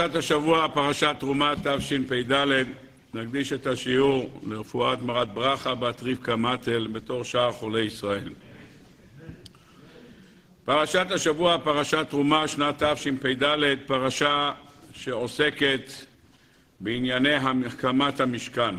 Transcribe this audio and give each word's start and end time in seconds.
פרשת 0.00 0.14
השבוע, 0.14 0.68
פרשת 0.68 1.16
תרומה 1.18 1.54
תשפ"ד, 1.64 2.46
נקדיש 3.14 3.52
את 3.52 3.66
השיעור 3.66 4.40
לרפואת 4.46 5.02
מרת 5.02 5.28
ברכה 5.28 5.74
בת 5.74 6.02
רבקה 6.02 6.36
מטל 6.36 6.86
בתור 6.92 7.24
שאר 7.24 7.52
חולי 7.52 7.80
ישראל. 7.80 8.32
פרשת 10.64 11.06
השבוע, 11.10 11.58
פרשת 11.58 12.06
תרומה, 12.10 12.48
שנת 12.48 12.82
תשפ"ד, 12.82 13.44
פרשה 13.86 14.52
שעוסקת 14.92 15.92
בענייני 16.80 17.34
הקמת 17.34 18.20
המשכן. 18.20 18.74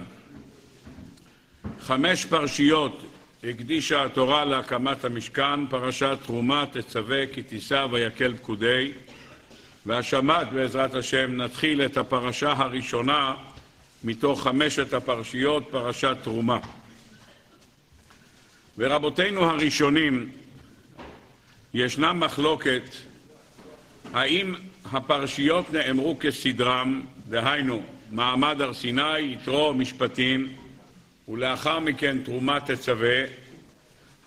חמש 1.79 2.25
פרשיות 2.25 3.03
הקדישה 3.43 4.03
התורה 4.03 4.45
להקמת 4.45 5.05
המשכן, 5.05 5.67
פרשת 5.67 6.17
תרומה, 6.25 6.65
תצווה 6.71 7.27
כי 7.33 7.41
תישא 7.43 7.87
ויקל 7.91 8.33
פקודי, 8.37 8.91
והשבת 9.87 10.47
בעזרת 10.53 10.95
השם 10.95 11.41
נתחיל 11.41 11.85
את 11.85 11.97
הפרשה 11.97 12.51
הראשונה 12.57 13.35
מתוך 14.03 14.43
חמשת 14.43 14.93
הפרשיות, 14.93 15.63
פרשת 15.71 16.17
תרומה. 16.23 16.59
ורבותינו 18.77 19.49
הראשונים, 19.49 20.29
ישנה 21.73 22.13
מחלוקת 22.13 22.81
האם 24.13 24.55
הפרשיות 24.91 25.73
נאמרו 25.73 26.17
כסדרם, 26.19 27.01
דהיינו 27.29 27.81
מעמד 28.11 28.61
הר 28.61 28.73
סיני, 28.73 29.19
יתרו 29.19 29.73
משפטים, 29.73 30.53
ולאחר 31.27 31.79
מכן 31.79 32.17
תרומה 32.23 32.59
תצווה. 32.59 33.23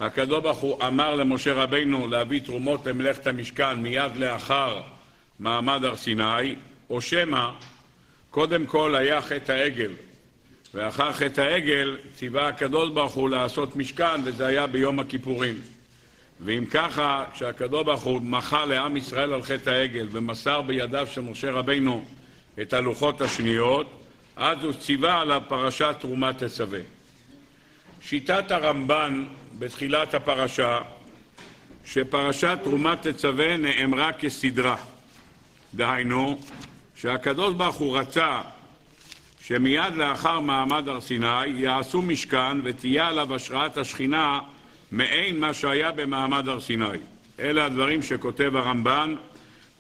הקדוש 0.00 0.42
ברוך 0.42 0.58
הוא 0.58 0.82
אמר 0.86 1.14
למשה 1.14 1.52
רבינו 1.52 2.08
להביא 2.08 2.40
תרומות 2.40 2.86
למלאכת 2.86 3.26
המשכן 3.26 3.74
מיד 3.74 4.16
לאחר 4.16 4.82
מעמד 5.40 5.84
הר 5.84 5.96
סיני, 5.96 6.54
או 6.90 7.00
שמא 7.00 7.50
קודם 8.30 8.66
כל 8.66 8.94
היה 8.94 9.22
חטא 9.22 9.52
העגל, 9.52 9.92
ואחר 10.74 11.12
חטא 11.12 11.40
העגל 11.40 11.96
ציווה 12.14 12.48
הקדוש 12.48 12.90
ברוך 12.90 13.12
הוא 13.12 13.30
לעשות 13.30 13.76
משכן, 13.76 14.20
וזה 14.24 14.46
היה 14.46 14.66
ביום 14.66 14.98
הכיפורים. 14.98 15.60
ואם 16.40 16.64
ככה, 16.70 17.24
כשהקדוש 17.34 17.84
ברוך 17.84 18.02
הוא 18.02 18.22
מחה 18.22 18.64
לעם 18.64 18.96
ישראל 18.96 19.32
על 19.32 19.42
חטא 19.42 19.70
העגל 19.70 20.08
ומסר 20.12 20.62
בידיו 20.62 21.06
של 21.10 21.20
משה 21.20 21.50
רבינו 21.50 22.04
את 22.62 22.72
הלוחות 22.72 23.20
השניות, 23.20 23.86
אז 24.36 24.64
הוא 24.64 24.72
ציווה 24.72 25.20
על 25.20 25.32
הפרשת 25.32 25.96
תרומת 26.00 26.42
תצווה. 26.44 26.80
שיטת 28.00 28.50
הרמב"ן 28.50 29.24
בתחילת 29.58 30.14
הפרשה, 30.14 30.80
שפרשת 31.84 32.58
תרומת 32.64 33.06
תצווה 33.06 33.56
נאמרה 33.56 34.12
כסדרה. 34.12 34.76
דהיינו, 35.74 36.40
שהקדוש 36.96 37.54
ברוך 37.54 37.76
הוא 37.76 37.98
רצה 37.98 38.40
שמיד 39.42 39.94
לאחר 39.96 40.40
מעמד 40.40 40.88
הר 40.88 41.00
סיני 41.00 41.46
יעשו 41.46 42.02
משכן 42.02 42.58
ותהיה 42.64 43.08
עליו 43.08 43.34
השראת 43.34 43.78
השכינה 43.78 44.38
מעין 44.92 45.40
מה 45.40 45.54
שהיה 45.54 45.92
במעמד 45.92 46.48
הר 46.48 46.60
סיני. 46.60 46.98
אלה 47.40 47.64
הדברים 47.64 48.02
שכותב 48.02 48.56
הרמב"ן 48.56 49.14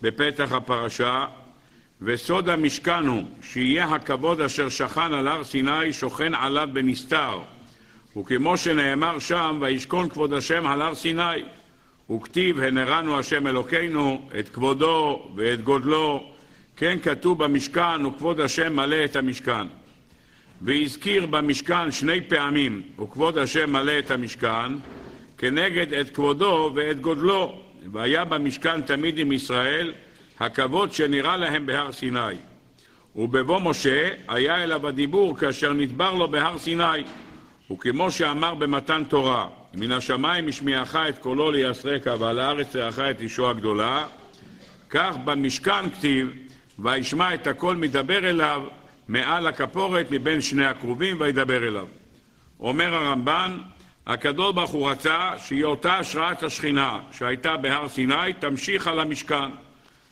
בפתח 0.02 0.52
הפרשה, 0.52 1.26
וסוד 2.02 2.48
המשכן 2.48 3.06
הוא 3.06 3.22
שיהיה 3.42 3.84
הכבוד 3.84 4.40
אשר 4.40 4.68
שכן 4.68 5.14
על 5.14 5.28
הר 5.28 5.44
סיני 5.44 5.92
שוכן 5.92 6.34
עליו 6.34 6.68
בנסתר, 6.72 7.38
וכמו 8.16 8.56
שנאמר 8.56 9.18
שם, 9.18 9.58
וישכון 9.60 10.08
כבוד 10.08 10.32
השם 10.32 10.66
על 10.66 10.82
הר 10.82 10.94
סיני. 10.94 11.42
וכתיב 12.16 12.60
הנרנו 12.60 13.18
השם 13.18 13.46
אלוקינו 13.46 14.28
את 14.38 14.48
כבודו 14.48 15.28
ואת 15.36 15.62
גודלו, 15.62 16.32
כן 16.76 16.98
כתוב 17.02 17.44
במשכן 17.44 18.06
וכבוד 18.06 18.40
השם 18.40 18.76
מלא 18.76 19.04
את 19.04 19.16
המשכן. 19.16 19.66
והזכיר 20.62 21.26
במשכן 21.26 21.92
שני 21.92 22.20
פעמים 22.20 22.82
וכבוד 23.02 23.38
השם 23.38 23.72
מלא 23.72 23.98
את 23.98 24.10
המשכן, 24.10 24.72
כנגד 25.38 25.92
את 25.92 26.10
כבודו 26.10 26.72
ואת 26.74 27.00
גודלו, 27.00 27.60
והיה 27.92 28.24
במשכן 28.24 28.80
תמיד 28.80 29.18
עם 29.18 29.32
ישראל 29.32 29.92
הכבוד 30.40 30.92
שנראה 30.92 31.36
להם 31.36 31.66
בהר 31.66 31.92
סיני. 31.92 32.36
ובבוא 33.16 33.60
משה 33.60 34.08
היה 34.28 34.62
אליו 34.62 34.88
הדיבור 34.88 35.36
כאשר 35.36 35.72
נדבר 35.72 36.14
לו 36.14 36.28
בהר 36.28 36.58
סיני. 36.58 37.02
וכמו 37.72 38.10
שאמר 38.10 38.54
במתן 38.54 39.02
תורה, 39.08 39.48
מן 39.74 39.92
השמיים 39.92 40.48
השמיעך 40.48 40.96
את 40.96 41.18
קולו 41.18 41.50
ליסרקה 41.50 42.14
ועל 42.18 42.38
הארץ 42.38 42.66
תראך 42.72 42.98
את 42.98 43.20
אישו 43.20 43.50
הגדולה, 43.50 44.06
כך 44.90 45.16
במשכן 45.24 45.90
כתיב, 45.90 46.30
וישמע 46.78 47.34
את 47.34 47.46
הקול 47.46 47.76
מדבר 47.76 48.30
אליו 48.30 48.62
מעל 49.08 49.46
הכפורת 49.46 50.06
מבין 50.10 50.40
שני 50.40 50.66
הכרובים 50.66 51.16
וידבר 51.20 51.68
אליו. 51.68 51.86
אומר 52.60 52.94
הרמב"ן, 52.94 53.58
הקדוש 54.06 54.54
ברוך 54.54 54.70
הוא 54.70 54.90
רצה 54.90 55.32
שהיא 55.38 55.64
אותה 55.64 55.94
השראת 55.94 56.42
השכינה 56.42 56.98
שהייתה 57.12 57.56
בהר 57.56 57.88
סיני 57.88 58.32
תמשיך 58.38 58.86
על 58.86 59.00
המשכן. 59.00 59.50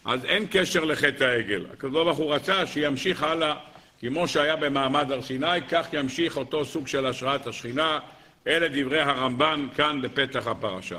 אז 0.05 0.25
אין 0.25 0.47
קשר 0.51 0.85
לחטא 0.85 1.25
העגל. 1.25 1.67
הקדוש 1.73 2.05
ברוך 2.05 2.19
הוא 2.19 2.35
רצה 2.35 2.67
שימשיך 2.67 3.23
הלאה 3.23 3.55
כמו 4.01 4.29
שהיה 4.29 4.57
במעמד 4.57 5.13
הר 5.13 5.23
סיני, 5.23 5.63
כך 5.71 5.87
ימשיך 5.93 6.37
אותו 6.37 6.65
סוג 6.65 6.87
של 6.87 7.07
השראת 7.07 7.47
השכינה. 7.47 7.99
אלה 8.49 8.69
דברי 8.69 9.01
הרמב"ן 9.01 9.67
כאן 9.77 10.01
בפתח 10.03 10.47
הפרשה. 10.47 10.99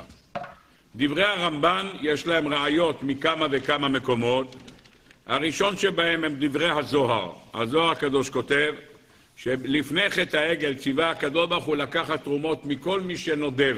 דברי 0.96 1.24
הרמב"ן 1.24 1.86
יש 2.00 2.26
להם 2.26 2.48
ראיות 2.48 3.02
מכמה 3.02 3.46
וכמה 3.50 3.88
מקומות. 3.88 4.56
הראשון 5.26 5.76
שבהם 5.76 6.24
הם 6.24 6.34
דברי 6.38 6.70
הזוהר. 6.70 7.32
הזוהר 7.54 7.90
הקדוש 7.90 8.30
כותב 8.30 8.74
שלפני 9.36 10.10
חטא 10.10 10.36
העגל 10.36 10.74
ציווה 10.74 11.10
הקדוש 11.10 11.48
ברוך 11.48 11.64
הוא 11.64 11.76
לקחת 11.76 12.24
תרומות 12.24 12.64
מכל 12.64 13.00
מי 13.00 13.16
שנודב. 13.16 13.76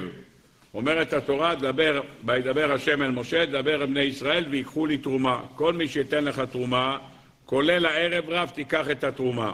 אומרת 0.75 1.13
התורה, 1.13 1.55
דבר, 1.55 2.01
וידבר 2.25 2.73
השם 2.73 3.03
אל 3.03 3.11
משה, 3.11 3.47
דבר 3.47 3.75
אל 3.75 3.87
בני 3.87 4.01
ישראל 4.01 4.45
ויקחו 4.51 4.87
לי 4.87 4.99
תרומה. 4.99 5.41
כל 5.55 5.73
מי 5.73 5.89
שייתן 5.89 6.25
לך 6.25 6.43
תרומה, 6.51 6.99
כולל 7.47 7.87
הערב 7.87 8.25
רב, 8.29 8.51
תיקח 8.55 8.91
את 8.91 9.05
התרומה. 9.05 9.53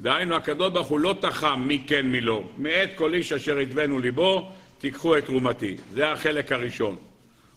דהיינו, 0.00 0.34
הקדוש 0.34 0.72
ברוך 0.72 0.88
הוא 0.88 1.00
לא 1.00 1.14
תחם 1.20 1.62
מי 1.66 1.84
כן 1.86 2.06
מי 2.06 2.20
לא. 2.20 2.42
מאת 2.58 2.90
כל 2.94 3.14
איש 3.14 3.32
אשר 3.32 3.60
ידבנו 3.60 3.98
ליבו, 3.98 4.50
תיקחו 4.78 5.18
את 5.18 5.24
תרומתי. 5.24 5.76
זה 5.92 6.12
החלק 6.12 6.52
הראשון. 6.52 6.96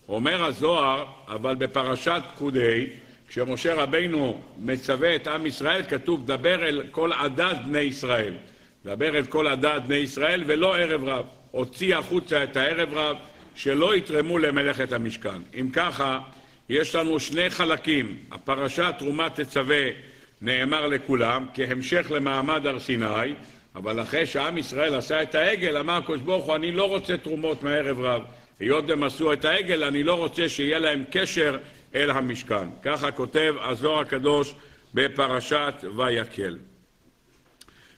אומר 0.09 0.43
הזוהר, 0.45 1.05
אבל 1.27 1.55
בפרשת 1.55 2.21
פקודי, 2.35 2.87
כשמשה 3.27 3.73
רבינו 3.73 4.41
מצווה 4.57 5.15
את 5.15 5.27
עם 5.27 5.45
ישראל, 5.45 5.83
כתוב, 5.89 6.25
דבר 6.25 6.67
אל 6.67 6.83
כל 6.91 7.13
עדת 7.13 7.57
בני 7.65 7.79
ישראל. 7.79 8.33
דבר 8.85 9.17
אל 9.17 9.25
כל 9.25 9.47
עדת 9.47 9.81
בני 9.87 9.95
ישראל, 9.95 10.43
ולא 10.47 10.77
ערב 10.77 11.03
רב. 11.03 11.25
הוציא 11.51 11.95
החוצה 11.95 12.43
את 12.43 12.57
הערב 12.57 12.93
רב, 12.93 13.17
שלא 13.55 13.95
יתרמו 13.95 14.37
למלאכת 14.37 14.93
המשכן. 14.93 15.41
אם 15.59 15.69
ככה, 15.73 16.19
יש 16.69 16.95
לנו 16.95 17.19
שני 17.19 17.49
חלקים. 17.49 18.17
הפרשה 18.31 18.91
תרומת 18.91 19.39
תצווה 19.39 19.85
נאמר 20.41 20.87
לכולם 20.87 21.45
כהמשך 21.53 22.11
למעמד 22.11 22.67
הר 22.67 22.79
סיני, 22.79 23.33
אבל 23.75 24.01
אחרי 24.01 24.25
שעם 24.25 24.57
ישראל 24.57 24.95
עשה 24.95 25.23
את 25.23 25.35
העגל, 25.35 25.77
אמר 25.77 25.93
הקדוש 25.93 26.21
ברוך 26.21 26.45
הוא, 26.45 26.55
אני 26.55 26.71
לא 26.71 26.87
רוצה 26.87 27.17
תרומות 27.17 27.63
מערב 27.63 27.99
רב. 27.99 28.23
היות 28.59 28.85
והם 28.87 29.03
עשו 29.03 29.33
את 29.33 29.45
העגל, 29.45 29.83
אני 29.83 30.03
לא 30.03 30.13
רוצה 30.13 30.49
שיהיה 30.49 30.79
להם 30.79 31.03
קשר 31.11 31.57
אל 31.95 32.11
המשכן. 32.11 32.69
ככה 32.83 33.11
כותב 33.11 33.55
הזוהר 33.61 33.99
הקדוש 33.99 34.53
בפרשת 34.93 35.73
ויקל. 35.97 36.57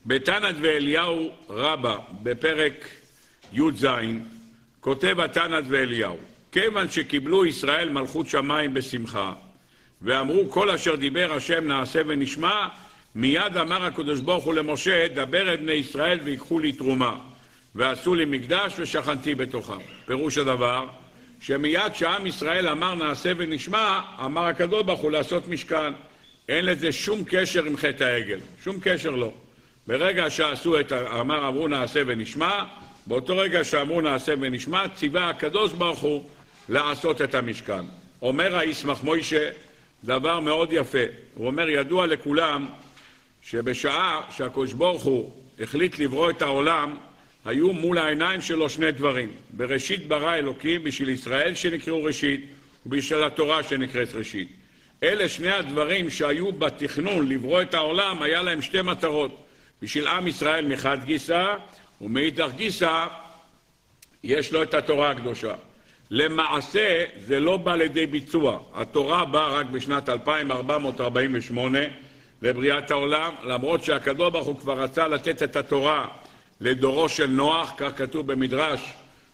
בתנת 0.05 0.55
ואליהו 0.61 1.31
רבה, 1.49 1.97
בפרק 2.23 2.89
י"ז, 3.53 3.87
כותב 4.79 5.19
התנת 5.19 5.63
ואליהו 5.67 6.17
כיוון 6.51 6.89
שקיבלו 6.89 7.45
ישראל 7.45 7.89
מלכות 7.89 8.27
שמיים 8.27 8.73
בשמחה, 8.73 9.33
ואמרו 10.03 10.49
כל 10.49 10.69
אשר 10.69 10.95
דיבר 10.95 11.33
השם 11.33 11.67
נעשה 11.67 12.01
ונשמע, 12.07 12.67
מיד 13.15 13.57
אמר 13.57 13.85
הקדוש 13.85 14.19
ברוך 14.19 14.44
הוא 14.44 14.53
למשה, 14.53 15.07
דבר 15.07 15.53
את 15.53 15.59
בני 15.59 15.71
ישראל 15.71 16.19
ויקחו 16.23 16.59
לי 16.59 16.71
תרומה, 16.71 17.15
ועשו 17.75 18.15
לי 18.15 18.25
מקדש 18.25 18.73
ושכנתי 18.79 19.35
בתוכם. 19.35 19.77
פירוש 20.05 20.38
הדבר, 20.38 20.88
שמיד 21.39 21.95
שעם 21.95 22.27
ישראל 22.27 22.67
אמר 22.67 22.95
נעשה 22.95 23.31
ונשמע, 23.38 24.01
אמר 24.25 24.44
הקדוש 24.44 24.83
ברוך 24.83 25.00
הוא 25.00 25.11
לעשות 25.11 25.47
משכן. 25.47 25.94
אין 26.49 26.65
לזה 26.65 26.91
שום 26.91 27.23
קשר 27.27 27.63
עם 27.63 27.77
חטא 27.77 28.03
העגל, 28.03 28.39
שום 28.63 28.75
קשר 28.81 29.09
לא. 29.09 29.31
ברגע 29.88 30.29
שעשו 30.29 30.79
את, 30.79 30.91
אמר 30.91 31.47
אמרו 31.47 31.67
נעשה 31.67 32.01
ונשמע, 32.07 32.63
באותו 33.07 33.38
רגע 33.38 33.63
שאמרו 33.63 34.01
נעשה 34.01 34.33
ונשמע, 34.39 34.88
ציווה 34.95 35.29
הקדוש 35.29 35.73
ברוך 35.73 35.99
הוא 35.99 36.23
לעשות 36.69 37.21
את 37.21 37.35
המשכן. 37.35 37.85
אומר 38.21 38.57
הישמח 38.57 39.03
מוישה 39.03 39.49
דבר 40.03 40.39
מאוד 40.39 40.69
יפה. 40.71 41.03
הוא 41.33 41.47
אומר, 41.47 41.69
ידוע 41.69 42.07
לכולם 42.07 42.67
שבשעה 43.41 44.21
שהקדוש 44.31 44.73
ברוך 44.73 45.03
הוא 45.03 45.31
החליט 45.59 46.00
לברוא 46.00 46.29
את 46.29 46.41
העולם, 46.41 46.95
היו 47.45 47.73
מול 47.73 47.97
העיניים 47.97 48.41
שלו 48.41 48.69
שני 48.69 48.91
דברים. 48.91 49.31
בראשית 49.50 50.07
ברא 50.07 50.35
אלוקים 50.35 50.83
בשביל 50.83 51.09
ישראל 51.09 51.55
שנקראו 51.55 52.03
ראשית, 52.03 52.45
ובשביל 52.85 53.23
התורה 53.23 53.63
שנקראת 53.63 54.13
ראשית. 54.13 54.47
אלה 55.03 55.29
שני 55.29 55.51
הדברים 55.51 56.09
שהיו 56.09 56.51
בתכנון 56.51 57.29
לברוא 57.29 57.61
את 57.61 57.73
העולם, 57.73 58.21
היה 58.21 58.41
להם 58.41 58.61
שתי 58.61 58.81
מטרות. 58.81 59.45
בשביל 59.81 60.07
עם 60.07 60.27
ישראל 60.27 60.65
מחד 60.65 60.97
גיסא, 61.06 61.56
ומאידך 62.01 62.49
גיסא 62.56 63.07
יש 64.23 64.53
לו 64.53 64.63
את 64.63 64.73
התורה 64.73 65.11
הקדושה. 65.11 65.53
למעשה 66.15 67.04
זה 67.25 67.39
לא 67.39 67.57
בא 67.57 67.75
לידי 67.75 68.06
ביצוע. 68.06 68.60
התורה 68.74 69.25
באה 69.25 69.48
רק 69.48 69.65
בשנת 69.65 70.10
2448 70.10 71.80
לבריאת 72.42 72.92
העולם, 72.92 73.33
למרות 73.44 73.83
שהקדוש 73.83 74.31
ברוך 74.31 74.48
הוא 74.48 74.60
כבר 74.60 74.80
רצה 74.80 75.07
לתת 75.07 75.44
את 75.44 75.56
התורה 75.56 76.07
לדורו 76.62 77.10
של 77.10 77.25
נוח, 77.25 77.74
כך 77.77 77.89
כתוב 77.98 78.31
במדרש. 78.31 78.94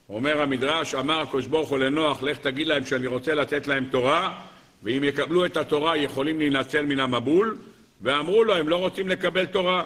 אומר 0.09 0.41
המדרש, 0.41 0.95
אמר 0.95 1.19
הקדוש 1.19 1.47
ברוך 1.47 1.69
הוא 1.69 1.77
לנוח, 1.77 2.23
לך 2.23 2.37
תגיד 2.37 2.67
להם 2.67 2.85
שאני 2.85 3.07
רוצה 3.07 3.35
לתת 3.35 3.67
להם 3.67 3.85
תורה, 3.91 4.39
ואם 4.83 5.03
יקבלו 5.03 5.45
את 5.45 5.57
התורה 5.57 5.97
יכולים 5.97 6.39
להינצל 6.39 6.85
מן 6.85 6.99
המבול, 6.99 7.57
ואמרו 8.01 8.43
לו, 8.43 8.55
הם 8.55 8.69
לא 8.69 8.75
רוצים 8.75 9.07
לקבל 9.07 9.45
תורה. 9.45 9.83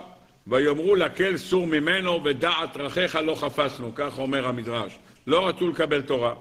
ויאמרו 0.48 0.96
לקל 0.96 1.38
סור 1.38 1.68
ממנו 1.68 2.24
ודעת 2.24 2.78
דרכיך 2.78 3.16
לא 3.16 3.36
חפשנו, 3.36 3.92
כך 3.96 4.19
אומר 4.19 4.48
המדרש. 4.48 4.98
לא 5.28 5.48
רצו 5.48 5.69
לקבל 5.69 6.01
תורה. 6.01 6.34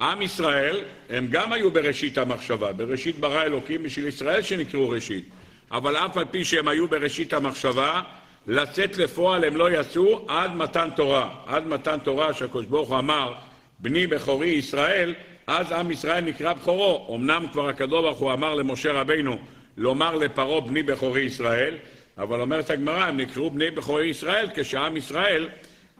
עם 0.00 0.22
ישראל, 0.22 0.80
הם 1.10 1.26
גם 1.30 1.52
היו 1.52 1.70
בראשית 1.70 2.18
המחשבה, 2.18 2.72
בראשית 2.72 3.18
ברא 3.18 3.42
אלוקים 3.42 3.82
בשביל 3.82 4.06
ישראל 4.06 4.42
שנקראו 4.42 4.88
ראשית. 4.88 5.24
אבל 5.70 5.96
אף 5.96 6.16
על 6.16 6.24
פי 6.30 6.44
שהם 6.44 6.68
היו 6.68 6.88
בראשית 6.88 7.32
המחשבה, 7.32 8.02
לצאת 8.46 8.96
לפועל 8.96 9.44
הם 9.44 9.56
לא 9.56 9.80
יצאו 9.80 10.24
עד 10.28 10.54
מתן 10.56 10.88
תורה. 10.96 11.30
עד 11.46 11.66
מתן 11.66 11.98
תורה 12.02 12.34
שהקדוש 12.34 12.66
ברוך 12.66 12.88
הוא 12.88 12.98
אמר, 12.98 13.34
בני 13.78 14.06
בכורי 14.06 14.48
ישראל, 14.48 15.14
אז 15.46 15.72
עם 15.72 15.90
ישראל 15.90 16.24
נקרא 16.24 16.52
בכורו. 16.52 17.16
אמנם 17.16 17.46
כבר 17.52 17.68
הקדוש 17.68 18.02
ברוך 18.02 18.18
הוא 18.18 18.32
אמר 18.32 18.54
למשה 18.54 18.92
רבינו 18.92 19.38
לומר 19.76 20.14
לפרעה 20.14 20.60
בני 20.60 20.82
בכורי 20.82 21.20
ישראל, 21.20 21.74
אבל 22.18 22.40
אומרת 22.40 22.70
הגמרא, 22.70 23.04
הם 23.04 23.16
נקראו 23.16 23.50
בני 23.50 23.70
בכורי 23.70 24.06
ישראל 24.06 24.46
כשעם 24.54 24.96
ישראל 24.96 25.48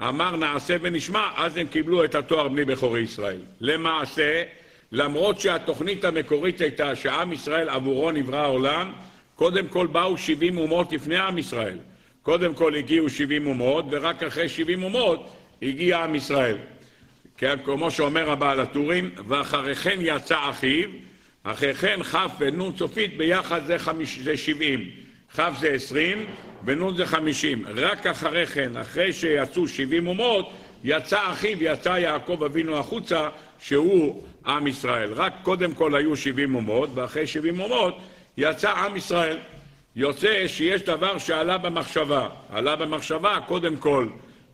אמר 0.03 0.37
נעשה 0.37 0.77
ונשמע, 0.81 1.29
אז 1.37 1.57
הם 1.57 1.67
קיבלו 1.67 2.05
את 2.05 2.15
התואר 2.15 2.49
בני 2.49 2.65
בכורי 2.65 3.01
ישראל. 3.01 3.41
למעשה, 3.61 4.43
למרות 4.93 5.41
שהתוכנית 5.41 6.05
המקורית 6.05 6.61
הייתה 6.61 6.97
שעם 6.97 7.33
ישראל 7.33 7.69
עבורו 7.69 8.11
נברא 8.11 8.37
העולם, 8.37 8.93
קודם 9.35 9.69
כל 9.69 9.87
באו 9.87 10.19
70 10.19 10.59
אומות 10.59 10.93
לפני 10.93 11.17
עם 11.17 11.39
ישראל. 11.39 11.79
קודם 12.23 12.55
כל 12.55 12.75
הגיעו 12.75 13.11
70 13.11 13.47
אומות, 13.47 13.85
ורק 13.91 14.23
אחרי 14.23 14.49
70 14.49 14.83
אומות 14.83 15.31
הגיע 15.63 15.99
עם 15.99 16.15
ישראל. 16.15 16.57
כן, 17.37 17.57
כמו 17.65 17.91
שאומר 17.91 18.31
הבעל 18.31 18.61
הטורים, 18.61 19.11
ואחרי 19.29 19.75
כן 19.75 19.99
יצא 20.01 20.51
אחיו, 20.51 20.89
אחרי 21.43 21.75
כן 21.75 22.03
כ' 22.03 22.17
ונ' 22.39 22.77
סופית 22.79 23.17
ביחד 23.17 23.67
זה, 23.67 23.79
חמיש, 23.79 24.19
זה 24.19 24.37
70. 24.37 24.91
כ' 25.37 25.41
זה 25.61 25.69
20 25.69 26.27
ונ' 26.67 26.97
זה 26.97 27.07
50. 27.07 27.65
רק 27.77 28.07
אחרי 28.07 28.47
כן, 28.47 28.77
אחרי 28.77 29.13
שיצאו 29.13 29.69
70 29.69 30.07
אומות, 30.07 30.51
יצא 30.85 31.33
אחיו, 31.33 31.57
יצא 31.61 31.89
יעקב 31.89 32.43
אבינו 32.43 32.79
החוצה, 32.79 33.29
שהוא 33.59 34.23
עם 34.47 34.67
ישראל. 34.67 35.13
רק 35.13 35.33
קודם 35.43 35.75
כל 35.75 35.95
היו 35.95 36.17
70 36.17 36.55
אומות, 36.55 36.91
ואחרי 36.95 37.27
70 37.27 37.61
אומות 37.61 37.99
יצא 38.37 38.71
עם 38.71 38.97
ישראל. 38.97 39.39
יוצא 39.97 40.49
שיש 40.49 40.83
דבר 40.83 41.19
שעלה 41.19 41.59
במחשבה. 41.59 42.29
עלה 42.51 42.77
במחשבה 42.77 43.39
קודם 43.47 43.77
כל 43.77 44.07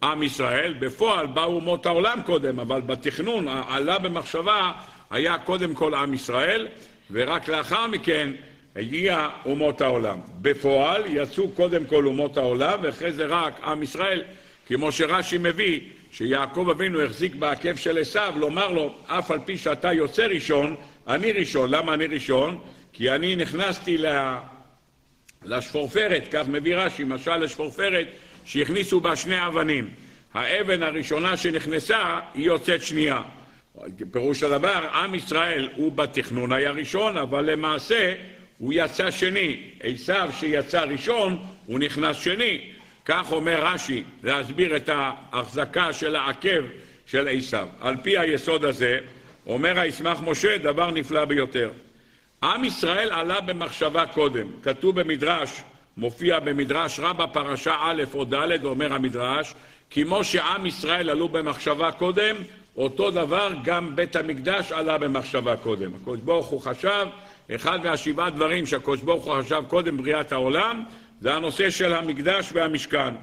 עם 0.03 0.23
ישראל, 0.23 0.75
בפועל 0.79 1.27
באו 1.27 1.55
אומות 1.55 1.87
העולם 1.87 2.19
קודם, 2.27 2.61
אבל 2.61 2.81
בתכנון 2.81 3.49
עלה 3.49 3.99
במחשבה 3.99 4.73
היה 5.11 5.39
קודם 5.39 5.75
כל 5.75 5.95
עם 5.95 6.15
ישראל, 6.15 6.69
ורק 7.11 7.49
לאחר 7.49 7.87
מכן 7.87 8.31
הגיע 8.77 9.29
אומות 9.45 9.81
העולם. 9.81 10.19
בפועל 10.43 11.03
יצאו 11.07 11.49
קודם 11.49 11.85
כל 11.85 12.07
אומות 12.07 12.37
העולם, 12.37 12.79
ואחרי 12.83 13.13
זה 13.13 13.27
רק 13.27 13.61
עם 13.65 13.83
ישראל, 13.83 14.23
כמו 14.67 14.93
שרש"י 14.93 15.39
מביא, 15.39 15.81
שיעקב 16.13 16.69
אבינו 16.71 17.03
החזיק 17.03 17.35
בעקב 17.35 17.77
של 17.77 17.99
עשיו, 17.99 18.35
לומר 18.37 18.69
לו, 18.69 18.95
אף 19.07 19.31
על 19.31 19.39
פי 19.45 19.59
שאתה 19.59 19.93
יוצא 19.93 20.27
ראשון, 20.27 20.77
אני 21.09 21.33
ראשון. 21.33 21.71
למה 21.71 21.95
אני 21.95 22.07
ראשון? 22.07 22.59
כי 22.93 23.11
אני 23.11 23.37
נכנסתי 23.37 23.99
לשפורפרת, 25.45 26.25
כך 26.33 26.49
מביא 26.49 26.77
רש"י, 26.77 27.05
משל 27.05 27.37
לשפורפרת, 27.37 28.07
שהכניסו 28.45 29.01
בה 29.01 29.17
שני 29.17 29.47
אבנים. 29.47 29.91
האבן 30.35 30.83
הראשונה 30.83 31.37
שנכנסה, 31.37 32.19
היא 32.35 32.47
יוצאת 32.47 32.83
שנייה. 32.83 33.23
פירוש 34.13 34.43
הדבר, 34.43 34.89
עם 34.93 35.15
ישראל 35.15 35.69
הוא 35.77 35.93
בתכנון 35.93 36.53
היה 36.53 36.71
ראשון, 36.71 37.17
אבל 37.17 37.51
למעשה 37.51 38.15
הוא 38.61 38.73
יצא 38.77 39.11
שני. 39.11 39.61
עשיו 39.83 40.31
שיצא 40.41 40.81
ראשון, 40.81 41.39
הוא 41.67 41.79
נכנס 41.79 42.17
שני. 42.17 42.71
כך 43.05 43.33
אומר 43.33 43.65
רש"י, 43.65 44.05
להסביר 44.23 44.77
את 44.77 44.89
ההחזקה 44.93 45.93
של 45.93 46.17
העקב 46.17 46.65
של 47.07 47.29
עשיו. 47.29 47.69
על 47.81 47.97
פי 48.03 48.19
היסוד 48.19 48.65
הזה, 48.65 48.99
אומר 49.47 49.81
הישמח 49.81 50.21
משה 50.25 50.59
דבר 50.59 50.91
נפלא 50.91 51.25
ביותר. 51.25 51.71
עם 52.43 52.65
ישראל 52.65 53.11
עלה 53.13 53.41
במחשבה 53.41 54.07
קודם. 54.07 54.47
כתוב 54.63 55.01
במדרש, 55.01 55.63
מופיע 55.97 56.39
במדרש 56.39 57.01
רבה 57.01 57.27
פרשה 57.27 57.77
א' 57.81 58.03
או 58.15 58.25
ד', 58.25 58.65
אומר 58.65 58.93
המדרש, 58.93 59.55
כמו 59.91 60.25
שעם 60.25 60.67
ישראל 60.67 61.11
עלו 61.11 61.29
במחשבה 61.29 61.93
קודם, 61.93 62.37
אותו 62.77 63.11
דבר 63.11 63.53
גם 63.65 63.97
בית 63.97 64.17
המקדש 64.17 64.73
עלה 64.73 64.99
במחשבה 64.99 65.57
קודם. 65.57 65.95
הקדוש 65.95 66.21
ברוך 66.21 66.47
הוא 66.47 66.61
חשב, 66.61 67.07
אחד 67.55 67.85
מהשבעה 67.85 68.31
דברים 68.31 68.67
שהקדוש 68.67 69.01
ברוך 69.01 69.25
הוא 69.25 69.43
חשב 69.43 69.63
קודם 69.69 69.97
בריאת 69.97 70.33
העולם, 70.33 70.85
זה 71.21 71.35
הנושא 71.35 71.71
של 71.71 71.95
המקדש 71.95 72.51
והמשכן. 72.53 73.15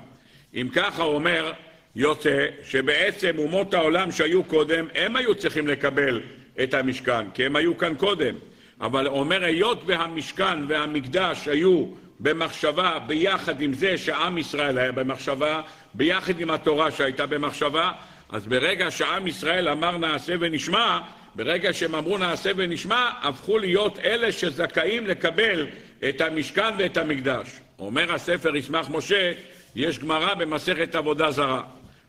אם 0.55 0.67
ככה 0.73 1.03
אומר, 1.03 1.51
יוצא 1.95 2.45
שבעצם 2.63 3.31
אומות 3.37 3.73
העולם 3.73 4.11
שהיו 4.11 4.43
קודם, 4.43 4.87
הם 4.95 5.15
היו 5.15 5.35
צריכים 5.35 5.67
לקבל 5.67 6.21
את 6.63 6.73
המשכן, 6.73 7.29
כי 7.33 7.45
הם 7.45 7.55
היו 7.55 7.77
כאן 7.77 7.95
קודם. 7.95 8.35
אבל 8.81 9.07
אומר, 9.07 9.43
היות 9.43 9.81
והמשכן 9.85 10.59
והמקדש 10.67 11.47
היו 11.47 11.85
במחשבה 12.19 12.99
ביחד 13.07 13.61
עם 13.61 13.73
זה 13.73 13.97
שעם 13.97 14.37
ישראל 14.37 14.77
היה 14.77 14.91
במחשבה, 14.91 15.61
ביחד 15.93 16.39
עם 16.39 16.49
התורה 16.49 16.91
שהייתה 16.91 17.25
במחשבה, 17.25 17.91
אז 18.29 18.47
ברגע 18.47 18.91
שעם 18.91 19.27
ישראל 19.27 19.69
אמר 19.69 19.97
נעשה 19.97 20.33
ונשמע, 20.39 20.99
ברגע 21.37 21.73
שהם 21.73 21.95
אמרו 21.95 22.17
נעשה 22.17 22.51
ונשמע, 22.55 23.09
הפכו 23.23 23.57
להיות 23.57 23.99
אלה 23.99 24.31
שזכאים 24.31 25.07
לקבל 25.07 25.67
את 26.09 26.21
המשכן 26.21 26.73
ואת 26.77 26.97
המקדש. 26.97 27.47
אומר 27.79 28.13
הספר 28.13 28.55
ישמח 28.55 28.89
משה, 28.89 29.31
יש 29.75 29.99
גמרא 29.99 30.33
במסכת 30.33 30.95
עבודה 30.95 31.31
זרה. 31.31 31.61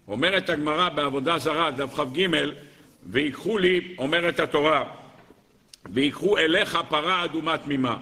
אומרת 0.09 0.51
הגמרא 0.51 0.89
בעבודה 0.89 1.39
זרה, 1.39 1.71
דף 1.71 1.95
כ"ג, 1.95 2.29
ויקחו 3.07 3.59
לי, 3.59 3.95
אומרת 3.99 4.41
התורה, 4.41 4.85
ויקחו 5.91 6.39
אליך 6.39 6.79
פרה 6.89 7.25
אדומה 7.25 7.59
תמימה. 7.59 7.97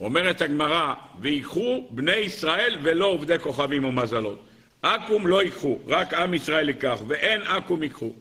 אומרת 0.00 0.42
הגמרא, 0.42 0.94
ויקחו 1.20 1.86
בני 1.90 2.16
ישראל 2.16 2.78
ולא 2.82 3.06
עובדי 3.06 3.38
כוכבים 3.38 3.84
ומזלות. 3.84 4.42
עכו"ם 4.82 5.26
לא 5.26 5.42
ייקחו, 5.42 5.78
רק 5.86 6.14
עם 6.14 6.34
ישראל 6.34 6.68
ייקח, 6.68 6.98
ואין 7.06 7.42
עכו"ם 7.42 7.82
ייקחו. 7.82 8.12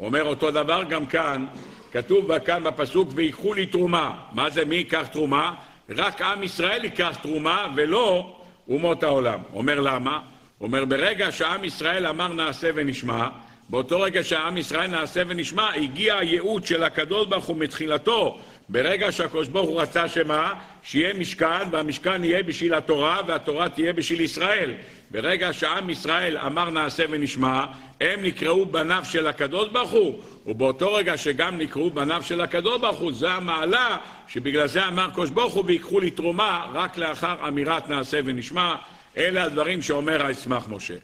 אומר 0.00 0.24
אותו 0.24 0.50
דבר 0.50 0.82
גם 0.88 1.06
כאן, 1.06 1.46
כתוב 1.92 2.38
כאן 2.38 2.64
בפסוק, 2.64 3.08
ויקחו 3.14 3.54
לי 3.54 3.66
תרומה. 3.66 4.14
מה 4.32 4.50
זה 4.50 4.64
מי 4.64 4.74
ייקח 4.76 5.06
תרומה? 5.12 5.54
רק 5.90 6.22
עם 6.22 6.42
ישראל 6.42 6.84
ייקח 6.84 7.18
תרומה 7.22 7.66
ולא 7.76 8.36
אומות 8.68 9.02
העולם. 9.02 9.40
אומר 9.54 9.80
למה? 9.80 10.20
אומר 10.60 10.84
ברגע 10.84 11.32
שעם 11.32 11.64
ישראל 11.64 12.06
אמר 12.06 12.32
נעשה 12.32 12.70
ונשמע, 12.74 13.28
באותו 13.68 14.00
רגע 14.00 14.24
שעם 14.24 14.56
ישראל 14.56 14.90
נעשה 14.90 15.22
ונשמע, 15.28 15.74
הגיע 15.74 16.18
הייעוד 16.18 16.66
של 16.66 16.84
הקדוש 16.84 17.26
ברוך 17.26 17.44
הוא 17.44 17.56
מתחילתו 17.56 18.38
ברגע 18.68 19.12
שהקדוש 19.12 19.48
ברוך 19.48 19.68
הוא 19.68 19.80
רצה 19.80 20.08
שמה? 20.08 20.54
שיהיה 20.82 21.14
משכן, 21.14 21.68
והמשכן 21.70 22.24
יהיה 22.24 22.42
בשביל 22.42 22.74
התורה, 22.74 23.20
והתורה 23.26 23.68
תהיה 23.68 23.92
בשביל 23.92 24.20
ישראל. 24.20 24.74
ברגע 25.12 25.52
שעם 25.52 25.90
ישראל 25.90 26.38
אמר 26.38 26.70
נעשה 26.70 27.04
ונשמע, 27.10 27.64
הם 28.00 28.22
נקראו 28.22 28.66
בניו 28.66 29.02
של 29.04 29.26
הקדוש 29.26 29.68
ברוך 29.68 29.90
הוא, 29.90 30.22
ובאותו 30.46 30.94
רגע 30.94 31.16
שגם 31.16 31.58
נקראו 31.58 31.90
בניו 31.90 32.22
של 32.22 32.40
הקדוש 32.40 32.80
ברוך 32.80 32.98
הוא, 32.98 33.12
זה 33.12 33.30
המעלה 33.30 33.96
שבגלל 34.28 34.66
זה 34.66 34.88
אמר 34.88 35.10
קדוש 35.10 35.30
ברוך 35.30 35.54
הוא, 35.54 35.64
ויקחו 35.66 36.00
לי 36.00 36.10
תרומה 36.10 36.66
רק 36.72 36.98
לאחר 36.98 37.48
אמירת 37.48 37.88
נעשה 37.88 38.20
ונשמע. 38.24 38.74
אלה 39.16 39.44
הדברים 39.44 39.82
שאומר 39.82 40.26
הישמח 40.26 40.68
משה. 40.68 40.94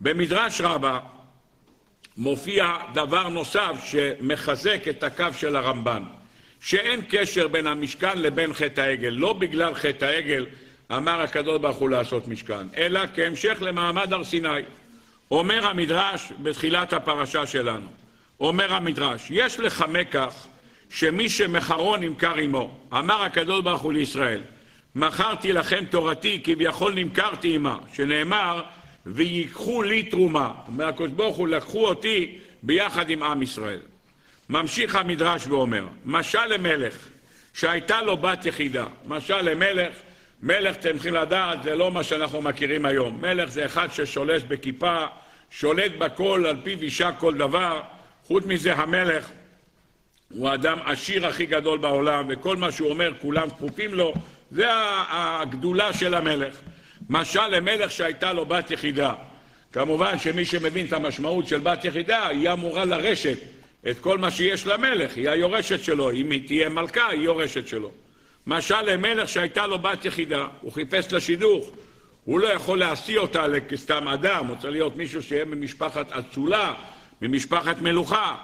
במדרש 0.00 0.60
רבה 0.60 0.98
מופיע 2.16 2.76
דבר 2.94 3.28
נוסף 3.28 3.72
שמחזק 3.84 4.88
את 4.88 5.02
הקו 5.02 5.26
של 5.38 5.56
הרמב"ן. 5.56 6.02
שאין 6.60 7.00
קשר 7.08 7.48
בין 7.48 7.66
המשכן 7.66 8.18
לבין 8.18 8.54
חטא 8.54 8.80
העגל. 8.80 9.08
לא 9.08 9.32
בגלל 9.32 9.74
חטא 9.74 10.04
העגל 10.04 10.46
אמר 10.92 11.20
הקדוש 11.20 11.58
ברוך 11.60 11.76
הוא 11.76 11.90
לעשות 11.90 12.28
משכן, 12.28 12.66
אלא 12.76 13.00
כהמשך 13.14 13.58
למעמד 13.60 14.12
הר 14.12 14.24
סיני. 14.24 14.48
אומר 15.30 15.66
המדרש 15.66 16.32
בתחילת 16.42 16.92
הפרשה 16.92 17.46
שלנו, 17.46 17.86
אומר 18.40 18.72
המדרש, 18.72 19.26
יש 19.30 19.60
לך 19.60 19.84
מקח 19.88 20.46
שמי 20.90 21.28
שמכרו 21.28 21.96
נמכר 21.96 22.34
עמו. 22.34 22.78
אמר 22.92 23.22
הקדוש 23.22 23.62
ברוך 23.62 23.82
הוא 23.82 23.92
לישראל, 23.92 24.40
מכרתי 24.94 25.52
לכם 25.52 25.84
תורתי, 25.90 26.40
כביכול 26.44 26.94
נמכרתי 26.94 27.54
עמה, 27.54 27.78
שנאמר, 27.94 28.62
ויקחו 29.06 29.82
לי 29.82 30.02
תרומה. 30.02 30.52
אומר 30.68 30.88
הקדוש 30.88 31.10
ברוך 31.10 31.36
הוא, 31.36 31.48
לקחו 31.48 31.88
אותי 31.88 32.38
ביחד 32.62 33.10
עם 33.10 33.22
עם 33.22 33.42
ישראל. 33.42 33.80
ממשיך 34.48 34.96
המדרש 34.96 35.46
ואומר, 35.46 35.86
משל 36.04 36.46
למלך 36.46 36.96
שהייתה 37.54 38.02
לו 38.02 38.16
בת 38.16 38.46
יחידה. 38.46 38.86
משל 39.06 39.40
למלך, 39.40 39.92
מלך, 40.44 40.76
אתם 40.76 40.92
צריכים 40.92 41.14
לדעת, 41.14 41.62
זה 41.62 41.74
לא 41.74 41.90
מה 41.90 42.02
שאנחנו 42.02 42.42
מכירים 42.42 42.86
היום. 42.86 43.20
מלך 43.20 43.50
זה 43.50 43.66
אחד 43.66 43.88
ששולט 43.92 44.42
בכיפה, 44.42 45.04
שולט 45.50 45.92
בכל, 45.98 46.44
על 46.48 46.56
פיו 46.62 46.80
אישה 46.82 47.12
כל 47.12 47.34
דבר. 47.34 47.80
חוץ 48.24 48.44
מזה, 48.46 48.74
המלך 48.74 49.30
הוא 50.30 50.48
האדם 50.48 50.78
עשיר 50.84 51.26
הכי 51.26 51.46
גדול 51.46 51.78
בעולם, 51.78 52.26
וכל 52.28 52.56
מה 52.56 52.72
שהוא 52.72 52.90
אומר 52.90 53.12
כולם 53.20 53.50
כפופים 53.50 53.94
לו, 53.94 54.14
זה 54.50 54.66
הגדולה 55.08 55.92
של 55.92 56.14
המלך. 56.14 56.56
משל 57.08 57.48
למלך 57.48 57.90
שהייתה 57.90 58.32
לו 58.32 58.46
בת 58.46 58.70
יחידה. 58.70 59.14
כמובן 59.72 60.18
שמי 60.18 60.44
שמבין 60.44 60.86
את 60.86 60.92
המשמעות 60.92 61.48
של 61.48 61.60
בת 61.60 61.84
יחידה, 61.84 62.26
היא 62.26 62.50
אמורה 62.50 62.84
לרשת 62.84 63.38
את 63.90 63.98
כל 63.98 64.18
מה 64.18 64.30
שיש 64.30 64.66
למלך, 64.66 65.16
היא 65.16 65.30
היורשת 65.30 65.84
שלו, 65.84 66.10
אם 66.10 66.30
היא 66.30 66.46
תהיה 66.46 66.68
מלכה, 66.68 67.08
היא 67.08 67.20
יורשת 67.20 67.68
שלו. 67.68 68.03
משל 68.46 68.82
למלך 68.82 69.28
שהייתה 69.28 69.66
לו 69.66 69.78
בת 69.78 70.04
יחידה, 70.04 70.46
הוא 70.60 70.72
חיפש 70.72 71.12
לה 71.12 71.20
שידוך, 71.20 71.70
הוא 72.24 72.40
לא 72.40 72.46
יכול 72.46 72.78
להשיא 72.78 73.18
אותה 73.18 73.46
כסתם 73.68 74.08
אדם, 74.08 74.46
הוא 74.46 74.56
צריך 74.56 74.72
להיות 74.72 74.96
מישהו 74.96 75.22
שיהיה 75.22 75.44
ממשפחת 75.44 76.12
אצולה, 76.12 76.74
ממשפחת 77.22 77.78
מלוכה. 77.80 78.36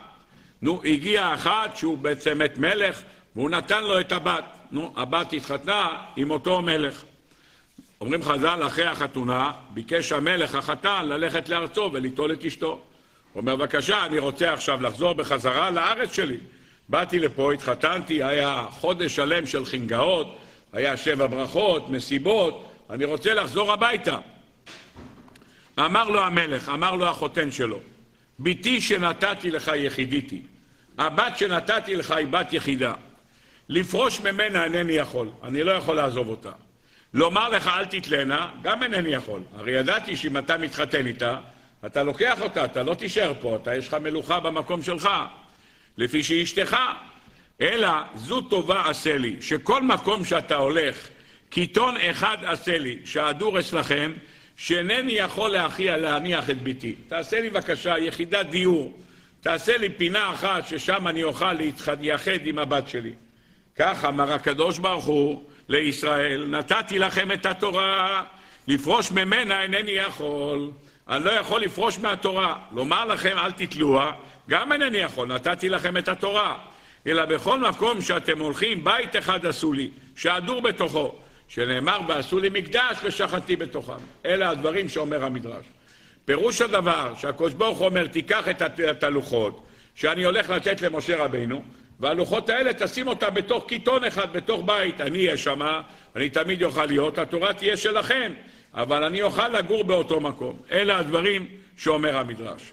נו, 0.62 0.80
הגיע 0.84 1.34
אחד 1.34 1.68
שהוא 1.74 1.98
בעצם 1.98 2.42
את 2.44 2.58
מלך, 2.58 3.02
והוא 3.36 3.50
נתן 3.50 3.84
לו 3.84 4.00
את 4.00 4.12
הבת. 4.12 4.44
נו, 4.72 4.92
הבת 4.96 5.32
התחתנה 5.32 5.88
עם 6.16 6.30
אותו 6.30 6.62
מלך. 6.62 7.04
אומרים 8.00 8.22
חז"ל, 8.22 8.66
אחרי 8.66 8.84
החתונה, 8.84 9.52
ביקש 9.70 10.12
המלך 10.12 10.54
החתן 10.54 11.06
ללכת 11.08 11.48
לארצו 11.48 11.90
וליטול 11.92 12.32
את 12.32 12.44
אשתו. 12.44 12.80
הוא 13.32 13.40
אומר, 13.40 13.56
בבקשה, 13.56 14.06
אני 14.06 14.18
רוצה 14.18 14.52
עכשיו 14.52 14.82
לחזור 14.82 15.12
בחזרה 15.12 15.70
לארץ 15.70 16.12
שלי. 16.12 16.36
באתי 16.90 17.18
לפה, 17.18 17.52
התחתנתי, 17.52 18.22
היה 18.24 18.66
חודש 18.70 19.16
שלם 19.16 19.46
של 19.46 19.64
חינגאות, 19.64 20.38
היה 20.72 20.96
שבע 20.96 21.26
ברכות, 21.26 21.88
מסיבות, 21.88 22.72
אני 22.90 23.04
רוצה 23.04 23.34
לחזור 23.34 23.72
הביתה. 23.72 24.18
אמר 25.78 26.04
לו 26.04 26.22
המלך, 26.22 26.68
אמר 26.68 26.96
לו 26.96 27.06
החותן 27.06 27.50
שלו, 27.50 27.80
בתי 28.40 28.80
שנתתי 28.80 29.50
לך 29.50 29.70
יחידיתי, 29.76 30.42
הבת 30.98 31.38
שנתתי 31.38 31.96
לך 31.96 32.10
היא 32.10 32.26
בת 32.26 32.52
יחידה. 32.52 32.92
לפרוש 33.68 34.20
ממנה 34.20 34.64
אינני 34.64 34.92
יכול, 34.92 35.28
אני 35.42 35.62
לא 35.62 35.72
יכול 35.72 35.96
לעזוב 35.96 36.28
אותה. 36.28 36.52
לומר 37.14 37.48
לך 37.48 37.66
אל 37.66 37.84
תתלנה, 37.84 38.50
גם 38.62 38.82
אינני 38.82 39.08
יכול. 39.08 39.40
הרי 39.56 39.72
ידעתי 39.72 40.16
שאם 40.16 40.38
אתה 40.38 40.58
מתחתן 40.58 41.06
איתה, 41.06 41.38
אתה 41.86 42.02
לוקח 42.02 42.40
אותה, 42.40 42.64
אתה 42.64 42.82
לא 42.82 42.94
תישאר 42.94 43.32
פה, 43.40 43.56
אתה 43.56 43.74
יש 43.74 43.88
לך 43.88 43.94
מלוכה 43.94 44.40
במקום 44.40 44.82
שלך, 44.82 45.08
לפי 45.96 46.22
שהיא 46.22 46.42
אשתך. 46.42 46.76
אלא 47.60 47.88
זו 48.14 48.40
טובה 48.40 48.90
עשה 48.90 49.18
לי, 49.18 49.36
שכל 49.40 49.82
מקום 49.82 50.24
שאתה 50.24 50.56
הולך, 50.56 51.08
קיתון 51.50 51.94
אחד 52.10 52.36
עשה 52.42 52.78
לי, 52.78 52.98
שהדור 53.04 53.60
אצלכם, 53.60 54.12
שאינני 54.56 55.12
יכול 55.12 55.50
להכיע 55.50 55.96
להניח 55.96 56.50
את 56.50 56.62
ביתי. 56.62 56.94
תעשה 57.08 57.40
לי 57.40 57.50
בבקשה 57.50 57.98
יחידת 57.98 58.46
דיור, 58.46 58.98
תעשה 59.40 59.76
לי 59.76 59.88
פינה 59.90 60.32
אחת 60.34 60.66
ששם 60.66 61.08
אני 61.08 61.22
אוכל 61.22 61.52
להתייחד 61.52 62.46
עם 62.46 62.58
הבת 62.58 62.88
שלי. 62.88 63.12
כך 63.76 64.04
אמר 64.04 64.32
הקדוש 64.32 64.78
ברוך 64.78 65.04
הוא 65.04 65.44
לישראל, 65.68 66.46
נתתי 66.46 66.98
לכם 66.98 67.32
את 67.32 67.46
התורה, 67.46 68.24
לפרוש 68.68 69.10
ממנה 69.12 69.62
אינני 69.62 69.90
יכול. 69.90 70.70
אני 71.08 71.24
לא 71.24 71.30
יכול 71.30 71.60
לפרוש 71.60 71.98
מהתורה. 71.98 72.58
לומר 72.72 73.04
לכם 73.04 73.38
אל 73.38 73.52
תתלוה, 73.52 74.12
גם 74.50 74.72
אינני 74.72 74.98
יכול, 74.98 75.28
נתתי 75.28 75.68
לכם 75.68 75.96
את 75.96 76.08
התורה. 76.08 76.58
אלא 77.06 77.24
בכל 77.24 77.60
מקום 77.60 78.00
שאתם 78.00 78.38
הולכים, 78.38 78.84
בית 78.84 79.16
אחד 79.16 79.46
עשו 79.46 79.72
לי, 79.72 79.90
שאדור 80.16 80.62
בתוכו, 80.62 81.14
שנאמר 81.48 82.00
ועשו 82.08 82.38
לי 82.38 82.48
מקדש 82.48 82.96
ושחטתי 83.04 83.56
בתוכם. 83.56 84.02
אלה 84.26 84.50
הדברים 84.50 84.88
שאומר 84.88 85.24
המדרש. 85.24 85.64
פירוש 86.24 86.60
הדבר 86.60 87.14
שהקדוש 87.16 87.52
ברוך 87.52 87.78
הוא 87.78 87.86
אומר, 87.86 88.06
תיקח 88.06 88.44
את 88.90 89.02
הלוחות 89.02 89.62
שאני 89.94 90.24
הולך 90.24 90.50
לתת 90.50 90.82
למשה 90.82 91.24
רבינו, 91.24 91.62
והלוחות 92.00 92.48
האלה 92.48 92.72
תשים 92.74 93.08
אותה 93.08 93.30
בתוך 93.30 93.64
קיתון 93.68 94.04
אחד, 94.04 94.32
בתוך 94.32 94.62
בית. 94.66 95.00
אני 95.00 95.26
אהיה 95.26 95.36
שמה, 95.36 95.82
אני 96.16 96.30
תמיד 96.30 96.62
אוכל 96.62 96.86
להיות, 96.86 97.18
התורה 97.18 97.52
תהיה 97.52 97.76
שלכם. 97.76 98.32
אבל 98.74 99.04
אני 99.04 99.22
אוכל 99.22 99.48
לגור 99.48 99.84
באותו 99.84 100.20
מקום. 100.20 100.56
אלה 100.72 100.98
הדברים 100.98 101.46
שאומר 101.76 102.16
המדרש. 102.16 102.72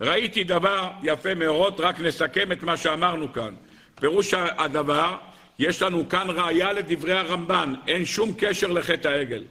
ראיתי 0.00 0.44
דבר 0.44 0.90
יפה 1.02 1.34
מאוד, 1.34 1.80
רק 1.80 2.00
נסכם 2.00 2.52
את 2.52 2.62
מה 2.62 2.76
שאמרנו 2.76 3.32
כאן. 3.32 3.54
פירוש 4.00 4.34
הדבר, 4.34 5.16
יש 5.58 5.82
לנו 5.82 6.08
כאן 6.08 6.26
ראיה 6.30 6.72
לדברי 6.72 7.12
הרמב"ן, 7.12 7.74
אין 7.86 8.04
שום 8.04 8.32
קשר 8.38 8.66
לחטא 8.66 9.08
העגל. 9.08 9.44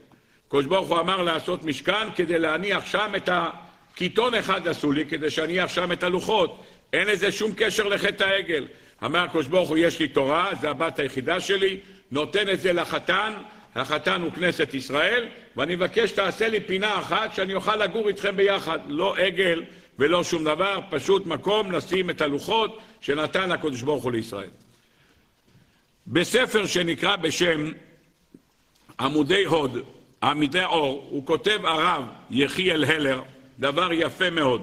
קדוש 0.48 0.64
ברוך 0.64 0.88
הוא 0.88 1.00
אמר 1.00 1.22
לעשות 1.22 1.64
משכן 1.64 2.08
כדי 2.16 2.38
להניח 2.38 2.86
שם 2.86 3.12
את 3.16 3.28
הקיתון 3.32 4.34
אחד 4.34 4.68
עשו 4.68 4.92
לי, 4.92 5.06
כדי 5.06 5.30
שאניח 5.30 5.68
שם 5.68 5.92
את 5.92 6.02
הלוחות. 6.02 6.64
אין 6.92 7.06
לזה 7.06 7.32
שום 7.32 7.52
קשר 7.56 7.88
לחטא 7.88 8.24
העגל. 8.24 8.66
אמר 9.04 9.18
הקדוש 9.18 9.46
ברוך 9.46 9.68
הוא, 9.68 9.78
יש 9.78 10.00
לי 10.00 10.08
תורה, 10.08 10.50
זה 10.60 10.70
הבת 10.70 10.98
היחידה 10.98 11.40
שלי, 11.40 11.80
נותן 12.10 12.50
את 12.50 12.60
זה 12.60 12.72
לחתן, 12.72 13.32
החתן 13.74 14.22
הוא 14.22 14.32
כנסת 14.32 14.74
ישראל, 14.74 15.28
ואני 15.56 15.76
מבקש 15.76 16.10
שתעשה 16.10 16.48
לי 16.48 16.60
פינה 16.60 16.98
אחת 16.98 17.34
שאני 17.34 17.54
אוכל 17.54 17.76
לגור 17.76 18.08
איתכם 18.08 18.36
ביחד. 18.36 18.78
לא 18.88 19.16
עגל 19.16 19.62
ולא 19.98 20.24
שום 20.24 20.44
דבר, 20.44 20.80
פשוט 20.90 21.26
מקום 21.26 21.72
לשים 21.72 22.10
את 22.10 22.20
הלוחות 22.20 22.78
שנתן 23.00 23.52
הקדוש 23.52 23.82
ברוך 23.82 24.04
הוא 24.04 24.12
לישראל. 24.12 24.50
בספר 26.06 26.66
שנקרא 26.66 27.16
בשם 27.16 27.72
עמודי 29.00 29.44
הוד, 29.44 29.78
עמידי 30.22 30.64
אור, 30.64 31.06
הוא 31.10 31.26
כותב 31.26 31.58
הרב 31.64 32.04
יחיאל 32.30 32.84
הלר, 32.84 33.22
דבר 33.58 33.92
יפה 33.92 34.30
מאוד. 34.30 34.62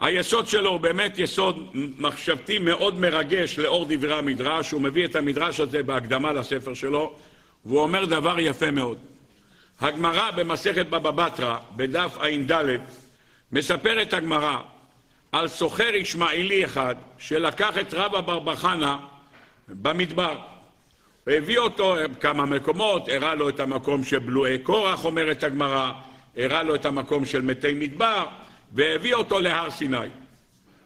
היסוד 0.00 0.46
שלו 0.46 0.70
הוא 0.70 0.80
באמת 0.80 1.18
יסוד 1.18 1.70
מחשבתי 1.74 2.58
מאוד 2.58 3.00
מרגש 3.00 3.58
לאור 3.58 3.86
דברי 3.88 4.14
המדרש, 4.14 4.70
הוא 4.70 4.80
מביא 4.80 5.04
את 5.04 5.16
המדרש 5.16 5.60
הזה 5.60 5.82
בהקדמה 5.82 6.32
לספר 6.32 6.74
שלו, 6.74 7.14
והוא 7.64 7.80
אומר 7.80 8.04
דבר 8.04 8.40
יפה 8.40 8.70
מאוד. 8.70 8.98
הגמרא 9.80 10.30
במסכת 10.30 10.86
בבא 10.86 11.10
בתרא, 11.10 11.58
בדף 11.76 12.16
ע"ד, 12.18 12.52
מספרת 13.52 14.14
הגמרא 14.14 14.58
על 15.32 15.48
סוחר 15.48 15.94
ישמעאלי 15.94 16.64
אחד 16.64 16.94
שלקח 17.18 17.78
את 17.78 17.94
רבא 17.94 18.20
בר 18.20 18.38
בחנה 18.38 18.98
במדבר. 19.68 20.38
והביא 21.26 21.58
אותו 21.58 21.96
כמה 22.20 22.46
מקומות, 22.46 23.08
הראה 23.08 23.34
לו 23.34 23.48
את 23.48 23.60
המקום 23.60 24.04
של 24.04 24.18
בלועי 24.18 24.58
קורח, 24.58 25.04
אומרת 25.04 25.44
הגמרא, 25.44 25.92
הראה 26.36 26.62
לו 26.62 26.74
את 26.74 26.86
המקום 26.86 27.24
של 27.24 27.42
מתי 27.42 27.74
מדבר, 27.74 28.26
והביא 28.72 29.14
אותו 29.14 29.40
להר 29.40 29.70
סיני. 29.70 29.96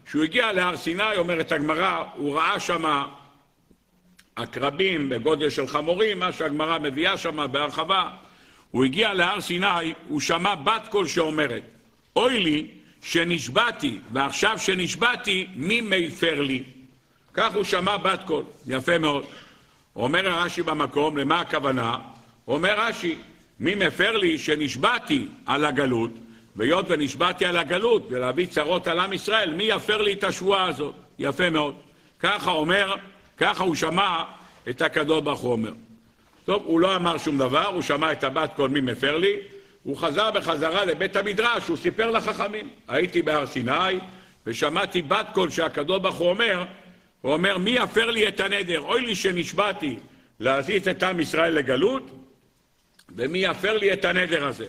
כשהוא 0.06 0.24
הגיע 0.24 0.52
להר 0.52 0.76
סיני, 0.76 1.16
אומרת 1.16 1.52
הגמרא, 1.52 2.04
הוא 2.14 2.36
ראה 2.36 2.60
שמה 2.60 3.06
עקרבים 4.36 5.08
בגודל 5.08 5.50
של 5.50 5.66
חמורים, 5.66 6.18
מה 6.18 6.32
שהגמרא 6.32 6.78
מביאה 6.78 7.18
שם 7.18 7.46
בהרחבה. 7.52 8.10
הוא 8.70 8.84
הגיע 8.84 9.14
להר 9.14 9.40
סיני, 9.40 9.94
הוא 10.08 10.20
שמע 10.20 10.54
בת 10.54 10.88
קול 10.88 11.06
שאומרת, 11.06 11.62
אוי 12.16 12.40
לי 12.40 12.66
שנשבעתי, 13.02 13.98
ועכשיו 14.12 14.58
שנשבעתי, 14.58 15.46
מי 15.54 15.80
מפר 15.80 16.40
לי? 16.40 16.62
כך 17.34 17.54
הוא 17.54 17.64
שמע 17.64 17.96
בת 17.96 18.20
קול, 18.26 18.44
יפה 18.66 18.98
מאוד. 18.98 19.24
אומר 19.96 20.26
רש"י 20.26 20.62
במקום, 20.62 21.16
למה 21.16 21.40
הכוונה? 21.40 21.98
אומר 22.48 22.80
רש"י, 22.80 23.16
מי 23.60 23.74
מפר 23.74 24.16
לי 24.16 24.38
שנשבעתי 24.38 25.26
על 25.46 25.64
הגלות, 25.64 26.10
והיות 26.56 26.86
ונשבעתי 26.88 27.46
על 27.46 27.56
הגלות 27.56 28.06
ולהביא 28.10 28.46
צרות 28.46 28.86
על 28.86 29.00
עם 29.00 29.12
ישראל, 29.12 29.54
מי 29.54 29.64
יפר 29.64 30.02
לי 30.02 30.12
את 30.12 30.24
השבועה 30.24 30.68
הזאת? 30.68 30.94
יפה 31.18 31.50
מאוד. 31.50 31.74
ככה 32.20 32.50
אומר 32.50 32.96
ככה 33.40 33.64
הוא 33.64 33.74
שמע 33.74 34.24
את 34.70 34.82
הקדוש 34.82 35.22
ברוך 35.22 35.40
הוא 35.40 35.52
אומר. 35.52 35.72
טוב, 36.44 36.62
הוא 36.66 36.80
לא 36.80 36.96
אמר 36.96 37.18
שום 37.18 37.38
דבר, 37.38 37.66
הוא 37.66 37.82
שמע 37.82 38.12
את 38.12 38.24
הבת 38.24 38.50
כל 38.56 38.68
מי 38.68 38.80
מפר 38.80 39.16
לי, 39.16 39.36
הוא 39.82 39.96
חזר 39.96 40.30
בחזרה 40.30 40.84
לבית 40.84 41.16
המדרש, 41.16 41.68
הוא 41.68 41.76
סיפר 41.76 42.10
לחכמים. 42.10 42.68
הייתי 42.88 43.22
בהר 43.22 43.46
סיני 43.46 43.98
ושמעתי 44.46 45.02
בת 45.02 45.26
קול 45.32 45.50
שהקדוש 45.50 46.00
ברוך 46.00 46.16
הוא 46.16 46.28
אומר, 46.28 46.64
הוא 47.20 47.32
אומר, 47.32 47.58
מי 47.58 47.70
יפר 47.70 48.10
לי 48.10 48.28
את 48.28 48.40
הנדר? 48.40 48.80
אוי 48.80 49.00
לי 49.00 49.14
שנשבעתי 49.14 49.98
להזיז 50.40 50.88
את 50.88 51.02
עם 51.02 51.20
ישראל 51.20 51.52
לגלות, 51.52 52.10
ומי 53.16 53.38
יפר 53.38 53.76
לי 53.78 53.92
את 53.92 54.04
הנדר 54.04 54.46
הזה? 54.46 54.66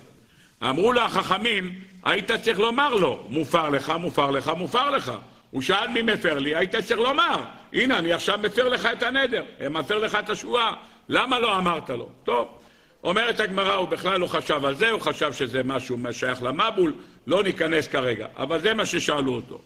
אמרו 0.63 0.93
לו 0.93 1.01
החכמים, 1.01 1.81
היית 2.03 2.31
צריך 2.31 2.59
לומר 2.59 2.93
לו, 2.93 3.25
מופר 3.29 3.69
לך, 3.69 3.89
מופר 3.89 4.31
לך, 4.31 4.51
מופר 4.57 4.89
לך. 4.89 5.11
הוא 5.51 5.61
שאל 5.61 5.87
מי 5.87 6.01
מפר 6.01 6.39
לי, 6.39 6.55
היית 6.55 6.75
צריך 6.75 6.99
לומר, 6.99 7.43
הנה 7.73 7.99
אני 7.99 8.13
עכשיו 8.13 8.39
מפר 8.43 8.69
לך 8.69 8.85
את 8.85 9.03
הנדר, 9.03 9.43
מפר 9.69 9.97
לך 9.97 10.15
את 10.15 10.29
השבועה, 10.29 10.73
למה 11.09 11.39
לא 11.39 11.57
אמרת 11.57 11.89
לו? 11.89 12.09
טוב, 12.23 12.60
אומרת 13.03 13.39
הגמרא, 13.39 13.73
הוא 13.73 13.87
בכלל 13.87 14.19
לא 14.19 14.27
חשב 14.27 14.65
על 14.65 14.75
זה, 14.75 14.91
הוא 14.91 15.01
חשב 15.01 15.33
שזה 15.33 15.63
משהו 15.63 15.97
שייך 16.11 16.43
למבול, 16.43 16.93
לא 17.27 17.43
ניכנס 17.43 17.87
כרגע, 17.87 18.27
אבל 18.37 18.61
זה 18.61 18.73
מה 18.73 18.85
ששאלו 18.85 19.35
אותו. 19.35 19.61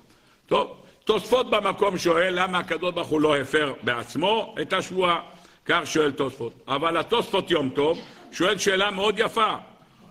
טוב, 0.45 0.77
תוספות 1.03 1.49
במקום 1.49 1.97
שואל 1.97 2.33
למה 2.39 2.57
הקדוש 2.57 2.93
ברוך 2.93 3.07
הוא 3.07 3.21
לא 3.21 3.37
הפר 3.37 3.73
בעצמו 3.83 4.55
את 4.61 4.73
השבועה, 4.73 5.21
כך 5.65 5.81
שואל 5.85 6.11
תוספות. 6.11 6.53
אבל 6.67 6.97
התוספות 6.97 7.51
יום 7.51 7.69
טוב 7.69 8.01
שואל 8.31 8.57
שאלה 8.57 8.91
מאוד 8.91 9.19
יפה. 9.19 9.55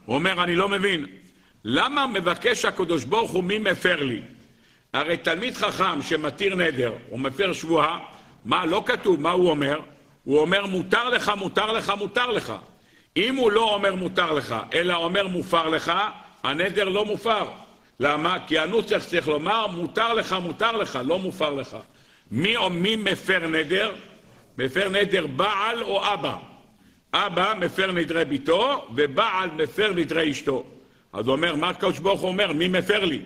הוא 0.06 0.14
אומר, 0.14 0.44
אני 0.44 0.56
לא 0.56 0.68
מבין, 0.68 1.06
למה 1.64 2.06
מבקש 2.06 2.64
הקדוש 2.64 3.04
ברוך 3.04 3.30
הוא 3.30 3.44
מי 3.44 3.58
מפר 3.58 4.02
לי? 4.02 4.22
הרי 4.92 5.16
תלמיד 5.16 5.54
חכם 5.54 6.02
שמתיר 6.02 6.54
נדר, 6.54 6.92
הוא 7.08 7.18
מפר 7.18 7.52
שבועה, 7.52 7.98
מה, 8.44 8.66
לא 8.66 8.82
כתוב, 8.86 9.20
מה 9.20 9.30
הוא 9.30 9.50
אומר? 9.50 9.80
הוא 10.24 10.38
אומר 10.38 10.66
מותר 10.66 11.08
לך, 11.08 11.32
מותר 11.36 11.72
לך, 11.72 11.92
מותר 11.98 12.30
לך. 12.30 12.52
אם 13.16 13.36
הוא 13.36 13.52
לא 13.52 13.74
אומר 13.74 13.94
מותר 13.94 14.32
לך, 14.32 14.56
אלא 14.74 14.94
אומר 14.94 15.28
מופר 15.28 15.68
לך, 15.68 15.92
הנדר 16.42 16.88
לא 16.88 17.04
מופר. 17.04 17.44
למה? 18.00 18.36
כי 18.46 18.58
הנוסח 18.58 19.04
צריך 19.06 19.28
לומר 19.28 19.66
מותר 19.66 20.14
לך, 20.14 20.36
מותר 20.42 20.72
לך, 20.72 20.98
לא 21.04 21.18
מופר 21.18 21.50
לך. 21.50 21.76
מי, 22.30 22.56
או 22.56 22.70
מי 22.70 22.96
מפר 22.96 23.46
נדר? 23.46 23.92
מפר 24.58 24.88
נדר 24.88 25.26
בעל 25.26 25.82
או 25.82 26.14
אבא. 26.14 26.36
אבא 27.14 27.54
מפר 27.60 27.92
נדרי 27.92 28.24
ביתו, 28.24 28.86
ובעל 28.94 29.50
מפר 29.50 29.92
נדרי 29.92 30.30
אשתו. 30.30 30.64
אז 31.12 31.26
הוא 31.26 31.32
אומר, 31.32 31.56
מה 31.56 31.68
הקדוש 31.68 31.98
ברוך 31.98 32.20
הוא 32.20 32.28
אומר? 32.28 32.52
מי 32.52 32.68
מפר 32.68 33.04
לי? 33.04 33.20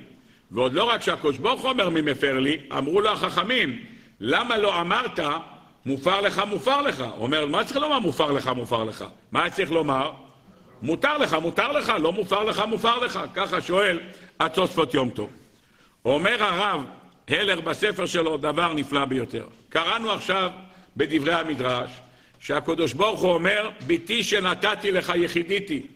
ועוד 0.51 0.73
לא 0.73 0.85
רק 0.85 1.03
שהקדוש 1.03 1.39
ברוך 1.39 1.61
הוא 1.61 1.71
אומר 1.71 1.89
מי 1.89 2.01
מפר 2.01 2.39
לי, 2.41 2.59
אמרו 2.79 3.01
לו 3.01 3.11
החכמים, 3.11 3.85
למה 4.21 4.59
לא 4.59 4.81
אמרת 4.81 5.21
מופר 5.87 6.21
לך, 6.21 6.43
מופר 6.49 6.81
לך? 6.81 7.01
הוא 7.01 7.25
אומר, 7.25 7.47
מה 7.47 7.65
צריך 7.65 7.77
לומר 7.77 7.99
מופר 7.99 8.33
לך, 8.33 8.47
מופר 8.57 8.85
לך? 8.85 9.05
מה 9.33 9.51
צריך 9.51 9.71
לומר? 9.71 10.13
מותר 10.83 11.19
לך, 11.19 11.35
מותר 11.35 11.73
לך, 11.73 11.93
לא 12.01 12.13
מופר 12.13 12.45
לך, 12.45 12.63
מופר 12.69 12.99
לך. 12.99 13.21
ככה 13.35 13.61
שואל 13.61 14.01
התוספות 14.41 14.95
יום 14.95 15.11
טוב. 15.11 15.31
אומר 16.05 16.43
הרב 16.45 16.85
הלר 17.29 17.61
בספר 17.61 18.07
שלו 18.07 18.37
דבר 18.37 18.73
נפלא 18.73 19.05
ביותר. 19.05 19.47
קראנו 19.69 20.11
עכשיו 20.13 20.51
בדברי 20.97 21.35
המדרש 21.35 21.91
שהקדוש 22.41 22.93
ברוך 22.93 23.21
הוא 23.21 23.33
אומר, 23.33 23.71
ביתי 23.87 24.25
שנתתי 24.25 24.91
לך 24.91 25.13
יחידיתי. 25.17 25.87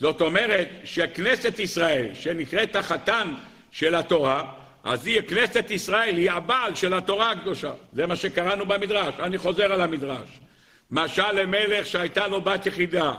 זאת 0.00 0.20
אומרת 0.20 0.68
שכנסת 0.84 1.58
ישראל, 1.58 2.08
שנקראת 2.14 2.76
החתן 2.76 3.34
של 3.70 3.94
התורה, 3.94 4.52
אז 4.86 5.06
היא, 5.06 5.20
כנסת 5.20 5.70
ישראל 5.70 6.16
היא 6.16 6.30
הבעל 6.30 6.74
של 6.74 6.94
התורה 6.94 7.30
הקדושה. 7.30 7.72
זה 7.92 8.06
מה 8.06 8.16
שקראנו 8.16 8.66
במדרש. 8.66 9.14
אני 9.18 9.38
חוזר 9.38 9.72
על 9.72 9.80
המדרש. 9.80 10.40
משל 10.90 11.32
למלך 11.32 11.86
שהייתה 11.86 12.26
לו 12.26 12.40
בת 12.40 12.66
יחידה. 12.66 13.12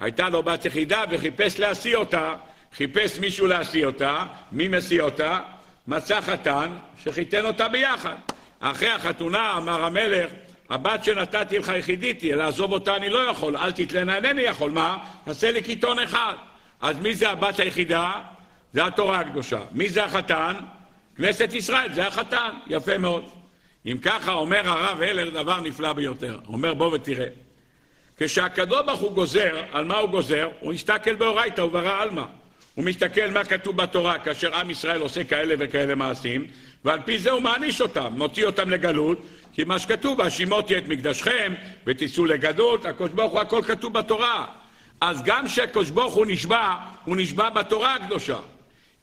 הייתה 0.00 0.28
לו 0.28 0.42
בת 0.42 0.64
יחידה 0.64 1.04
וחיפש 1.10 1.60
להשיא 1.60 1.96
אותה, 1.96 2.34
חיפש 2.76 3.18
מישהו 3.18 3.46
להשיא 3.46 3.86
אותה, 3.86 4.24
מי 4.52 4.68
משיא 4.68 5.02
אותה? 5.02 5.40
מצא 5.86 6.20
חתן 6.20 6.70
שחיתן 7.04 7.44
אותה 7.44 7.68
ביחד. 7.68 8.14
אחרי 8.60 8.88
החתונה 8.88 9.54
אמר 9.56 9.84
המלך, 9.84 10.30
הבת 10.70 11.04
שנתתי 11.04 11.58
לך 11.58 11.72
יחידיתי, 11.78 12.32
לעזוב 12.32 12.72
אותה 12.72 12.96
אני 12.96 13.08
לא 13.08 13.18
יכול, 13.18 13.56
אל 13.56 13.72
תתלנה, 13.72 14.16
אינני 14.16 14.42
יכול, 14.42 14.70
מה? 14.70 14.98
עשה 15.26 15.52
לי 15.52 15.62
קיתון 15.62 15.98
אחד. 15.98 16.34
אז 16.80 16.96
מי 16.98 17.14
זה 17.14 17.30
הבת 17.30 17.60
היחידה? 17.60 18.12
זה 18.72 18.86
התורה 18.86 19.20
הקדושה. 19.20 19.60
מי 19.72 19.88
זה 19.88 20.04
החתן? 20.04 20.54
כנסת 21.18 21.52
ישראל, 21.52 21.94
זה 21.94 22.06
החתן. 22.06 22.50
יפה 22.66 22.98
מאוד. 22.98 23.24
אם 23.86 23.98
ככה 24.02 24.32
אומר 24.32 24.68
הרב 24.68 25.02
הלר 25.02 25.30
דבר 25.30 25.60
נפלא 25.60 25.92
ביותר. 25.92 26.38
אומר 26.48 26.74
בוא 26.74 26.94
ותראה. 26.94 27.26
כשהקדוש 28.18 28.82
ברוך 28.86 29.00
הוא 29.00 29.12
גוזר, 29.12 29.62
על 29.72 29.84
מה 29.84 29.96
הוא 29.98 30.10
גוזר? 30.10 30.48
הוא 30.60 30.72
מסתכל 30.72 31.14
באורייתא 31.14 31.60
וברא 31.60 32.02
עלמא. 32.02 32.24
הוא 32.74 32.84
מסתכל 32.84 33.30
מה 33.30 33.44
כתוב 33.44 33.76
בתורה 33.76 34.18
כאשר 34.18 34.54
עם 34.54 34.70
ישראל 34.70 35.00
עושה 35.00 35.24
כאלה 35.24 35.54
וכאלה 35.58 35.94
מעשים, 35.94 36.46
ועל 36.84 37.00
פי 37.04 37.18
זה 37.18 37.30
הוא 37.30 37.42
מעניש 37.42 37.80
אותם, 37.80 38.12
מוציא 38.16 38.46
אותם 38.46 38.70
לגלות, 38.70 39.18
כי 39.52 39.64
מה 39.64 39.78
שכתוב, 39.78 40.18
והשימותי 40.18 40.78
את 40.78 40.88
מקדשכם, 40.88 41.54
ותצאו 41.86 42.24
לגדות, 42.26 42.84
הקדוש 42.84 43.10
ברוך 43.10 43.32
הוא 43.32 43.40
הכל 43.40 43.62
כתוב 43.66 43.92
בתורה. 43.92 44.46
אז 45.00 45.22
גם 45.22 45.46
כשהקדוש 45.46 45.90
ברוך 45.90 46.14
הוא 46.14 46.26
נשבע, 46.26 46.74
הוא 47.04 47.16
נשבע 47.16 47.50
בתורה 47.50 47.94
הקדושה. 47.94 48.38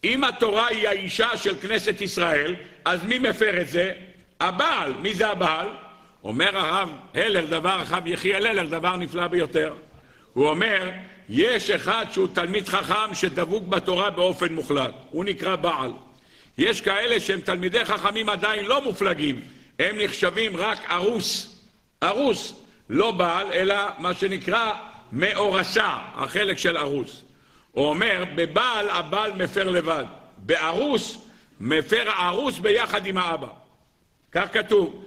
אם 0.05 0.23
התורה 0.23 0.67
היא 0.67 0.87
האישה 0.87 1.37
של 1.37 1.55
כנסת 1.61 2.01
ישראל, 2.01 2.55
אז 2.85 3.03
מי 3.03 3.19
מפר 3.19 3.61
את 3.61 3.67
זה? 3.67 3.91
הבעל. 4.39 4.93
מי 4.93 5.13
זה 5.13 5.27
הבעל? 5.27 5.67
אומר 6.23 6.57
הרב 6.57 6.89
הלר, 7.13 7.45
דבר, 7.45 7.83
הרב 7.89 8.07
יחיאל 8.07 8.45
הלר, 8.45 8.65
דבר 8.65 8.95
נפלא 8.95 9.27
ביותר. 9.27 9.73
הוא 10.33 10.49
אומר, 10.49 10.89
יש 11.29 11.69
אחד 11.69 12.05
שהוא 12.11 12.27
תלמיד 12.33 12.67
חכם 12.67 13.13
שדבוק 13.13 13.67
בתורה 13.67 14.09
באופן 14.09 14.53
מוחלט. 14.53 14.93
הוא 15.09 15.25
נקרא 15.25 15.55
בעל. 15.55 15.91
יש 16.57 16.81
כאלה 16.81 17.19
שהם 17.19 17.41
תלמידי 17.41 17.85
חכמים 17.85 18.29
עדיין 18.29 18.65
לא 18.65 18.81
מופלגים. 18.81 19.41
הם 19.79 19.95
נחשבים 19.99 20.57
רק 20.57 20.91
ארוס. 20.91 21.59
ארוס. 22.03 22.61
לא 22.89 23.11
בעל, 23.11 23.47
אלא 23.53 23.75
מה 23.97 24.13
שנקרא 24.13 24.71
מאורסה, 25.11 25.97
החלק 26.15 26.57
של 26.57 26.77
ארוס. 26.77 27.24
הוא 27.75 27.87
אומר, 27.87 28.23
בבעל 28.35 28.89
הבעל 28.89 29.31
מפר 29.33 29.69
לבד, 29.69 30.03
בארוס 30.37 31.17
מפר 31.59 32.03
הארוס 32.09 32.59
ביחד 32.59 33.05
עם 33.05 33.17
האבא. 33.17 33.47
כך 34.31 34.45
כתוב. 34.53 35.03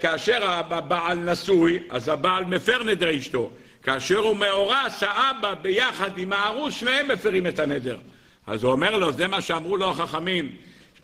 כאשר 0.00 0.50
הבעל 0.50 1.18
נשוי, 1.18 1.78
אז 1.90 2.08
הבעל 2.08 2.44
מפר 2.44 2.82
נדר 2.82 3.16
אשתו. 3.16 3.50
כאשר 3.82 4.18
הוא 4.18 4.36
מאורס, 4.36 5.02
האבא 5.02 5.54
ביחד 5.54 6.18
עם 6.18 6.32
הארוס, 6.32 6.74
שניהם 6.74 7.08
מפרים 7.08 7.46
את 7.46 7.58
הנדר. 7.58 7.96
אז 8.46 8.64
הוא 8.64 8.72
אומר 8.72 8.96
לו, 8.96 9.12
זה 9.12 9.26
מה 9.26 9.40
שאמרו 9.40 9.76
לו 9.76 9.90
החכמים. 9.90 10.52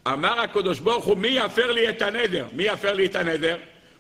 אמר 0.07 0.41
הקדוש 0.41 0.81
ברוך 0.81 1.05
הוא, 1.05 1.17
מי 1.17 1.29
יפר 1.29 1.73
לי 1.73 1.89
את 1.89 2.03
הנדר? 2.03 2.47
מי 2.53 2.63
יפר 2.63 2.95
לי 2.95 3.07
את 3.07 3.17
הנדר? 3.17 3.57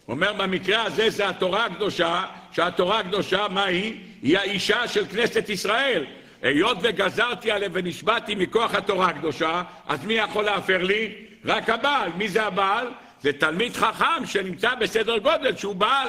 הוא 0.06 0.14
אומר, 0.14 0.32
במקרה 0.32 0.82
הזה 0.82 1.10
זה 1.10 1.28
התורה 1.28 1.64
הקדושה, 1.64 2.24
שהתורה 2.52 2.98
הקדושה, 2.98 3.46
מה 3.50 3.64
היא? 3.64 3.94
היא 4.22 4.38
האישה 4.38 4.88
של 4.88 5.06
כנסת 5.06 5.48
ישראל. 5.48 6.04
היות 6.46 6.78
וגזרתי 6.82 7.50
עליה 7.50 7.68
ונשבעתי 7.72 8.34
מכוח 8.34 8.74
התורה 8.74 9.06
הקדושה, 9.06 9.62
אז 9.86 10.04
מי 10.04 10.14
יכול 10.14 10.44
להפר 10.44 10.82
לי? 10.82 11.14
רק 11.44 11.70
הבעל. 11.70 12.10
מי 12.16 12.28
זה 12.28 12.42
הבעל? 12.42 12.86
זה 13.22 13.32
תלמיד 13.32 13.76
חכם 13.76 14.26
שנמצא 14.26 14.74
בסדר 14.74 15.18
גודל 15.18 15.56
שהוא 15.56 15.74
בעל. 15.74 16.08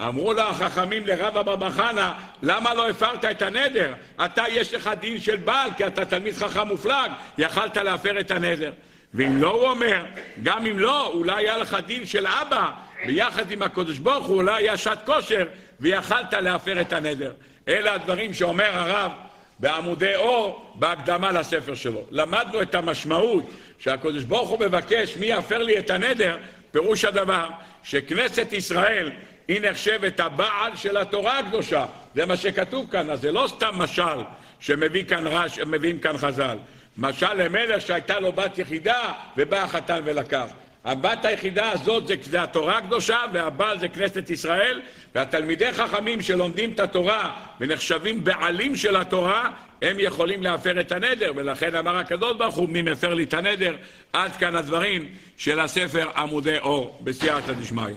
אמרו 0.00 0.32
לו 0.32 0.42
החכמים 0.42 1.06
לרב 1.06 1.48
אבא 1.48 1.70
חנא, 1.70 2.12
למה 2.42 2.74
לא 2.74 2.90
הפרת 2.90 3.24
את 3.24 3.42
הנדר? 3.42 3.94
אתה 4.24 4.44
יש 4.48 4.74
לך 4.74 4.90
דין 5.00 5.20
של 5.20 5.36
בעל, 5.36 5.70
כי 5.76 5.86
אתה 5.86 6.04
תלמיד 6.04 6.34
חכם 6.34 6.68
מופלג, 6.68 7.10
יכלת 7.38 7.76
להפר 7.76 8.20
את 8.20 8.30
הנדר. 8.30 8.72
ואם 9.14 9.42
לא, 9.42 9.50
הוא 9.50 9.68
אומר, 9.68 10.04
גם 10.42 10.66
אם 10.66 10.78
לא, 10.78 11.06
אולי 11.06 11.34
היה 11.36 11.58
לך 11.58 11.76
דין 11.86 12.06
של 12.06 12.26
אבא, 12.26 12.70
ביחד 13.06 13.50
עם 13.50 13.62
הקדוש 13.62 13.98
ברוך 13.98 14.26
הוא, 14.26 14.36
אולי 14.36 14.62
היה 14.62 14.76
שעת 14.76 15.06
כושר, 15.06 15.46
ויכלת 15.80 16.32
להפר 16.32 16.80
את 16.80 16.92
הנדר. 16.92 17.32
אלה 17.68 17.94
הדברים 17.94 18.34
שאומר 18.34 18.70
הרב 18.72 19.12
בעמודי 19.58 20.14
אור 20.14 20.72
בהקדמה 20.74 21.32
לספר 21.32 21.74
שלו. 21.74 22.02
למדנו 22.10 22.62
את 22.62 22.74
המשמעות 22.74 23.44
שהקדוש 23.78 24.24
ברוך 24.24 24.48
הוא 24.48 24.60
מבקש 24.60 25.16
מי 25.16 25.26
יפר 25.26 25.62
לי 25.62 25.78
את 25.78 25.90
הנדר, 25.90 26.38
פירוש 26.70 27.04
הדבר 27.04 27.48
שכנסת 27.82 28.52
ישראל 28.52 29.10
היא 29.48 29.60
נחשבת 29.60 30.20
הבעל 30.20 30.76
של 30.76 30.96
התורה 30.96 31.38
הקדושה. 31.38 31.86
זה 32.14 32.26
מה 32.26 32.36
שכתוב 32.36 32.90
כאן, 32.90 33.10
אז 33.10 33.20
זה 33.20 33.32
לא 33.32 33.46
סתם 33.48 33.70
משל 33.74 34.18
שמביא 34.60 35.04
כאן 35.04 35.26
רש, 35.26 35.58
מביאים 35.58 35.98
כאן 35.98 36.18
חז"ל. 36.18 36.58
משל 36.98 37.34
למלך 37.34 37.80
שהייתה 37.80 38.20
לו 38.20 38.32
בת 38.32 38.58
יחידה 38.58 39.12
ובא 39.36 39.62
החתן 39.62 40.00
ולקח. 40.04 40.46
הבת 40.86 41.24
היחידה 41.24 41.70
הזאת 41.70 42.06
זה, 42.06 42.14
זה 42.22 42.42
התורה 42.42 42.78
הקדושה 42.78 43.18
והבעל 43.32 43.78
זה 43.78 43.88
כנסת 43.88 44.30
ישראל 44.30 44.82
והתלמידי 45.14 45.72
חכמים 45.72 46.22
שלומדים 46.22 46.72
את 46.72 46.80
התורה 46.80 47.32
ונחשבים 47.60 48.24
בעלים 48.24 48.76
של 48.76 48.96
התורה 48.96 49.50
הם 49.82 49.96
יכולים 50.00 50.42
להפר 50.42 50.80
את 50.80 50.92
הנדר 50.92 51.32
ולכן 51.36 51.74
אמר 51.74 51.96
הקדוש 51.96 52.36
ברוך 52.36 52.54
הוא 52.54 52.68
מי 52.68 52.82
מפר 52.82 53.14
לי 53.14 53.22
את 53.22 53.34
הנדר 53.34 53.76
עד 54.12 54.36
כאן 54.36 54.56
הדברים 54.56 55.08
של 55.36 55.60
הספר 55.60 56.10
עמודי 56.16 56.58
אור 56.58 56.98
בסייעתא 57.00 57.52
דשמיא. 57.52 57.94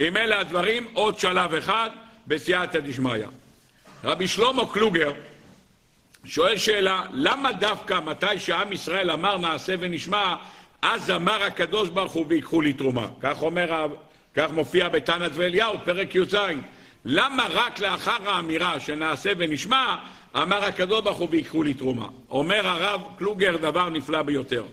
אם 0.00 0.16
אלה 0.16 0.40
הדברים 0.40 0.86
עוד 0.92 1.18
שלב 1.18 1.54
אחד 1.54 1.90
בסייעתא 2.26 2.80
דשמיא. 2.80 3.26
רבי 4.04 4.28
שלמה 4.28 4.62
קלוגר 4.72 5.12
שואל 6.24 6.56
שאלה 6.56 7.02
למה 7.12 7.52
דווקא 7.52 8.00
מתי 8.04 8.38
שעם 8.38 8.72
ישראל 8.72 9.10
אמר 9.10 9.38
נעשה 9.38 9.74
ונשמע 9.80 10.34
אז 10.86 11.10
אמר 11.10 11.42
הקדוש 11.42 11.88
ברוך 11.88 12.12
הוא 12.12 12.26
ויקחו 12.28 12.60
לי 12.60 12.72
תרומה. 12.72 13.06
כך 13.20 13.42
אומר, 13.42 13.86
כך 14.34 14.50
מופיע 14.50 14.88
בתנת 14.88 15.30
ואליהו, 15.34 15.74
פרק 15.84 16.14
י"ז. 16.14 16.36
למה 17.04 17.46
רק 17.50 17.80
לאחר 17.80 18.30
האמירה 18.30 18.80
שנעשה 18.80 19.32
ונשמע, 19.38 19.96
אמר 20.36 20.64
הקדוש 20.64 21.00
ברוך 21.00 21.18
הוא 21.18 21.28
ויקחו 21.30 21.62
לי 21.62 21.74
תרומה? 21.74 22.06
אומר 22.30 22.66
הרב 22.66 23.00
קלוגר 23.18 23.56
דבר 23.56 23.88
נפלא 23.88 24.22
ביותר. 24.22 24.64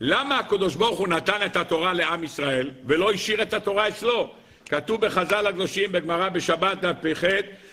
למה 0.00 0.38
הקדוש 0.38 0.74
ברוך 0.74 0.98
הוא 0.98 1.08
נתן 1.08 1.46
את 1.46 1.56
התורה 1.56 1.92
לעם 1.92 2.24
ישראל 2.24 2.70
ולא 2.86 3.12
השאיר 3.12 3.42
את 3.42 3.54
התורה 3.54 3.88
אצלו? 3.88 4.30
כתוב 4.66 5.06
בחז"ל 5.06 5.46
הקדושים 5.46 5.92
בגמרא 5.92 6.28
בשבת 6.28 6.80
דף 6.80 6.96
פ"ח 7.02 7.24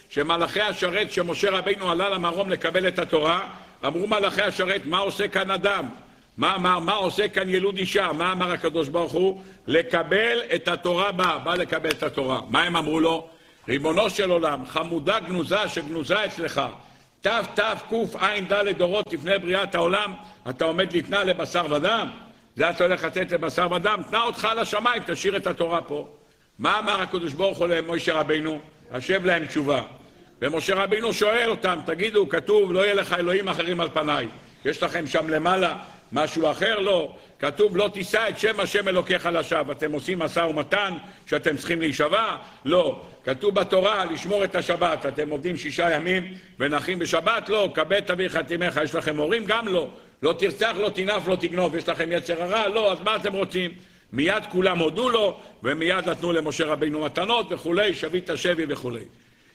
שמלאכי 0.10 0.62
השרת 0.62 1.12
שמשה 1.12 1.52
רבינו 1.52 1.92
עלה 1.92 2.10
למרום 2.10 2.50
לקבל 2.50 2.88
את 2.88 3.00
התורה 3.00 3.48
אמרו 3.86 4.08
מלאכי 4.08 4.42
השרת 4.42 4.82
מה 4.86 4.98
עושה 4.98 5.28
כאן 5.28 5.52
אדם? 5.52 5.86
מה 6.38 6.56
אמר? 6.56 6.80
מה 6.80 6.94
עושה 6.94 7.28
כאן 7.28 7.50
ילוד 7.50 7.78
אישה? 7.78 8.12
מה 8.12 8.32
אמר 8.32 8.52
הקדוש 8.52 8.90
ברוך 8.90 9.12
הוא? 9.12 9.42
לקבל 9.68 10.42
את 10.56 10.68
התורה 10.68 11.12
בא, 11.12 11.38
בא 11.38 11.56
לקבל 11.56 11.90
את 11.90 12.04
התורה. 12.04 12.42
מה 12.50 12.64
הם 12.64 12.76
אמרו 12.76 13.00
לו? 13.00 13.28
ריבונו 13.68 14.10
של 14.10 14.32
עולם, 14.32 14.66
חמודה 14.66 15.20
גנוזה 15.20 15.68
שגנוזה 15.68 16.26
אצלך, 16.26 16.62
תתקע"ד 17.22 18.54
דורות 18.78 19.14
לפני 19.14 19.38
בריאת 19.40 19.76
העולם, 19.76 20.14
אתה 20.50 20.66
עומד 20.66 20.94
לתנא 20.94 21.16
לבשר 21.16 21.66
ודם? 21.70 22.10
זה 22.56 22.70
אתה 22.70 22.84
הולך 22.84 23.04
לתת 23.04 23.32
לבשר 23.32 23.68
ודם? 23.72 24.02
תנא 24.10 24.18
אותך 24.18 24.48
לשמיים, 24.58 25.04
תשאיר 25.06 25.38
את 25.38 25.48
התורה 25.48 25.82
פה. 25.82 26.08
מה 26.60 26.80
אמר 26.80 27.02
הקדוש 27.02 27.34
ברוך 27.34 27.58
הוא 27.58 27.68
למשה 27.68 28.14
רבינו? 28.14 28.60
השב 28.92 29.26
להם 29.26 29.46
תשובה. 29.46 29.82
ומשה 30.42 30.76
רבינו 30.76 31.14
שואל 31.14 31.50
אותם, 31.50 31.80
תגידו, 31.86 32.30
כתוב, 32.30 32.74
לא 32.74 32.80
יהיה 32.80 32.94
לך 32.94 33.14
אלוהים 33.14 33.50
אחרים 33.50 33.80
על 33.80 33.90
פניי. 33.94 34.28
יש 34.66 34.84
לכם 34.84 35.08
שם 35.08 35.30
למעלה 35.30 35.76
משהו 36.12 36.52
אחר? 36.52 36.80
לא. 36.80 37.16
כתוב, 37.40 37.78
לא 37.78 37.90
תישא 37.94 38.26
את 38.30 38.40
שם 38.40 38.60
השם 38.60 38.88
אלוקיך 38.88 39.30
לשווא. 39.34 39.72
אתם 39.72 39.92
עושים 39.92 40.20
משא 40.20 40.40
ומתן 40.40 40.94
שאתם 41.26 41.58
צריכים 41.58 41.80
להישבע? 41.82 42.36
לא. 42.66 43.02
כתוב 43.24 43.56
בתורה, 43.56 44.06
לשמור 44.06 44.44
את 44.44 44.56
השבת. 44.56 45.06
אתם 45.06 45.30
עובדים 45.30 45.58
שישה 45.58 45.92
ימים 45.92 46.34
ונחים 46.60 47.00
בשבת? 47.00 47.50
לא. 47.50 47.70
כבד 47.74 48.00
תביא 48.00 48.30
חתימך. 48.30 48.80
יש 48.84 48.96
לכם 48.96 49.18
הורים? 49.18 49.46
גם 49.46 49.68
לא. 49.68 49.88
לא 50.24 50.34
תרצח, 50.40 50.74
לא 50.78 50.90
תנף, 50.90 51.28
לא 51.28 51.36
תגנוב. 51.36 51.76
יש 51.76 51.90
לכם 51.90 52.12
יצר 52.12 52.44
הרע? 52.44 52.68
לא. 52.68 52.92
אז 52.92 53.02
מה 53.02 53.16
אתם 53.16 53.34
רוצים? 53.34 53.72
מיד 54.14 54.44
כולם 54.52 54.78
הודו 54.80 55.10
לו, 55.10 55.40
ומיד 55.64 56.10
נתנו 56.10 56.34
למשה 56.34 56.66
רבינו 56.66 57.06
מתנות 57.06 57.48
וכולי, 57.50 57.94
שביט 57.94 58.30
השבי 58.30 58.66
וכולי. 58.70 59.04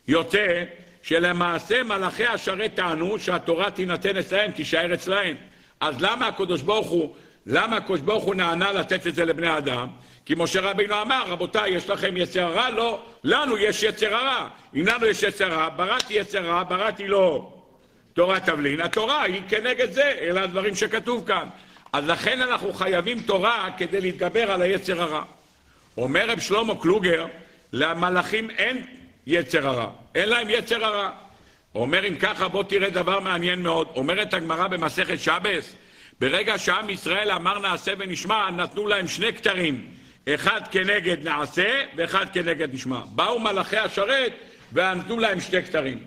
יוצא 0.09 0.65
שלמעשה 1.03 1.83
מלאכי 1.83 2.27
השרת 2.27 2.75
טענו 2.75 3.19
שהתורה 3.19 3.71
תינתן 3.71 4.17
אצלהם, 4.17 4.51
תישאר 4.51 4.95
אצלהם. 4.95 5.37
אז 5.83 5.95
למה 6.01 6.27
הקדוש 6.27 6.62
ברוך 6.62 6.88
הוא, 6.88 7.14
למה 7.47 7.77
הקדוש 7.77 8.01
ברוך 8.01 8.25
הוא 8.25 8.35
נענה 8.35 8.73
לתת 8.73 9.07
את 9.07 9.14
זה 9.14 9.25
לבני 9.25 9.59
אדם? 9.59 9.88
כי 10.25 10.35
משה 10.37 10.61
רבינו 10.61 11.03
אמר, 11.03 11.23
רבותיי, 11.27 11.71
יש 11.71 11.90
לכם 11.90 12.16
יצר 12.16 12.40
הרע? 12.40 12.71
לא, 12.71 13.03
לנו 13.25 13.59
יש 13.59 13.83
יצר 13.83 14.14
הרע. 14.14 14.49
אם 14.75 14.87
לנו 14.87 15.07
יש 15.07 15.23
יצר 15.23 15.53
הרע, 15.53 15.68
בראתי 15.68 16.14
יצר 16.14 16.51
הרע, 16.51 16.62
בראתי 16.62 17.09
לו 17.09 17.53
תורת 18.12 18.45
תבלין. 18.45 18.81
התורה 18.81 19.23
היא 19.23 19.42
כנגד 19.49 19.92
זה, 19.92 20.14
אלה 20.21 20.42
הדברים 20.42 20.75
שכתוב 20.75 21.27
כאן. 21.27 21.49
אז 21.92 22.09
לכן 22.09 22.40
אנחנו 22.40 22.73
חייבים 22.73 23.21
תורה 23.21 23.68
כדי 23.77 24.01
להתגבר 24.01 24.53
על 24.53 24.62
היצר 24.62 25.03
הרע. 25.03 25.23
אומר 25.97 26.31
רב 26.31 26.40
שלמה 26.40 26.75
קלוגר, 26.81 27.27
למלאכים 27.73 28.51
אין 28.51 28.87
יצר 29.27 29.68
הרע, 29.68 29.90
אין 30.14 30.29
להם 30.29 30.51
יצר 30.51 30.85
הרע. 30.85 31.11
אומר 31.74 32.08
אם 32.08 32.16
ככה 32.16 32.48
בוא 32.48 32.62
תראה 32.62 32.90
דבר 32.90 33.20
מעניין 33.20 33.62
מאוד, 33.62 33.88
אומרת 33.96 34.35
הגמרא 34.35 34.68
במסכת 34.68 35.20
שבס, 35.20 35.76
ברגע 36.20 36.58
שעם 36.58 36.90
ישראל 36.90 37.30
אמר 37.30 37.58
נעשה 37.58 37.92
ונשמע, 37.98 38.50
נתנו 38.50 38.87
להם 38.87 39.08
שני 39.08 39.32
כתרים, 39.32 39.87
אחד 40.28 40.61
כנגד 40.70 41.24
נעשה 41.24 41.82
ואחד 41.96 42.26
כנגד 42.32 42.74
נשמע. 42.74 43.00
באו 43.06 43.40
מלאכי 43.40 43.76
השרת 43.76 44.32
ונתנו 44.72 45.18
להם 45.18 45.40
שתי 45.40 45.62
כתרים. 45.62 45.98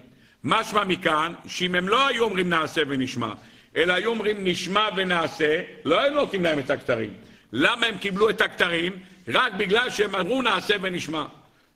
משמע 0.44 0.84
מכאן, 0.84 1.34
שאם 1.48 1.76
הם 1.76 1.90
לא 1.90 2.08
היו 2.08 2.24
אומרים 2.24 2.50
נעשה 2.50 2.82
ונשמע, 2.88 3.34
אלא 3.76 3.94
היו 3.94 4.10
אומרים 4.10 4.38
נשמע 4.40 4.88
ונעשה, 4.96 5.62
לא 5.86 6.02
היו 6.02 6.14
נותנים 6.14 6.44
להם 6.44 6.60
את 6.60 6.70
הכתרים. 6.70 7.14
למה 7.54 7.86
הם 7.86 7.98
קיבלו 7.98 8.30
את 8.30 8.42
הכתרים? 8.42 8.94
רק 9.28 9.54
בגלל 9.54 9.90
שהם 9.90 10.16
אמרו 10.16 10.42
נעשה 10.42 10.76
ונשמע. 10.82 11.26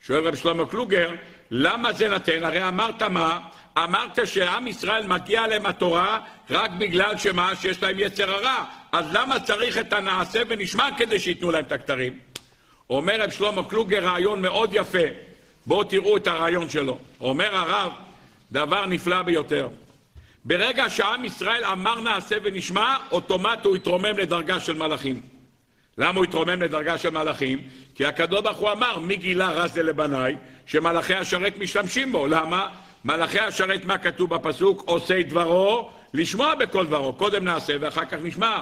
שואל 0.02 0.28
רב 0.28 0.36
שלמה 0.36 0.65
קלוגר, 0.65 1.12
למה 1.52 1.93
זה 1.93 2.10
נתן? 2.10 2.43
הרי 2.43 2.67
אמרת 2.67 3.02
מה? 3.02 3.39
אמרת 3.84 4.28
שעם 4.28 4.68
ישראל 4.68 5.08
מגיע 5.08 5.48
להם 5.48 5.65
התורה 5.65 6.20
רק 6.50 6.72
בגלל 6.78 7.18
שמה? 7.18 7.56
שיש 7.56 7.84
להם 7.84 7.96
יצר 8.00 8.32
הרע. 8.32 8.63
אז 8.92 9.06
למה 9.13 9.39
צריך 9.39 9.78
את 9.78 9.94
הנעשה 9.94 10.42
ונשמע 10.50 10.88
כדי 10.98 11.20
שייתנו 11.20 11.52
להם 11.52 11.63
את 11.63 11.72
הכתרים? 11.72 12.20
אומר 12.89 13.22
רב 13.22 13.30
שלמה 13.30 13.63
קלוגר 13.63 14.04
רעיון 14.04 14.42
מאוד 14.42 14.70
יפה. 14.74 15.08
בואו 15.65 15.84
תראו 15.84 16.18
את 16.18 16.28
הרעיון 16.28 16.70
שלו. 16.70 16.98
אומר 17.22 17.56
הרב, 17.56 17.92
דבר 18.52 18.86
נפלא 18.86 19.22
ביותר. 19.22 19.70
ברגע 20.46 20.89
שעם 20.89 21.26
ישראל 21.26 21.65
אמר 21.65 22.02
נעשה 22.02 22.36
ונשמע, 22.44 22.98
אוטומט 23.12 23.65
הוא 23.65 23.76
התרומם 23.76 24.18
לדרגה 24.18 24.60
של 24.60 24.74
מלאכים. 24.74 25.22
למה 25.98 26.18
הוא 26.18 26.24
התרומם 26.24 26.62
לדרגה 26.62 26.98
של 26.98 27.10
מלאכים? 27.10 27.60
כי 27.96 28.06
הקדוש 28.06 28.42
ברוך 28.42 28.58
הוא 28.58 28.72
אמר, 28.72 29.00
מי 29.00 29.15
גילה 29.15 29.52
רז 29.52 29.74
זה 29.74 29.84
לבניי, 29.84 30.36
שמלאכי 30.65 31.15
השרת 31.15 31.58
משתמשים 31.58 32.12
בו. 32.12 32.28
למה? 32.28 32.68
מלאכי 33.06 33.40
השרת, 33.40 33.86
מה 33.86 33.98
כתוב 33.98 34.36
בפסוק? 34.36 34.84
עושי 34.86 35.24
דברו, 35.24 35.90
לשמוע 36.14 36.56
בכל 36.56 36.86
דברו. 36.86 37.14
קודם 37.14 37.46
נעשה 37.46 37.74
ואחר 37.80 38.06
כך 38.06 38.18
נשמע. 38.24 38.62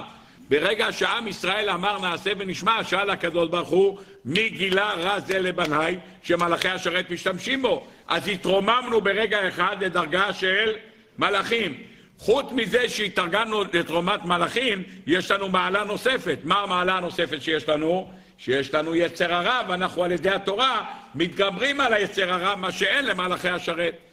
ברגע 0.50 0.92
שעם 0.92 1.28
ישראל 1.28 1.70
אמר 1.70 2.00
נעשה 2.00 2.30
ונשמע, 2.38 2.84
שאל 2.84 3.10
הקדוש 3.10 3.48
ברוך 3.48 3.68
הוא, 3.68 3.98
מי 4.24 4.48
גילה 4.48 4.92
רע 4.92 5.20
זה 5.20 5.38
לבניי, 5.38 5.98
שמלאכי 6.22 6.68
השרת 6.68 7.10
משתמשים 7.10 7.62
בו? 7.62 7.86
אז 8.08 8.28
התרוממנו 8.28 9.00
ברגע 9.00 9.48
אחד 9.48 9.76
לדרגה 9.80 10.32
של 10.32 10.72
מלאכים. 11.18 11.74
חוץ 12.18 12.46
מזה 12.52 12.88
שהתארגנו 12.88 13.64
לתרומת 13.72 14.24
מלאכים, 14.24 14.82
יש 15.06 15.30
לנו 15.30 15.48
מעלה 15.48 15.84
נוספת. 15.84 16.38
מה 16.44 16.62
המעלה 16.62 16.96
הנוספת 16.96 17.42
שיש 17.42 17.68
לנו? 17.68 18.10
שיש 18.38 18.74
לנו 18.74 18.94
יצר 18.94 19.34
הרע, 19.34 19.60
ואנחנו 19.68 20.04
על 20.04 20.12
ידי 20.12 20.30
התורה 20.30 20.84
מתגברים 21.14 21.80
על 21.80 21.92
היצר 21.92 22.32
הרע, 22.32 22.56
מה 22.56 22.72
שאין 22.72 23.04
למלאכי 23.06 23.48
השרת. 23.48 24.07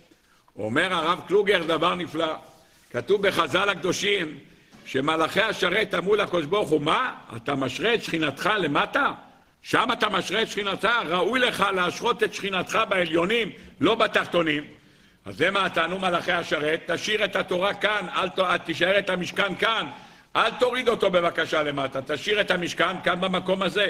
אומר 0.59 0.93
הרב 0.93 1.21
קלוגר 1.27 1.63
דבר 1.63 1.95
נפלא. 1.95 2.35
כתוב 2.91 3.27
בחז"ל 3.27 3.69
הקדושים 3.69 4.37
שמלאכי 4.85 5.41
השרת 5.41 5.93
אמרו 5.93 6.15
לקדוש 6.15 6.45
ברוך 6.45 6.69
הוא, 6.69 6.81
מה? 6.81 7.13
אתה 7.35 7.55
משרה 7.55 7.93
את 7.93 8.03
שכינתך 8.03 8.49
למטה? 8.57 9.11
שם 9.61 9.87
אתה 9.93 10.09
משרה 10.09 10.41
את 10.41 10.47
שכינתך? 10.47 10.89
ראוי 11.05 11.39
לך 11.39 11.65
להשרות 11.75 12.23
את 12.23 12.33
שכינתך 12.33 12.79
בעליונים, 12.89 13.51
לא 13.79 13.95
בתחתונים. 13.95 14.63
אז 15.25 15.37
זה 15.37 15.51
מה 15.51 15.69
טענו 15.69 15.99
מלאכי 15.99 16.31
השרת, 16.31 16.91
תשאיר 16.91 17.25
את 17.25 17.35
התורה 17.35 17.73
כאן, 17.73 18.07
אל 18.15 18.29
ת... 18.29 18.39
תישאר 18.65 18.99
את 18.99 19.09
המשכן 19.09 19.55
כאן, 19.55 19.85
אל 20.35 20.51
תוריד 20.51 20.89
אותו 20.89 21.11
בבקשה 21.11 21.63
למטה, 21.63 21.99
תשאיר 22.01 22.41
את 22.41 22.51
המשכן 22.51 23.01
כאן 23.03 23.21
במקום 23.21 23.61
הזה. 23.61 23.87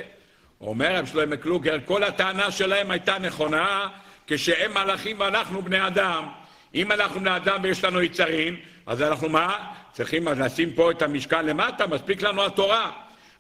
אומר 0.62 0.96
רב 0.96 1.06
שלמה 1.06 1.38
קלוגר, 1.38 1.78
כל 1.86 2.04
הטענה 2.04 2.52
שלהם 2.52 2.92
הייתה 2.92 3.20
נכונה 3.20 3.88
כשהם 4.28 4.74
מלאכים 4.74 5.20
ואנחנו 5.20 5.62
בני 5.62 5.88
אדם. 5.88 6.28
אם 6.76 6.92
אנחנו 6.92 7.20
בני 7.20 7.36
אדם 7.36 7.60
ויש 7.64 7.84
לנו 7.84 8.02
יצרים, 8.02 8.56
אז 8.86 9.02
אנחנו 9.02 9.30
מה? 9.30 9.58
צריכים 9.92 10.28
לשים 10.28 10.74
פה 10.74 10.92
את 10.92 11.02
המשכן 11.02 11.46
למטה, 11.46 11.88
מספיק 11.88 12.22
לנו 12.22 12.46
התורה. 12.46 12.92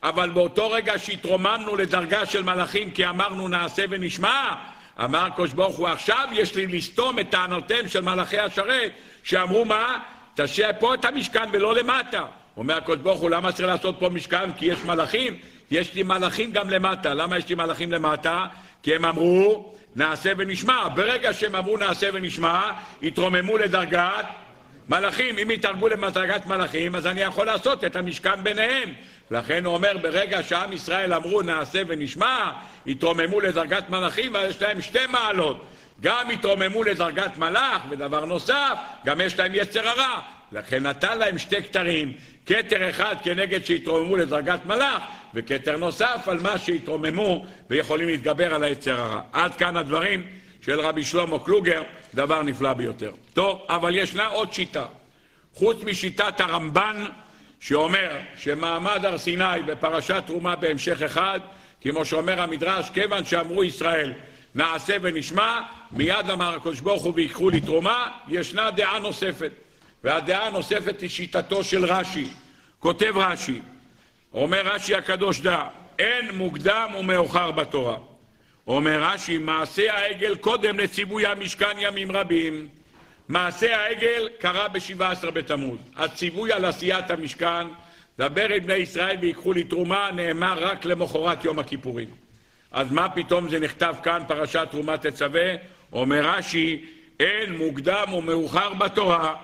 אבל 0.03 0.29
באותו 0.29 0.71
רגע 0.71 0.99
שהתרוממנו 0.99 1.75
לדרגה 1.75 2.25
של 2.25 2.43
מלאכים 2.43 2.91
כי 2.91 3.07
אמרנו 3.07 3.47
נעשה 3.47 3.85
ונשמע, 3.89 4.55
אמר 5.03 5.25
הקדוש 5.25 5.53
ברוך 5.53 5.77
הוא, 5.77 5.87
עכשיו 5.87 6.27
יש 6.31 6.55
לי 6.55 6.67
לסתום 6.67 7.19
את 7.19 7.29
טענותיהם 7.29 7.87
של 7.87 8.01
מלאכי 8.01 8.39
השרת, 8.39 8.91
שאמרו 9.23 9.65
מה? 9.65 9.99
תשאיר 10.35 10.69
פה 10.79 10.93
את 10.93 11.05
המשכן 11.05 11.49
ולא 11.51 11.75
למטה. 11.75 12.25
אומר 12.57 12.77
הקדוש 12.77 12.97
ברוך 12.97 13.21
הוא, 13.21 13.29
למה 13.29 13.51
צריך 13.51 13.67
לעשות 13.67 13.95
פה 13.99 14.09
משכן? 14.09 14.53
כי 14.57 14.65
יש 14.65 14.83
מלאכים? 14.85 15.37
יש 15.71 15.93
לי 15.93 16.03
מלאכים 16.03 16.51
גם 16.51 16.69
למטה. 16.69 17.13
למה 17.13 17.37
יש 17.37 17.49
לי 17.49 17.55
מלאכים 17.55 17.91
למטה? 17.91 18.45
כי 18.83 18.95
הם 18.95 19.05
אמרו, 19.05 19.74
נעשה 19.95 20.31
ונשמע. 20.37 20.87
ברגע 20.87 21.33
שהם 21.33 21.55
אמרו 21.55 21.77
נעשה 21.77 22.09
ונשמע, 22.13 22.71
התרוממו 23.03 23.57
לדרגת 23.57 24.25
מלאכים. 24.89 25.37
אם 25.37 25.51
יתרגו 25.51 25.87
לדרגת 25.87 26.45
מלאכים, 26.45 26.95
אז 26.95 27.07
אני 27.07 27.21
יכול 27.21 27.45
לעשות 27.45 27.83
את 27.83 27.95
המשכן 27.95 28.43
ביניהם. 28.43 28.93
לכן 29.31 29.65
הוא 29.65 29.73
אומר, 29.73 29.97
ברגע 30.01 30.43
שעם 30.43 30.73
ישראל 30.73 31.13
אמרו 31.13 31.41
נעשה 31.41 31.81
ונשמע, 31.87 32.51
התרוממו 32.87 33.41
לדרגת 33.41 33.89
מלאכים, 33.89 34.33
ואז 34.33 34.49
יש 34.49 34.61
להם 34.61 34.81
שתי 34.81 35.07
מעלות. 35.09 35.65
גם 36.01 36.29
התרוממו 36.29 36.83
לדרגת 36.83 37.37
מלאך, 37.37 37.81
ודבר 37.89 38.25
נוסף, 38.25 38.77
גם 39.05 39.21
יש 39.21 39.39
להם 39.39 39.51
יצר 39.55 39.87
הרע. 39.87 40.19
לכן 40.51 40.83
נתן 40.83 41.17
להם 41.17 41.37
שתי 41.37 41.63
כתרים, 41.63 42.13
כתר 42.45 42.89
אחד 42.89 43.15
כנגד 43.23 43.65
שהתרוממו 43.65 44.15
לדרגת 44.15 44.65
מלאך, 44.65 45.01
וכתר 45.33 45.77
נוסף 45.77 46.27
על 46.27 46.39
מה 46.39 46.57
שהתרוממו 46.57 47.45
ויכולים 47.69 48.07
להתגבר 48.07 48.53
על 48.53 48.63
היצר 48.63 49.01
הרע. 49.01 49.21
עד 49.33 49.55
כאן 49.55 49.77
הדברים 49.77 50.23
של 50.61 50.79
רבי 50.79 51.03
שלמה 51.03 51.39
קלוגר, 51.39 51.83
דבר 52.13 52.43
נפלא 52.43 52.73
ביותר. 52.73 53.11
טוב, 53.33 53.65
אבל 53.69 53.95
ישנה 53.95 54.27
עוד 54.27 54.53
שיטה. 54.53 54.85
חוץ 55.53 55.83
משיטת 55.83 56.39
הרמב"ן, 56.39 57.05
שאומר 57.59 58.17
שמעמד 58.37 59.05
הר 59.05 59.17
סיני 59.17 59.61
בפרשת 59.65 60.23
תרומה 60.27 60.55
בהמשך 60.55 61.01
אחד, 61.01 61.39
כמו 61.81 62.05
שאומר 62.05 62.41
המדרש, 62.41 62.89
כיוון 62.89 63.25
שאמרו 63.25 63.63
ישראל 63.63 64.13
נעשה 64.55 64.97
ונשמע, 65.01 65.61
מיד 65.91 66.29
אמר 66.29 66.55
הקדוש 66.55 66.79
ברוך 66.79 67.03
הוא 67.03 67.13
ויקחו 67.15 67.49
לי 67.49 67.61
תרומה, 67.61 68.11
ישנה 68.27 68.71
דעה 68.71 68.99
נוספת. 68.99 69.51
והדעה 70.05 70.47
הנוספת 70.47 71.01
היא 71.01 71.09
שיטתו 71.09 71.63
של 71.63 71.85
רש"י. 71.85 72.27
כותב 72.79 73.13
רש"י, 73.15 73.61
אומר 74.33 74.61
רש"י 74.65 74.95
הקדוש 74.95 75.39
דע, 75.39 75.63
אין 75.99 76.37
מוקדם 76.37 76.91
ומאוחר 76.99 77.51
בתורה. 77.51 77.97
אומר 78.67 79.03
רש"י, 79.03 79.37
מעשה 79.37 79.93
העגל 79.93 80.35
קודם 80.35 80.79
לציווי 80.79 81.25
המשכן 81.25 81.77
ימים 81.79 82.11
רבים. 82.11 82.67
מעשה 83.29 83.77
העגל 83.77 84.29
קרה 84.39 84.67
ב-17 84.67 85.31
בתמוז. 85.31 85.77
הציווי 85.95 86.51
על 86.51 86.65
עשיית 86.65 87.11
המשכן, 87.11 87.67
דבר 88.19 88.55
את 88.55 88.65
בני 88.65 88.73
ישראל 88.73 89.17
ויקחו 89.21 89.53
לי 89.53 89.63
תרומה, 89.63 90.09
נאמר 90.15 90.63
רק 90.63 90.85
למחרת 90.85 91.45
יום 91.45 91.59
הכיפורים. 91.59 92.09
אז 92.71 92.91
מה 92.91 93.09
פתאום 93.09 93.49
זה 93.49 93.59
נכתב 93.59 93.95
כאן, 94.03 94.21
פרשת 94.27 94.67
תרומת 94.71 95.05
תצווה? 95.05 95.53
אומר 95.93 96.21
רש"י, 96.25 96.85
אין 97.19 97.57
מוקדם 97.57 98.13
ומאוחר 98.13 98.73
בתורה, 98.73 99.35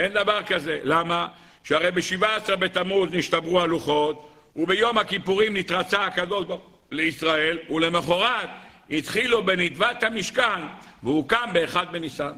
אין 0.00 0.12
דבר 0.12 0.42
כזה. 0.42 0.78
למה? 0.82 1.28
שהרי 1.64 1.90
ב-17 1.90 2.56
בתמוז 2.56 3.08
נשתברו 3.12 3.60
הלוחות, 3.60 4.28
וביום 4.56 4.98
הכיפורים 4.98 5.56
נתרצה 5.56 6.04
הקדוש 6.04 6.46
לישראל, 6.90 7.58
ולמחרת 7.70 8.48
התחילו 8.90 9.44
בנדבת 9.44 10.02
המשכן, 10.02 10.60
והוקם 11.02 11.50
באחד 11.52 11.86
בניסן. 11.92 12.32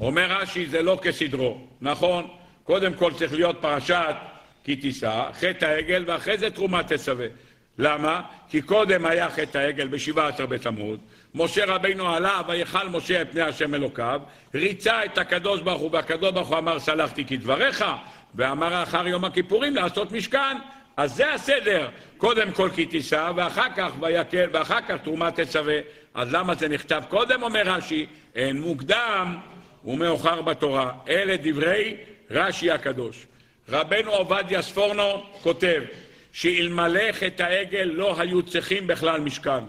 אומר 0.00 0.26
רש"י, 0.32 0.66
זה 0.66 0.82
לא 0.82 0.98
כסדרו. 1.02 1.58
נכון, 1.80 2.26
קודם 2.64 2.94
כל 2.94 3.12
צריך 3.12 3.32
להיות 3.32 3.56
פרשת 3.60 4.14
כי 4.64 4.76
תישא, 4.76 5.30
חטא 5.32 5.64
העגל, 5.64 6.04
ואחרי 6.06 6.38
זה 6.38 6.50
תרומת 6.50 6.92
תצווה. 6.92 7.26
למה? 7.78 8.22
כי 8.48 8.62
קודם 8.62 9.06
היה 9.06 9.30
חטא 9.30 9.58
העגל 9.58 9.88
ב-17 9.88 10.46
בתמוז, 10.46 10.98
משה 11.34 11.64
רבינו 11.66 12.14
עלה, 12.14 12.40
ויכל 12.48 12.88
משה 12.88 13.22
את 13.22 13.30
פני 13.30 13.42
השם 13.42 13.74
אלוקיו, 13.74 14.20
ריצה 14.54 15.04
את 15.04 15.18
הקדוש 15.18 15.60
ברוך 15.60 15.80
הוא, 15.80 15.90
והקדוש 15.92 16.32
ברוך 16.32 16.48
הוא 16.48 16.58
אמר, 16.58 16.78
סלחתי 16.78 17.24
כדבריך, 17.24 17.84
ואמר 18.34 18.82
אחר 18.82 19.08
יום 19.08 19.24
הכיפורים 19.24 19.74
לעשות 19.74 20.12
משכן. 20.12 20.56
אז 20.96 21.14
זה 21.14 21.32
הסדר, 21.32 21.88
קודם 22.16 22.52
כל 22.52 22.70
כי 22.74 22.86
תישא, 22.86 23.30
ואחר 23.36 23.68
כך 23.76 23.92
ויקל, 24.00 24.48
ואחר 24.52 24.80
כך 24.80 24.96
תרומת 25.04 25.40
תצווה. 25.40 25.78
אז 26.14 26.32
למה 26.32 26.54
זה 26.54 26.68
נכתב 26.68 27.02
קודם, 27.08 27.42
אומר 27.42 27.62
רש"י? 27.64 28.06
אין 28.34 28.60
מוקדם 28.60 29.36
ומאוחר 29.84 30.42
בתורה. 30.42 30.92
אלה 31.08 31.36
דברי 31.42 31.96
רש"י 32.30 32.70
הקדוש. 32.70 33.26
רבנו 33.68 34.10
עובדיה 34.10 34.62
ספורנו 34.62 35.22
כותב 35.42 35.82
שאלמלא 36.32 37.12
חטא 37.12 37.42
העגל 37.42 37.90
לא 37.94 38.20
היו 38.20 38.42
צריכים 38.42 38.86
בכלל 38.86 39.20
משכן. 39.20 39.64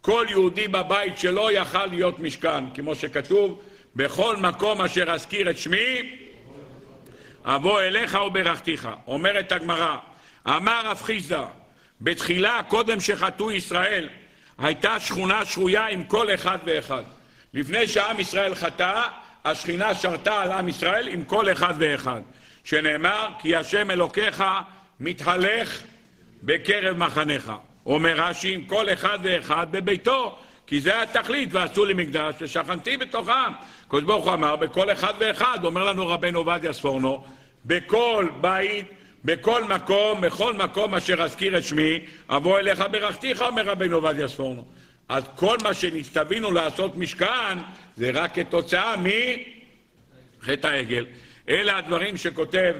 כל 0.00 0.26
יהודי 0.28 0.68
בבית 0.68 1.18
שלו 1.18 1.50
יכל 1.50 1.86
להיות 1.86 2.18
משכן, 2.18 2.70
כמו 2.74 2.94
שכתוב, 2.94 3.60
בכל 3.96 4.36
מקום 4.36 4.80
אשר 4.80 5.10
אזכיר 5.10 5.50
את 5.50 5.58
שמי, 5.58 6.16
אבוא 7.44 7.80
אליך 7.80 8.18
וברכתיך. 8.26 8.88
אומרת 9.06 9.52
הגמרא, 9.52 9.96
אמר 10.48 10.80
רב 10.84 11.02
חיסדא, 11.02 11.44
בתחילה, 12.00 12.60
קודם 12.68 13.00
שחטאו 13.00 13.52
ישראל, 13.52 14.08
הייתה 14.58 15.00
שכונה 15.00 15.44
שרויה 15.44 15.86
עם 15.86 16.04
כל 16.04 16.34
אחד 16.34 16.58
ואחד. 16.64 17.02
לפני 17.54 17.86
שעם 17.86 18.20
ישראל 18.20 18.54
חטא, 18.54 19.02
השכינה 19.44 19.94
שרתה 19.94 20.42
על 20.42 20.52
עם 20.52 20.68
ישראל 20.68 21.08
עם 21.08 21.24
כל 21.24 21.52
אחד 21.52 21.74
ואחד. 21.78 22.22
שנאמר, 22.64 23.28
כי 23.38 23.56
השם 23.56 23.90
אלוקיך 23.90 24.44
מתהלך 25.00 25.82
בקרב 26.42 26.96
מחניך. 26.96 27.52
אומר 27.86 28.14
רש"י, 28.16 28.54
עם 28.54 28.64
כל 28.64 28.92
אחד 28.92 29.18
ואחד 29.22 29.66
בביתו, 29.70 30.38
כי 30.66 30.80
זה 30.80 31.02
התכלית, 31.02 31.48
ועשו 31.52 31.84
לי 31.84 31.94
מקדש 31.94 32.34
ושכנתי 32.40 32.96
בתוכם. 32.96 33.52
הקדוש 33.86 34.04
ברוך 34.04 34.24
הוא 34.24 34.34
אמר, 34.34 34.56
בכל 34.56 34.92
אחד 34.92 35.14
ואחד, 35.18 35.58
אומר 35.64 35.84
לנו 35.84 36.08
רבנו 36.08 36.38
עובדיה 36.38 36.72
ספורנו, 36.72 37.24
בכל 37.64 38.28
בית, 38.40 38.86
בכל 39.24 39.64
מקום, 39.64 40.20
בכל 40.20 40.52
מקום 40.52 40.94
אשר 40.94 41.22
אזכיר 41.22 41.58
את 41.58 41.64
שמי, 41.64 42.00
אבוא 42.28 42.58
אליך 42.58 42.84
ברכתיך, 42.90 43.42
אומר 43.42 43.66
רבנו 43.66 43.96
עובדיה 43.96 44.28
ספורנו. 44.28 44.64
אז 45.08 45.24
כל 45.36 45.56
מה 45.62 45.74
שנצטווינו 45.74 46.50
לעשות 46.50 46.96
משכן, 46.96 47.58
זה 47.96 48.10
רק 48.14 48.34
כתוצאה 48.34 48.94
מחטא 48.96 50.66
העגל. 50.66 51.06
אלה 51.48 51.78
הדברים 51.78 52.16
שכותב 52.16 52.74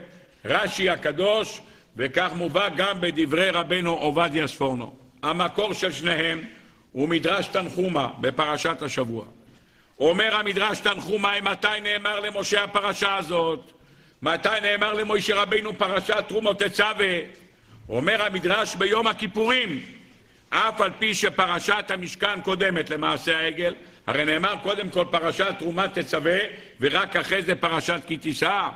רש"י 0.45 0.91
הקדוש, 0.91 1.61
וכך 2.03 2.31
מובא 2.35 2.69
גם 2.69 3.01
בדברי 3.01 3.51
רבנו 3.51 3.91
עובדיה 3.95 4.47
ספורנו. 4.49 4.95
המקור 5.23 5.73
של 5.73 5.93
שניהם 5.93 6.45
הוא 6.93 7.09
מדרש 7.09 7.47
תנחומה 7.47 8.09
בפרשת 8.21 8.83
השבוע. 8.83 9.25
אומר 9.99 10.37
המדרש 10.37 10.81
תנחומה, 10.81 11.33
מתי 11.43 11.69
נאמר 11.83 12.21
למשה 12.21 12.65
הפרשה 12.65 13.17
הזאת? 13.17 13.73
מתי 14.23 14.49
נאמר 14.63 14.93
למשה 14.93 15.43
רבינו 15.43 15.79
פרשת 15.79 16.25
תרומות 16.29 16.63
תצווה? 16.63 17.19
אומר 17.89 18.23
המדרש 18.23 18.77
ביום 18.77 19.07
הכיפורים, 19.07 19.83
אף 20.51 20.81
על 20.81 20.91
פי 20.99 21.15
שפרשת 21.15 21.85
המשכן 21.89 22.41
קודמת 22.41 22.91
למעשה 22.91 23.39
העגל, 23.39 23.75
הרי 24.07 24.25
נאמר 24.25 24.55
קודם 24.63 24.91
כל 24.91 25.05
פרשת 25.11 25.55
תרומת 25.59 25.99
תצווה, 25.99 26.39
ורק 26.81 27.17
אחרי 27.17 27.43
זה 27.43 27.55
פרשת 27.55 28.01
כי 28.07 28.17
תישא. 28.17 28.69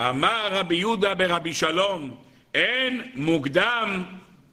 אמר 0.00 0.48
רבי 0.50 0.74
יהודה 0.74 1.14
ברבי 1.14 1.54
שלום, 1.54 2.10
אין 2.54 3.02
מוקדם 3.14 4.04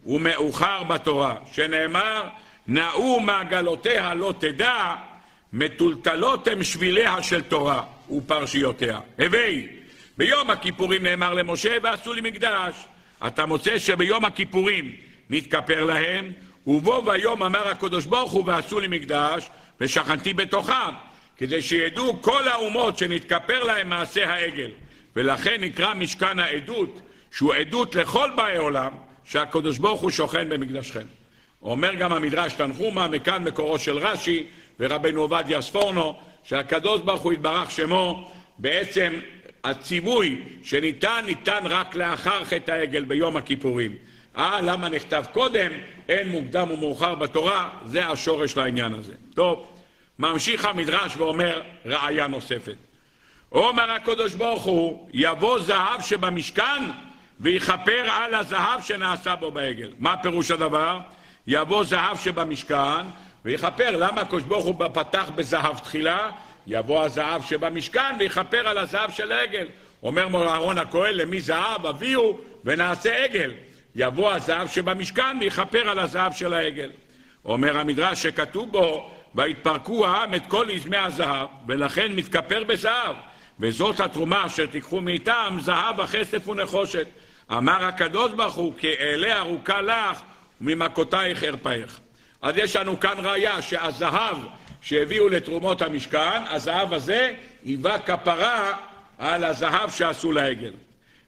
ומאוחר 0.06 0.84
בתורה, 0.84 1.36
שנאמר, 1.52 2.24
נאו 2.68 3.20
מעגלותיה 3.20 4.14
לא 4.14 4.34
תדע, 4.40 4.96
מטולטלות 5.54 6.48
הם 6.48 6.64
שביליה 6.64 7.24
של 7.24 7.42
תורה 7.42 7.84
ופרשיותיה. 8.12 9.00
הווי, 9.20 9.68
ביום 10.18 10.50
הכיפורים 10.50 11.04
נאמר 11.04 11.34
למשה, 11.34 11.78
ועשו 11.84 12.14
לי 12.14 12.22
מקדש. 12.22 12.76
אתה 13.28 13.46
מוצא 13.46 13.80
שביום 13.80 14.26
הכיפורים 14.26 14.92
נתכפר 15.30 15.84
להם, 15.86 16.32
ובו 16.68 17.02
ביום 17.02 17.44
אמר 17.44 17.68
הקדוש 17.68 18.06
ברוך 18.06 18.32
הוא, 18.32 18.44
ועשו 18.48 18.80
לי 18.80 18.88
מקדש, 18.88 19.50
ושכנתי 19.82 20.34
בתוכם, 20.34 20.94
כדי 21.38 21.62
שידעו 21.62 22.22
כל 22.22 22.48
האומות 22.48 22.98
שנתכפר 22.98 23.64
להם 23.64 23.90
מעשה 23.90 24.30
העגל. 24.30 24.72
ולכן 25.16 25.62
נקרא 25.62 25.94
משכן 25.94 26.40
העדות, 26.40 27.02
שהוא 27.32 27.54
עדות 27.54 27.96
לכל 27.96 28.30
באי 28.36 28.58
עולם, 28.58 28.92
שהקדוש 29.26 29.78
ברוך 29.78 30.02
הוא 30.02 30.12
שוכן 30.12 30.50
במקדשכם. 30.50 31.06
אומר 31.62 31.94
גם 31.94 32.14
המדרש 32.14 32.54
תנחומה, 32.54 33.08
מכאן 33.08 33.44
מקורו 33.44 33.80
של 33.80 33.98
רש"י 33.98 34.48
ורבנו 34.80 35.22
עובדיה 35.22 35.62
ספורנו, 35.62 36.20
שהקדוש 36.44 37.02
ברוך 37.02 37.22
הוא 37.22 37.34
יתברך 37.34 37.72
שמו, 37.72 38.32
בעצם 38.58 39.14
הציווי 39.64 40.42
שניתן, 40.64 41.24
ניתן 41.26 41.64
רק 41.66 41.96
לאחר 41.96 42.46
חטא 42.46 42.72
העגל 42.72 43.04
ביום 43.04 43.38
הכיפורים. 43.38 43.96
אה, 44.38 44.62
למה 44.62 44.90
נכתב 44.90 45.26
קודם? 45.34 45.72
אין 46.10 46.30
מוקדם 46.30 46.72
ומאוחר 46.72 47.16
בתורה, 47.16 47.70
זה 47.86 48.08
השורש 48.08 48.58
לעניין 48.58 48.94
הזה. 48.94 49.14
טוב, 49.34 49.66
ממשיך 50.20 50.66
המדרש 50.66 51.18
ואומר 51.18 51.62
ראיה 51.86 52.28
נוספת. 52.28 52.76
אומר 53.52 53.92
הקדוש 53.92 54.34
ברוך 54.34 54.64
הוא, 54.64 55.10
יבוא 55.14 55.60
זהב 55.60 56.02
שבמשכן 56.02 56.84
ויכפר 57.40 58.06
על 58.12 58.36
הזהב 58.36 58.82
שנעשה 58.82 59.36
בו 59.36 59.52
בעגל. 59.52 59.92
מה 60.00 60.18
פירוש 60.18 60.52
הדבר? 60.52 61.00
יבוא 61.48 61.84
זהב 61.84 62.18
שבמשכן 62.18 63.06
ויכפר. 63.46 63.98
למה 63.98 64.22
הקדוש 64.22 64.44
ברוך 64.44 64.66
הוא 64.66 64.76
פתח 64.94 65.30
בזהב 65.36 65.80
תחילה? 65.80 66.32
יבוא 66.68 67.04
הזהב 67.04 67.42
שבמשכן 67.44 68.16
ויכפר 68.20 68.68
על 68.68 68.78
הזהב 68.78 69.12
של 69.12 69.32
העגל. 69.32 69.68
אומר 70.04 70.28
מור 70.28 70.48
אהרון 70.48 70.78
הכהן, 70.78 71.14
למי 71.14 71.42
זהב 71.42 71.86
אביהו 71.86 72.40
ונעשה 72.66 73.24
עגל. 73.24 73.52
יבוא 73.96 74.32
הזהב 74.32 74.68
שבמשכן 74.68 75.38
ויכפר 75.40 75.90
על 75.90 76.00
הזהב 76.00 76.34
של 76.34 76.54
העגל. 76.54 76.90
אומר 77.46 77.78
המדרש 77.78 78.24
שכתוב 78.24 78.72
בו, 78.72 79.12
ויתפרקו 79.36 80.08
העם 80.08 80.34
את 80.34 80.42
כל 80.48 80.68
עזמי 80.72 80.98
הזהב, 80.98 81.48
ולכן 81.68 82.12
מתכפר 82.12 82.64
בזהב. 82.64 83.16
וזאת 83.60 84.00
התרומה 84.00 84.46
אשר 84.46 84.66
תיקחו 84.66 85.02
מאיתם, 85.02 85.58
זהב, 85.62 86.02
הכסף 86.02 86.48
ונחושת. 86.48 87.08
אמר 87.52 87.86
הקדוש 87.86 88.32
ברוך 88.32 88.56
הוא, 88.56 88.74
כי 88.78 88.88
ארוכה 89.32 89.82
לך, 89.82 90.22
וממכותייך 90.62 91.44
ארפאך. 91.44 92.00
אז 92.42 92.58
יש 92.58 92.76
לנו 92.76 93.00
כאן 93.00 93.16
ראיה 93.18 93.62
שהזהב 93.62 94.38
שהביאו 94.82 95.30
לתרומות 95.30 95.82
המשכן, 95.82 96.44
הזהב 96.50 96.94
הזה 96.94 97.34
היווה 97.66 98.00
כפרה 98.00 98.74
על 99.18 99.44
הזהב 99.44 99.90
שעשו 99.92 100.32
לעגל. 100.32 100.74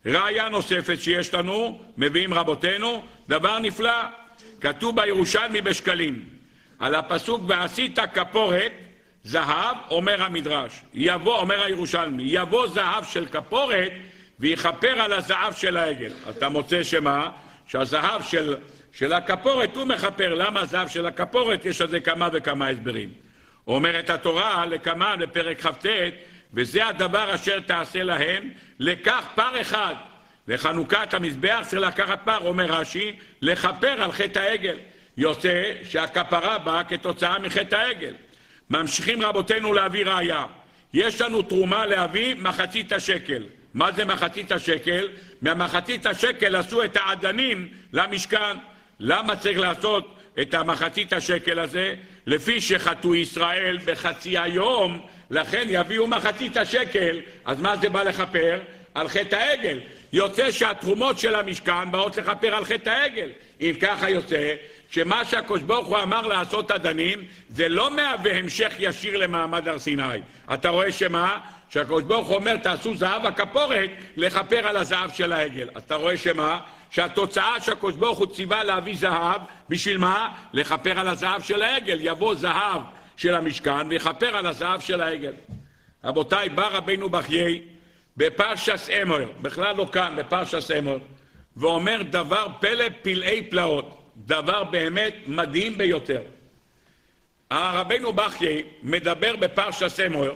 ראיה 0.05 0.49
נוספת 0.49 1.01
שיש 1.01 1.33
לנו, 1.33 1.81
מביאים 1.97 2.33
רבותינו, 2.33 3.03
דבר 3.29 3.59
נפלא. 3.59 4.01
כתוב 4.61 5.01
בירושלמי 5.01 5.61
בשקלים, 5.61 6.25
על 6.79 6.95
הפסוק 6.95 7.41
ועשית 7.47 7.99
כפורת 8.13 8.71
זהב, 9.23 9.77
אומר 9.89 10.23
המדרש, 10.23 10.81
יבוא, 10.93 11.37
אומר 11.37 11.63
הירושלמי, 11.63 12.23
יבוא 12.25 12.67
זהב 12.67 13.03
של 13.03 13.25
כפורת 13.25 13.91
ויכפר 14.41 15.01
על 15.01 15.13
הזהב 15.13 15.53
של 15.53 15.77
העגל. 15.77 16.11
אתה 16.29 16.49
מוצא 16.49 16.83
שמה? 16.83 17.29
שהזהב 17.67 18.21
של, 18.23 18.55
של 18.93 19.13
הכפורת 19.13 19.75
הוא 19.75 19.85
מכפר. 19.85 20.33
למה 20.33 20.59
הזהב 20.59 20.87
של 20.87 21.05
הכפורת? 21.05 21.65
יש 21.65 21.81
על 21.81 21.87
זה 21.87 21.99
כמה 21.99 22.29
וכמה 22.33 22.67
הסברים. 22.67 23.09
אומרת 23.67 24.09
התורה 24.09 24.65
לכמה, 24.65 25.15
לפרק 25.15 25.61
כ"ט, 25.61 25.85
וזה 26.53 26.87
הדבר 26.87 27.35
אשר 27.35 27.59
תעשה 27.59 28.03
להם, 28.03 28.49
לקח 28.79 29.25
פר 29.35 29.61
אחד 29.61 29.95
וחנוכת 30.47 31.13
המזבח 31.13 31.63
צריך 31.67 31.81
לקחת 31.81 32.19
פר, 32.25 32.37
אומר 32.37 32.65
רש"י, 32.65 33.15
לכפר 33.41 34.03
על 34.03 34.11
חטא 34.11 34.39
העגל. 34.39 34.77
יוצא 35.17 35.71
שהכפרה 35.83 36.57
באה 36.57 36.83
כתוצאה 36.83 37.39
מחטא 37.39 37.75
העגל. 37.75 38.13
ממשיכים 38.69 39.21
רבותינו 39.21 39.73
להביא 39.73 40.05
ראיה. 40.05 40.45
יש 40.93 41.21
לנו 41.21 41.41
תרומה 41.41 41.85
להביא 41.85 42.35
מחצית 42.35 42.93
השקל. 42.93 43.43
מה 43.73 43.91
זה 43.91 44.05
מחצית 44.05 44.51
השקל? 44.51 45.07
מהמחצית 45.41 46.05
השקל 46.05 46.55
עשו 46.55 46.83
את 46.83 46.97
האדנים 47.01 47.67
למשכן. 47.93 48.57
למה 48.99 49.35
צריך 49.35 49.59
לעשות 49.59 50.15
את 50.41 50.53
המחצית 50.53 51.13
השקל 51.13 51.59
הזה? 51.59 51.95
לפי 52.27 52.61
שחטאו 52.61 53.15
ישראל 53.15 53.77
בחצי 53.85 54.37
היום, 54.37 55.01
לכן 55.29 55.65
יביאו 55.69 56.07
מחצית 56.07 56.57
השקל. 56.57 57.19
אז 57.45 57.61
מה 57.61 57.77
זה 57.77 57.89
בא 57.89 58.03
לכפר? 58.03 58.59
על 58.93 59.07
חטא 59.07 59.35
העגל. 59.35 59.79
יוצא 60.13 60.51
שהתרומות 60.51 61.19
של 61.19 61.35
המשכן 61.35 61.91
באות 61.91 62.17
לכפר 62.17 62.55
על 62.55 62.65
חטא 62.65 62.89
העגל. 62.89 63.29
אם 63.61 63.73
ככה 63.81 64.09
יוצא 64.09 64.55
שמה 64.89 65.25
שהקדוש 65.25 65.61
ברוך 65.61 65.87
הוא 65.87 65.97
אמר 65.97 66.27
לעשות 66.27 66.71
אדנים, 66.71 67.25
זה 67.49 67.69
לא 67.69 67.95
מהווה 67.95 68.37
המשך 68.37 68.73
ישיר 68.79 69.17
למעמד 69.17 69.67
הר 69.67 69.79
סיני. 69.79 70.03
אתה 70.53 70.69
רואה 70.69 70.91
שמה? 70.91 71.39
שהקדוש 71.73 72.03
ברוך 72.03 72.27
הוא 72.27 72.35
אומר, 72.35 72.57
תעשו 72.57 72.95
זהב 72.95 73.25
הכפורת, 73.25 73.89
לכפר 74.15 74.67
על 74.67 74.77
הזהב 74.77 75.11
של 75.13 75.33
העגל. 75.33 75.69
אתה 75.77 75.95
רואה 75.95 76.17
שמה? 76.17 76.59
שהתוצאה 76.89 77.61
שהקדוש 77.61 77.95
ברוך 77.95 78.19
הוא 78.19 78.27
ציווה 78.27 78.63
להביא 78.63 78.95
זהב, 78.97 79.41
בשביל 79.69 79.97
מה? 79.97 80.29
לכפר 80.53 80.99
על 80.99 81.07
הזהב 81.07 81.41
של 81.41 81.61
העגל. 81.61 81.97
יבוא 82.01 82.35
זהב 82.35 82.81
של 83.17 83.35
המשכן 83.35 83.87
ויכפר 83.89 84.37
על 84.37 84.45
הזהב 84.45 84.81
של 84.81 85.01
העגל. 85.01 85.33
רבותיי, 86.03 86.49
בא 86.49 86.67
רבנו 86.67 87.09
בחיי 87.09 87.61
בפרשס 88.17 88.89
אמור, 89.01 89.19
בכלל 89.41 89.75
לא 89.75 89.87
כאן, 89.91 90.15
בפרשס 90.17 90.71
אמור, 90.71 90.97
ואומר 91.57 92.01
דבר 92.09 92.47
פלא 92.59 92.85
פלאי 93.01 93.47
פלאות. 93.49 93.97
דבר 94.17 94.63
באמת 94.63 95.13
מדהים 95.27 95.77
ביותר. 95.77 96.21
הרבנו 97.49 98.13
בחיי 98.13 98.63
מדבר 98.83 99.35
בפרשה 99.35 99.89
סמואר 99.89 100.35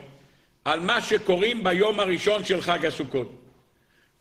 על 0.66 0.80
מה 0.80 1.02
שקוראים 1.02 1.64
ביום 1.64 2.00
הראשון 2.00 2.46
של 2.46 2.62
חג 2.62 2.86
הסוכות. 2.86 3.32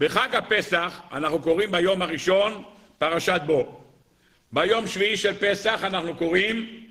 בחג 0.01 0.35
הפסח 0.35 1.01
אנחנו 1.13 1.43
קוראים 1.43 1.71
ביום 1.71 2.03
הראשון 2.03 2.63
פרשת 2.99 3.41
בו. 3.47 3.81
ביום 4.53 4.87
שביעי 4.87 5.17
של 5.17 5.35
פסח 5.41 5.81
אנחנו 5.85 6.17
קוראים 6.17 6.87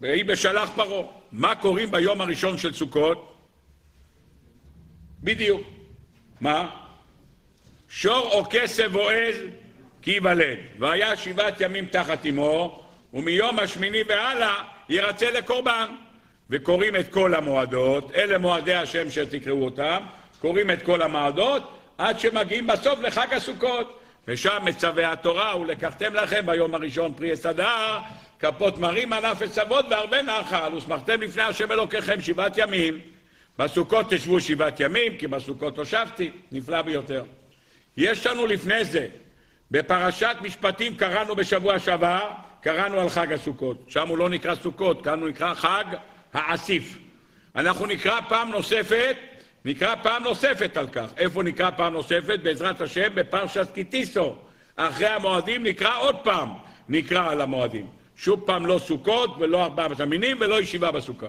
ויהי 0.00 0.24
בשלח 0.24 0.70
פרעה. 0.76 1.06
מה 1.32 1.54
קוראים 1.54 1.90
ביום 1.90 2.20
הראשון 2.20 2.58
של 2.58 2.72
סוכות? 2.72 3.36
בדיוק. 5.20 5.66
מה? 6.40 6.70
שור 7.88 8.32
או 8.32 8.44
כסף 8.50 8.88
או 8.94 9.10
עז 9.10 9.36
כי 10.02 10.10
ייוולד. 10.10 10.58
והיה 10.78 11.16
שבעת 11.16 11.60
ימים 11.60 11.86
תחת 11.86 12.26
אמו, 12.26 12.84
ומיום 13.14 13.58
השמיני 13.58 14.02
והלאה 14.08 14.62
ירצה 14.88 15.30
לקורבן. 15.30 15.94
וקוראים 16.50 16.96
את 16.96 17.12
כל 17.12 17.34
המועדות, 17.34 18.14
אלה 18.14 18.38
מועדי 18.38 18.74
השם 18.74 19.10
שתקראו 19.10 19.64
אותם, 19.64 20.02
קוראים 20.40 20.70
את 20.70 20.82
כל 20.82 21.02
המועדות, 21.02 21.78
עד 21.98 22.20
שמגיעים 22.20 22.66
בסוף 22.66 23.00
לחג 23.00 23.34
הסוכות. 23.34 24.00
ושם 24.28 24.58
מצווה 24.64 25.12
התורה, 25.12 25.56
ולקחתם 25.56 26.14
לכם 26.14 26.46
ביום 26.46 26.74
הראשון 26.74 27.14
פרי 27.14 27.32
עץ 27.32 27.46
כפות 28.38 28.78
מרים 28.78 29.12
ענף 29.12 29.42
עשבות 29.42 29.86
והרבה 29.90 30.22
נחל, 30.22 30.74
ושמחתם 30.74 31.20
לפני 31.20 31.42
השם 31.42 31.72
אלוקיכם 31.72 32.20
שבעת 32.20 32.58
ימים. 32.58 33.00
בסוכות 33.58 34.06
תשבו 34.10 34.40
שבעת 34.40 34.80
ימים, 34.80 35.16
כי 35.16 35.26
בסוכות 35.26 35.78
הושבתי, 35.78 36.30
נפלא 36.52 36.82
ביותר. 36.82 37.24
יש 37.96 38.26
לנו 38.26 38.46
לפני 38.46 38.84
זה 38.84 39.06
בפרשת 39.70 40.36
משפטים 40.42 40.96
קראנו 40.96 41.36
בשבוע 41.36 41.78
שעבר, 41.78 42.30
קראנו 42.60 43.00
על 43.00 43.08
חג 43.08 43.32
הסוכות. 43.32 43.84
שם 43.88 44.08
הוא 44.08 44.18
לא 44.18 44.28
נקרא 44.28 44.54
סוכות, 44.54 45.04
כאן 45.04 45.20
הוא 45.20 45.28
נקרא 45.28 45.54
חג 45.54 45.84
האסיף. 46.32 46.98
אנחנו 47.56 47.86
נקרא 47.86 48.20
פעם 48.28 48.50
נוספת, 48.50 49.16
נקרא 49.64 49.94
פעם 50.02 50.22
נוספת 50.22 50.76
על 50.76 50.88
כך. 50.88 51.06
איפה 51.16 51.42
נקרא 51.42 51.70
פעם 51.70 51.92
נוספת? 51.92 52.40
בעזרת 52.42 52.80
השם, 52.80 53.08
בפרשת 53.14 53.68
קיטיסו. 53.74 54.36
אחרי 54.76 55.06
המועדים 55.06 55.66
נקרא 55.66 55.98
עוד 55.98 56.16
פעם, 56.16 56.48
נקרא 56.88 57.30
על 57.30 57.40
המועדים. 57.40 57.86
שוב 58.16 58.40
פעם 58.46 58.66
לא 58.66 58.78
סוכות 58.78 59.36
ולא 59.38 59.64
ארבעת 59.64 60.00
המינים 60.00 60.36
ולא 60.40 60.60
ישיבה 60.60 60.90
בסוכה. 60.90 61.26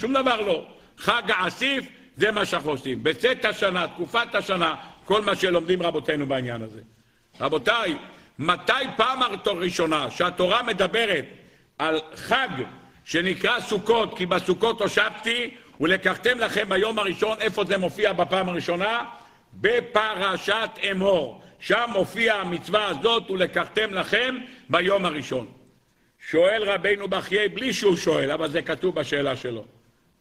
שום 0.00 0.12
דבר 0.12 0.40
לא. 0.40 0.66
חג 0.98 1.22
האסיף 1.28 1.84
זה 2.16 2.30
מה 2.30 2.44
שאנחנו 2.44 2.70
עושים. 2.70 3.02
בצאת 3.02 3.44
השנה, 3.44 3.88
תקופת 3.88 4.34
השנה, 4.34 4.74
כל 5.04 5.22
מה 5.22 5.36
שלומדים 5.36 5.82
רבותינו 5.82 6.26
בעניין 6.26 6.62
הזה. 6.62 6.80
רבותיי, 7.40 7.96
מתי 8.38 8.72
פעם 8.96 9.20
ראשונה 9.46 10.10
שהתורה 10.10 10.62
מדברת 10.62 11.24
על 11.78 12.00
חג 12.14 12.48
שנקרא 13.06 13.60
סוכות, 13.60 14.18
כי 14.18 14.26
בסוכות 14.26 14.80
הושבתי 14.80 15.50
ולקחתם 15.80 16.38
לכם 16.38 16.68
ביום 16.68 16.98
הראשון, 16.98 17.36
איפה 17.40 17.64
זה 17.64 17.78
מופיע 17.78 18.12
בפעם 18.12 18.48
הראשונה? 18.48 19.04
בפרשת 19.54 20.70
אמור. 20.90 21.42
שם 21.60 21.84
מופיע 21.92 22.34
המצווה 22.34 22.86
הזאת 22.86 23.30
ולקחתם 23.30 23.94
לכם 23.94 24.36
ביום 24.70 25.04
הראשון. 25.04 25.46
שואל 26.30 26.62
רבינו 26.66 27.08
בחיי 27.08 27.48
בלי 27.48 27.72
שהוא 27.72 27.96
שואל, 27.96 28.30
אבל 28.30 28.50
זה 28.50 28.62
כתוב 28.62 28.94
בשאלה 28.94 29.36
שלו. 29.36 29.64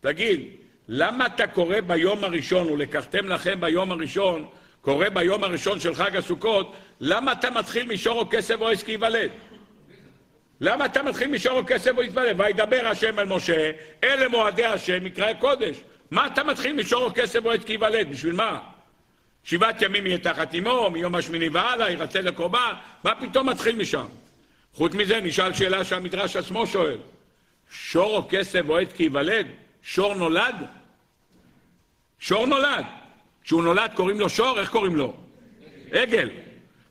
תגיד, 0.02 0.42
למה 0.88 1.26
אתה 1.26 1.48
קורא 1.48 1.82
ביום 1.82 2.24
הראשון 2.24 2.70
ולקחתם 2.70 3.28
לכם 3.28 3.62
ביום 3.62 3.92
הראשון 3.92 4.46
קורה 4.82 5.10
ביום 5.10 5.44
הראשון 5.44 5.80
של 5.80 5.96
חג 5.96 6.16
הסוכות, 6.16 6.74
למה 7.00 7.32
אתה 7.32 7.50
מתחיל 7.50 7.94
משור 7.94 8.20
או 8.20 8.30
כסף 8.30 8.56
או 8.62 8.68
כי 8.86 8.92
ייוולד? 8.92 9.32
למה 10.62 10.86
אתה 10.86 11.04
מתחיל 11.04 11.28
משור 11.28 11.60
או 11.60 11.64
כסף 11.68 11.92
או 11.98 12.04
יתוולד? 12.04 12.40
וידבר 12.40 12.88
השם 12.88 13.20
אל 13.20 13.26
משה, 13.26 13.72
אלה 14.04 14.28
מועדי 14.28 14.66
השם, 14.66 15.04
מקראי 15.04 15.34
קודש. 15.40 15.78
מה 16.12 16.28
אתה 16.28 16.44
מתחיל 16.44 16.74
משור 16.74 17.04
או 17.04 17.12
כסף 17.16 17.46
או 17.46 17.52
עץ 17.52 17.64
כי 17.64 17.72
ייוולד? 17.72 18.10
בשביל 18.10 18.36
מה? 18.36 18.60
שבעת 19.44 19.82
ימים 19.82 20.08
יהיה 20.08 20.18
תחת 20.18 20.56
אמו, 20.56 20.90
מיום 20.90 21.16
השמיני 21.16 21.50
והלאה, 21.50 21.92
ירצה 21.92 22.22
לקורבן, 22.22 22.74
מה 23.04 23.16
פתאום 23.16 23.50
מתחיל 23.50 23.76
משם? 23.76 24.06
חוץ 24.74 24.94
מזה, 24.94 25.22
נשאל 25.22 25.54
שאלה 25.54 25.84
שהמדרש 25.84 26.36
עצמו 26.36 26.68
שואל. 26.68 26.98
שור 27.72 28.18
או 28.18 28.28
כסף 28.30 28.62
או 28.70 28.78
עץ 28.78 28.92
כי 28.94 29.04
ייוולד? 29.04 29.48
שור 29.84 30.14
נולד? 30.14 30.56
שור 32.20 32.46
נולד. 32.48 32.86
כשהוא 33.44 33.64
נולד 33.64 33.92
קוראים 33.94 34.20
לו 34.20 34.30
שור, 34.30 34.60
איך 34.60 34.70
קוראים 34.70 34.96
לו? 34.96 35.14
עגל. 35.92 36.30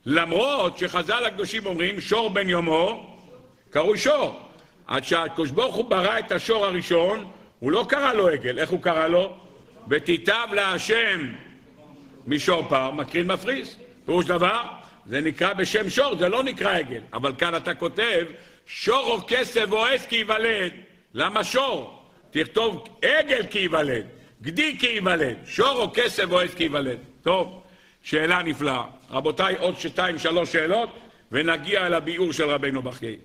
למרות 0.05 0.77
שחז"ל 0.77 1.25
הקדושים 1.25 1.65
אומרים 1.65 2.01
שור 2.01 2.29
בן 2.29 2.49
יומו, 2.49 3.14
קראו 3.75 3.97
שור. 3.97 4.39
עד 4.87 5.03
שהקדוש 5.03 5.51
ברוך 5.51 5.75
הוא 5.75 5.85
ברא 5.85 6.19
את 6.19 6.31
השור 6.31 6.65
הראשון, 6.65 7.25
הוא 7.59 7.71
לא 7.71 7.85
קרא 7.89 8.13
לו 8.13 8.27
עגל, 8.27 8.59
איך 8.59 8.69
הוא 8.69 8.81
קרא 8.81 9.07
לו? 9.07 9.37
ותיטב 9.89 10.47
להשם 10.53 11.33
משור 12.27 12.67
פר, 12.69 12.91
מקרין 12.91 13.27
מפריס. 13.27 13.75
פירוש 14.05 14.25
דבר, 14.25 14.61
זה 15.05 15.21
נקרא 15.21 15.53
בשם 15.53 15.89
שור, 15.89 16.15
זה 16.17 16.29
לא 16.29 16.43
נקרא 16.43 16.77
עגל. 16.77 17.01
אבל 17.13 17.33
כאן 17.37 17.55
אתה 17.55 17.73
כותב, 17.73 18.25
שור 18.65 19.11
או 19.11 19.19
כסף 19.27 19.65
או 19.71 19.85
עץ 19.85 20.05
כי 20.05 20.15
ייוולד. 20.15 20.71
למה 21.13 21.43
שור? 21.43 22.03
תכתוב 22.31 22.87
עגל 23.01 23.45
כי 23.49 23.59
ייוולד. 23.59 24.05
גדי 24.41 24.77
כי 24.79 24.87
ייוולד, 24.87 25.37
שור 25.45 25.81
או 25.81 25.91
כסף 25.93 26.31
או 26.31 26.39
עץ 26.39 26.53
כי 26.53 26.63
ייוולד. 26.63 26.99
טוב, 27.21 27.61
שאלה 28.03 28.43
נפלאה. 28.43 28.83
רבותיי, 29.09 29.55
עוד 29.59 29.79
שתיים, 29.79 30.17
שלוש 30.17 30.51
שאלות, 30.51 30.89
ונגיע 31.31 31.87
אל 31.87 31.93
הביאור 31.93 32.33
של 32.33 32.49
רבנו 32.49 32.81
בחיי. 32.81 33.17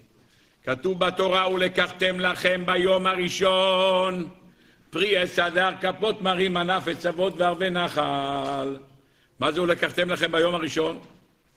כתוב 0.70 0.98
בתורה, 0.98 1.50
ולקחתם 1.50 2.20
לכם 2.20 2.62
ביום 2.66 3.06
הראשון 3.06 4.28
פרי 4.90 5.16
עץ 5.16 5.38
הדר, 5.38 5.70
כפות 5.80 6.22
מרים, 6.22 6.56
ענף 6.56 6.88
עצבות 6.88 7.34
וערבי 7.36 7.70
נחל. 7.70 8.76
מה 9.40 9.52
זה 9.52 9.62
ולקחתם 9.62 10.10
לכם 10.10 10.32
ביום 10.32 10.54
הראשון? 10.54 10.98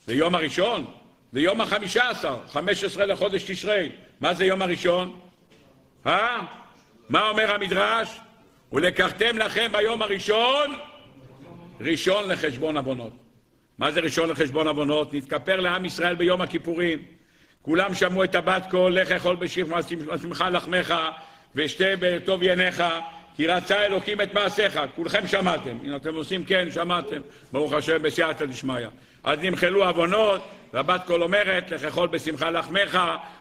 זה 0.05 0.13
יום 0.13 0.35
הראשון? 0.35 0.85
זה 1.31 1.41
יום 1.41 1.61
החמישה 1.61 2.09
עשר, 2.09 2.37
חמש 2.47 2.83
עשרה 2.83 3.05
לחודש 3.05 3.43
תשרי. 3.43 3.91
מה 4.21 4.33
זה 4.33 4.45
יום 4.45 4.61
הראשון? 4.61 5.19
אה? 6.07 6.41
מה 7.09 7.29
אומר 7.29 7.55
המדרש? 7.55 8.19
ולקחתם 8.71 9.37
לכם 9.37 9.71
ביום 9.71 10.01
הראשון, 10.01 10.75
ראשון 11.81 12.29
לחשבון 12.29 12.77
עוונות. 12.77 13.13
מה 13.77 13.91
זה 13.91 13.99
ראשון 13.99 14.29
לחשבון 14.29 14.67
עוונות? 14.67 15.13
נתכפר 15.13 15.59
לעם 15.59 15.85
ישראל 15.85 16.15
ביום 16.15 16.41
הכיפורים. 16.41 17.12
כולם 17.63 17.93
שמעו 17.93 18.23
את 18.23 18.35
הבת 18.35 18.63
קול, 18.69 18.99
לך 18.99 19.11
אכול 19.11 19.35
בשמחה 19.35 20.49
לחמך, 20.49 20.93
ושתה 21.55 21.85
בטוב 21.99 22.43
יניך, 22.43 22.83
כי 23.35 23.47
רצה 23.47 23.85
אלוקים 23.85 24.21
את 24.21 24.33
מעשיך. 24.33 24.79
כולכם 24.95 25.27
שמעתם. 25.27 25.77
אם 25.83 25.95
אתם 25.95 26.15
עושים 26.15 26.43
כן, 26.45 26.71
שמעתם. 26.71 27.21
ברוך 27.51 27.73
השם, 27.73 28.01
בסייעתא 28.01 28.45
דשמיא. 28.45 28.87
אז 29.23 29.39
נמחלו 29.41 29.83
עוונות, 29.83 30.41
והבת 30.73 31.01
קול 31.05 31.23
אומרת, 31.23 31.71
לך 31.71 31.83
אכול 31.83 32.07
בשמחה 32.07 32.49
לחמך, 32.49 32.99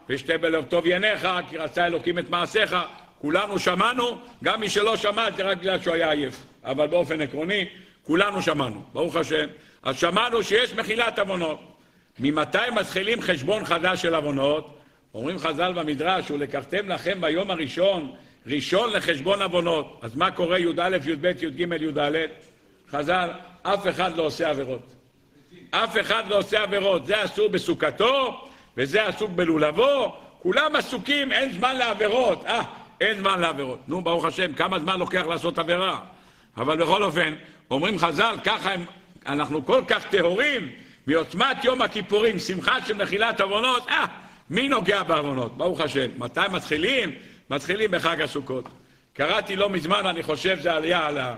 ושתה 0.09 0.33
בטוב 0.37 0.85
יניך, 0.85 1.27
כי 1.49 1.57
רצה 1.57 1.85
אלוקים 1.85 2.19
את 2.19 2.29
מעשיך. 2.29 2.75
כולנו 3.21 3.59
שמענו, 3.59 4.17
גם 4.43 4.59
מי 4.59 4.69
שלא 4.69 4.97
שמע 4.97 5.27
זה 5.37 5.43
רק 5.43 5.57
בגלל 5.57 5.79
שהוא 5.79 5.93
היה 5.93 6.11
עייף. 6.11 6.45
אבל 6.63 6.87
באופן 6.87 7.21
עקרוני, 7.21 7.65
כולנו 8.03 8.41
שמענו, 8.41 8.83
ברוך 8.93 9.15
השם. 9.15 9.45
אז 9.83 9.99
שמענו 9.99 10.43
שיש 10.43 10.73
מחילת 10.73 11.19
עוונות. 11.19 11.72
ממתי 12.19 12.57
מתחילים 12.75 13.21
חשבון 13.21 13.65
חדש 13.65 14.01
של 14.01 14.15
עוונות? 14.15 14.79
אומרים 15.13 15.37
חז"ל 15.37 15.73
במדרש, 15.73 16.31
ולקחתם 16.31 16.89
לכם 16.89 17.21
ביום 17.21 17.51
הראשון, 17.51 18.11
ראשון 18.47 18.89
לחשבון 18.93 19.41
עוונות. 19.41 19.99
אז 20.01 20.15
מה 20.15 20.31
קורה 20.31 20.59
י"א, 20.59 20.97
י"ב, 21.05 21.25
י"ג, 21.25 21.59
י"ד? 21.59 21.99
חז"ל, 22.91 23.29
אף 23.63 23.87
אחד 23.87 24.17
לא 24.17 24.23
עושה 24.23 24.49
עבירות. 24.49 24.95
אף 25.71 25.99
אחד 26.01 26.23
לא 26.27 26.37
עושה 26.37 26.63
עבירות. 26.63 27.05
זה 27.05 27.23
אסור 27.25 27.47
בסוכתו, 27.47 28.47
וזה 28.77 29.05
עסוק 29.07 29.31
בלולבו. 29.31 30.15
כולם 30.39 30.75
עסוקים, 30.75 31.31
אין 31.31 31.51
זמן 31.51 31.75
לעבירות. 31.75 32.45
אה, 32.45 32.61
אין 33.01 33.19
זמן 33.19 33.39
לעבירות. 33.39 33.79
נו, 33.87 34.01
ברוך 34.01 34.25
השם, 34.25 34.53
כמה 34.53 34.79
זמן 34.79 34.99
לוקח 34.99 35.25
לעשות 35.29 35.59
עבירה? 35.59 35.99
אבל 36.57 36.77
בכל 36.77 37.03
אופן, 37.03 37.33
אומרים 37.71 37.99
חז"ל, 37.99 38.35
ככה 38.43 38.73
הם, 38.73 38.85
אנחנו 39.25 39.65
כל 39.65 39.81
כך 39.87 40.05
טהורים 40.07 40.69
מעוצמת 41.07 41.63
יום 41.63 41.81
הכיפורים, 41.81 42.39
שמחה 42.39 42.85
של 42.85 42.93
מחילת 42.93 43.41
עוונות, 43.41 43.87
אה, 43.89 44.05
מי 44.49 44.67
נוגע 44.67 45.03
בעוונות? 45.03 45.57
ברוך 45.57 45.81
השם. 45.81 46.09
מתי 46.17 46.39
מתחילים? 46.51 47.15
מתחילים 47.49 47.91
בחג 47.91 48.21
הסוכות. 48.21 48.65
קראתי 49.13 49.55
לא 49.55 49.69
מזמן, 49.69 50.05
אני 50.05 50.23
חושב 50.23 50.59
זה 50.61 50.73
עלייה 50.73 51.07
על, 51.07 51.17
ה, 51.17 51.35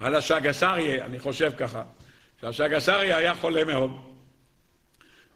על 0.00 0.14
השגסריה, 0.14 1.04
אני 1.04 1.18
חושב 1.18 1.52
ככה, 1.58 1.82
שהשגסריה 2.40 3.16
היה 3.16 3.34
חולה 3.34 3.64
מאוד. 3.64 3.90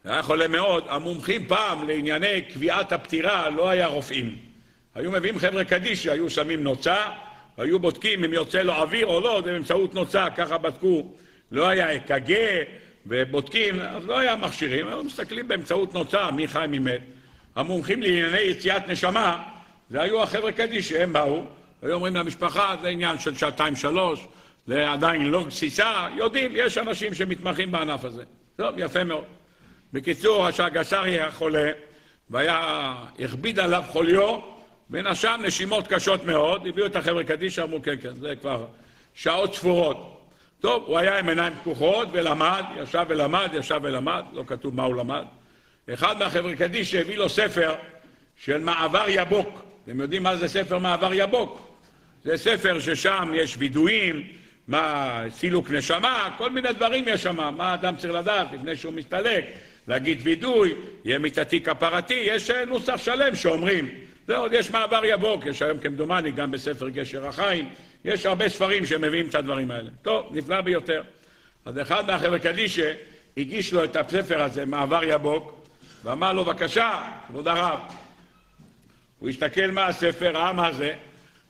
היה 0.03 0.23
חולה 0.23 0.47
מאוד, 0.47 0.85
המומחים 0.87 1.47
פעם 1.47 1.87
לענייני 1.87 2.41
קביעת 2.41 2.91
הפטירה 2.91 3.49
לא 3.49 3.69
היה 3.69 3.87
רופאים. 3.87 4.35
היו 4.95 5.11
מביאים 5.11 5.39
חבר'ה 5.39 5.63
קדישי, 5.63 6.09
היו 6.11 6.29
שמים 6.29 6.63
נוצה, 6.63 6.95
היו 7.57 7.79
בודקים 7.79 8.23
אם 8.23 8.33
יוצא 8.33 8.61
לו 8.61 8.73
אוויר 8.73 9.07
או 9.07 9.21
לא, 9.21 9.41
זה 9.45 9.51
באמצעות 9.51 9.93
נוצה, 9.93 10.25
ככה 10.37 10.57
בדקו. 10.57 11.13
לא 11.51 11.67
היה 11.67 11.95
אק"ג 11.95 12.33
ובודקים, 13.05 13.79
אז 13.79 14.05
לא 14.05 14.19
היה 14.19 14.35
מכשירים, 14.35 14.87
היו 14.87 15.03
מסתכלים 15.03 15.47
באמצעות 15.47 15.93
נוצה, 15.93 16.31
מי 16.31 16.47
חי 16.47 16.65
מי 16.69 16.79
מת. 16.79 17.01
המומחים 17.55 18.01
לענייני 18.01 18.39
יציאת 18.39 18.87
נשמה, 18.87 19.43
זה 19.89 20.01
היו 20.01 20.23
החבר'ה 20.23 20.51
קדישי, 20.51 21.03
הם 21.03 21.13
באו, 21.13 21.43
היו 21.81 21.93
אומרים 21.93 22.15
למשפחה, 22.15 22.75
זה 22.81 22.87
עניין 22.87 23.19
של 23.19 23.35
שעתיים-שלוש, 23.35 24.27
זה 24.67 24.91
עדיין 24.91 25.25
לא 25.25 25.43
גסיסה, 25.43 26.07
יודעים, 26.15 26.51
יש 26.55 26.77
אנשים 26.77 27.13
שמתמחים 27.13 27.71
בענף 27.71 28.05
הזה. 28.05 28.23
טוב, 28.55 28.75
יפה 28.77 29.03
מאוד. 29.03 29.23
בקיצור, 29.93 30.47
השגסרי 30.47 31.09
היה 31.09 31.31
חולה, 31.31 31.71
והיה, 32.29 32.93
הכביד 33.19 33.59
עליו 33.59 33.83
חוליו, 33.87 34.39
ונשם 34.89 35.39
נשימות 35.43 35.87
קשות 35.87 36.23
מאוד, 36.25 36.67
הביאו 36.67 36.85
את 36.85 36.95
החבר'ה 36.95 37.23
קדישא, 37.23 37.63
אמרו 37.63 37.81
כן, 37.81 37.95
כן, 38.01 38.15
זה 38.19 38.33
כבר 38.41 38.65
שעות 39.13 39.55
ספורות. 39.55 40.10
טוב, 40.61 40.83
הוא 40.87 40.97
היה 40.97 41.19
עם 41.19 41.29
עיניים 41.29 41.53
פקוחות 41.61 42.07
ולמד, 42.11 42.63
ישב 42.81 43.05
ולמד, 43.09 43.49
ישב 43.53 43.79
ולמד, 43.83 44.23
לא 44.33 44.43
כתוב 44.47 44.75
מה 44.75 44.83
הוא 44.83 44.95
למד. 44.95 45.25
אחד 45.93 46.19
מהחבר'ה 46.19 46.55
קדישא 46.55 46.99
הביא 46.99 47.17
לו 47.17 47.29
ספר 47.29 47.75
של 48.37 48.57
מעבר 48.57 49.05
יבוק. 49.07 49.61
אתם 49.83 49.99
יודעים 49.99 50.23
מה 50.23 50.35
זה 50.35 50.47
ספר 50.47 50.77
מעבר 50.77 51.13
יבוק? 51.13 51.77
זה 52.23 52.37
ספר 52.37 52.79
ששם 52.79 53.31
יש 53.35 53.55
וידויים, 53.57 54.27
מה 54.67 55.23
סילוק 55.29 55.71
נשמה, 55.71 56.29
כל 56.37 56.49
מיני 56.49 56.73
דברים 56.73 57.05
יש 57.07 57.23
שם, 57.23 57.55
מה 57.57 57.73
אדם 57.73 57.95
צריך 57.97 58.13
לדעת 58.13 58.47
לפני 58.53 58.75
שהוא 58.75 58.93
מסתלק, 58.93 59.45
להגיד 59.87 60.19
וידוי, 60.23 60.75
יהיה 61.05 61.19
מיתתי 61.19 61.61
כפרתי, 61.61 62.13
יש 62.13 62.49
נוסח 62.49 62.97
שלם 62.97 63.35
שאומרים. 63.35 63.89
זה 64.27 64.37
עוד 64.37 64.53
יש 64.53 64.71
מעבר 64.71 65.01
יבוק, 65.05 65.45
יש 65.45 65.61
היום 65.61 65.77
כמדומני 65.77 66.31
גם 66.31 66.51
בספר 66.51 66.89
גשר 66.89 67.27
החיים, 67.27 67.69
יש 68.05 68.25
הרבה 68.25 68.49
ספרים 68.49 68.85
שמביאים 68.85 69.27
את 69.29 69.35
הדברים 69.35 69.71
האלה. 69.71 69.89
טוב, 70.01 70.27
נפלא 70.31 70.61
ביותר. 70.61 71.03
אז 71.65 71.81
אחד 71.81 72.07
מהחבר'ה 72.07 72.39
קדישא 72.39 72.93
הגיש 73.37 73.73
לו 73.73 73.83
את 73.83 73.95
הספר 73.95 74.41
הזה, 74.41 74.65
מעבר 74.65 75.01
יבוק, 75.03 75.67
ואמר 76.03 76.33
לו, 76.33 76.45
בבקשה, 76.45 77.03
כבוד 77.27 77.47
הרב. 77.47 77.79
הוא 79.19 79.29
הסתכל 79.29 79.71
מה 79.71 79.87
הספר, 79.87 80.31
ראה 80.31 80.53
מה 80.53 80.73
זה, 80.73 80.93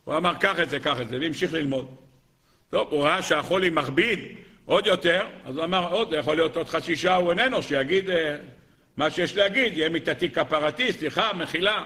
הוא 0.04 0.18
אמר, 0.18 0.34
קח 0.36 0.60
את 0.60 0.70
זה, 0.70 0.80
קח 0.80 1.02
את 1.02 1.10
זה, 1.10 1.18
והמשיך 1.22 1.54
ללמוד. 1.54 1.96
טוב, 2.70 2.88
הוא 2.92 3.04
ראה 3.04 3.22
שהחולי 3.22 3.70
מכביד 3.70 4.20
עוד 4.66 4.88
יותר, 4.88 5.28
אז 5.46 5.58
הוא 5.58 5.64
אמר, 5.64 5.94
עוד, 5.94 6.10
זה 6.10 6.18
יכול 6.18 6.36
להיות 6.36 6.58
עוד 6.58 6.70
חצי 6.70 6.96
שעה, 6.96 7.16
הוא 7.16 7.32
איננו, 7.32 7.64
שיגיד 7.64 8.10
אה, 8.10 8.36
מה 8.98 9.10
שיש 9.10 9.36
להגיד, 9.36 9.78
יהיה 9.78 9.90
מיתתי 9.90 10.30
כפרתי, 10.30 10.94
סליחה, 10.94 11.34
מחילה. 11.34 11.84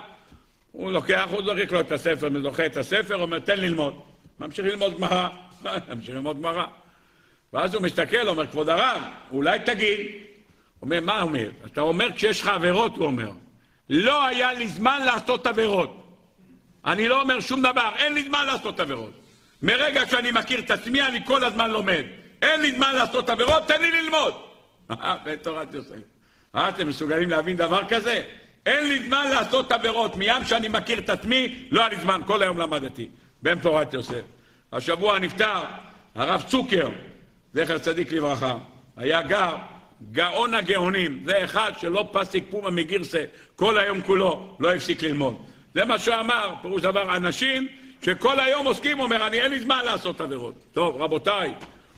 הוא 0.72 0.91
לוקח, 0.91 1.28
הוא 1.32 1.43
זורק 1.43 1.72
לו 1.72 1.80
את 1.80 1.91
הספר, 1.91 2.30
מזוכה 2.30 2.66
את 2.66 2.78
הספר, 2.78 3.16
אומר, 3.16 3.39
תן 3.39 3.59
ללמוד. 3.59 4.14
ממשיך 4.39 4.65
ללמוד 4.65 4.97
גמרא, 4.97 5.29
ממשיך 5.89 6.15
ללמוד 6.15 6.38
גמרא. 6.38 6.65
ואז 7.53 7.73
הוא 7.73 7.83
מסתכל, 7.83 8.27
אומר, 8.27 8.47
כבוד 8.47 8.69
הרב, 8.69 9.01
אולי 9.31 9.59
תגיד. 9.59 9.99
אומר, 10.81 10.99
מה 11.01 11.21
אומר? 11.21 11.49
אתה 11.65 11.81
אומר 11.81 12.11
כשיש 12.15 12.41
לך 12.41 12.47
עבירות, 12.47 12.97
הוא 12.97 13.05
אומר. 13.05 13.31
לא 13.89 14.25
היה 14.25 14.53
לי 14.53 14.67
זמן 14.67 15.01
לעשות 15.05 15.47
עבירות. 15.47 16.01
אני 16.86 17.07
לא 17.07 17.21
אומר 17.21 17.39
שום 17.39 17.61
דבר, 17.61 17.89
אין 17.95 18.13
לי 18.13 18.23
זמן 18.23 18.45
לעשות 18.45 18.79
עבירות. 18.79 19.11
מרגע 19.61 20.07
שאני 20.09 20.31
מכיר 20.31 20.59
את 20.59 20.71
עצמי, 20.71 21.01
אני 21.01 21.25
כל 21.25 21.43
הזמן 21.43 21.71
לומד. 21.71 22.03
אין 22.41 22.61
לי 22.61 22.71
זמן 22.71 22.95
לעשות 22.95 23.29
עבירות, 23.29 23.67
תן 23.67 23.81
לי 23.81 23.91
ללמוד. 23.91 24.33
בתורת 25.25 25.73
יוסף. 25.73 25.95
אה, 26.55 26.69
אתם 26.69 26.88
מסוגלים 26.88 27.29
להבין 27.29 27.57
דבר 27.57 27.81
כזה? 27.89 28.23
אין 28.65 28.88
לי 28.88 29.05
זמן 29.05 29.27
לעשות 29.29 29.71
עבירות. 29.71 30.15
מים 30.15 30.45
שאני 30.45 30.67
מכיר 30.67 30.99
את 30.99 31.09
עצמי, 31.09 31.67
לא 31.71 31.79
היה 31.79 31.89
לי 31.89 31.95
זמן, 31.95 32.21
כל 32.25 32.41
היום 32.41 32.57
למדתי. 32.57 33.09
בן 33.46 33.60
תורת 33.60 33.93
יוסף. 33.93 34.22
השבוע 34.74 35.20
נפטר 35.20 35.64
הרב 36.16 36.43
צוקר, 36.48 36.89
זכר 37.54 37.78
צדיק 37.78 38.12
לברכה. 38.12 38.58
היה 38.98 39.22
גר, 39.22 39.56
גאון 40.12 40.54
הגאונים. 40.54 41.24
זה 41.26 41.43
אחד 41.43 41.72
שלא 41.80 42.10
פסיק 42.12 42.43
פומה 42.50 42.70
מגירסה 42.70 43.24
כל 43.56 43.78
היום 43.78 44.02
כולו, 44.02 44.58
לא 44.60 44.74
הפסיק 44.74 45.04
ללמוד. 45.04 45.38
זה 45.76 45.86
מה 45.86 46.00
שהוא 46.00 46.16
אמר, 46.16 46.54
פירוש 46.62 46.82
דבר, 46.82 47.16
אנשים 47.16 47.68
שכל 48.02 48.39
היום 48.39 48.68
עוסקים, 48.68 49.00
אומר, 49.00 49.28
אני 49.28 49.41
אין 49.41 49.52
לי 49.52 49.60
זמן 49.60 49.82
לעשות 49.86 50.22
עבירות. 50.22 50.56
טוב, 50.74 51.02
רבותיי, 51.02 51.54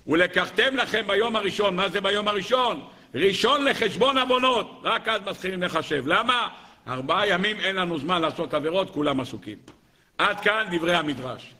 ולקחתם 0.08 0.76
לכם 0.76 1.08
ביום 1.08 1.36
הראשון, 1.36 1.76
מה 1.76 1.90
זה 1.90 2.02
ביום 2.02 2.28
הראשון? 2.28 2.82
ראשון 3.16 3.66
לחשבון 3.66 4.18
עוונות, 4.18 4.82
רק 4.84 5.08
אז 5.08 5.22
מתחילים 5.26 5.64
לחשב. 5.64 6.04
למה? 6.08 6.48
ארבעה 6.88 7.28
ימים 7.28 7.60
אין 7.60 7.76
לנו 7.76 8.00
זמן 8.00 8.22
לעשות 8.22 8.54
עבירות, 8.54 8.90
כולם 8.90 9.20
עסוקים. 9.20 9.77
עד 10.18 10.40
כאן 10.40 10.68
דברי 10.72 10.96
המדרש. 10.96 11.54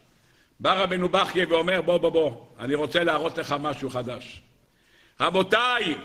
בא 0.60 0.74
רבנו 0.74 1.10
בכיה 1.10 1.46
ואומר, 1.50 1.82
בוא, 1.82 1.98
בוא, 1.98 2.10
בוא, 2.10 2.32
אני 2.60 2.76
רוצה 2.76 3.04
להראות 3.04 3.38
לך 3.38 3.56
משהו 3.60 3.90
חדש. 3.90 4.42
רבותיי, 5.20 5.96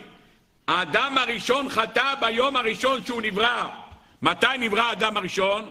האדם 0.68 1.18
הראשון 1.18 1.68
חטא 1.68 2.14
ביום 2.20 2.56
הראשון 2.56 3.04
שהוא 3.04 3.22
נברא. 3.22 3.68
מתי 4.22 4.46
נברא 4.58 4.82
האדם 4.82 5.16
הראשון? 5.16 5.70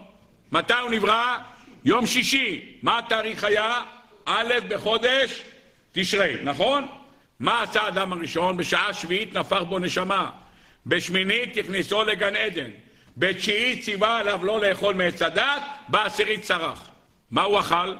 מתי 0.52 0.74
הוא 0.74 0.90
נברא? 0.90 1.38
יום 1.84 2.06
שישי. 2.06 2.78
מה 2.82 2.98
התאריך 2.98 3.44
היה? 3.44 3.82
א' 4.24 4.52
בחודש 4.68 5.42
תשרי, 5.92 6.36
נכון? 6.42 6.86
מה 7.40 7.62
עשה 7.62 7.82
האדם 7.82 8.12
הראשון? 8.12 8.56
בשעה 8.56 8.94
שביעית 8.94 9.36
נפח 9.36 9.62
בו 9.62 9.78
נשמה. 9.78 10.30
בשמינית 10.86 11.56
הכניסו 11.56 12.04
לגן 12.04 12.36
עדן. 12.36 12.70
בתשיעית 13.16 13.84
ציווה 13.84 14.18
עליו 14.18 14.44
לא 14.44 14.60
לאכול 14.60 14.94
מעץ 14.94 15.22
הדת, 15.22 15.62
בעשירית 15.88 16.42
צרח. 16.42 16.88
מה 17.30 17.42
הוא 17.42 17.60
אכל? 17.60 17.94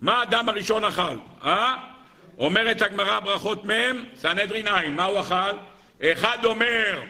מה 0.00 0.20
האדם 0.20 0.48
הראשון 0.48 0.84
אכל? 0.84 1.16
אה? 1.44 1.76
אומרת 2.38 2.82
הגמרא 2.82 3.20
ברכות 3.20 3.64
מ', 3.64 4.04
סנהדרין 4.16 4.68
עין, 4.68 4.94
מה 4.94 5.04
הוא 5.04 5.20
אכל? 5.20 5.56
אחד 6.02 6.44
אומר 6.44 7.02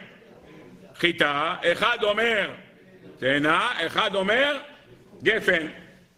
חיטה, 0.95 1.55
אחד 1.63 1.97
אומר 2.03 2.49
תאנה, 3.19 3.71
אחד 3.87 4.15
אומר 4.15 4.57
גפן. 5.23 5.67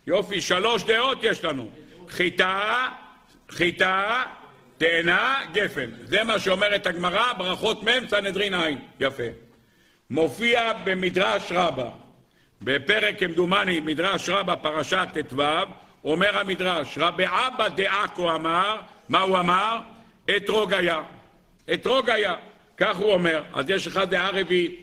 יופי, 0.08 0.42
שלוש 0.42 0.84
דעות 0.84 1.18
יש 1.22 1.46
לנו. 1.46 1.70
חיטה, 2.10 2.88
חיטה, 3.50 4.24
תאנה, 4.78 5.40
גפן. 5.54 5.90
זה 6.04 6.24
מה 6.24 6.40
שאומרת 6.40 6.88
הגמרא, 6.88 7.34
ברכות 7.34 7.84
מ', 7.84 8.08
סנהדרין 8.08 8.54
עין. 8.54 8.80
יפה. 9.00 9.49
מופיע 10.10 10.74
במדרש 10.84 11.52
רבה, 11.52 11.90
בפרק 12.62 13.20
כמדומני, 13.20 13.80
מדרש 13.80 14.30
רבה, 14.30 14.56
פרשת 14.56 15.08
ט"ו, 15.30 15.44
אומר 16.04 16.38
המדרש, 16.38 16.98
רבי 16.98 17.26
אבא 17.28 17.68
דעכו 17.68 18.36
אמר, 18.36 18.78
מה 19.10 19.22
הוא 19.22 19.40
אמר? 19.40 19.80
אתרוג 20.38 20.74
היה. 20.74 21.02
אתרוג 21.74 22.10
היה. 22.10 22.36
כך 22.78 22.98
הוא 22.98 23.14
אומר. 23.14 23.44
אז 23.54 23.70
יש 23.70 23.88
לך 23.88 23.98
דעה 23.98 24.30
רביעית. 24.30 24.80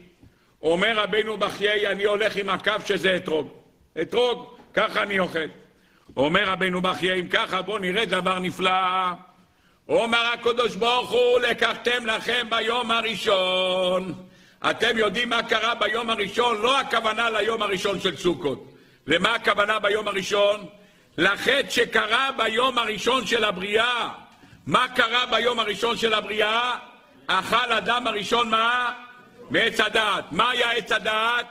אומר 0.62 0.96
רבינו 0.96 1.36
בחיי, 1.36 1.86
אני 1.86 2.04
הולך 2.04 2.36
עם 2.36 2.48
הקו 2.48 2.72
שזה 2.86 3.16
אתרוג. 3.16 3.48
אתרוג, 4.02 4.56
ככה 4.74 5.02
אני 5.02 5.18
אוכל. 5.18 5.48
אומר 6.16 6.48
רבינו 6.48 6.82
בחיי, 6.82 7.20
אם 7.20 7.28
ככה 7.28 7.62
בואו 7.62 7.78
נראה 7.78 8.04
דבר 8.04 8.38
נפלא. 8.38 8.70
אומר 9.88 10.32
הקדוש 10.34 10.76
ברוך 10.76 11.10
הוא, 11.10 11.38
לקחתם 11.40 12.06
לכם 12.06 12.46
ביום 12.50 12.90
הראשון. 12.90 14.25
אתם 14.70 14.98
יודעים 14.98 15.30
מה 15.30 15.42
קרה 15.42 15.74
ביום 15.74 16.10
הראשון? 16.10 16.62
לא 16.62 16.80
הכוונה 16.80 17.30
ליום 17.30 17.62
הראשון 17.62 18.00
של 18.00 18.16
סוכות. 18.16 18.72
למה 19.06 19.34
הכוונה 19.34 19.78
ביום 19.78 20.08
הראשון? 20.08 20.66
לחטא 21.18 21.70
שקרה 21.70 22.30
ביום 22.36 22.78
הראשון 22.78 23.26
של 23.26 23.44
הבריאה. 23.44 24.08
מה 24.66 24.88
קרה 24.94 25.26
ביום 25.26 25.60
הראשון 25.60 25.96
של 25.96 26.14
הבריאה? 26.14 26.74
אכל 27.26 27.72
אדם 27.72 28.06
הראשון 28.06 28.50
מה? 28.50 28.92
מעץ 29.50 29.80
הדעת. 29.80 30.24
מה 30.32 30.50
היה 30.50 30.70
עץ 30.70 30.92
הדעת? 30.92 31.46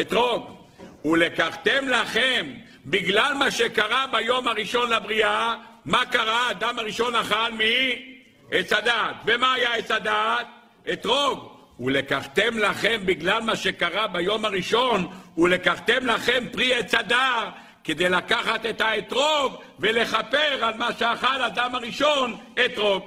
אתרוג. 0.00 0.56
ולקחתם 1.04 1.88
לכם, 1.88 2.46
בגלל 2.86 3.34
מה 3.34 3.50
שקרה 3.50 4.06
ביום 4.12 4.48
הראשון 4.48 4.90
לבריאה, 4.90 5.56
מה 5.84 6.06
קרה? 6.06 6.48
האדם 6.48 6.78
הראשון 6.78 7.14
אכל 7.14 7.52
מעץ 7.52 8.72
הדעת. 8.72 9.16
ומה 9.26 9.52
היה 9.52 9.74
עץ 9.74 9.90
הדעת? 9.90 10.46
אתרוג. 10.92 11.59
ולקחתם 11.80 12.58
לכם, 12.58 13.00
בגלל 13.04 13.42
מה 13.42 13.56
שקרה 13.56 14.06
ביום 14.06 14.44
הראשון, 14.44 15.06
ולקחתם 15.38 16.06
לכם 16.06 16.44
פרי 16.52 16.74
עץ 16.74 16.94
הדר, 16.94 17.48
כדי 17.84 18.08
לקחת 18.08 18.66
את 18.66 18.80
האתרוג 18.80 19.54
ולכפר 19.78 20.64
על 20.64 20.74
מה 20.76 20.92
שאכל 20.92 21.42
אדם 21.42 21.74
הראשון, 21.74 22.36
אתרוג. 22.64 23.02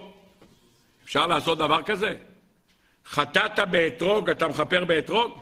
אפשר 1.03 1.27
לעשות 1.27 1.57
דבר 1.57 1.81
כזה? 1.81 2.15
חטאת 3.05 3.59
באתרוג, 3.59 4.29
אתה 4.29 4.47
מכפר 4.47 4.85
באתרוג? 4.85 5.39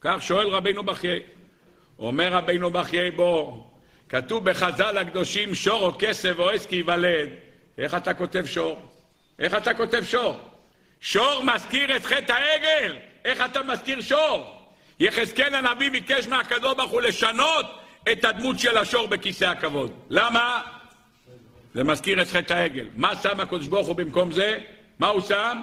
כך 0.00 0.16
שואל 0.20 0.46
רבינו 0.46 0.82
בחיי. 0.82 1.22
אומר 1.98 2.32
רבינו 2.32 2.70
בחיי 2.70 3.10
בוא, 3.10 3.62
כתוב 4.08 4.50
בחז"ל 4.50 4.98
הקדושים 4.98 5.54
שור 5.54 5.82
או 5.82 5.92
כסף 5.98 6.34
או 6.38 6.50
עץ 6.50 6.66
כי 6.66 6.76
ייוולד. 6.76 7.28
איך 7.78 7.94
אתה 7.94 8.14
כותב 8.14 8.46
שור? 8.46 8.82
איך 9.38 9.54
אתה 9.54 9.74
כותב 9.74 10.04
שור? 10.04 10.55
שור 11.00 11.42
מזכיר 11.44 11.96
את 11.96 12.04
חטא 12.04 12.32
העגל! 12.32 12.96
איך 13.24 13.40
אתה 13.44 13.62
מזכיר 13.62 14.00
שור? 14.00 14.66
יחזקאל 15.00 15.54
הנביא 15.54 15.90
ביקש 15.90 16.28
מהקדוש 16.28 16.74
ברוך 16.76 16.90
הוא 16.90 17.00
לשנות 17.00 17.66
את 18.12 18.24
הדמות 18.24 18.58
של 18.58 18.78
השור 18.78 19.06
בכיסא 19.06 19.44
הכבוד. 19.44 19.92
למה? 20.10 20.62
זה 21.74 21.84
מזכיר 21.84 22.22
את 22.22 22.28
חטא 22.28 22.54
העגל. 22.54 22.86
מה 22.96 23.16
שם 23.22 23.40
הקדוש 23.40 23.68
ברוך 23.68 23.86
הוא 23.86 23.96
במקום 23.96 24.32
זה? 24.32 24.58
מה 24.98 25.08
הוא 25.08 25.20
שם? 25.20 25.62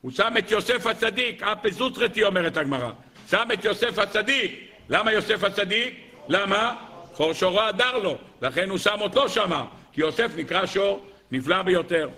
הוא 0.00 0.10
שם 0.10 0.34
את 0.38 0.50
יוסף 0.50 0.86
הצדיק, 0.86 1.42
אפי 1.42 2.24
אומרת 2.24 2.56
הגמרא. 2.56 2.90
שם 3.30 3.48
את 3.52 3.64
יוסף 3.64 3.98
הצדיק. 3.98 4.60
למה 4.88 5.12
יוסף 5.12 5.44
הצדיק? 5.44 5.94
למה? 6.28 6.74
חור 7.12 7.32
שורו 7.32 7.60
הדר 7.60 7.98
לו, 7.98 8.18
לכן 8.42 8.70
הוא 8.70 8.78
שם 8.78 9.00
אותו 9.00 9.28
שמה, 9.28 9.64
כי 9.92 10.00
יוסף 10.00 10.30
נקרא 10.36 10.66
שור 10.66 11.06
נפלא 11.32 11.62
ביותר. 11.62 12.08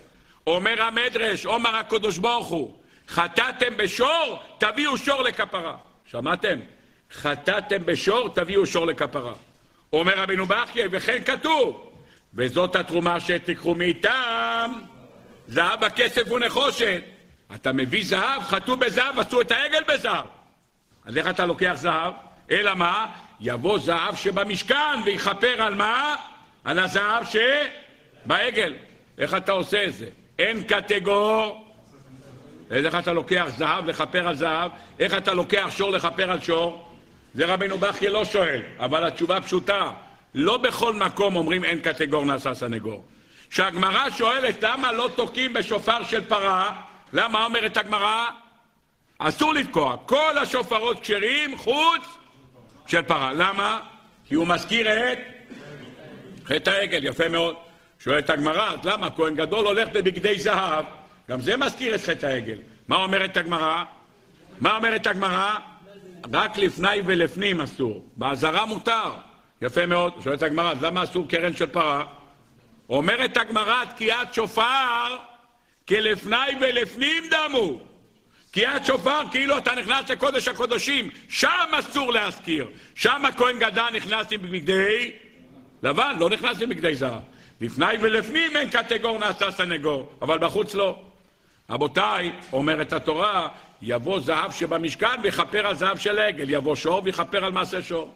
אומר 0.46 0.82
המדרש, 0.82 1.46
אומר 1.46 1.76
הקדוש 1.76 2.18
ברוך 2.18 2.48
הוא, 2.48 2.78
חטאתם 3.08 3.76
בשור, 3.76 4.38
תביאו 4.58 4.98
שור 4.98 5.22
לכפרה. 5.22 5.76
שמעתם? 6.06 6.58
חטאתם 7.12 7.86
בשור, 7.86 8.28
תביאו 8.28 8.66
שור 8.66 8.86
לכפרה. 8.86 9.34
אומר 9.92 10.18
רבינו 10.18 10.46
בחייה, 10.46 10.86
וכן 10.90 11.24
כתוב, 11.24 11.90
וזאת 12.34 12.76
התרומה 12.76 13.20
שתיקחו 13.20 13.74
מאיתם, 13.74 14.72
זהב 15.48 15.84
הכסף 15.84 16.30
ונחושת. 16.30 17.02
אתה 17.54 17.72
מביא 17.72 18.04
זהב, 18.04 18.42
חטאו 18.42 18.76
בזהב, 18.76 19.18
עשו 19.18 19.40
את 19.40 19.50
העגל 19.50 19.82
בזהב. 19.88 20.26
אז 21.04 21.16
איך 21.16 21.26
אתה 21.26 21.46
לוקח 21.46 21.72
זהב? 21.74 22.12
אלא 22.50 22.74
מה? 22.74 23.06
יבוא 23.40 23.78
זהב 23.78 24.16
שבמשכן 24.16 25.00
ויכפר 25.04 25.62
על 25.62 25.74
מה? 25.74 26.16
על 26.64 26.78
הזהב 26.78 27.24
שבעגל. 27.24 28.74
איך 29.18 29.34
אתה 29.34 29.52
עושה 29.52 29.84
את 29.84 29.94
זה? 29.94 30.06
אין 30.38 30.62
קטגור. 30.62 31.64
איך 32.70 32.94
אתה 32.94 33.12
לוקח 33.12 33.46
זהב 33.56 33.86
לכפר 33.86 34.28
על 34.28 34.36
זהב? 34.36 34.70
איך 34.98 35.14
אתה 35.14 35.34
לוקח 35.34 35.66
שור 35.70 35.90
לכפר 35.90 36.30
על 36.30 36.40
שור? 36.40 36.88
זה 37.34 37.46
רבינו 37.46 37.78
בכי 37.78 38.08
לא 38.08 38.24
שואל, 38.24 38.62
אבל 38.78 39.06
התשובה 39.06 39.40
פשוטה. 39.40 39.90
לא 40.34 40.56
בכל 40.56 40.94
מקום 40.94 41.36
אומרים 41.36 41.64
אין 41.64 41.80
קטגור 41.80 42.24
נעשה 42.24 42.54
סנגור. 42.54 43.04
כשהגמרא 43.50 44.10
שואלת 44.10 44.62
למה 44.62 44.92
לא 44.92 45.10
תוקעים 45.14 45.52
בשופר 45.52 46.04
של 46.04 46.24
פרה, 46.24 46.72
למה 47.12 47.44
אומרת 47.44 47.76
הגמרא? 47.76 48.26
אסור 49.18 49.54
לתקוע. 49.54 49.96
כל 50.06 50.38
השופרות 50.38 51.00
כשרים 51.00 51.58
חוץ 51.58 52.02
של 52.86 53.02
פרה. 53.02 53.32
למה? 53.32 53.80
כי 54.28 54.34
הוא 54.34 54.46
מזכיר 54.46 55.12
את 55.12 55.18
חטא 56.46 56.70
העגל, 56.70 57.04
יפה 57.04 57.28
מאוד. 57.28 57.56
שואלת 58.04 58.30
הגמרא, 58.30 58.70
אז 58.70 58.78
למה 58.84 59.10
כהן 59.10 59.34
גדול 59.34 59.66
הולך 59.66 59.88
בבגדי 59.92 60.38
זהב? 60.38 60.84
גם 61.30 61.40
זה 61.40 61.56
מזכיר 61.56 61.94
את 61.94 62.00
חטא 62.00 62.26
העגל. 62.26 62.58
מה 62.88 62.96
אומרת 62.96 63.36
הגמרא? 63.36 63.84
מה 64.60 64.76
אומרת 64.76 65.06
הגמרא? 65.06 65.54
רק 66.32 66.58
לפני 66.58 67.00
ולפנים 67.04 67.60
אסור. 67.60 68.04
באזהרה 68.16 68.66
מותר. 68.66 69.12
יפה 69.62 69.86
מאוד. 69.86 70.12
שואלת 70.24 70.42
הגמרא, 70.42 70.72
אז 70.72 70.82
למה 70.82 71.04
אסור 71.04 71.28
קרן 71.28 71.56
של 71.56 71.66
פרה? 71.66 72.04
אומרת 72.88 73.36
הגמרא, 73.36 73.84
תקיעת 73.84 74.34
שופר 74.34 75.16
כלפני 75.88 76.36
ולפנים 76.60 77.24
דמו. 77.30 77.78
תקיעת 78.50 78.86
שופר 78.86 79.20
כאילו 79.30 79.58
אתה 79.58 79.74
נכנס 79.74 80.10
לקודש 80.10 80.48
הקודשים, 80.48 81.10
שם 81.28 81.70
אסור 81.72 82.12
להזכיר. 82.12 82.68
שם 82.94 83.24
הכהן 83.24 83.58
גדל 83.58 83.88
נכנס 83.94 84.26
עם 84.30 84.42
בגדי 84.42 85.12
לבן, 85.82 86.16
לא 86.18 86.30
נכנס 86.30 86.62
עם 86.62 86.68
בגדי 86.68 86.94
זהב. 86.94 87.33
לפני 87.60 87.86
ולפנים 88.00 88.56
אין 88.56 88.70
קטגור 88.70 89.18
נעשה 89.18 89.50
סנגור, 89.50 90.12
אבל 90.22 90.38
בחוץ 90.38 90.74
לא. 90.74 90.98
רבותיי, 91.70 92.32
אומרת 92.52 92.92
התורה, 92.92 93.48
יבוא 93.82 94.20
זהב 94.20 94.52
שבמשכן 94.52 95.20
ויכפר 95.22 95.66
על 95.66 95.74
זהב 95.74 95.98
של 95.98 96.18
עגל, 96.18 96.50
יבוא 96.50 96.76
שור 96.76 97.00
ויכפר 97.04 97.44
על 97.44 97.52
מעשה 97.52 97.82
שור. 97.82 98.14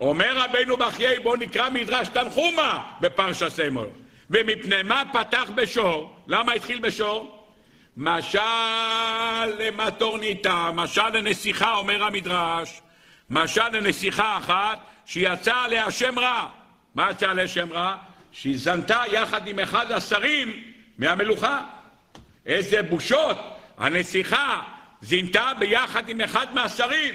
אומר 0.00 0.36
רבינו 0.36 0.76
בחיי, 0.76 1.18
בואו 1.18 1.36
נקרא 1.36 1.70
מדרש 1.70 2.08
תנחומה 2.08 2.84
בפרשה 3.00 3.50
סמור. 3.50 3.86
ומפני 4.30 4.82
מה 4.82 5.02
פתח 5.12 5.50
בשור? 5.54 6.16
למה 6.26 6.52
התחיל 6.52 6.78
בשור? 6.78 7.46
משל 7.96 8.40
למטורניתא, 9.58 10.70
משל 10.74 11.08
לנסיכה, 11.08 11.74
אומר 11.74 12.04
המדרש, 12.04 12.80
משל 13.30 13.68
לנסיכה 13.72 14.38
אחת 14.38 14.78
שיצא 15.06 15.54
עליה 15.56 15.90
שם 15.90 16.18
רע. 16.18 16.46
מה 16.94 17.10
יצא 17.10 17.30
עליה 17.30 17.48
שם 17.48 17.72
רע? 17.72 17.96
שהיא 18.32 18.58
זנתה 18.58 19.02
יחד 19.12 19.46
עם 19.46 19.58
אחד 19.58 19.92
השרים 19.92 20.62
מהמלוכה. 20.98 21.60
איזה 22.46 22.82
בושות! 22.82 23.38
הנסיכה 23.78 24.62
זינתה 25.02 25.52
ביחד 25.58 26.08
עם 26.08 26.20
אחד 26.20 26.54
מהשרים. 26.54 27.14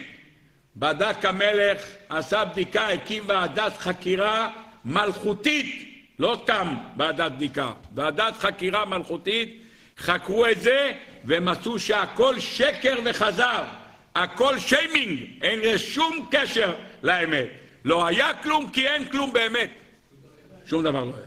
בדק 0.77 1.25
המלך, 1.25 1.81
עשה 2.09 2.45
בדיקה, 2.45 2.87
הקים 2.87 3.23
ועדת 3.27 3.77
חקירה 3.77 4.49
מלכותית, 4.85 5.95
לא 6.19 6.37
סתם 6.43 6.75
ועדת 6.97 7.31
בדיקה, 7.31 7.71
ועדת 7.95 8.37
חקירה 8.37 8.85
מלכותית, 8.85 9.61
חקרו 9.97 10.47
את 10.47 10.61
זה 10.61 10.93
ומצאו 11.25 11.79
שהכל 11.79 12.39
שקר 12.39 12.95
וחזר, 13.05 13.63
הכל 14.15 14.59
שיימינג, 14.59 15.19
אין 15.41 15.77
שום 15.77 16.27
קשר 16.31 16.73
לאמת. 17.03 17.47
לא 17.85 18.07
היה 18.07 18.33
כלום 18.33 18.69
כי 18.69 18.87
אין 18.87 19.05
כלום 19.05 19.33
באמת. 19.33 19.69
שום 20.65 20.83
דבר 20.83 21.03
לא 21.03 21.13
היה. 21.15 21.25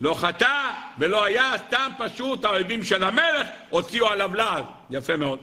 לא 0.00 0.14
חטא 0.14 0.70
ולא 0.98 1.24
היה, 1.24 1.52
סתם 1.66 1.90
פשוט 1.98 2.44
האויבים 2.44 2.84
של 2.84 3.04
המלך 3.04 3.46
הוציאו 3.70 4.08
עליו 4.08 4.34
לעז. 4.34 4.64
יפה 4.90 5.16
מאוד. 5.16 5.38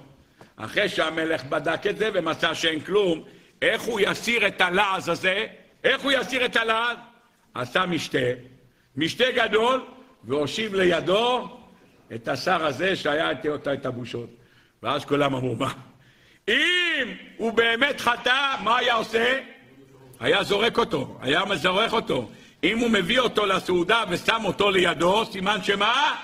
אחרי 0.58 0.90
שהמלך 0.90 1.44
בדק 1.44 1.88
את 1.88 1.98
זה 1.98 2.10
ומצא 2.14 2.54
שאין 2.54 2.80
כלום, 2.80 3.24
איך 3.62 3.82
הוא 3.82 4.00
יסיר 4.04 4.48
את 4.48 4.62
הלעז 4.62 5.10
הזה? 5.10 5.46
איך 5.84 6.02
הוא 6.02 6.12
יסיר 6.12 6.46
את 6.46 6.56
הלעז? 6.56 6.98
עשה 7.54 7.86
משתה, 7.86 8.18
משתה 8.96 9.24
גדול, 9.36 9.82
והושיב 10.24 10.76
לידו 10.76 11.58
את 12.16 12.28
השר 12.28 12.66
הזה 12.66 12.96
שהיה 12.96 13.30
איתו 13.30 13.74
את 13.74 13.86
הבושות. 13.86 14.30
ואז 14.84 15.06
כולם 15.06 15.36
אמרו, 15.36 15.56
מה? 15.56 15.74
אם 16.48 17.08
הוא 17.38 17.54
באמת 17.54 18.02
חטא, 18.02 18.56
מה 18.64 18.78
היה 18.78 18.94
עושה? 18.94 19.40
היה 20.20 20.44
זורק 20.44 20.78
אותו, 20.78 21.18
היה 21.22 21.42
זורק 21.56 21.94
אותו. 21.94 22.30
אם 22.66 22.80
הוא 22.80 22.90
מביא 22.90 23.20
אותו 23.20 23.46
לסעודה 23.46 24.04
ושם 24.10 24.42
אותו 24.46 24.72
לידו, 24.72 25.26
סימן 25.26 25.64
שמה? 25.64 26.16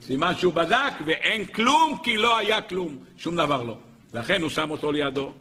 סימן 0.00 0.34
שהוא 0.34 0.52
בדק 0.52 0.92
ואין 1.06 1.44
כלום 1.44 1.98
כי 2.02 2.16
לא 2.16 2.38
היה 2.38 2.62
כלום, 2.62 2.98
שום 3.16 3.36
דבר 3.36 3.62
לא. 3.62 3.76
לכן 4.14 4.42
הוא 4.42 4.50
שם 4.50 4.70
אותו 4.70 4.92
לידו. 4.92 5.32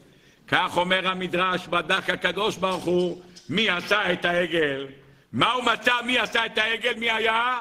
כך 0.47 0.77
אומר 0.77 1.07
המדרש, 1.07 1.67
בדק 1.67 2.09
הקדוש 2.09 2.57
ברוך 2.57 2.83
הוא, 2.83 3.21
מי 3.49 3.69
עשה 3.69 4.13
את 4.13 4.25
העגל? 4.25 4.87
מה 5.33 5.51
הוא 5.51 5.63
מצא 5.63 5.93
מי 6.05 6.19
עשה 6.19 6.45
את 6.45 6.57
העגל? 6.57 6.93
מי 6.97 7.11
היה? 7.11 7.57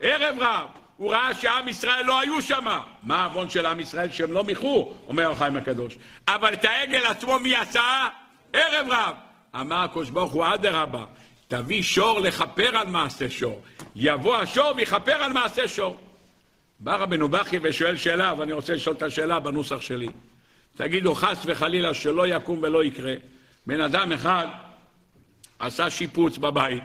ערב 0.00 0.36
רב. 0.40 0.66
הוא 0.96 1.12
ראה 1.12 1.34
שעם 1.34 1.68
ישראל 1.68 2.04
לא 2.04 2.20
היו 2.20 2.42
שם. 2.42 2.78
מה 3.02 3.22
העוון 3.22 3.50
של 3.50 3.66
עם 3.66 3.80
ישראל? 3.80 4.12
שהם 4.12 4.32
לא 4.32 4.44
מיחו, 4.44 4.92
אומר 5.08 5.30
החיים 5.30 5.56
הקדוש. 5.56 5.96
אבל 6.28 6.52
את 6.52 6.64
העגל 6.64 7.06
עצמו 7.06 7.38
מי 7.38 7.56
עשה? 7.56 8.08
ערב 8.52 8.86
רב. 8.90 9.14
אמר 9.60 9.76
הקדוש 9.76 10.10
ברוך 10.10 10.32
הוא, 10.32 10.46
אדרבה, 10.54 11.04
תביא 11.52 11.82
שור 11.82 12.20
לכפר 12.20 12.76
על 12.76 12.86
מעשה 12.86 13.30
שור. 13.30 13.62
יבוא 13.96 14.36
השור 14.36 14.72
ויכפר 14.76 15.12
על 15.12 15.32
מעשה 15.32 15.68
שור. 15.68 15.96
בא 16.80 16.96
רבנו 16.96 17.28
בכי 17.28 17.58
ושואל 17.62 17.96
שאלה, 17.96 18.34
ואני 18.38 18.52
רוצה 18.52 18.74
לשאול 18.74 18.96
את 18.96 19.02
השאלה 19.02 19.40
בנוסח 19.40 19.80
שלי. 19.80 20.08
תגידו, 20.76 21.14
חס 21.14 21.42
וחלילה 21.44 21.94
שלא 21.94 22.26
יקום 22.26 22.58
ולא 22.62 22.84
יקרה. 22.84 23.14
בן 23.66 23.80
אדם 23.80 24.12
אחד 24.12 24.46
עשה 25.58 25.90
שיפוץ 25.90 26.38
בבית, 26.38 26.82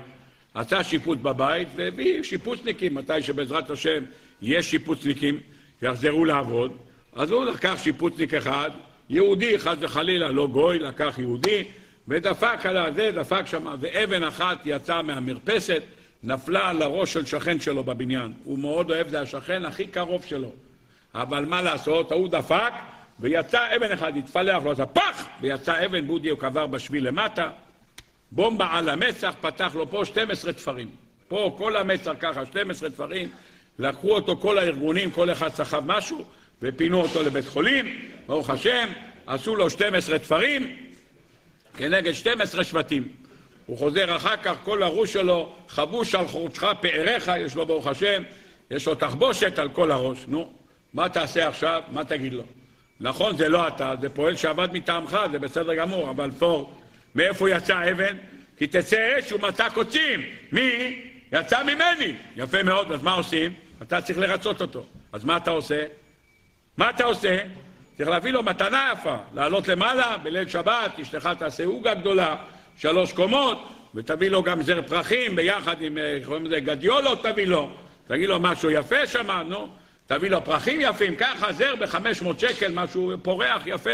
עשה 0.54 0.84
שיפוץ 0.84 1.20
בבית 1.22 1.68
והביא 1.76 2.24
שיפוצניקים, 2.24 2.96
מתי 2.96 3.22
שבעזרת 3.22 3.70
השם 3.70 4.04
יש 4.42 4.72
שיפוצניקים, 4.72 5.40
יחזרו 5.82 6.26
לעבוד, 6.26 6.78
אז 7.16 7.32
הוא 7.32 7.46
לקח 7.46 7.76
שיפוצניק 7.84 8.34
אחד, 8.34 8.72
יהודי, 9.10 9.60
חס 9.60 9.76
וחלילה, 9.80 10.32
לא 10.32 10.48
גוי, 10.48 10.80
לקח 10.80 11.16
יהודי, 11.20 11.64
ודפק 12.08 12.66
על 12.66 12.78
הזה, 12.78 13.12
דפק 13.16 13.48
שם, 13.48 13.76
ואבן 13.80 14.24
אחת 14.24 14.58
יצאה 14.66 15.02
מהמרפסת, 15.02 15.84
נפלה 16.24 16.70
על 16.70 16.82
הראש 16.82 17.14
של 17.14 17.26
שכן 17.26 17.60
שלו 17.60 17.84
בבניין. 17.84 18.34
הוא 18.44 18.60
מאוד 18.60 18.92
אוהב, 18.92 19.08
זה 19.08 19.22
השכן 19.22 19.66
הכי 19.66 19.88
קרוב 19.88 20.24
שלו. 20.26 20.52
אבל 21.16 21.46
מה 21.46 21.62
לעשות, 21.62 22.12
ההוא 22.12 22.28
דפק, 22.28 22.74
ויצא 23.20 23.76
אבן 23.76 23.92
אחד, 23.92 24.18
התפלח 24.18 24.64
לו, 24.64 24.72
עשה 24.72 24.86
פח! 24.86 25.28
ויצא 25.42 25.86
אבן, 25.86 26.08
בודי 26.08 26.30
הוא 26.30 26.40
קבר 26.40 26.68
בשביל 26.68 27.08
למטה, 27.08 27.50
בומבה 28.32 28.68
על 28.72 28.90
המצח, 28.90 29.34
פתח 29.42 29.72
לו 29.76 29.90
פה 29.90 30.06
12 30.06 30.54
תפרים. 30.54 30.90
פה 31.28 31.56
כל 31.58 31.76
המצח 31.76 32.14
ככה, 32.20 32.46
12 32.46 32.90
תפרים, 32.90 33.30
לקחו 33.80 34.12
אותו 34.12 34.38
כל 34.38 34.58
הארגונים, 34.58 35.12
כל 35.12 35.32
אחד 35.32 35.50
סחב 35.50 35.84
משהו, 35.86 36.26
ופינו 36.62 37.02
אותו 37.02 37.24
לבית 37.24 37.48
חולים, 37.48 38.00
ברוך 38.28 38.50
השם, 38.50 38.90
עשו 39.28 39.56
לו 39.56 39.70
12 39.70 40.20
תפרים 40.20 40.87
כנגד 41.78 42.12
12 42.12 42.64
שבטים. 42.64 43.08
הוא 43.66 43.78
חוזר 43.78 44.16
אחר 44.16 44.38
כך, 44.38 44.56
כל 44.64 44.84
הראש 44.84 45.14
שלו 45.14 45.56
חבוש 45.70 46.16
על 46.16 46.28
חורצך 46.28 46.68
פאריך, 46.82 47.32
יש 47.40 47.56
לו 47.56 47.66
ברוך 47.66 47.88
השם, 47.88 48.24
יש 48.72 48.88
לו 48.88 48.96
תחבושת 48.96 49.60
על 49.60 49.70
כל 49.70 49.92
הראש. 49.92 50.26
נו, 50.28 50.54
מה 50.94 51.10
תעשה 51.10 51.48
עכשיו? 51.48 51.84
מה 51.92 52.06
תגיד 52.06 52.34
לו? 52.34 52.44
נכון, 53.00 53.38
זה 53.38 53.50
לא 53.50 53.68
אתה, 53.68 53.94
זה 54.02 54.10
פועל 54.10 54.36
שעבד 54.36 54.68
מטעמך, 54.74 55.18
זה 55.32 55.40
בסדר 55.40 55.76
גמור, 55.76 56.10
אבל 56.10 56.32
פה, 56.40 56.72
מאיפה 57.16 57.50
יצא 57.50 57.92
אבן? 57.92 58.18
כי 58.58 58.68
תצא 58.68 59.20
אש 59.20 59.32
ומצא 59.32 59.70
קוצים. 59.70 60.22
מי? 60.52 61.02
יצא 61.32 61.64
ממני. 61.64 62.16
יפה 62.36 62.64
מאוד, 62.64 62.92
אז 62.92 63.04
מה 63.04 63.14
עושים? 63.14 63.54
אתה 63.82 64.02
צריך 64.02 64.20
לרצות 64.20 64.62
אותו. 64.62 64.86
אז 65.12 65.24
מה 65.24 65.38
אתה 65.38 65.52
עושה? 65.52 65.84
מה 66.78 66.90
אתה 66.90 67.04
עושה? 67.04 67.38
צריך 67.98 68.10
להביא 68.10 68.32
לו 68.32 68.44
מתנה 68.44 68.94
יפה, 68.94 69.16
לעלות 69.34 69.68
למעלה 69.68 70.18
בליל 70.18 70.48
שבת, 70.48 71.00
אשתך 71.02 71.30
תעשה 71.40 71.66
עוגה 71.66 71.94
גדולה, 71.94 72.36
שלוש 72.78 73.14
קומות, 73.14 73.68
ותביא 73.96 74.30
לו 74.30 74.44
גם 74.44 74.62
זר 74.62 74.82
פרחים 74.82 75.36
ביחד 75.36 75.82
עם, 75.82 75.98
קוראים 76.26 76.46
לזה 76.46 76.60
גדיולות 76.60 77.24
תביא 77.24 77.48
לו, 77.48 77.70
תגיד 78.08 78.30
לו 78.30 78.40
משהו 78.40 78.72
יפה 78.72 79.08
שם, 79.08 79.32
נו, 79.32 79.68
תביא 80.08 80.30
לו 80.30 80.44
פרחים 80.46 80.82
יפים, 80.82 81.16
ככה 81.16 81.54
זר 81.54 81.76
ב-500 81.76 82.26
שקל, 82.38 82.72
משהו 82.74 83.14
פורח 83.22 83.62
יפה, 83.66 83.90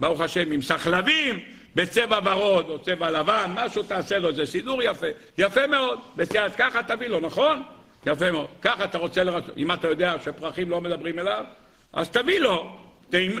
ברוך 0.00 0.20
השם, 0.20 0.52
עם 0.52 0.62
סחלבים, 0.62 1.40
בצבע 1.74 2.18
ורוד 2.24 2.68
או 2.68 2.78
צבע 2.78 3.10
לבן, 3.10 3.52
משהו 3.54 3.82
תעשה 3.82 4.18
לו, 4.18 4.32
זה 4.32 4.46
סידור 4.46 4.82
יפה, 4.82 5.06
יפה 5.38 5.66
מאוד, 5.66 5.98
בסייעת 6.16 6.56
ככה 6.56 6.82
תביא 6.82 7.08
לו, 7.08 7.20
נכון? 7.20 7.62
יפה 8.06 8.30
מאוד, 8.30 8.46
ככה 8.62 8.84
אתה 8.84 8.98
רוצה 8.98 9.24
לרצות, 9.24 9.56
אם 9.56 9.72
אתה 9.72 9.88
יודע 9.88 10.14
שפרחים 10.24 10.70
לא 10.70 10.80
מדברים 10.80 11.18
אליו, 11.18 11.44
אז 11.92 12.10
תביא 12.10 12.40
לו 12.40 12.76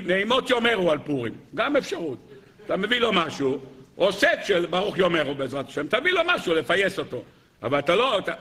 נעימות 0.06 0.50
יאמרו 0.50 0.90
על 0.90 0.98
פורים, 0.98 1.32
גם 1.54 1.76
אפשרות. 1.76 2.32
אתה 2.66 2.76
מביא 2.76 3.00
לו 3.00 3.12
משהו, 3.12 3.58
או 3.98 4.12
סט 4.12 4.26
של 4.44 4.66
ברוך 4.66 4.98
יאמרו 4.98 5.34
בעזרת 5.34 5.68
השם, 5.68 5.86
תביא 5.86 6.12
לו 6.12 6.20
משהו 6.26 6.54
לפייס 6.54 6.98
אותו. 6.98 7.22
אבל 7.62 7.78
אתה 7.78 7.96
לא... 7.96 8.18
אתה... 8.18 8.32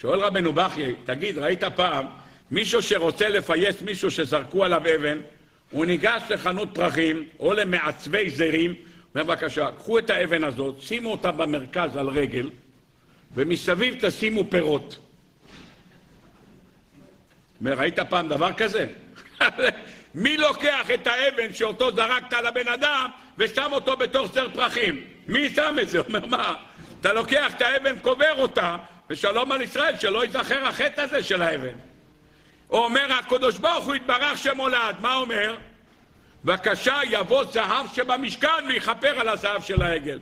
שואל 0.00 0.20
רבנו 0.20 0.52
בכי, 0.52 0.94
תגיד, 1.04 1.38
ראית 1.38 1.64
פעם 1.64 2.06
מישהו 2.50 2.82
שרוצה 2.82 3.28
לפייס 3.28 3.82
מישהו 3.82 4.10
שזרקו 4.10 4.64
עליו 4.64 4.82
אבן, 4.96 5.18
הוא 5.70 5.86
ניגש 5.86 6.22
לחנות 6.30 6.68
פרחים 6.74 7.28
או 7.40 7.52
למעצבי 7.52 8.30
זרים, 8.30 8.74
אומר 9.14 9.24
בבקשה, 9.24 9.68
קחו 9.78 9.98
את 9.98 10.10
האבן 10.10 10.44
הזאת, 10.44 10.80
שימו 10.80 11.10
אותה 11.10 11.32
במרכז 11.32 11.96
על 11.96 12.08
רגל, 12.08 12.50
ומסביב 13.34 13.94
תשימו 14.00 14.44
פירות. 14.50 14.98
אומר, 17.60 17.74
ראית 17.74 17.98
פעם 18.00 18.28
דבר 18.28 18.52
כזה? 18.52 18.86
מי 20.16 20.36
לוקח 20.36 20.90
את 20.94 21.06
האבן 21.06 21.54
שאותו 21.54 21.90
זרקת 21.92 22.32
על 22.32 22.46
הבן 22.46 22.68
אדם 22.68 23.10
ושם 23.38 23.72
אותו 23.72 23.96
בתוך 23.96 24.32
סר 24.34 24.48
פרחים? 24.54 25.04
מי 25.26 25.50
שם 25.50 25.76
את 25.82 25.88
זה? 25.88 25.98
אומר, 25.98 26.26
מה? 26.26 26.54
אתה 27.00 27.12
לוקח 27.12 27.54
את 27.56 27.62
האבן, 27.62 27.98
קובר 27.98 28.32
אותה, 28.38 28.76
ושלום 29.10 29.52
על 29.52 29.62
ישראל, 29.62 29.98
שלא 29.98 30.24
ייזכר 30.24 30.66
החטא 30.66 31.00
הזה 31.00 31.22
של 31.22 31.42
האבן. 31.42 31.74
אומר 32.70 33.12
הקדוש 33.12 33.58
ברוך 33.58 33.84
הוא 33.84 33.94
יתברך 33.94 34.38
שמולד, 34.38 34.96
מה 35.00 35.14
אומר? 35.14 35.56
בבקשה 36.44 37.00
יבוא 37.10 37.44
זהב 37.44 37.86
שבמשכן 37.94 38.64
ויכפר 38.68 39.20
על 39.20 39.28
הזהב 39.28 39.62
של 39.62 39.82
העגל. 39.82 40.18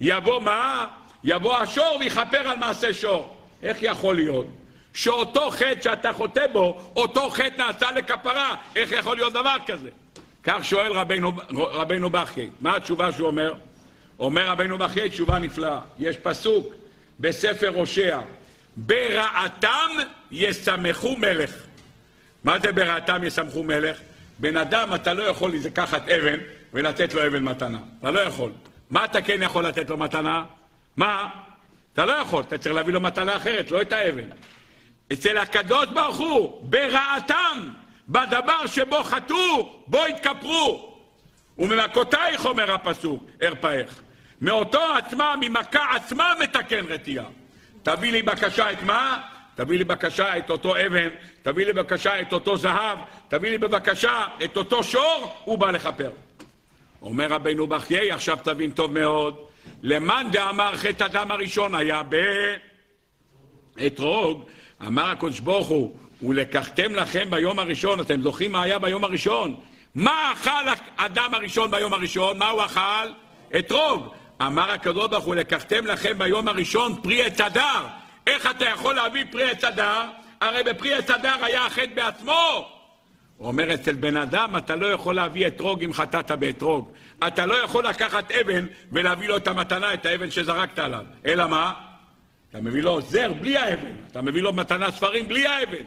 יבוא 0.00 0.40
מה? 0.40 0.86
יבוא 1.24 1.56
השור 1.56 1.96
ויכפר 2.00 2.48
על 2.48 2.58
מעשה 2.58 2.94
שור. 2.94 3.36
איך 3.62 3.76
יכול 3.80 4.14
להיות? 4.14 4.46
שאותו 4.94 5.50
חטא 5.50 5.82
שאתה 5.82 6.12
חוטא 6.12 6.46
בו, 6.52 6.92
אותו 6.96 7.30
חטא 7.30 7.56
נעשה 7.58 7.92
לכפרה. 7.92 8.54
איך 8.76 8.92
יכול 8.92 9.16
להיות 9.16 9.32
דבר 9.32 9.56
כזה? 9.66 9.88
כך 10.42 10.64
שואל 10.64 10.92
רבנו, 10.92 11.32
רבנו 11.50 12.10
בכי. 12.10 12.50
מה 12.60 12.76
התשובה 12.76 13.12
שהוא 13.12 13.26
אומר? 13.26 13.54
אומר 14.18 14.46
רבנו 14.46 14.78
בכי 14.78 15.08
תשובה 15.08 15.38
נפלאה. 15.38 15.80
יש 15.98 16.16
פסוק 16.16 16.74
בספר 17.20 17.68
הושע, 17.68 18.20
ברעתם 18.76 19.90
ישמחו 20.30 21.16
מלך. 21.16 21.54
מה 22.44 22.58
זה 22.58 22.72
ברעתם 22.72 23.24
ישמחו 23.24 23.62
מלך? 23.62 24.00
בן 24.38 24.56
אדם, 24.56 24.94
אתה 24.94 25.14
לא 25.14 25.22
יכול 25.22 25.52
לקחת 25.52 26.08
אבן 26.08 26.38
ולתת 26.72 27.14
לו 27.14 27.26
אבן 27.26 27.42
מתנה. 27.42 27.78
אתה 28.00 28.10
לא 28.10 28.20
יכול. 28.20 28.52
מה 28.90 29.04
אתה 29.04 29.22
כן 29.22 29.42
יכול 29.42 29.66
לתת 29.66 29.90
לו 29.90 29.96
מתנה? 29.96 30.44
מה? 30.96 31.28
אתה 31.92 32.04
לא 32.06 32.12
יכול, 32.12 32.44
אתה 32.48 32.58
צריך 32.58 32.74
להביא 32.74 32.92
לו 32.92 33.00
מתנה 33.00 33.36
אחרת, 33.36 33.70
לא 33.70 33.82
את 33.82 33.92
האבן. 33.92 34.24
אצל 35.12 35.38
הקדוש 35.38 35.86
ברוך 35.86 36.16
הוא, 36.16 36.60
ברעתם, 36.62 37.68
בדבר 38.08 38.66
שבו 38.66 39.02
חטאו, 39.02 39.72
בו 39.86 40.04
התכפרו. 40.04 40.98
וממכותייך, 41.58 42.44
אומר 42.44 42.74
הפסוק, 42.74 43.24
ארפאך. 43.42 44.00
מאותו 44.40 44.82
עצמה, 44.98 45.34
ממכה 45.40 45.96
עצמה 45.96 46.32
מתקן 46.42 46.84
רתיעה. 46.88 47.24
תביא 47.82 48.12
לי 48.12 48.22
בקשה 48.22 48.72
את 48.72 48.82
מה? 48.82 49.22
תביא 49.54 49.78
לי 49.78 49.84
בבקשה 49.84 50.36
את 50.38 50.50
אותו 50.50 50.76
אבן, 50.86 51.08
תביא 51.42 51.66
לי 51.66 51.72
בבקשה 51.72 52.20
את 52.20 52.32
אותו 52.32 52.56
זהב, 52.56 52.98
תביא 53.28 53.50
לי 53.50 53.58
בבקשה 53.58 54.24
את 54.44 54.56
אותו 54.56 54.84
שור, 54.84 55.36
הוא 55.44 55.58
בא 55.58 55.70
לכפר. 55.70 56.10
אומר 57.02 57.26
רבנו 57.26 57.66
בחיי, 57.66 58.12
עכשיו 58.12 58.38
תבין 58.44 58.70
טוב 58.70 58.92
מאוד, 58.92 59.36
למאן 59.82 60.28
דאמר 60.32 60.76
חטא 60.76 61.04
אדם 61.04 61.30
הראשון 61.30 61.74
היה 61.74 62.02
באתרוג, 63.76 64.44
אמר 64.86 65.10
הקדוש 65.10 65.40
ברוך 65.40 65.68
הוא, 65.68 65.96
ולקחתם 66.22 66.94
לכם 66.94 67.30
ביום 67.30 67.58
הראשון, 67.58 68.00
אתם 68.00 68.22
זוכרים 68.22 68.52
מה 68.52 68.62
היה 68.62 68.78
ביום 68.78 69.04
הראשון? 69.04 69.54
מה 69.94 70.32
אכל 70.32 70.50
האדם 70.98 71.34
הראשון 71.34 71.70
ביום 71.70 71.92
הראשון? 71.92 72.38
מה 72.38 72.50
הוא 72.50 72.64
אכל? 72.64 73.08
אתרוג. 73.58 74.06
אמר 74.42 74.70
הקדוש 74.70 75.08
ברוך 75.10 75.24
הוא, 75.24 75.34
לקחתם 75.34 75.86
לכם 75.86 76.18
ביום 76.18 76.48
הראשון 76.48 76.94
פרי 77.02 77.22
עץ 77.22 77.40
הדר. 77.40 77.86
איך 78.26 78.50
אתה 78.50 78.64
יכול 78.64 78.94
להביא 78.94 79.24
פרי 79.30 79.50
עץ 79.50 79.64
הדר? 79.64 80.02
הרי 80.40 80.62
בפרי 80.62 80.94
עץ 80.94 81.10
הדר 81.10 81.44
היה 81.44 81.66
החטא 81.66 81.94
בעצמו. 81.94 82.68
הוא 83.36 83.48
אומר, 83.48 83.74
אצל 83.74 83.92
בן 83.92 84.16
אדם 84.16 84.56
אתה 84.56 84.76
לא 84.76 84.86
יכול 84.86 85.14
להביא 85.14 85.46
אתרוג 85.46 85.84
אם 85.84 85.92
חטאת 85.92 86.30
באתרוג. 86.30 86.92
אתה 87.26 87.46
לא 87.46 87.54
יכול 87.54 87.86
לקחת 87.86 88.32
אבן 88.32 88.66
ולהביא 88.92 89.28
לו 89.28 89.36
את 89.36 89.48
המתנה, 89.48 89.94
את 89.94 90.06
האבן 90.06 90.30
שזרקת 90.30 90.78
עליו. 90.78 91.04
אלא 91.26 91.46
מה? 91.46 91.72
אתה 92.52 92.60
מביא 92.60 92.82
לו 92.82 93.00
זר 93.00 93.32
בלי 93.32 93.56
האבן, 93.56 93.92
אתה 94.10 94.22
מביא 94.22 94.42
לו 94.42 94.52
מתנה 94.52 94.90
ספרים 94.90 95.28
בלי 95.28 95.46
האבן. 95.46 95.84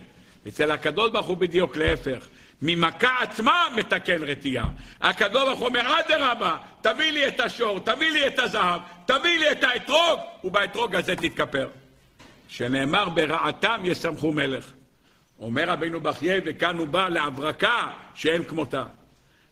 אצל 0.48 0.72
הקדוש 0.72 1.12
ברוך 1.12 1.26
הוא 1.26 1.38
בדיוק 1.38 1.78
להפך. 1.78 2.28
ממכה 2.62 3.10
עצמה 3.22 3.68
מתקן 3.76 4.24
רתיעה. 4.24 4.66
הקדוש 5.02 5.44
ברוך 5.44 5.60
הוא 5.60 5.68
אומר, 5.68 6.00
אדרבה, 6.00 6.58
תביא 6.82 7.12
לי 7.12 7.28
את 7.28 7.40
השור, 7.40 7.80
תביא 7.80 8.12
לי 8.12 8.28
את 8.28 8.40
הזהב, 8.40 8.82
תביא 9.06 9.40
לי 9.40 9.52
את 9.52 9.64
האתרוג, 9.64 10.20
ובאתרוג 10.44 10.96
הזה 10.96 11.16
תתכפר. 11.16 11.68
שנאמר, 12.48 13.10
ברעתם 13.10 13.82
ישמחו 13.84 14.32
מלך. 14.32 14.72
אומר 15.40 15.70
רבינו 15.70 16.02
בחייה, 16.02 16.42
וכאן 16.46 16.78
הוא 16.78 16.88
בא 16.88 17.10
להברקה 17.10 17.92
שאין 18.16 18.44
כמותה. 18.44 18.84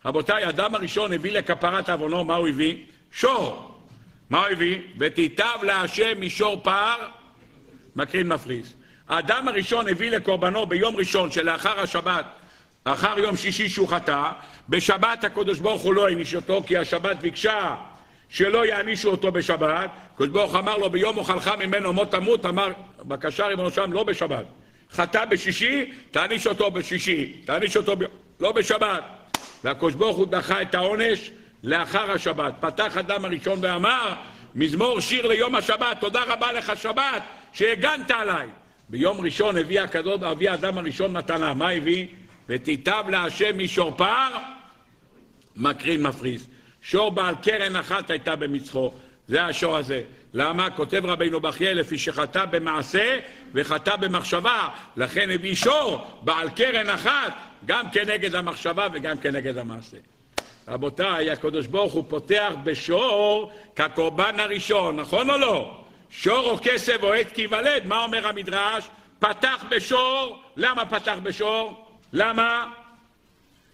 רבותיי, 0.05 0.43
האדם 0.43 0.75
הראשון 0.75 1.13
הביא 1.13 1.31
לכפרת 1.31 1.89
עוונו, 1.89 2.23
מה 2.23 2.35
הוא 2.35 2.47
הביא? 2.47 2.77
שור. 3.11 3.72
מה 4.29 4.39
הוא 4.39 4.47
הביא? 4.47 4.79
ותיטב 4.99 5.63
להשם 5.63 6.19
מישור 6.19 6.59
פער, 6.63 6.97
מקרין 7.95 8.27
מפריס. 8.27 8.73
האדם 9.09 9.47
הראשון 9.47 9.89
הביא 9.89 10.11
לקורבנו 10.11 10.65
ביום 10.65 10.95
ראשון 10.95 11.31
שלאחר 11.31 11.79
השבת, 11.79 12.25
אחר 12.83 13.19
יום 13.19 13.37
שישי 13.37 13.69
שהוא 13.69 13.87
חטא, 13.87 14.31
בשבת 14.69 15.23
הקדוש 15.23 15.59
ברוך 15.59 15.81
הוא 15.81 15.93
לא 15.93 16.07
העניש 16.07 16.35
אותו, 16.35 16.63
כי 16.67 16.77
השבת 16.77 17.17
ביקשה 17.17 17.75
שלא 18.29 18.65
יענישו 18.65 19.11
אותו 19.11 19.31
בשבת. 19.31 19.89
הקדוש 20.13 20.29
ברוך 20.29 20.55
אמר 20.55 20.77
לו, 20.77 20.89
ביום 20.89 21.17
אוכלך 21.17 21.51
ממנו 21.59 21.93
מות 21.93 22.11
תמות, 22.11 22.45
אמר, 22.45 22.71
בבקשה 22.99 23.47
ריבונו 23.47 23.71
שם, 23.71 23.93
לא 23.93 24.03
בשבת. 24.03 24.45
חטא 24.91 25.25
בשישי, 25.25 25.91
תעניש 26.11 26.47
אותו 26.47 26.71
בשישי, 26.71 27.33
תעניש 27.45 27.77
אותו 27.77 27.95
ב... 27.95 28.03
לא 28.39 28.51
בשבת. 28.51 29.03
והקדוש 29.63 29.93
ברוך 29.93 30.17
הוא 30.17 30.27
דחה 30.27 30.61
את 30.61 30.75
העונש 30.75 31.31
לאחר 31.63 32.11
השבת. 32.11 32.53
פתח 32.59 32.97
אדם 32.97 33.25
הראשון 33.25 33.59
ואמר, 33.61 34.13
מזמור 34.55 34.99
שיר 34.99 35.27
ליום 35.27 35.55
השבת, 35.55 35.97
תודה 35.99 36.23
רבה 36.27 36.53
לך 36.53 36.71
שבת, 36.75 37.23
שהגנת 37.53 38.11
עליי. 38.11 38.47
ביום 38.89 39.21
ראשון 39.21 39.57
הביא 39.57 39.81
הקדוש, 39.81 40.21
הביא 40.21 40.49
האדם 40.49 40.77
הראשון 40.77 41.17
מתנה. 41.17 41.53
מה 41.53 41.69
הביא? 41.69 42.07
ותיטב 42.49 43.03
להשם 43.09 43.57
משורפר, 43.57 44.27
מקרין 45.55 46.03
מפריס. 46.03 46.47
שור 46.81 47.11
בעל 47.11 47.35
קרן 47.43 47.75
אחת 47.75 48.09
הייתה 48.09 48.35
במצחו. 48.35 48.91
זה 49.27 49.45
השור 49.45 49.77
הזה. 49.77 50.01
למה? 50.33 50.69
כותב 50.69 51.01
רבינו 51.05 51.39
בחייה, 51.39 51.73
לפי 51.73 51.97
שחטא 51.97 52.45
במעשה 52.45 53.19
וחטא 53.53 53.95
במחשבה, 53.95 54.69
לכן 54.97 55.31
הביא 55.31 55.55
שור 55.55 56.07
בעל 56.21 56.49
קרן 56.49 56.89
אחת, 56.89 57.33
גם 57.65 57.85
כנגד 57.91 58.35
המחשבה 58.35 58.87
וגם 58.93 59.17
כנגד 59.17 59.57
המעשה. 59.57 59.97
רבותיי, 60.67 61.31
הקדוש 61.31 61.67
ברוך 61.67 61.93
הוא 61.93 62.03
פותח 62.07 62.51
בשור 62.63 63.51
כקורבן 63.75 64.39
הראשון, 64.39 64.99
נכון 64.99 65.29
או 65.29 65.37
לא? 65.37 65.77
שור 66.09 66.49
או 66.49 66.57
כסף 66.61 67.03
או 67.03 67.13
עת 67.13 67.31
כי 67.33 67.41
ייוולד, 67.41 67.85
מה 67.85 68.03
אומר 68.03 68.27
המדרש? 68.27 68.83
פתח 69.19 69.63
בשור, 69.69 70.43
למה 70.55 70.85
פתח 70.85 71.15
בשור? 71.23 71.87
למה? 72.13 72.73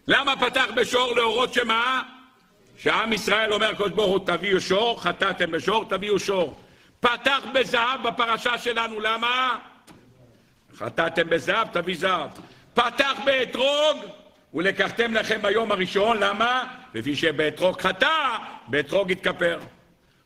למה 0.07 0.35
פתח 0.35 0.65
בשור 0.75 1.15
להורות 1.15 1.53
שמה? 1.53 2.03
שעם 2.77 3.13
ישראל 3.13 3.53
אומר 3.53 3.69
הקדוש 3.69 3.91
ברוך 3.91 4.11
הוא 4.11 4.19
תביאו 4.25 4.61
שור, 4.61 5.01
חטאתם 5.01 5.51
בשור, 5.51 5.85
תביאו 5.89 6.19
שור. 6.19 6.55
פתח 6.99 7.39
בזהב 7.53 8.07
בפרשה 8.07 8.57
שלנו, 8.57 8.99
למה? 8.99 9.57
חטאתם 10.77 11.29
בזהב, 11.29 11.67
תביא 11.67 11.95
זהב. 11.97 12.29
פתח 12.73 13.13
באתרוג, 13.25 13.97
ולקחתם 14.53 15.13
לכם 15.13 15.41
ביום 15.41 15.71
הראשון, 15.71 16.17
למה? 16.17 16.63
לפי 16.93 17.15
שבאתרוג 17.15 17.81
חטא, 17.81 18.37
באתרוג 18.67 19.11
התכפר. 19.11 19.59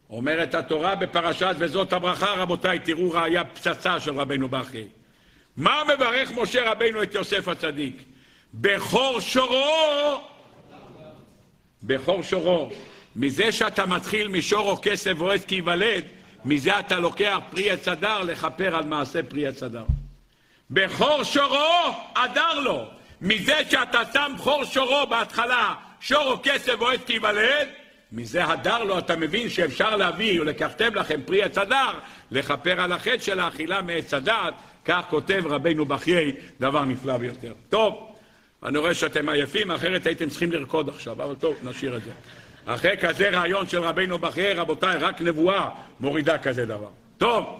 אומרת 0.09 0.55
התורה 0.55 0.95
בפרשת 0.95 1.55
וזאת 1.59 1.93
הברכה, 1.93 2.33
רבותיי, 2.33 2.79
תראו 2.79 3.11
ראיה 3.11 3.43
פצצה 3.43 3.99
של 3.99 4.19
רבנו 4.19 4.49
בכי. 4.49 4.83
מה 5.57 5.81
מברך 5.95 6.31
משה 6.31 6.71
רבנו 6.71 7.03
את 7.03 7.15
יוסף 7.15 7.47
הצדיק? 7.47 8.03
בכור 8.53 9.19
שורו, 9.19 10.21
בכור 11.83 12.23
שורו. 12.23 12.69
מזה 13.15 13.51
שאתה 13.51 13.85
מתחיל 13.85 14.27
משור 14.27 14.69
או 14.71 14.77
כסף 14.81 15.13
או 15.19 15.31
עץ 15.31 15.45
כי 15.45 15.55
ייוולד, 15.55 16.03
מזה 16.45 16.79
אתה 16.79 16.99
לוקח 16.99 17.39
פרי 17.51 17.71
עץ 17.71 17.87
אדר 17.87 18.19
לכפר 18.19 18.75
על 18.75 18.85
מעשה 18.85 19.23
פרי 19.23 19.47
עץ 19.47 19.63
אדר. 19.63 19.85
בכור 20.69 21.23
שורו, 21.23 21.95
אדר 22.13 22.59
לו. 22.59 22.89
מזה 23.23 23.57
שאתה 23.69 24.01
שם 24.13 24.31
בכור 24.37 24.63
שורו 24.65 25.07
בהתחלה, 25.09 25.73
שור 25.99 26.31
או 26.31 26.39
כסף 26.43 26.73
או 26.79 26.89
עץ 26.89 26.99
כי 27.05 27.13
ייוולד, 27.13 27.67
מזה 28.11 28.45
הדר 28.45 28.83
לו, 28.83 28.97
אתה 28.99 29.15
מבין 29.15 29.49
שאפשר 29.49 29.95
להביא, 29.95 30.41
ולקחתם 30.41 30.95
לכם 30.95 31.21
פרי 31.25 31.43
עץ 31.43 31.57
הדר, 31.57 31.91
לכפר 32.31 32.81
על 32.81 32.91
החטא 32.91 33.19
של 33.19 33.39
האכילה 33.39 33.81
מעץ 33.81 34.13
הדעת, 34.13 34.53
כך 34.85 35.01
כותב 35.09 35.43
רבנו 35.45 35.85
בחיי, 35.85 36.31
דבר 36.59 36.85
נפלא 36.85 37.17
ביותר. 37.17 37.53
טוב, 37.69 38.15
אני 38.63 38.77
רואה 38.77 38.93
שאתם 38.93 39.29
עייפים, 39.29 39.71
אחרת 39.71 40.05
הייתם 40.05 40.29
צריכים 40.29 40.51
לרקוד 40.51 40.89
עכשיו, 40.89 41.23
אבל 41.23 41.35
טוב, 41.35 41.55
נשאיר 41.63 41.97
את 41.97 42.03
זה. 42.03 42.11
אחרי 42.65 42.97
כזה 42.97 43.29
רעיון 43.29 43.67
של 43.67 43.83
רבנו 43.83 44.17
בחיי, 44.17 44.53
רבותיי, 44.53 44.97
רק 44.97 45.21
נבואה 45.21 45.69
מורידה 45.99 46.37
כזה 46.37 46.65
דבר. 46.65 46.89
טוב, 47.17 47.59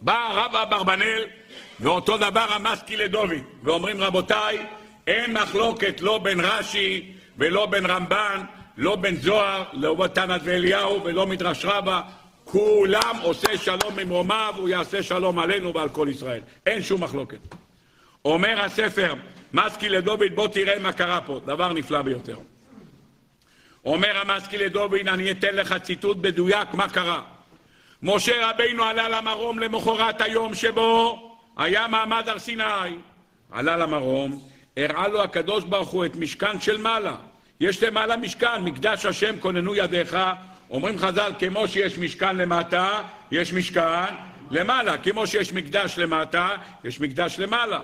בא 0.00 0.28
הרב 0.30 0.56
אברבנאל, 0.56 1.24
ואותו 1.80 2.16
דבר 2.16 2.46
המסקי 2.50 2.96
לדוד, 2.96 3.30
ואומרים 3.62 4.00
רבותיי, 4.00 4.66
אין 5.06 5.32
מחלוקת 5.32 6.00
לא 6.00 6.18
בין 6.18 6.40
רש"י 6.40 7.12
ולא 7.38 7.66
בין 7.66 7.86
רמב"ן 7.86 8.44
לא 8.78 8.96
בן 8.96 9.16
זוהר, 9.16 9.64
לא 9.72 9.94
בתנת 9.94 10.40
ואליהו 10.44 11.04
ולא 11.04 11.26
מדרש 11.26 11.64
רבה, 11.64 12.00
כולם 12.44 13.16
עושה 13.22 13.58
שלום 13.58 13.96
ממרומיו, 13.96 14.54
הוא 14.56 14.68
יעשה 14.68 15.02
שלום 15.02 15.38
עלינו 15.38 15.74
ועל 15.74 15.88
כל 15.88 16.08
ישראל. 16.10 16.40
אין 16.66 16.82
שום 16.82 17.04
מחלוקת. 17.04 17.38
אומר 18.24 18.60
הספר, 18.60 19.14
מסקי 19.52 19.88
לדוד, 19.88 20.20
בוא 20.34 20.48
תראה 20.48 20.78
מה 20.78 20.92
קרה 20.92 21.20
פה, 21.20 21.40
דבר 21.46 21.72
נפלא 21.72 22.02
ביותר. 22.02 22.36
אומר 23.84 24.16
המסקי 24.18 24.58
לדוד, 24.58 24.94
אני 25.08 25.30
אתן 25.30 25.54
לך 25.54 25.74
ציטוט 25.82 26.16
מדויק 26.16 26.74
מה 26.74 26.88
קרה. 26.88 27.22
משה 28.02 28.50
רבינו 28.50 28.84
עלה 28.84 29.08
למרום 29.08 29.58
למחרת 29.58 30.20
היום 30.20 30.54
שבו 30.54 31.27
היה 31.58 31.88
מעמד 31.88 32.28
הר 32.28 32.38
סיני. 32.38 32.62
עלה 33.50 33.76
למרום, 33.76 34.40
הראה 34.76 35.08
לו 35.08 35.22
הקדוש 35.22 35.64
ברוך 35.64 35.88
הוא 35.88 36.04
את 36.04 36.16
משכן 36.16 36.60
של 36.60 36.78
מעלה. 36.78 37.16
יש 37.60 37.82
למעלה 37.82 38.16
משכן, 38.16 38.62
מקדש 38.64 39.06
השם 39.06 39.40
כוננו 39.40 39.74
ידיך, 39.74 40.16
אומרים 40.70 40.98
חז"ל, 40.98 41.32
כמו 41.38 41.68
שיש 41.68 41.98
משכן 41.98 42.36
למטה, 42.36 43.02
יש 43.30 43.52
משכן 43.52 44.14
למעלה, 44.50 44.98
כמו 44.98 45.26
שיש 45.26 45.52
מקדש 45.52 45.98
למטה, 45.98 46.48
יש 46.84 47.00
מקדש 47.00 47.38
למעלה. 47.38 47.80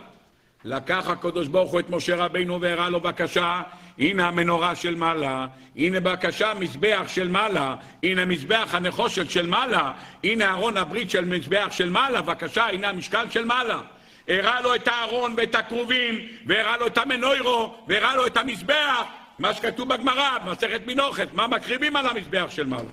לקח 0.64 1.08
הקדוש 1.08 1.48
ברוך 1.48 1.72
הוא 1.72 1.80
את 1.80 1.90
משה 1.90 2.16
רבינו 2.16 2.60
והראה 2.60 2.88
לו 2.88 3.00
בקשה, 3.00 3.62
הנה 3.98 4.28
המנורה 4.28 4.74
של 4.74 4.94
מעלה, 4.94 5.46
הנה 5.76 6.00
בקשה 6.00 6.54
מזבח 6.54 7.04
של 7.06 7.28
מעלה, 7.28 7.76
הנה 8.02 8.24
מזבח 8.24 8.68
הנחושת 8.72 9.30
של 9.30 9.46
מעלה, 9.46 9.92
הנה 10.24 10.50
ארון 10.50 10.76
הברית 10.76 11.10
של 11.10 11.24
מזבח 11.24 11.68
של 11.70 11.90
מעלה, 11.90 12.22
בקשה, 12.22 12.66
הנה 12.66 12.88
המשכן 12.88 13.30
של 13.30 13.44
מעלה. 13.44 13.80
הראה 14.28 14.60
לו 14.60 14.74
את 14.74 14.88
הארון 14.88 15.34
ואת 15.36 15.54
הכרובים, 15.54 16.28
והראה 16.46 16.76
לו 16.76 16.86
את 16.86 16.98
המנוירו, 16.98 17.74
והראה 17.88 18.16
לו 18.16 18.26
את 18.26 18.36
המזבח, 18.36 19.02
מה 19.38 19.54
שכתוב 19.54 19.88
בגמרא, 19.88 20.38
במסכת 20.38 20.80
מנוחת, 20.86 21.28
מה 21.32 21.46
מקריבים 21.46 21.96
על 21.96 22.06
המזבח 22.06 22.46
של 22.50 22.66
מעלה. 22.66 22.90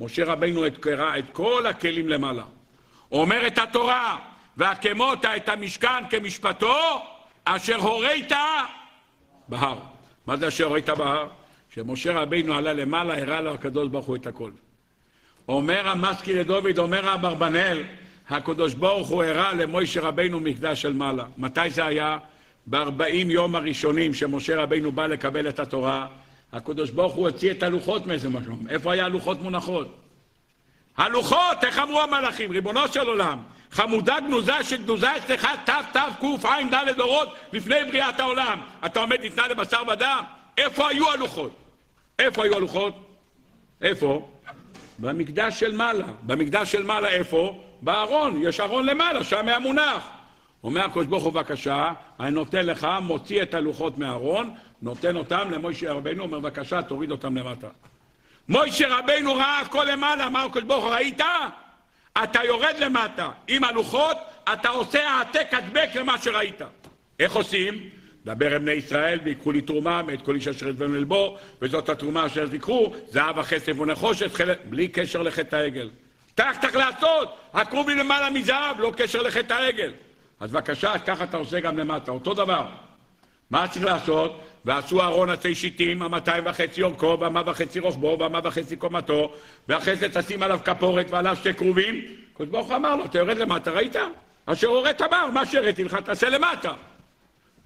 משה 0.00 0.24
רבינו 0.24 0.62
קרא 0.80 1.18
את 1.18 1.24
כל 1.32 1.66
הכלים 1.66 2.08
למעלה. 2.08 2.42
אומרת 3.12 3.58
התורה, 3.58 4.18
והקמות 4.56 5.24
את 5.24 5.48
המשכן 5.48 6.08
כמשפטו, 6.10 6.76
אשר 7.44 7.76
הורית 7.76 8.32
בהר. 9.48 9.78
מה 10.26 10.36
זה 10.36 10.48
אשר 10.48 10.64
הורית 10.64 10.88
בהר? 10.88 11.28
כשמשה 11.70 12.12
רבינו 12.12 12.54
עלה 12.54 12.72
למעלה, 12.72 13.18
הראה 13.18 13.40
לו 13.40 13.54
הקדוש 13.54 13.88
ברוך 13.88 14.06
הוא 14.06 14.16
את 14.16 14.26
הכל. 14.26 14.50
אומר 15.48 15.88
המסקי 15.88 16.34
לדוד, 16.34 16.78
אומר 16.78 17.14
אברבנאל, 17.14 17.82
הקדוש 18.28 18.74
ברוך 18.74 19.08
הוא 19.08 19.24
הראה 19.24 19.52
למוישה 19.52 20.00
רבינו 20.00 20.40
מקדש 20.40 20.82
של 20.82 20.92
מעלה. 20.92 21.24
מתי 21.38 21.70
זה 21.70 21.84
היה? 21.84 22.18
בארבעים 22.66 23.30
יום 23.30 23.56
הראשונים 23.56 24.14
שמשה 24.14 24.62
רבינו 24.62 24.92
בא 24.92 25.06
לקבל 25.06 25.48
את 25.48 25.60
התורה, 25.60 26.06
הקדוש 26.52 26.90
ברוך 26.90 27.14
הוא 27.14 27.28
הוציא 27.28 27.50
את 27.50 27.62
הלוחות 27.62 28.06
מאיזה 28.06 28.28
מקום. 28.28 28.66
איפה 28.68 28.92
היה 28.92 29.04
הלוחות 29.04 29.40
מונחות? 29.40 29.96
הלוחות, 30.96 31.64
איך 31.64 31.78
אמרו 31.78 32.00
המלאכים? 32.00 32.50
ריבונו 32.50 32.88
של 32.88 33.08
עולם, 33.08 33.38
חמודה 33.72 34.20
גנוזה 34.20 34.62
שגנוזה 34.62 35.16
אצלך 35.16 35.46
תתקע"ד 35.64 36.96
דורות 36.96 37.28
לפני 37.52 37.84
בריאת 37.88 38.20
העולם. 38.20 38.60
אתה 38.86 39.00
עומד 39.00 39.20
ניתנה 39.20 39.48
לבשר 39.48 39.82
ודם? 39.92 40.24
איפה 40.58 40.88
היו 40.88 41.10
הלוחות? 41.10 41.56
איפה 42.18 42.44
היו 42.44 42.56
הלוחות? 42.56 42.94
איפה? 43.82 44.28
במקדש 44.98 45.60
של 45.60 45.76
מעלה. 45.76 46.06
במקדש 46.22 46.72
של 46.72 46.82
מעלה 46.82 47.08
איפה? 47.08 47.62
בארון. 47.82 48.42
יש 48.42 48.60
ארון 48.60 48.86
למעלה, 48.86 49.24
שם 49.24 49.48
היה 49.48 49.58
מונח. 49.58 50.08
אומר 50.64 50.84
הקדוש 50.84 51.06
ברוך 51.06 51.24
הוא 51.24 51.32
בבקשה, 51.32 51.92
אני 52.20 52.30
נותן 52.30 52.66
לך, 52.66 52.88
מוציא 53.02 53.42
את 53.42 53.54
הלוחות 53.54 53.98
מהארון, 53.98 54.54
נותן 54.82 55.16
אותם 55.16 55.50
למוישה 55.50 55.92
רבנו, 55.92 56.22
אומר 56.22 56.40
בבקשה 56.40 56.82
תוריד 56.82 57.10
אותם 57.10 57.36
למטה. 57.36 57.68
מוישה 58.48 58.98
רבנו 58.98 59.34
ראה 59.34 59.60
הכל 59.60 59.86
למעלה, 59.90 60.26
אמר 60.26 60.44
הקדוש 60.44 60.64
ברוך 60.64 60.84
הוא 60.84 60.92
ראית? 60.92 61.20
אתה 62.24 62.40
יורד 62.44 62.74
למטה 62.78 63.30
עם 63.48 63.64
הלוחות, 63.64 64.16
אתה 64.52 64.68
עושה 64.68 65.08
העתק 65.08 65.46
הדבק 65.52 65.88
למה 65.94 66.18
שראית. 66.18 66.60
איך 67.20 67.32
עושים? 67.32 67.88
דבר 68.24 68.56
עם 68.56 68.62
בני 68.62 68.72
ישראל 68.72 69.18
ויקחו 69.24 69.52
לי 69.52 69.60
תרומה 69.60 70.02
מאת 70.02 70.22
כל 70.22 70.34
איש 70.34 70.48
אשר 70.48 70.68
ידבנו 70.68 70.94
ללבו 70.94 71.38
וזאת 71.62 71.88
התרומה 71.88 72.26
אשר 72.26 72.48
תיקחו 72.48 72.94
זהב 73.08 73.38
הכסף 73.38 73.80
ונחושת 73.80 74.34
חלק 74.34 74.58
בלי 74.64 74.88
קשר 74.88 75.22
לחטא 75.22 75.56
העגל. 75.56 75.90
כך 76.36 76.58
צריך 76.60 76.76
לעשות, 76.76 77.36
הכרובים 77.54 77.98
למעלה 77.98 78.30
מזהב, 78.30 78.80
לא 78.80 78.92
קשר 78.96 79.22
לחטא 79.22 79.54
העגל. 79.54 79.92
אז 80.40 80.50
בבקשה, 80.50 80.98
ככה 80.98 81.24
אתה 81.24 81.36
עושה 81.36 81.60
גם 81.60 81.78
למטה, 81.78 82.10
אותו 82.10 82.34
דבר. 82.34 82.66
מה 83.50 83.68
צריך 83.68 83.84
לעשות? 83.84 84.40
ועשו 84.64 85.02
ארון 85.02 85.30
עצי 85.30 85.54
שיטים, 85.54 86.02
המאתיים 86.02 86.44
וחצי 86.46 86.82
אורכו, 86.82 87.16
ואמה 87.20 87.42
וחצי 87.46 87.80
רוחבו, 87.80 88.16
ואמה 88.20 88.40
וחצי 88.44 88.76
קומתו, 88.76 89.32
ואחרי 89.68 89.96
זה 89.96 90.08
תשים 90.08 90.42
עליו 90.42 90.60
כפורת 90.64 91.06
ועליו 91.10 91.36
שתי 91.36 91.54
כרובים. 91.54 92.00
הקדוש 92.34 92.48
ברוך 92.48 92.66
הוא 92.66 92.76
אמר 92.76 92.96
לו, 92.96 93.04
אתה 93.04 93.18
יורד 93.18 93.38
למטה, 93.38 93.70
ראית? 93.70 93.96
אשר 94.46 94.66
הורית 94.66 95.02
אמר, 95.02 95.26
מה 95.32 95.46
שהראיתי 95.46 95.84
לך 95.84 95.94
תעשה 95.94 96.28
למטה. 96.28 96.72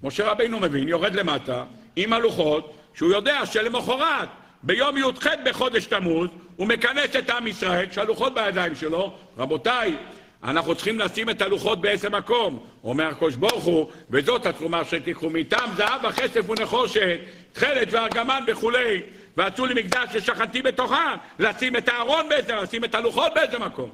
משה 0.03 0.31
רבינו 0.31 0.59
מבין, 0.59 0.87
יורד 0.87 1.15
למטה, 1.15 1.63
עם 1.95 2.13
הלוחות, 2.13 2.73
שהוא 2.93 3.11
יודע 3.11 3.45
שלמחרת, 3.45 4.29
ביום 4.63 4.97
י"ח 4.97 5.27
בחודש 5.45 5.85
תמוז, 5.85 6.29
הוא 6.55 6.67
מכנס 6.67 7.15
את 7.19 7.29
עם 7.29 7.47
ישראל, 7.47 7.85
שהלוחות 7.91 8.33
בידיים 8.33 8.75
שלו, 8.75 9.13
רבותיי, 9.37 9.97
אנחנו 10.43 10.75
צריכים 10.75 10.99
לשים 10.99 11.29
את 11.29 11.41
הלוחות 11.41 11.81
באיזה 11.81 12.09
מקום. 12.09 12.65
אומר 12.83 13.07
הקדוש 13.07 13.35
ברוך 13.35 13.63
הוא, 13.63 13.91
וזאת 14.09 14.45
התרומה 14.45 14.85
שתיקחו 14.85 15.29
מאיתם 15.29 15.65
זהב 15.77 16.05
וכסף 16.05 16.49
ונחושת, 16.49 17.19
תכלת 17.51 17.87
וארגמן 17.93 18.43
וכולי. 18.47 19.01
ועשו 19.37 19.65
לי 19.65 19.83
מקדש 19.83 20.17
ששכנתי 20.17 20.61
בתוכם, 20.61 21.15
לשים 21.39 21.75
את 21.75 21.89
הארון 21.89 22.29
באיזה, 22.29 22.55
לשים 22.55 22.83
את 22.83 22.95
הלוחות 22.95 23.31
באיזה 23.35 23.59
מקום. 23.59 23.89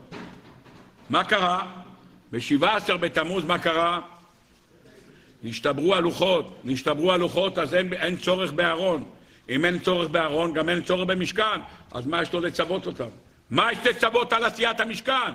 מה 1.09 1.23
קרה? 1.23 1.67
ב-17 2.31 2.97
בתמוז 2.99 3.45
מה 3.45 3.59
קרה? 3.59 3.99
נשתברו 5.43 5.95
הלוחות, 5.95 6.59
נשתברו 6.63 7.11
הלוחות 7.11 7.57
אז 7.57 7.73
אין, 7.73 7.93
אין 7.93 8.17
צורך 8.17 8.51
בארון. 8.51 9.03
אם 9.49 9.65
אין 9.65 9.79
צורך 9.79 10.09
בארון, 10.09 10.53
גם 10.53 10.69
אין 10.69 10.81
צורך 10.83 11.07
במשכן. 11.07 11.59
אז 11.91 12.05
מה 12.05 12.21
יש 12.21 12.33
לו 12.33 12.39
לצוות 12.39 12.87
אותם? 12.87 13.09
מה 13.49 13.71
יש 13.71 13.77
לצוות 13.87 14.33
על 14.33 14.45
עשיית 14.45 14.79
המשכן? 14.79 15.33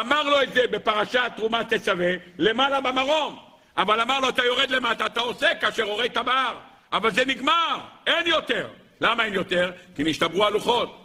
אמר 0.00 0.22
לו 0.22 0.42
את 0.42 0.52
זה 0.52 0.66
בפרשת 0.70 1.30
תרומה 1.36 1.64
תצווה, 1.64 2.12
למעלה 2.38 2.80
במרום. 2.80 3.38
אבל 3.76 4.00
אמר 4.00 4.20
לו, 4.20 4.28
אתה 4.28 4.44
יורד 4.44 4.70
למטה, 4.70 5.06
אתה 5.06 5.20
עושה 5.20 5.54
כאשר 5.54 5.82
הורית 5.82 6.16
בהר. 6.16 6.56
אבל 6.92 7.10
זה 7.10 7.24
נגמר, 7.24 7.78
אין 8.06 8.26
יותר. 8.26 8.68
למה 9.00 9.24
אין 9.24 9.34
יותר? 9.34 9.70
כי 9.96 10.04
נשתברו 10.04 10.44
הלוחות. 10.44 10.98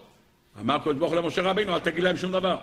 אמר 0.61 0.77
קדוש 0.79 0.95
ברוך 0.95 1.11
הוא 1.11 1.21
למשה 1.21 1.41
רבינו, 1.41 1.73
אל 1.73 1.79
תגיד 1.79 2.03
להם 2.03 2.17
שום 2.17 2.31
דבר. 2.31 2.57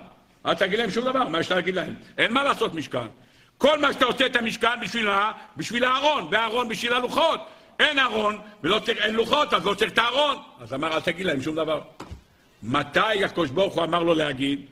אל 0.47 0.55
תגיד 0.55 0.79
להם 0.79 0.91
שום 0.91 1.05
דבר, 1.05 1.29
מה 1.29 1.41
יש 1.41 1.51
להגיד 1.51 1.75
להם? 1.75 1.95
אין 2.19 2.33
מה 2.33 2.43
לעשות 2.43 2.75
משכן. 2.75 3.07
כל 3.59 3.79
מה 3.79 3.93
שאתה 3.93 4.05
עושה 4.05 4.27
את 4.27 4.37
המשכן 4.37 4.81
בשבילה, 4.83 5.33
בשביל 5.57 5.85
הארון, 5.85 6.29
והארון 6.31 6.69
בשביל 6.69 6.93
הלוחות. 6.93 7.41
אין 7.79 7.99
ארון, 7.99 8.39
ואין 8.63 9.15
לוחות, 9.15 9.55
אז 9.55 9.67
לא 9.67 9.75
צריך 9.75 9.93
את 9.93 9.99
הארון. 9.99 10.37
אז 10.61 10.75
אמר, 10.75 10.95
אל 10.95 11.01
תגיד 11.01 11.27
להם 11.27 11.43
שום 11.43 11.55
דבר. 11.55 11.81
מתי 12.63 13.25
הקדוש 13.25 13.51
ברוך 13.51 13.75
הוא 13.75 13.85
אמר 13.85 14.03
לו 14.03 14.15
להגיד? 14.15 14.67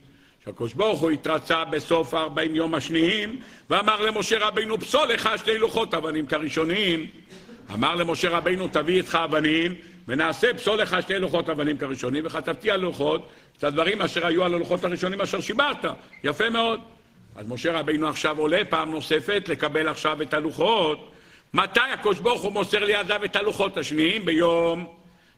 שהקדוש 0.44 0.74
ברוך 0.74 1.00
הוא 1.00 1.10
התרצה 1.10 1.64
בסוף 1.64 2.14
הארבעים 2.14 2.56
יום 2.56 2.74
השניים, 2.74 3.40
ואמר 3.70 4.00
למשה 4.00 4.46
רבינו, 4.46 4.80
פסול 4.80 5.08
לך 5.08 5.30
שתי 5.36 5.58
לוחות 5.58 5.94
אבנים 5.94 6.26
כראשונים. 6.26 7.06
אמר 7.74 7.94
למשה 7.94 8.30
רבינו, 8.30 8.68
תביא 8.68 8.96
איתך 8.96 9.18
אבנים, 9.24 9.74
ונעשה 10.08 10.54
פסול 10.54 10.78
לך 10.78 10.96
שתי 11.00 11.18
לוחות 11.18 11.48
אבנים 11.48 11.78
כראשונים, 11.78 12.26
וכתבתי 12.26 12.70
על 12.70 12.80
לוחות 12.80 13.28
את 13.58 13.64
הדברים 13.64 14.02
אשר 14.02 14.26
היו 14.26 14.44
על 14.44 14.54
הלוחות 14.54 14.84
הראשונים 14.84 15.20
אשר 15.20 15.40
שיברת. 15.40 15.84
יפה 16.24 16.50
מאוד. 16.50 16.80
אז 17.36 17.46
משה 17.48 17.72
רבינו 17.72 18.08
עכשיו 18.08 18.38
עולה 18.38 18.64
פעם 18.68 18.90
נוספת 18.90 19.44
לקבל 19.48 19.88
עכשיו 19.88 20.22
את 20.22 20.34
הלוחות. 20.34 21.10
מתי 21.54 21.80
הקדוש 21.92 22.18
ברוך 22.18 22.42
הוא 22.42 22.52
מוסר 22.52 22.84
לידיו 22.84 23.24
את 23.24 23.36
הלוחות 23.36 23.76
השניים? 23.76 24.24
ביום 24.24 24.86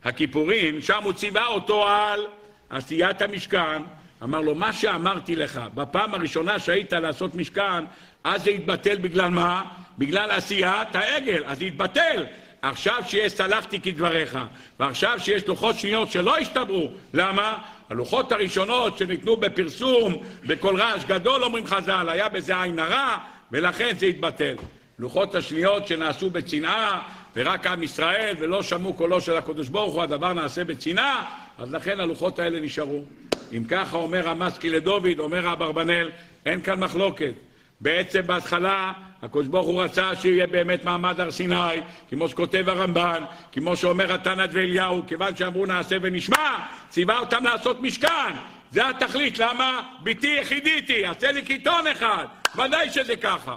הכיפורים, 0.05 0.83
שם 0.83 1.03
הוא 1.03 1.13
ציווה 1.13 1.47
אותו 1.47 1.89
על 1.89 2.27
עשיית 2.71 3.23
המשכן. 3.23 3.83
אמר 4.25 4.41
לו, 4.41 4.55
מה 4.55 4.73
שאמרתי 4.73 5.37
לך 5.37 5.61
בפעם 5.75 6.15
הראשונה 6.15 6.59
שהיית 6.59 6.93
לעשות 6.93 7.35
משכן, 7.35 7.85
אז 8.25 8.45
זה 8.45 8.51
התבטל 8.51 8.97
בגלל 8.97 9.29
מה? 9.29 9.63
בגלל 9.99 10.31
עשיית 10.31 10.97
העגל, 10.97 11.43
אז 11.47 11.59
זה 11.59 11.65
התבטל. 11.65 12.25
עכשיו 12.63 13.03
שיש 13.07 13.33
סלחתי 13.33 13.81
כדבריך, 13.81 14.39
ועכשיו 14.81 15.19
שיש 15.19 15.49
לוחות 15.49 15.77
שניות 15.79 16.11
שלא 16.11 16.39
השתברו, 16.39 16.91
למה? 17.15 17.59
הלוחות 17.91 18.33
הראשונות 18.33 18.99
שניתנו 18.99 19.37
בפרסום, 19.37 20.23
בקול 20.47 20.81
רעש 20.81 21.05
גדול, 21.05 21.45
אומרים 21.45 21.67
חז"ל, 21.67 22.09
היה 22.09 22.29
בזה 22.29 22.63
עין 22.63 22.79
הרע, 22.79 23.17
ולכן 23.53 23.97
זה 23.99 24.07
התבטל. 24.07 24.55
לוחות 24.99 25.35
השניות 25.35 25.87
שנעשו 25.87 26.31
בצנעה, 26.31 27.03
ורק 27.37 27.67
עם 27.67 27.83
ישראל, 27.83 28.35
ולא 28.39 28.63
שמעו 28.63 28.95
קולו 28.95 29.21
של 29.21 29.37
הקדוש 29.37 29.69
ברוך 29.69 29.95
הוא, 29.95 30.03
הדבר 30.03 30.33
נעשה 30.33 30.65
בצנעה, 30.65 31.25
אז 31.59 31.73
לכן 31.73 32.01
הלוחות 32.01 32.39
האלה 32.39 32.61
נשארו. 32.61 33.05
אם 33.53 33.65
ככה 33.65 33.97
אומר 33.97 34.29
המסקי 34.29 34.71
לדוד, 34.71 35.19
אומר 35.19 35.53
אברבנאל, 35.53 36.11
אין 36.47 36.63
כאן 36.63 36.81
מחלוקת. 36.81 37.33
בעצם 37.81 38.21
בהתחלה 38.27 38.93
הקדוש 39.23 39.47
ברוך 39.47 39.67
הוא 39.67 39.83
רצה 39.83 40.17
שיהיה 40.17 40.47
באמת 40.47 40.85
מעמד 40.85 41.21
הר 41.21 41.31
סיני, 41.31 41.81
כמו 42.11 42.29
שכותב 42.29 42.69
הרמב"ן, 42.69 43.25
כמו 43.53 43.77
שאומר 43.77 44.13
התנת 44.13 44.51
ואליהו, 44.53 45.03
כיוון 45.07 45.37
שאמרו 45.37 45.67
נעשה 45.67 45.97
ונשמע, 46.03 46.59
ציווה 46.89 47.19
אותם 47.19 47.45
לעשות 47.45 47.81
משכן. 47.81 48.33
זה 48.73 48.89
התכלית, 48.89 49.39
למה? 49.39 49.83
ביתי 50.03 50.37
יחידיתי, 50.41 51.07
עשה 51.07 51.33
לי 51.33 51.43
קיתון 51.43 51.87
אחד, 51.87 52.25
ודאי 52.55 52.91
שזה 52.91 53.17
ככה. 53.17 53.57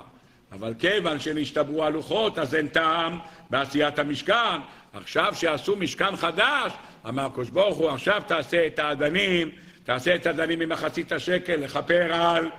אבל 0.52 0.74
כיוון 0.80 1.20
שנשתברו 1.20 1.84
הלוחות, 1.84 2.40
אז 2.40 2.56
אין 2.56 2.68
טעם 2.68 3.20
בעשיית 3.50 4.00
המשכן. 4.00 4.60
עכשיו 4.94 5.36
שעשו 5.36 5.76
משכן 5.76 6.16
חדש, 6.16 6.72
אמר 7.08 7.26
הקדוש 7.26 7.50
ברוך 7.50 7.78
הוא, 7.78 7.90
עכשיו 7.90 8.22
תעשה 8.28 8.68
את 8.68 8.80
האדנים, 8.80 9.50
תעשה 9.88 10.16
את 10.16 10.26
האדנים 10.26 10.60
ממחצית 10.60 11.12
השקל, 11.12 11.56
לכפר 11.56 12.14
על 12.14 12.50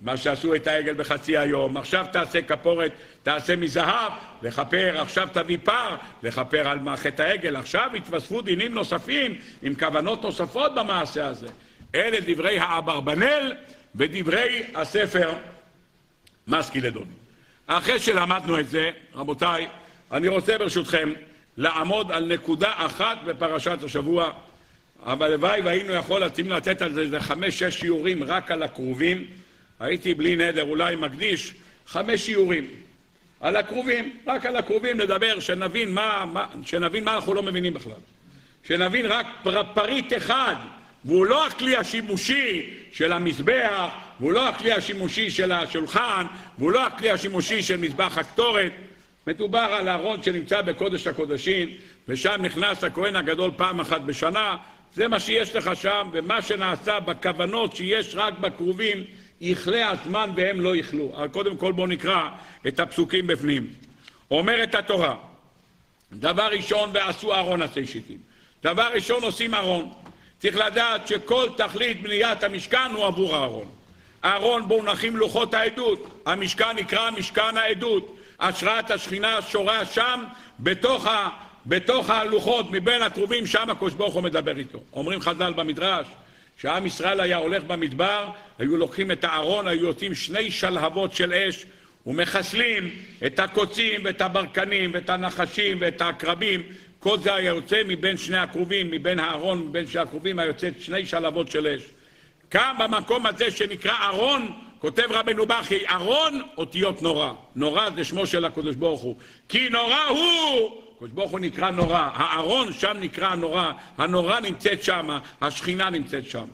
מה 0.00 0.16
שעשו 0.16 0.54
את 0.54 0.66
העגל 0.66 0.94
בחצי 0.94 1.38
היום, 1.38 1.76
עכשיו 1.76 2.06
תעשה 2.12 2.42
כפורת, 2.42 2.92
תעשה 3.22 3.56
מזהב, 3.56 4.12
לכפר, 4.42 5.00
עכשיו 5.00 5.28
תביא 5.32 5.58
פר, 5.64 5.96
לכפר 6.22 6.68
על 6.68 6.96
חטא 6.96 7.22
העגל, 7.22 7.56
עכשיו 7.56 7.90
התווספו 7.96 8.42
דינים 8.42 8.74
נוספים 8.74 9.38
עם 9.62 9.74
כוונות 9.74 10.22
נוספות 10.22 10.74
במעשה 10.74 11.26
הזה. 11.26 11.46
אלה 11.94 12.18
דברי 12.26 12.58
האברבנאל 12.58 13.52
ודברי 13.94 14.62
הספר 14.74 15.32
מסקי 16.46 16.80
לדודי. 16.80 17.10
אחרי 17.66 17.98
שלמדנו 17.98 18.60
את 18.60 18.68
זה, 18.68 18.90
רבותיי, 19.14 19.68
אני 20.12 20.28
רוצה 20.28 20.58
ברשותכם 20.58 21.12
לעמוד 21.56 22.12
על 22.12 22.32
נקודה 22.32 22.72
אחת 22.76 23.18
בפרשת 23.26 23.82
השבוע, 23.82 24.32
אבל 25.04 25.26
הלוואי 25.26 25.60
והיינו 25.60 25.92
יכול 25.92 26.20
להתאים 26.20 26.50
לתת 26.50 26.82
על 26.82 26.92
זה 26.92 27.00
איזה 27.00 27.20
חמש-שש 27.20 27.80
שיעורים 27.80 28.24
רק 28.24 28.50
על 28.50 28.62
הכרובים. 28.62 29.26
הייתי 29.80 30.14
בלי 30.14 30.36
נדר 30.36 30.62
אולי 30.62 30.96
מקדיש 30.96 31.54
חמש 31.86 32.20
שיעורים 32.20 32.68
על 33.40 33.56
הכרובים, 33.56 34.16
רק 34.26 34.46
על 34.46 34.56
הכרובים 34.56 35.00
נדבר, 35.00 35.40
שנבין 35.40 35.94
מה, 35.94 36.24
מה, 36.32 36.46
שנבין 36.64 37.04
מה 37.04 37.14
אנחנו 37.14 37.34
לא 37.34 37.42
מבינים 37.42 37.74
בכלל. 37.74 37.92
שנבין 38.68 39.06
רק 39.06 39.26
פר, 39.42 39.62
פריט 39.74 40.12
אחד, 40.16 40.54
והוא 41.04 41.26
לא 41.26 41.46
הכלי 41.46 41.76
השימושי 41.76 42.70
של 42.92 43.12
המזבח, 43.12 43.88
והוא 44.20 44.32
לא 44.32 44.48
הכלי 44.48 44.72
השימושי 44.72 45.30
של 45.30 45.52
השולחן, 45.52 46.26
והוא 46.58 46.72
לא 46.72 46.86
הכלי 46.86 47.10
השימושי 47.10 47.62
של 47.62 47.76
מזבח 47.76 48.18
הקטורת. 48.18 48.72
מדובר 49.26 49.58
על 49.58 49.88
ארון 49.88 50.22
שנמצא 50.22 50.62
בקודש 50.62 51.06
הקודשים, 51.06 51.68
ושם 52.08 52.36
נכנס 52.42 52.84
הכהן 52.84 53.16
הגדול 53.16 53.50
פעם 53.56 53.80
אחת 53.80 54.00
בשנה. 54.00 54.56
זה 54.94 55.08
מה 55.08 55.20
שיש 55.20 55.56
לך 55.56 55.70
שם, 55.76 56.08
ומה 56.12 56.42
שנעשה 56.42 57.00
בכוונות 57.00 57.76
שיש 57.76 58.14
רק 58.14 58.38
בכרובים, 58.38 59.04
יכלה 59.40 59.90
הזמן 59.90 60.30
והם 60.36 60.60
לא 60.60 60.76
יכלו. 60.76 61.12
קודם 61.32 61.56
כל 61.56 61.72
בואו 61.72 61.86
נקרא 61.86 62.28
את 62.68 62.80
הפסוקים 62.80 63.26
בפנים. 63.26 63.66
אומרת 64.30 64.74
התורה, 64.74 65.16
דבר 66.12 66.46
ראשון 66.46 66.90
ועשו 66.92 67.34
ארון 67.34 67.62
עשי 67.62 67.86
שיטים. 67.86 68.18
דבר 68.62 68.90
ראשון 68.94 69.22
עושים 69.22 69.54
ארון. 69.54 69.92
צריך 70.38 70.56
לדעת 70.56 71.08
שכל 71.08 71.48
תכלית 71.56 72.02
בניית 72.02 72.42
המשכן 72.42 72.90
הוא 72.94 73.06
עבור 73.06 73.36
הארון. 73.36 73.66
הארון 74.22 74.68
בו 74.68 74.76
מונחים 74.76 75.16
לוחות 75.16 75.54
העדות. 75.54 76.22
המשכן 76.26 76.76
נקרא 76.76 77.10
משכן 77.10 77.56
העדות. 77.56 78.16
השראת 78.40 78.90
השכינה 78.90 79.42
שורה 79.42 79.86
שם 79.86 80.24
בתוך, 80.60 81.06
בתוך 81.66 82.10
הלוחות, 82.10 82.70
מבין 82.70 83.02
הקרובים, 83.02 83.46
שם 83.46 83.70
הקדוש 83.70 83.94
ברוך 83.94 84.14
הוא 84.14 84.22
מדבר 84.22 84.56
איתו. 84.56 84.80
אומרים 84.92 85.20
חז"ל 85.20 85.52
במדרש, 85.52 86.06
כשעם 86.58 86.86
ישראל 86.86 87.20
היה 87.20 87.36
הולך 87.36 87.62
במדבר, 87.64 88.30
היו 88.58 88.76
לוקחים 88.76 89.10
את 89.10 89.24
הארון, 89.24 89.68
היו 89.68 89.84
יוצאים 89.84 90.14
שני 90.14 90.50
שלהבות 90.50 91.12
של 91.12 91.32
אש 91.32 91.66
ומחסלים 92.06 92.90
את 93.26 93.38
הקוצים 93.38 94.00
ואת 94.04 94.20
הברקנים 94.20 94.90
ואת 94.94 95.10
הנחשים 95.10 95.78
ואת 95.80 96.00
העקרבים. 96.00 96.62
כל 96.98 97.18
זה 97.18 97.34
היה 97.34 97.48
יוצא 97.48 97.82
מבין 97.86 98.16
שני 98.16 98.38
הכרובים, 98.38 98.90
מבין 98.90 99.20
הארון, 99.20 99.58
מבין 99.58 99.86
שני 99.86 100.00
הכרובים, 100.00 100.38
היה 100.38 100.48
יוצא 100.48 100.68
שני 100.80 101.06
שלהבות 101.06 101.50
של 101.50 101.66
אש. 101.66 101.82
כאן 102.50 102.74
במקום 102.78 103.26
הזה 103.26 103.50
שנקרא 103.50 103.92
ארון, 104.08 104.52
כותב 104.78 105.06
רבנו 105.10 105.46
בכי, 105.46 105.88
ארון 105.88 106.42
אותיות 106.56 107.02
נורא. 107.02 107.32
נורא 107.56 107.90
זה 107.96 108.04
שמו 108.04 108.26
של 108.26 108.44
הקדוש 108.44 108.76
ברוך 108.76 109.00
הוא. 109.00 109.16
כי 109.48 109.68
נורא 109.68 110.04
הוא 110.08 110.83
הקדוש 110.96 111.10
ברוך 111.10 111.30
הוא 111.30 111.40
נקרא 111.40 111.70
נורא, 111.70 112.10
הארון 112.14 112.72
שם 112.72 112.96
נקרא 113.00 113.34
נורא, 113.34 113.72
הנורא 113.98 114.40
נמצאת 114.40 114.82
שם, 114.82 115.18
השכינה 115.40 115.90
נמצאת 115.90 116.30
שם. 116.30 116.44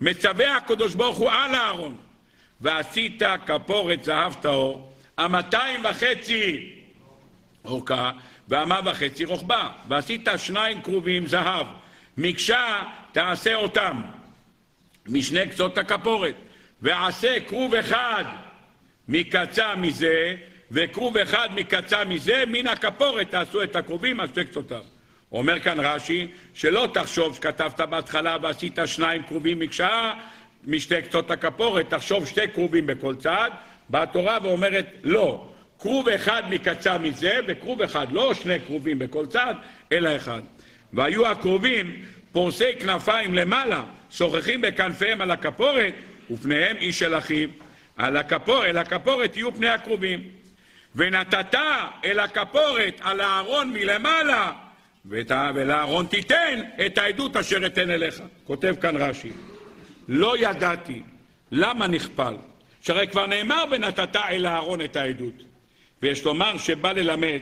מצווה 0.00 0.56
הקדוש 0.56 0.94
ברוך 0.94 1.18
הוא 1.18 1.30
על 1.30 1.54
הארון, 1.54 1.96
ועשית 2.60 3.22
כפורת 3.46 4.04
זהב 4.04 4.34
טהור, 4.34 4.92
המאתיים 5.16 5.80
וחצי 5.84 6.72
אורכה, 7.64 8.10
והמה 8.48 8.80
וחצי 8.84 9.24
רוחבה, 9.24 9.68
ועשית 9.88 10.28
שניים 10.36 10.82
כרובים 10.82 11.26
זהב, 11.26 11.66
מקשה 12.18 12.82
תעשה 13.12 13.54
אותם 13.54 14.02
משני 15.06 15.48
קצות 15.48 15.78
הכפורת, 15.78 16.34
ועשה 16.82 17.40
כרוב 17.48 17.74
אחד 17.74 18.24
מקצה 19.08 19.74
מזה, 19.76 20.36
וכרוב 20.70 21.16
אחד 21.16 21.48
מקצה 21.54 22.04
מזה, 22.04 22.44
מן 22.46 22.66
הכפורת 22.66 23.30
תעשו 23.30 23.62
את 23.62 23.76
הכרובים 23.76 24.20
על 24.20 24.28
שתי 24.28 24.44
קצותיו. 24.44 24.82
אומר 25.32 25.60
כאן 25.60 25.80
רש"י, 25.80 26.26
שלא 26.54 26.88
תחשוב 26.94 27.34
שכתבת 27.34 27.80
בהתחלה 27.80 28.36
ועשית 28.42 28.78
שניים 28.86 29.22
כרובים 29.22 29.58
מקשה 29.58 30.12
משתי 30.66 31.02
קצות 31.02 31.30
הכפורת, 31.30 31.90
תחשוב 31.90 32.26
שתי 32.26 32.48
כרובים 32.54 32.86
בכל 32.86 33.14
צד, 33.16 33.50
באה 33.88 34.02
התורה 34.02 34.38
ואומרת 34.42 34.86
לא, 35.02 35.48
כרוב 35.78 36.08
אחד 36.08 36.42
מקצה 36.50 36.98
מזה 36.98 37.38
וכרוב 37.48 37.82
אחד, 37.82 38.12
לא 38.12 38.34
שני 38.34 38.60
כרובים 38.66 38.98
בכל 38.98 39.26
צד, 39.26 39.54
אלא 39.92 40.16
אחד. 40.16 40.40
והיו 40.92 41.26
הכרובים 41.26 42.04
פורסי 42.32 42.76
כנפיים 42.80 43.34
למעלה, 43.34 43.84
שוחחים 44.10 44.60
בכנפיהם 44.60 45.20
על 45.20 45.30
הכפורת, 45.30 45.94
ופניהם 46.30 46.76
איש 46.76 47.02
אל 47.02 47.18
אחיו. 47.18 47.48
על 47.96 48.16
הכפור, 48.16 48.64
אל 48.64 48.78
הכפורת 48.78 49.36
יהיו 49.36 49.54
פני 49.54 49.68
הקרובים. 49.68 50.37
ונתת 50.96 51.54
אל 52.04 52.18
הכפורת 52.20 53.00
על 53.00 53.20
הארון 53.20 53.72
מלמעלה, 53.72 54.52
ולארון 55.04 56.06
תיתן 56.06 56.60
את 56.86 56.98
העדות 56.98 57.36
אשר 57.36 57.66
אתן 57.66 57.90
אליך. 57.90 58.22
כותב 58.44 58.74
כאן 58.80 58.96
רש"י, 58.96 59.32
לא 60.08 60.38
ידעתי 60.38 61.02
למה 61.50 61.86
נכפל, 61.86 62.36
שהרי 62.80 63.08
כבר 63.08 63.26
נאמר 63.26 63.64
ונתת 63.70 64.16
אל 64.16 64.46
הארון 64.46 64.80
את 64.80 64.96
העדות. 64.96 65.42
ויש 66.02 66.24
לומר 66.24 66.58
שבא 66.58 66.92
ללמד 66.92 67.38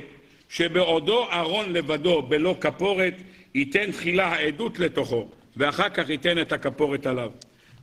שבעודו 0.48 1.28
ארון 1.32 1.72
לבדו 1.72 2.22
בלא 2.22 2.56
כפורת, 2.60 3.14
ייתן 3.54 3.92
תחילה 3.92 4.26
העדות 4.26 4.78
לתוכו, 4.78 5.28
ואחר 5.56 5.88
כך 5.88 6.08
ייתן 6.08 6.38
את 6.38 6.52
הכפורת 6.52 7.06
עליו. 7.06 7.30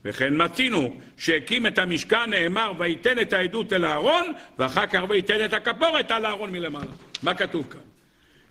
וכן 0.05 0.45
מצינו 0.45 0.95
שהקים 1.17 1.67
את 1.67 1.79
המשכן 1.79 2.29
נאמר 2.29 2.71
וייתן 2.77 3.19
את 3.19 3.33
העדות 3.33 3.73
אל 3.73 3.85
הארון 3.85 4.33
ואחר 4.59 4.85
כך 4.85 5.01
וייתן 5.09 5.45
את 5.45 5.53
הכפורת 5.53 6.11
על 6.11 6.25
הארון 6.25 6.51
מלמעלה. 6.51 6.91
מה 7.23 7.33
כתוב 7.33 7.67
כאן? 7.69 7.79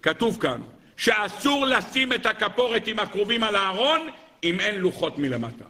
כתוב 0.02 0.40
כאן 0.40 0.60
שאסור 0.96 1.66
לשים 1.66 2.12
את 2.12 2.26
הכפורת 2.26 2.86
עם 2.86 2.98
הקרובים 2.98 3.42
על 3.42 3.56
הארון 3.56 4.08
אם 4.44 4.60
אין 4.60 4.78
לוחות 4.78 5.18
מלמטה. 5.18 5.64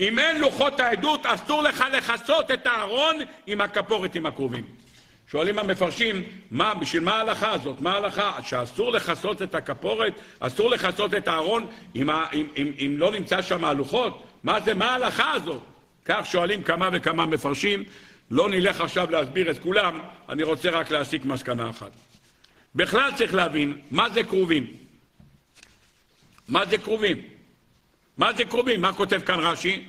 אם 0.00 0.18
אין 0.18 0.40
לוחות 0.40 0.80
העדות 0.80 1.26
אסור 1.26 1.62
לך 1.62 1.84
לכסות 1.92 2.50
את 2.50 2.66
הארון 2.66 3.16
עם 3.46 3.60
הכפורת 3.60 4.14
עם 4.14 4.26
הקרובים. 4.26 4.64
שואלים 5.30 5.58
המפרשים, 5.58 6.22
מה, 6.50 6.74
בשביל 6.74 7.02
מה 7.02 7.14
ההלכה 7.14 7.52
הזאת? 7.52 7.80
מה 7.80 7.92
ההלכה? 7.92 8.38
שאסור 8.42 8.92
לכסות 8.92 9.42
את 9.42 9.54
הכפורת, 9.54 10.12
אסור 10.40 10.70
לכסות 10.70 11.14
את 11.14 11.28
הארון 11.28 11.66
אם, 11.96 12.10
אם, 12.10 12.46
אם, 12.56 12.72
אם 12.78 12.94
לא 12.98 13.12
נמצא 13.12 13.42
שם 13.42 13.64
הלוחות? 13.64 14.33
מה 14.44 14.60
זה, 14.60 14.74
מה 14.74 14.90
ההלכה 14.90 15.32
הזאת? 15.32 15.62
כך 16.04 16.26
שואלים 16.26 16.62
כמה 16.62 16.88
וכמה 16.92 17.26
מפרשים, 17.26 17.84
לא 18.30 18.48
נלך 18.48 18.80
עכשיו 18.80 19.10
להסביר 19.10 19.50
את 19.50 19.58
כולם, 19.58 20.00
אני 20.28 20.42
רוצה 20.42 20.70
רק 20.70 20.90
להסיק 20.90 21.24
מסקנה 21.24 21.70
אחת. 21.70 21.90
בכלל 22.74 23.10
צריך 23.16 23.34
להבין 23.34 23.78
מה 23.90 24.10
זה 24.10 24.22
קרובים. 24.22 24.66
מה 26.48 26.66
זה 26.66 26.78
קרובים? 26.78 27.22
מה 28.16 28.32
זה 28.32 28.44
קרובים? 28.44 28.80
מה 28.80 28.92
כותב 28.92 29.20
כאן 29.26 29.40
רש"י? 29.40 29.84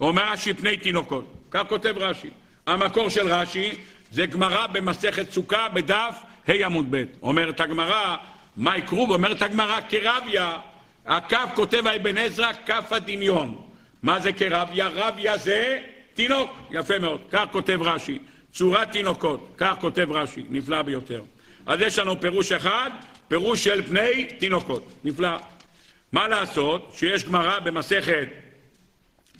אומר 0.00 0.32
רש"י 0.32 0.54
פני 0.54 0.76
תינוקות. 0.76 1.32
כך 1.50 1.62
כותב 1.68 1.94
רש"י. 1.96 2.30
המקור 2.66 3.08
של 3.08 3.28
רש"י 3.28 3.70
זה 4.10 4.26
גמרא 4.26 4.66
במסכת 4.66 5.32
סוכה 5.32 5.68
בדף 5.68 6.16
ה' 6.48 6.66
עמוד 6.66 6.86
ב'. 6.90 7.04
אומרת 7.22 7.60
הגמרא, 7.60 8.16
מהי 8.56 8.82
קרוב? 8.82 9.10
אומרת 9.10 9.42
הגמרא 9.42 9.80
כרביה, 9.88 10.58
הכף 11.06 11.48
כותב 11.54 11.86
האבן 11.86 12.18
עזרא, 12.18 12.52
כף 12.66 12.92
הדמיון. 12.92 13.65
מה 14.06 14.20
זה 14.20 14.32
כרביה? 14.32 14.88
רביה 14.88 15.38
זה 15.38 15.78
תינוק, 16.14 16.50
יפה 16.70 16.98
מאוד, 16.98 17.20
כך 17.30 17.44
כותב 17.52 17.78
רש"י, 17.82 18.18
צורת 18.52 18.92
תינוקות, 18.92 19.54
כך 19.56 19.74
כותב 19.80 20.12
רש"י, 20.12 20.44
נפלא 20.50 20.82
ביותר. 20.82 21.22
אז 21.66 21.80
יש 21.80 21.98
לנו 21.98 22.20
פירוש 22.20 22.52
אחד, 22.52 22.90
פירוש 23.28 23.64
של 23.64 23.82
פני 23.82 24.24
תינוקות, 24.38 24.92
נפלא. 25.04 25.28
מה 26.12 26.28
לעשות 26.28 26.92
שיש 26.96 27.24
גמרא 27.24 27.58
במסכת, 27.58 28.28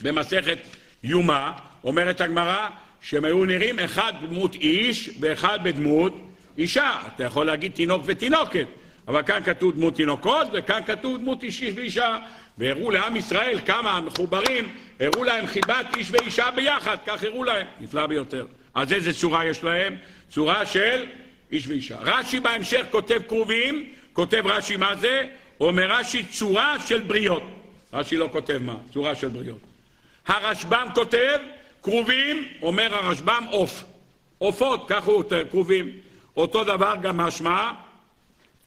במסכת 0.02 0.58
יומא, 1.02 1.50
אומרת 1.84 2.20
הגמרא 2.20 2.68
שהם 3.00 3.24
היו 3.24 3.44
נראים 3.44 3.78
אחד 3.78 4.12
בדמות 4.22 4.54
איש 4.54 5.10
ואחד 5.20 5.58
בדמות 5.62 6.14
אישה. 6.58 7.00
אתה 7.14 7.24
יכול 7.24 7.46
להגיד 7.46 7.72
תינוק 7.72 8.02
ותינוקת, 8.06 8.66
אבל 9.08 9.22
כאן 9.22 9.40
כתוב 9.44 9.74
דמות 9.74 9.94
תינוקות 9.94 10.48
וכאן 10.52 10.80
כתוב 10.86 11.18
דמות 11.18 11.42
איש 11.42 11.62
ואישה. 11.74 12.18
והראו 12.58 12.90
לעם 12.90 13.16
ישראל 13.16 13.58
כמה 13.66 14.00
מחוברים, 14.00 14.74
הראו 15.00 15.24
להם 15.24 15.46
חיבת 15.46 15.86
איש 15.96 16.10
ואישה 16.10 16.50
ביחד, 16.50 16.96
כך 17.06 17.22
הראו 17.22 17.44
להם, 17.44 17.66
נפלא 17.80 18.06
ביותר. 18.06 18.46
אז 18.74 18.92
איזה 18.92 19.12
צורה 19.12 19.44
יש 19.46 19.64
להם? 19.64 19.96
צורה 20.30 20.66
של 20.66 21.04
איש 21.52 21.68
ואישה. 21.68 21.96
רש"י 22.00 22.40
בהמשך 22.40 22.86
כותב 22.90 23.20
כרובים, 23.28 23.92
כותב 24.12 24.42
רש"י 24.44 24.76
מה 24.76 24.96
זה? 24.96 25.26
אומר 25.60 25.90
רש"י 25.90 26.24
צורה 26.24 26.76
של 26.86 27.00
בריות. 27.00 27.42
רש"י 27.92 28.16
לא 28.16 28.28
כותב 28.32 28.58
מה, 28.58 28.76
צורה 28.92 29.14
של 29.14 29.28
בריות. 29.28 29.58
הרשב"ם 30.26 30.88
כותב 30.94 31.38
כרובים, 31.82 32.48
אומר 32.62 32.94
הרשב"ם 32.94 33.44
עוף. 33.50 33.84
עופות, 34.38 34.88
ככה 34.88 35.10
הוא 35.10 35.24
כרובים. 35.50 35.92
אותו 36.36 36.64
דבר 36.64 36.94
גם 37.02 37.16
משמע 37.16 37.70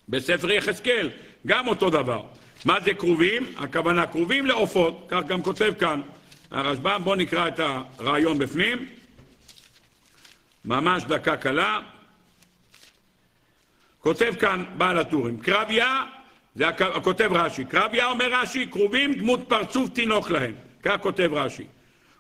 בספר 0.10 0.52
יחזקאל, 0.52 1.10
גם 1.48 1.68
אותו 1.68 1.90
דבר. 1.90 2.22
מה 2.66 2.78
זה 2.86 2.94
כרובים? 2.94 3.54
הכוונה 3.58 4.08
כרובים 4.08 4.46
לעופות, 4.46 5.06
כך 5.10 5.22
גם 5.28 5.44
כותב 5.44 5.74
כאן 5.80 6.02
הרשב"ם, 6.52 7.02
בואו 7.04 7.16
נקרא 7.16 7.48
את 7.48 7.60
הרעיון 7.60 8.38
בפנים, 8.38 8.86
ממש 10.66 11.04
דקה 11.04 11.38
קלה. 11.38 11.80
כותב 14.00 14.34
כאן 14.40 14.66
בעל 14.78 15.00
הטורים, 15.00 15.40
קרביה, 15.40 16.04
זה 16.56 16.66
כותב 17.04 17.30
רש"י, 17.34 17.66
קרביה 17.66 18.06
אומר 18.06 18.34
רש"י, 18.34 18.68
כרובים 18.72 19.14
דמות 19.14 19.40
פרצוף 19.48 19.90
תינוק 19.90 20.30
להם, 20.30 20.54
כך 20.84 20.96
כותב 21.02 21.30
רש"י. 21.34 21.66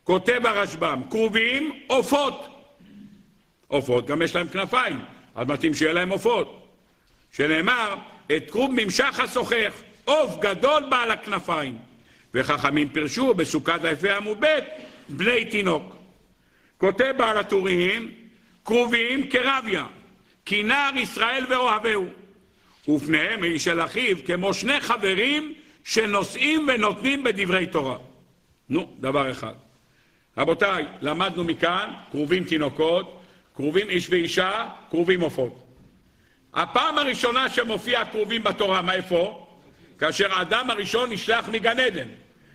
כותב 0.03 0.41
הרשב"ם, 0.45 1.01
כרובים 1.09 1.79
עופות. 1.87 2.45
עופות 3.67 4.07
גם 4.07 4.21
יש 4.21 4.35
להם 4.35 4.47
כנפיים, 4.47 4.99
אז 5.35 5.47
מתאים 5.47 5.73
שיהיה 5.73 5.93
להם 5.93 6.09
עופות. 6.09 6.67
שנאמר, 7.31 7.95
את 8.35 8.51
כרוב 8.51 8.71
ממשך 8.73 9.19
השוחך. 9.19 9.73
עוף 10.09 10.39
גדול 10.39 10.83
בעל 10.89 11.11
הכנפיים. 11.11 11.77
וחכמים 12.33 12.89
פירשו 12.89 13.33
בסוכת 13.33 13.83
היפה 13.83 14.15
עמוד 14.15 14.37
ב' 14.39 14.59
בני 15.09 15.45
תינוק. 15.45 15.95
כותב 16.77 17.13
בעל 17.17 17.37
הטורים, 17.37 18.11
כרובים 18.65 19.29
כרביה, 19.29 19.85
כי 20.45 20.63
נער 20.63 20.97
ישראל 20.97 21.45
ואוהביהו, 21.49 22.05
ופניהם 22.87 23.43
היא 23.43 23.59
של 23.59 23.81
אחיו 23.81 24.17
כמו 24.25 24.53
שני 24.53 24.79
חברים 24.79 25.53
שנושאים 25.83 26.67
ונותנים 26.67 27.23
בדברי 27.23 27.67
תורה. 27.67 27.97
נו, 28.69 28.95
דבר 28.99 29.31
אחד. 29.31 29.53
רבותיי, 30.37 30.85
למדנו 31.01 31.43
מכאן, 31.43 31.93
כרובים 32.11 32.43
תינוקות, 32.43 33.21
כרובים 33.55 33.89
איש 33.89 34.09
ואישה, 34.09 34.67
כרובים 34.89 35.21
עופות. 35.21 35.65
הפעם 36.53 36.97
הראשונה 36.97 37.49
שמופיע 37.49 38.05
כרובים 38.05 38.43
בתורה, 38.43 38.81
מאיפה? 38.81 39.48
כאשר 39.99 40.33
האדם 40.33 40.69
הראשון 40.69 41.11
נשלח 41.11 41.49
מגן 41.49 41.79
עדן. 41.79 42.07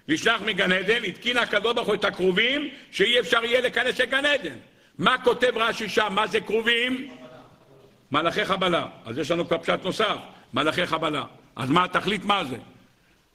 נשלח 0.09 0.42
מגן 0.42 0.72
עדן, 0.72 1.05
התקין 1.05 1.36
הקדוש 1.36 1.74
ברוך 1.74 1.88
הוא 1.88 1.95
את 1.95 2.05
הכרובים, 2.05 2.68
שאי 2.90 3.20
אפשר 3.20 3.45
יהיה 3.45 3.61
להיכנס 3.61 4.01
לגן 4.01 4.24
עדן. 4.24 4.57
מה 4.99 5.16
כותב 5.24 5.53
רש"י 5.57 5.88
שם? 5.88 6.09
מה 6.11 6.26
זה 6.26 6.40
כרובים? 6.40 7.11
מלאכי 8.12 8.45
חבלה. 8.45 8.86
אז 9.05 9.18
יש 9.18 9.30
לנו 9.30 9.49
כבר 9.49 9.59
פשט 9.59 9.84
נוסף, 9.84 10.16
מלאכי 10.55 10.86
חבלה. 10.86 11.24
אז 11.57 11.70
מה 11.70 11.84
התכלית 11.84 12.24
מה 12.24 12.45
זה? 12.45 12.57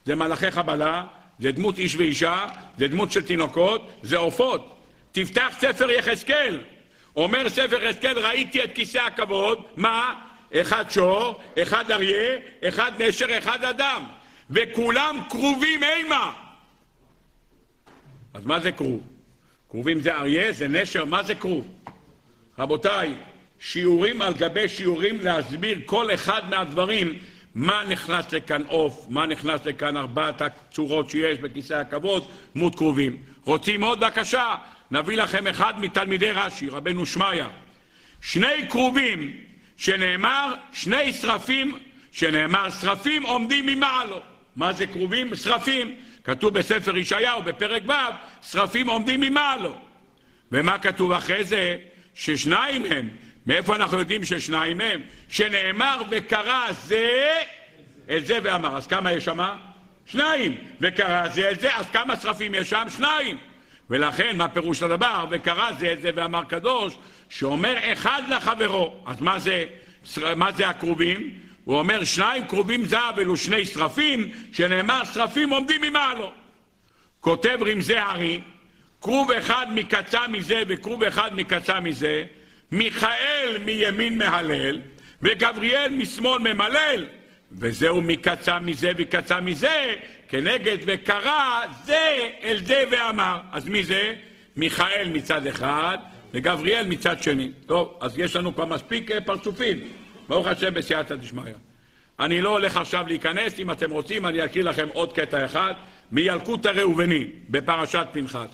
זה 0.04 0.14
מלאכי 0.14 0.50
חבלה, 0.50 1.04
זה 1.38 1.52
דמות 1.52 1.78
איש 1.78 1.96
ואישה, 1.96 2.46
זה 2.78 2.88
דמות 2.88 3.12
של 3.12 3.22
תינוקות, 3.22 3.90
זה 4.02 4.16
עופות. 4.16 4.76
תפתח 5.12 5.48
ספר 5.58 5.90
יחזקאל. 5.90 6.60
אומר 7.16 7.48
ספר 7.48 7.84
יחזקאל, 7.84 8.18
ראיתי 8.18 8.64
את 8.64 8.70
כיסא 8.74 8.98
הכבוד, 8.98 9.62
מה? 9.76 10.14
אחד 10.54 10.90
שור, 10.90 11.40
אחד 11.62 11.90
אריה, 11.90 12.38
אחד 12.68 12.92
נשר, 13.02 13.38
אחד 13.38 13.64
אדם, 13.64 14.04
וכולם 14.50 15.18
כרובים 15.28 15.82
אימה. 15.84 16.32
אז 18.34 18.46
מה 18.46 18.60
זה 18.60 18.72
כרוב? 18.72 19.02
כרובים 19.68 20.00
זה 20.00 20.14
אריה, 20.14 20.52
זה 20.52 20.68
נשר, 20.68 21.04
מה 21.04 21.22
זה 21.22 21.34
כרוב? 21.34 21.68
רבותיי, 22.58 23.14
שיעורים 23.58 24.22
על 24.22 24.34
גבי 24.34 24.68
שיעורים 24.68 25.20
להסביר 25.20 25.78
כל 25.86 26.14
אחד 26.14 26.42
מהדברים 26.50 27.18
מה 27.54 27.84
נכנס 27.88 28.32
לכאן 28.32 28.62
עוף, 28.68 29.06
מה 29.08 29.26
נכנס 29.26 29.60
לכאן 29.64 29.96
ארבעת 29.96 30.42
הצורות 30.42 31.10
שיש 31.10 31.38
בכיסא 31.38 31.74
הכבוד, 31.74 32.28
דמות 32.54 32.74
כרובים. 32.74 33.16
רוצים 33.44 33.84
עוד? 33.84 34.00
בבקשה, 34.00 34.54
נביא 34.90 35.16
לכם 35.16 35.46
אחד 35.46 35.80
מתלמידי 35.80 36.30
רש"י, 36.30 36.68
רבנו 36.68 37.06
שמעיה. 37.06 37.48
שני 38.20 38.68
כרובים 38.70 39.36
שנאמר 39.80 40.54
שני 40.72 41.12
שרפים, 41.12 41.78
שנאמר 42.12 42.70
שרפים 42.70 43.22
עומדים 43.22 43.66
ממעלו. 43.66 44.20
מה 44.56 44.72
זה 44.72 44.86
כרובים? 44.86 45.36
שרפים. 45.36 45.96
כתוב 46.24 46.54
בספר 46.54 46.96
ישעיהו 46.96 47.42
בפרק 47.42 47.82
ו', 47.88 47.92
שרפים 48.42 48.88
עומדים 48.88 49.20
ממעלו. 49.20 49.74
ומה 50.52 50.78
כתוב 50.78 51.12
אחרי 51.12 51.44
זה? 51.44 51.76
ששניים 52.14 52.84
הם. 52.84 53.08
מאיפה 53.46 53.76
אנחנו 53.76 53.98
יודעים 53.98 54.24
ששניים 54.24 54.80
הם? 54.80 55.00
שנאמר 55.28 56.02
וקרא 56.10 56.72
זה 56.72 57.42
את 58.16 58.26
זה 58.26 58.38
ואמר. 58.42 58.76
אז 58.76 58.86
כמה 58.86 59.12
יש 59.12 59.24
שם? 59.24 59.38
שניים. 60.06 60.56
וקרא 60.80 61.28
זה 61.28 61.50
את 61.50 61.60
זה, 61.60 61.76
אז 61.76 61.86
כמה 61.92 62.16
שרפים 62.16 62.54
יש 62.54 62.70
שם? 62.70 62.86
שניים. 62.96 63.38
ולכן, 63.90 64.36
מה 64.36 64.48
פירוש 64.48 64.82
הדבר? 64.82 65.24
וקרא 65.30 65.72
זה 65.72 65.92
את 65.92 66.00
זה 66.00 66.10
ואמר 66.14 66.44
קדוש, 66.44 66.94
שאומר 67.30 67.92
אחד 67.92 68.22
לחברו. 68.28 69.04
אז 69.06 69.20
מה 69.20 69.38
זה, 69.38 69.64
מה 70.36 70.52
זה 70.52 70.68
הכרובים? 70.68 71.30
הוא 71.64 71.78
אומר 71.78 72.04
שניים 72.04 72.46
כרובים 72.46 72.84
זהב 72.84 73.18
אלו 73.18 73.36
שני 73.36 73.66
שרפים, 73.66 74.30
שנאמר 74.52 75.04
שרפים 75.04 75.50
עומדים 75.50 75.80
ממעלו. 75.80 76.32
כותב 77.20 77.58
רמזי 77.66 77.96
הארי, 77.96 78.40
כרוב 79.00 79.32
אחד 79.32 79.66
מקצה 79.74 80.28
מזה 80.28 80.62
וכרוב 80.68 81.02
אחד 81.04 81.34
מקצה 81.34 81.80
מזה, 81.80 82.24
מיכאל 82.72 83.56
מימין 83.64 84.18
מהלל, 84.18 84.80
וגבריאל 85.22 85.92
משמאל 85.92 86.38
ממלל, 86.38 87.06
וזהו 87.52 88.00
מקצה 88.02 88.58
מזה 88.58 88.92
וקצה 88.96 89.40
מזה, 89.40 89.94
כנגד 90.28 90.78
וקרא 90.86 91.60
זה 91.84 92.28
אל 92.42 92.60
זה 92.64 92.84
ואמר. 92.90 93.40
אז 93.52 93.68
מי 93.68 93.84
זה? 93.84 94.14
מיכאל 94.56 95.08
מצד 95.12 95.46
אחד, 95.46 95.98
וגבריאל 96.34 96.86
מצד 96.86 97.22
שני. 97.22 97.50
טוב, 97.66 97.98
אז 98.00 98.18
יש 98.18 98.36
לנו 98.36 98.54
כבר 98.54 98.64
מספיק 98.64 99.10
אה, 99.10 99.20
פרצופים. 99.20 99.78
ברוך 100.28 100.46
השם 100.46 100.74
בסייעתא 100.74 101.14
דשמיא. 101.14 101.52
אני 102.20 102.40
לא 102.40 102.48
הולך 102.48 102.76
עכשיו 102.76 103.04
להיכנס, 103.08 103.58
אם 103.58 103.70
אתם 103.70 103.90
רוצים 103.90 104.26
אני 104.26 104.44
אקריא 104.44 104.64
לכם 104.64 104.88
עוד 104.92 105.12
קטע 105.12 105.44
אחד 105.44 105.74
מילקוט 106.12 106.66
הראובני 106.66 107.26
בפרשת 107.48 108.06
פנחת. 108.12 108.48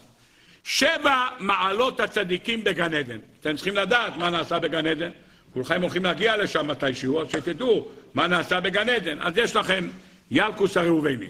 שבע 0.65 1.27
מעלות 1.39 2.01
הצדיקים 2.01 2.65
בגן 2.65 2.95
עדן. 2.95 3.19
אתם 3.41 3.57
צריכים 3.57 3.77
לדעת 3.77 4.17
מה 4.17 4.31
נעשה 4.31 4.59
בגן 4.59 4.87
עדן. 4.87 5.11
כולכם 5.53 5.83
הולכים 5.83 6.05
להגיע 6.05 6.37
לשם 6.37 6.67
מתישהו, 6.67 7.21
אז 7.21 7.31
שתדעו 7.31 7.89
מה 8.15 8.27
נעשה 8.27 8.61
בגן 8.61 8.89
עדן. 8.89 9.19
אז 9.21 9.33
יש 9.37 9.57
לכם 9.57 9.89
ילקוס 10.31 10.77
הראובני. 10.77 11.29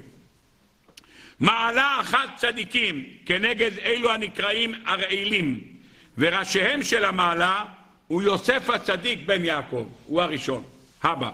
מעלה 1.41 1.99
אחת 2.01 2.29
צדיקים 2.37 3.05
כנגד 3.27 3.71
אלו 3.79 4.11
הנקראים 4.11 4.75
הרעילים, 4.87 5.61
וראשיהם 6.19 6.83
של 6.83 7.05
המעלה 7.05 7.65
הוא 8.07 8.23
יוסף 8.23 8.71
הצדיק 8.71 9.19
בן 9.27 9.45
יעקב, 9.45 9.89
הוא 10.07 10.23
הראשון. 10.23 10.63
הבא. 11.03 11.31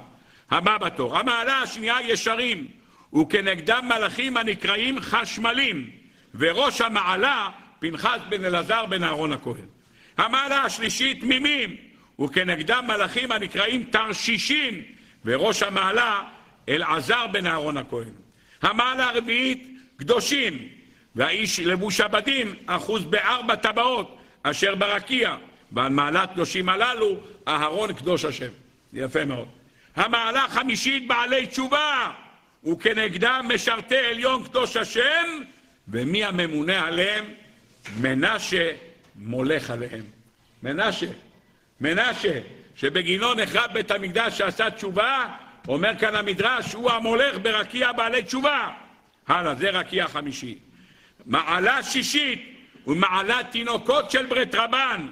הבא 0.51 0.79
בתור. 0.79 1.19
המעלה 1.19 1.59
השנייה 1.59 1.97
ישרים, 2.03 2.67
וכנגדם 3.15 3.89
מלאכים 3.89 4.37
הנקראים 4.37 5.01
חשמלים, 5.01 5.91
וראש 6.35 6.81
המעלה 6.81 7.49
פנחס 7.79 8.19
בן 8.29 8.45
אלעזר 8.45 8.87
בן 8.87 9.05
אהרון 9.05 9.33
הכהן. 9.33 9.67
המעלה 10.19 10.63
השלישית 10.63 11.21
תמימים, 11.21 11.77
וכנגדם 12.21 12.85
מלאכים 12.87 13.33
הנקראים 13.33 13.85
תרשישים, 13.85 14.83
וראש 15.25 15.63
המעלה 15.63 16.23
אלעזר 16.69 17.27
בן 17.27 17.47
אהרון 17.47 17.77
הכהן. 17.77 18.13
המעלה 18.63 19.11
הרביעית 19.11 19.69
קדושים, 19.97 20.69
והאיש 21.15 21.61
לבוש 21.61 22.01
הבדים 22.01 22.55
אחוז 22.67 23.05
בארבע 23.05 23.55
טבעות 23.55 24.22
אשר 24.43 24.75
ברקיע, 24.75 25.37
ועל 25.73 25.93
מעלת 25.93 26.31
קדושים 26.33 26.69
הללו 26.69 27.17
אהרון 27.49 27.93
קדוש 27.93 28.25
השם. 28.25 28.51
יפה 28.93 29.25
מאוד. 29.25 29.49
המעלה 29.97 30.45
החמישית 30.45 31.09
בעלי 31.09 31.47
תשובה, 31.47 32.11
וכנגדם 32.65 33.51
משרתי 33.55 33.97
עליון 33.97 34.45
קדוש 34.45 34.77
השם, 34.77 35.41
ומי 35.89 36.25
הממונה 36.25 36.87
עליהם? 36.87 37.25
מנשה 38.01 38.73
מולך 39.17 39.71
עליהם. 39.71 40.05
מנשה, 40.63 41.07
מנשה, 41.81 42.41
שבגינו 42.77 43.35
נחרב 43.35 43.71
בית 43.73 43.91
המקדש 43.91 44.39
שעשה 44.39 44.71
תשובה, 44.71 45.29
אומר 45.69 45.93
כאן 45.99 46.15
המדרש, 46.15 46.73
הוא 46.73 46.91
המולך 46.91 47.39
ברקיע 47.43 47.93
בעלי 47.93 48.23
תשובה. 48.23 48.69
הלאה, 49.29 49.55
זה 49.55 49.71
רקיע 49.71 50.09
חמישי. 50.09 50.59
מעלה 51.27 51.83
שישית 51.83 52.52
ומעלת 52.87 53.47
תינוקות 53.51 54.11
של 54.11 54.27
ברית 54.27 54.55
רבן, 54.55 55.07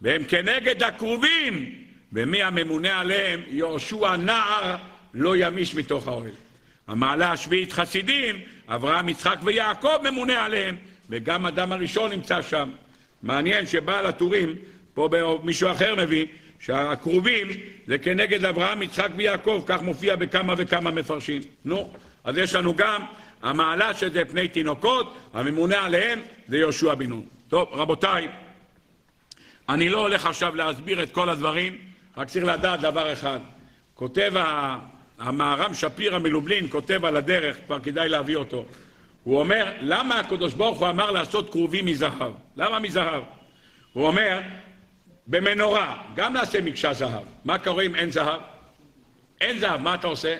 והם 0.00 0.24
כנגד 0.24 0.82
הכרובים, 0.82 1.74
ומי 2.12 2.42
הממונה 2.42 3.00
עליהם? 3.00 3.40
יהושע 3.48 4.16
נער 4.16 4.76
לא 5.14 5.36
ימיש 5.36 5.74
מתוך 5.74 6.08
האוהל. 6.08 6.30
המעלה 6.88 7.32
השביעית 7.32 7.72
חסידים, 7.72 8.40
אברהם, 8.68 9.08
יצחק 9.08 9.38
ויעקב 9.42 9.98
ממונה 10.04 10.44
עליהם, 10.44 10.76
וגם 11.10 11.46
אדם 11.46 11.72
הראשון 11.72 12.10
נמצא 12.10 12.42
שם. 12.42 12.70
מעניין 13.22 13.66
שבעל 13.66 14.06
הטורים, 14.06 14.54
פה 14.94 15.08
מישהו 15.42 15.70
אחר 15.70 15.94
מביא, 15.94 16.26
שהכרובים 16.60 17.48
זה 17.86 17.98
כנגד 17.98 18.44
אברהם, 18.44 18.82
יצחק 18.82 19.08
ויעקב, 19.16 19.62
כך 19.66 19.82
מופיע 19.82 20.16
בכמה 20.16 20.54
וכמה 20.56 20.90
מפרשים. 20.90 21.42
נו, 21.64 21.92
אז 22.24 22.38
יש 22.38 22.54
לנו 22.54 22.74
גם 22.76 23.02
המעלה 23.42 23.94
שזה 23.94 24.24
פני 24.24 24.48
תינוקות, 24.48 25.16
הממונה 25.34 25.84
עליהם 25.84 26.20
זה 26.48 26.58
יהושע 26.58 26.94
בן 26.94 27.06
נון. 27.06 27.26
טוב, 27.48 27.68
רבותיי, 27.72 28.28
אני 29.68 29.88
לא 29.88 30.00
הולך 30.00 30.26
עכשיו 30.26 30.54
להסביר 30.54 31.02
את 31.02 31.12
כל 31.12 31.28
הדברים, 31.28 31.78
רק 32.16 32.28
צריך 32.28 32.44
לדעת 32.44 32.80
דבר 32.80 33.12
אחד. 33.12 33.40
כותב 33.94 34.32
המהר"ם 35.18 35.74
שפירא 35.74 36.18
מלובלין, 36.18 36.66
כותב 36.70 37.04
על 37.04 37.16
הדרך, 37.16 37.56
כבר 37.66 37.80
כדאי 37.80 38.08
להביא 38.08 38.36
אותו. 38.36 38.64
הוא 39.24 39.38
אומר, 39.40 39.72
למה 39.80 40.20
הקדוש 40.20 40.54
ברוך 40.54 40.78
הוא 40.78 40.88
אמר 40.88 41.10
לעשות 41.10 41.50
כרובים 41.50 41.86
מזהב? 41.86 42.32
למה 42.56 42.78
מזהב? 42.78 43.22
הוא 43.92 44.06
אומר, 44.06 44.40
במנורה, 45.26 46.02
גם 46.14 46.32
נעשה 46.32 46.60
מקשה 46.60 46.92
זהב. 46.92 47.22
מה 47.44 47.58
קורה 47.58 47.82
אם 47.82 47.94
אין 47.94 48.10
זהב? 48.10 48.40
אין 49.40 49.58
זהב, 49.58 49.80
מה 49.80 49.94
אתה 49.94 50.06
עושה? 50.06 50.36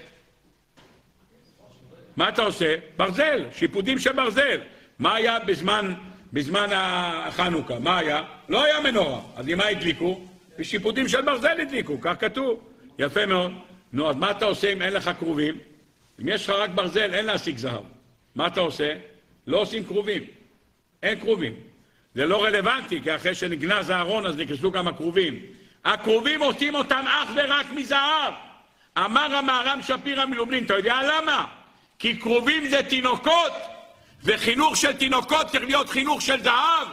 מה 2.17 2.29
אתה 2.29 2.43
עושה? 2.43 2.77
ברזל, 2.97 3.45
שיפודים 3.53 3.99
של 3.99 4.13
ברזל. 4.13 4.61
מה 4.99 5.15
היה 5.15 5.39
בזמן, 5.39 5.95
בזמן 6.33 6.69
החנוכה? 6.73 7.79
מה 7.79 7.99
היה? 7.99 8.23
לא 8.49 8.65
היה 8.65 8.81
מנורה. 8.81 9.21
אז 9.37 9.49
עם 9.49 9.59
מה 9.59 9.67
הדליקו? 9.67 10.21
בשיפודים 10.59 11.09
של 11.09 11.23
ברזל 11.23 11.61
הדליקו, 11.61 12.01
כך 12.01 12.15
כתוב. 12.21 12.61
יפה 12.99 13.27
מאוד. 13.27 13.53
נו, 13.93 14.11
אז 14.11 14.17
מה 14.17 14.31
אתה 14.31 14.45
עושה 14.45 14.73
אם 14.73 14.83
אין 14.83 14.93
לך 14.93 15.11
כרובים? 15.19 15.59
אם 16.21 16.29
יש 16.29 16.45
לך 16.49 16.51
רק 16.51 16.71
ברזל, 16.71 17.15
אין 17.15 17.25
להשיג 17.25 17.57
זהב. 17.57 17.83
מה 18.35 18.47
אתה 18.47 18.61
עושה? 18.61 18.95
לא 19.47 19.57
עושים 19.57 19.85
כרובים. 19.85 20.23
אין 21.03 21.21
כרובים. 21.21 21.53
זה 22.15 22.27
לא 22.27 22.45
רלוונטי, 22.45 23.01
כי 23.03 23.15
אחרי 23.15 23.35
שנגנז 23.35 23.91
הארון 23.91 24.27
אז 24.27 24.37
נכנסו 24.37 24.71
גם 24.71 24.89
הכרובים. 24.89 25.43
הכרובים 25.85 26.43
עושים 26.43 26.75
אותם 26.75 27.05
אך 27.09 27.31
ורק 27.37 27.67
מזהב. 27.75 28.35
אמר 28.99 29.37
המהר"ם 29.37 29.83
שפירא 29.83 30.27
מלובלין, 30.27 30.65
אתה 30.65 30.75
יודע 30.75 31.01
למה? 31.03 31.47
כי 31.99 32.21
כרובים 32.21 32.69
זה 32.69 32.83
תינוקות, 32.83 33.53
וחינוך 34.25 34.77
של 34.77 34.93
תינוקות 34.93 35.47
צריך 35.47 35.65
להיות 35.65 35.89
חינוך 35.89 36.23
של 36.23 36.43
זהב. 36.43 36.89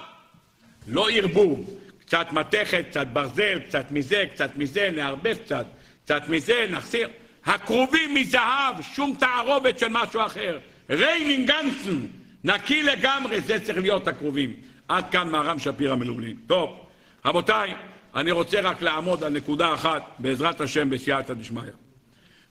לא 0.88 1.12
ירבו. 1.12 1.58
קצת 2.00 2.28
מתכת, 2.32 2.86
קצת 2.90 3.08
ברזל, 3.08 3.60
קצת 3.60 3.92
מזה, 3.92 4.26
קצת 4.34 4.56
מזה, 4.56 4.90
נערבב 4.96 5.38
קצת, 5.46 5.66
קצת 6.06 6.22
מזה, 6.28 6.66
נחסיר. 6.70 7.10
הכרובים 7.46 8.14
מזהב, 8.14 8.82
שום 8.96 9.16
תערובת 9.20 9.80
של 9.80 9.88
משהו 9.90 10.26
אחר. 10.26 10.60
ריין 10.90 11.48
אינגאנצן, 11.48 12.00
נקי 12.44 12.84
לגמרי, 12.84 13.42
זה 13.42 13.60
צריך 13.60 13.78
להיות 13.78 14.08
הכרובים. 14.08 14.54
עד 14.88 15.12
כאן 15.12 15.30
מהר"ם 15.30 15.60
שפירא 15.60 15.96
מלובלין. 15.96 16.36
טוב, 16.48 16.86
רבותיי, 17.26 17.74
אני 18.16 18.32
רוצה 18.32 18.62
רק 18.62 18.82
לעמוד 18.82 19.24
על 19.24 19.34
נקודה 19.34 19.74
אחת, 19.74 20.04
בעזרת 20.20 20.62
השם, 20.62 20.90
בסייעתא 20.90 21.34
דשמיא. 21.34 21.62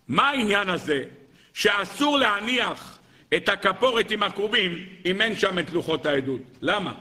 מה 0.09 0.29
העניין 0.29 0.69
הזה 0.69 1.03
שאסור 1.55 2.19
להניח 2.19 2.99
את 3.37 3.49
הכפורת 3.49 4.11
עם 4.11 4.23
הכרובים 4.23 4.87
אם 5.07 5.21
אין 5.21 5.37
שם 5.37 5.59
את 5.59 5.73
לוחות 5.73 6.07
העדות? 6.07 6.41
למה? 6.63 6.95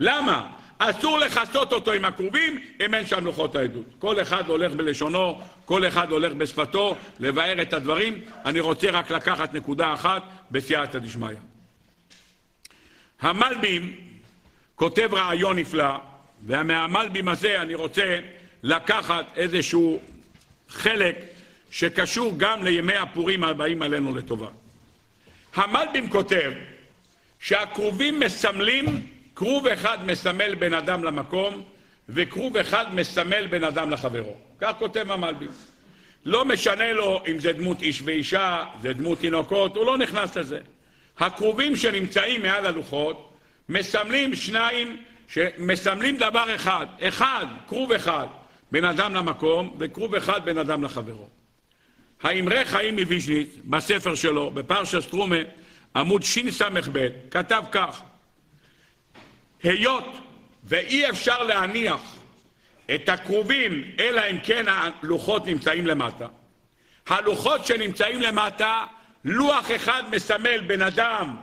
למה? 0.00 0.50
אסור 0.78 1.18
לכסות 1.18 1.72
אותו 1.72 1.92
עם 1.92 2.04
הכרובים 2.04 2.60
אם 2.86 2.94
אין 2.94 3.06
שם 3.06 3.24
לוחות 3.24 3.56
העדות. 3.56 3.84
כל 3.98 4.22
אחד 4.22 4.48
הולך 4.48 4.72
בלשונו, 4.72 5.40
כל 5.64 5.88
אחד 5.88 6.10
הולך 6.10 6.32
בשפתו, 6.32 6.96
לבאר 7.20 7.62
את 7.62 7.72
הדברים. 7.72 8.20
אני 8.44 8.60
רוצה 8.60 8.90
רק 8.90 9.10
לקחת 9.10 9.54
נקודה 9.54 9.94
אחת 9.94 10.22
בסייעתא 10.50 10.98
דשמיא. 10.98 11.28
המלבים 13.20 13.96
כותב 14.74 15.08
רעיון 15.12 15.58
נפלא, 15.58 15.96
ומהמלבים 16.46 17.28
הזה 17.28 17.62
אני 17.62 17.74
רוצה 17.74 18.20
לקחת 18.62 19.26
איזשהו 19.36 20.00
חלק 20.68 21.16
שקשור 21.70 22.34
גם 22.36 22.64
לימי 22.64 22.96
הפורים 22.96 23.44
הבאים 23.44 23.82
עלינו 23.82 24.16
לטובה. 24.16 24.48
המלבים 25.54 26.10
כותב 26.10 26.52
שהכרובים 27.38 28.20
מסמלים, 28.20 29.06
כרוב 29.36 29.66
אחד 29.66 30.06
מסמל 30.06 30.54
בן 30.54 30.74
אדם 30.74 31.04
למקום, 31.04 31.62
וכרוב 32.08 32.56
אחד 32.56 32.94
מסמל 32.94 33.46
בן 33.46 33.64
אדם 33.64 33.90
לחברו. 33.90 34.36
כך 34.60 34.72
כותב 34.78 35.10
המלבים. 35.10 35.50
לא 36.24 36.44
משנה 36.44 36.92
לו 36.92 37.22
אם 37.28 37.38
זה 37.38 37.52
דמות 37.52 37.82
איש 37.82 38.02
ואישה, 38.04 38.64
זה 38.82 38.92
דמות 38.92 39.18
תינוקות, 39.18 39.76
הוא 39.76 39.86
לא 39.86 39.98
נכנס 39.98 40.36
לזה. 40.36 40.58
הכרובים 41.18 41.76
שנמצאים 41.76 42.42
מעל 42.42 42.66
הלוחות 42.66 43.38
מסמלים 43.68 44.34
שניים, 44.34 44.96
מסמלים 45.58 46.16
דבר 46.16 46.54
אחד. 46.54 46.86
אחד, 47.02 47.46
כרוב 47.68 47.92
אחד, 47.92 48.26
בן 48.72 48.84
אדם 48.84 49.14
למקום, 49.14 49.76
וכרוב 49.78 50.14
אחד, 50.14 50.44
בן 50.44 50.58
אדם 50.58 50.84
לחברו. 50.84 51.28
האמרי 52.22 52.64
חיים 52.64 52.98
מוויז'ניץ, 52.98 53.48
בספר 53.64 54.14
שלו, 54.14 54.50
בפרשה 54.50 55.00
סטרומה, 55.00 55.36
עמוד 55.96 56.22
שס"ב, 56.22 57.08
כתב 57.30 57.62
כך: 57.72 58.02
היות 59.62 60.16
ואי 60.64 61.10
אפשר 61.10 61.42
להניח 61.42 62.00
את 62.94 63.08
הכרובים, 63.08 63.84
אלא 63.98 64.22
אם 64.30 64.38
כן 64.44 64.66
הלוחות 64.68 65.46
נמצאים 65.46 65.86
למטה. 65.86 66.26
הלוחות 67.06 67.66
שנמצאים 67.66 68.20
למטה, 68.20 68.84
לוח 69.24 69.70
אחד 69.76 70.02
מסמל 70.10 70.60
בן 70.66 70.82
אדם 70.82 71.36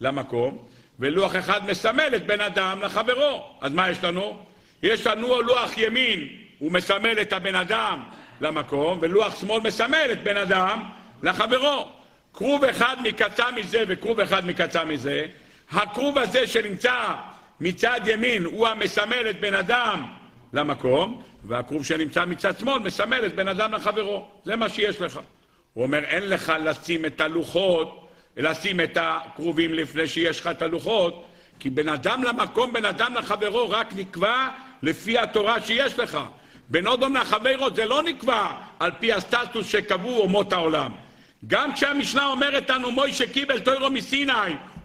למקום, 0.00 0.66
ולוח 0.98 1.36
אחד 1.36 1.70
מסמל 1.70 2.12
את 2.16 2.26
בן 2.26 2.40
אדם 2.40 2.82
לחברו. 2.82 3.58
אז 3.60 3.72
מה 3.72 3.90
יש 3.90 4.04
לנו? 4.04 4.46
יש 4.82 5.06
לנו 5.06 5.42
לוח 5.42 5.78
ימין, 5.78 6.28
הוא 6.58 6.72
מסמל 6.72 7.20
את 7.22 7.32
הבן 7.32 7.54
אדם 7.54 8.02
למקום, 8.40 8.98
ולוח 9.02 9.40
שמאל 9.40 9.60
מסמל 9.64 10.08
את 10.12 10.22
בן 10.22 10.36
אדם 10.36 10.82
לחברו. 11.22 11.88
כרוב 12.34 12.64
אחד 12.64 12.96
מקצה 13.02 13.50
מזה 13.50 13.84
וכרוב 13.88 14.20
אחד 14.20 14.46
מקצה 14.46 14.84
מזה. 14.84 15.26
הכרוב 15.70 16.18
הזה 16.18 16.46
שנמצא 16.46 16.96
מצד 17.60 18.00
ימין 18.06 18.44
הוא 18.44 18.68
המסמל 18.68 19.30
את 19.30 19.40
בן 19.40 19.54
אדם 19.54 20.06
למקום, 20.52 21.22
והכרוב 21.44 21.84
שנמצא 21.84 22.24
מצד 22.24 22.58
שמאל 22.58 22.78
מסמל 22.78 23.26
את 23.26 23.34
בן 23.34 23.48
אדם 23.48 23.72
לחברו. 23.72 24.28
זה 24.44 24.56
מה 24.56 24.68
שיש 24.68 25.00
לך. 25.00 25.20
הוא 25.72 25.84
אומר, 25.84 26.04
אין 26.04 26.28
לך 26.28 26.52
לשים 26.64 27.04
את 27.04 27.20
הלוחות, 27.20 28.08
לשים 28.36 28.80
את 28.80 28.98
הכרובים 29.00 29.74
לפני 29.74 30.06
שיש 30.06 30.40
לך 30.40 30.46
את 30.46 30.62
הלוחות, 30.62 31.26
כי 31.58 31.70
בן 31.70 31.88
אדם 31.88 32.22
למקום, 32.24 32.72
בן 32.72 32.84
אדם 32.84 33.14
לחברו, 33.14 33.70
רק 33.70 33.92
נקבע 33.96 34.48
לפי 34.82 35.18
התורה 35.18 35.60
שיש 35.60 35.98
לך. 35.98 36.18
בין 36.70 36.86
אודום 36.86 37.16
לחברו 37.16 37.70
זה 37.74 37.84
לא 37.84 38.02
נקבע 38.02 38.46
על 38.78 38.90
פי 38.98 39.12
הסטטוס 39.12 39.66
שקבעו 39.66 40.18
אומות 40.18 40.52
העולם. 40.52 40.92
גם 41.46 41.74
כשהמשנה 41.74 42.26
אומרת 42.26 42.70
לנו 42.70 42.90
מוישה 42.90 43.26
קיבל 43.26 43.60
תוירו 43.60 43.90
מסיני 43.90 44.32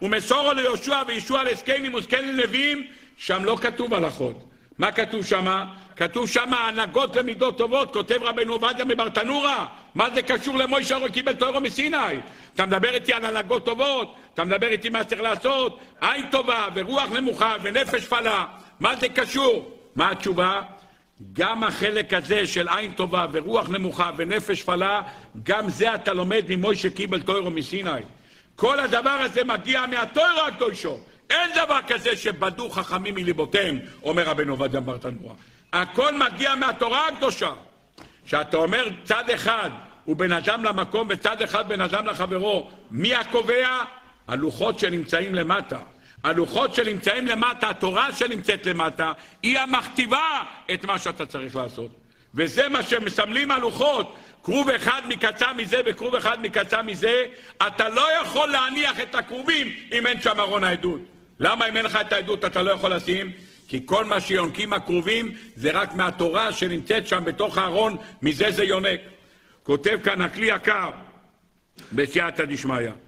ומסורו 0.01 0.53
ליהושע 0.53 1.01
וישוע 1.07 1.43
לזקנים 1.43 1.93
וזקנים 1.93 2.37
לווים, 2.37 2.87
שם 3.17 3.45
לא 3.45 3.57
כתוב 3.61 3.93
הלכות. 3.93 4.45
מה 4.77 4.91
כתוב 4.91 5.25
שמה? 5.25 5.65
כתוב 5.95 6.29
שם 6.29 6.53
הנהגות 6.53 7.15
למידות 7.15 7.57
טובות, 7.57 7.93
כותב 7.93 8.23
רבנו 8.23 8.53
עובדיה 8.53 8.85
מברטנורה. 8.85 9.65
מה 9.95 10.09
זה 10.15 10.21
קשור 10.21 10.57
למוישה 10.57 10.97
קיבל 11.13 11.33
תוירו 11.33 11.61
מסיני? 11.61 11.97
אתה 12.55 12.65
מדבר 12.65 12.89
איתי 12.93 13.13
על 13.13 13.25
הנהגות 13.25 13.65
טובות, 13.65 14.15
אתה 14.33 14.43
מדבר 14.43 14.67
איתי 14.67 14.89
מה 14.89 15.03
צריך 15.03 15.21
לעשות, 15.21 15.79
עין 16.01 16.25
טובה 16.31 16.67
ורוח 16.75 17.11
נמוכה 17.11 17.55
ונפש 17.61 18.07
פלה. 18.07 18.45
מה 18.79 18.95
זה 18.95 19.09
קשור? 19.09 19.71
מה 19.95 20.11
התשובה? 20.11 20.61
גם 21.33 21.63
החלק 21.63 22.13
הזה 22.13 22.47
של 22.47 22.67
עין 22.69 22.91
טובה 22.91 23.25
ורוח 23.31 23.69
נמוכה 23.69 24.11
ונפש 24.17 24.63
פלה, 24.63 25.01
גם 25.43 25.69
זה 25.69 25.95
אתה 25.95 26.13
לומד 26.13 26.43
ממוישה 26.49 26.89
קיבל 26.89 27.21
תוירו 27.21 27.51
מסיני. 27.51 27.89
כל 28.55 28.79
הדבר 28.79 29.09
הזה 29.09 29.43
מגיע 29.43 29.85
מהתוירו 29.85 30.41
הקדושו. 30.47 30.97
אין 31.29 31.49
דבר 31.65 31.79
כזה 31.87 32.15
שבדו 32.17 32.69
חכמים 32.69 33.15
מליבותיהם, 33.15 33.79
אומר 34.03 34.23
רבנו 34.23 34.53
עובדיה 34.53 34.81
ברטנורה. 34.81 35.33
הכל 35.73 36.13
מגיע 36.17 36.55
מהתורה 36.55 37.07
הקדושה. 37.07 37.51
שאתה 38.25 38.57
אומר 38.57 38.89
צד 39.03 39.29
אחד 39.29 39.69
הוא 40.05 40.15
בן 40.15 40.31
אדם 40.31 40.63
למקום 40.63 41.07
וצד 41.09 41.41
אחד 41.41 41.67
בן 41.69 41.81
אדם 41.81 42.05
לחברו, 42.05 42.69
מי 42.91 43.15
הקובע? 43.15 43.83
הלוחות 44.27 44.79
שנמצאים 44.79 45.35
למטה. 45.35 45.79
הלוחות 46.25 46.75
שנמצאים 46.75 47.27
למטה, 47.27 47.69
התורה 47.69 48.13
שנמצאת 48.13 48.65
למטה, 48.65 49.11
היא 49.43 49.59
המכתיבה 49.59 50.43
את 50.73 50.85
מה 50.85 50.99
שאתה 50.99 51.25
צריך 51.25 51.55
לעשות. 51.55 51.91
וזה 52.35 52.69
מה 52.69 52.83
שמסמלים 52.83 53.51
הלוחות. 53.51 54.15
כרוב 54.43 54.69
אחד 54.69 55.01
מקצה 55.07 55.53
מזה 55.53 55.81
וכרוב 55.85 56.15
אחד 56.15 56.41
מקצה 56.41 56.81
מזה, 56.81 57.25
אתה 57.67 57.89
לא 57.89 58.07
יכול 58.21 58.49
להניח 58.49 58.99
את 58.99 59.15
הכרובים 59.15 59.67
אם 59.91 60.07
אין 60.07 60.21
שם 60.21 60.39
ארון 60.39 60.63
העדות. 60.63 61.01
למה 61.39 61.69
אם 61.69 61.77
אין 61.77 61.85
לך 61.85 61.97
את 62.01 62.13
העדות 62.13 62.45
אתה 62.45 62.61
לא 62.61 62.71
יכול 62.71 62.93
לשים? 62.93 63.31
כי 63.67 63.81
כל 63.85 64.05
מה 64.05 64.21
שיונקים 64.21 64.73
הכרובים 64.73 65.31
זה 65.55 65.71
רק 65.71 65.93
מהתורה 65.93 66.53
שנמצאת 66.53 67.07
שם 67.07 67.23
בתוך 67.25 67.57
הארון, 67.57 67.97
מזה 68.21 68.51
זה 68.51 68.63
יונק. 68.63 68.99
כותב 69.63 69.99
כאן 70.03 70.21
הכלי 70.21 70.45
יקר 70.45 70.89
בסייעתא 71.91 72.45
דשמיא. 72.45 73.04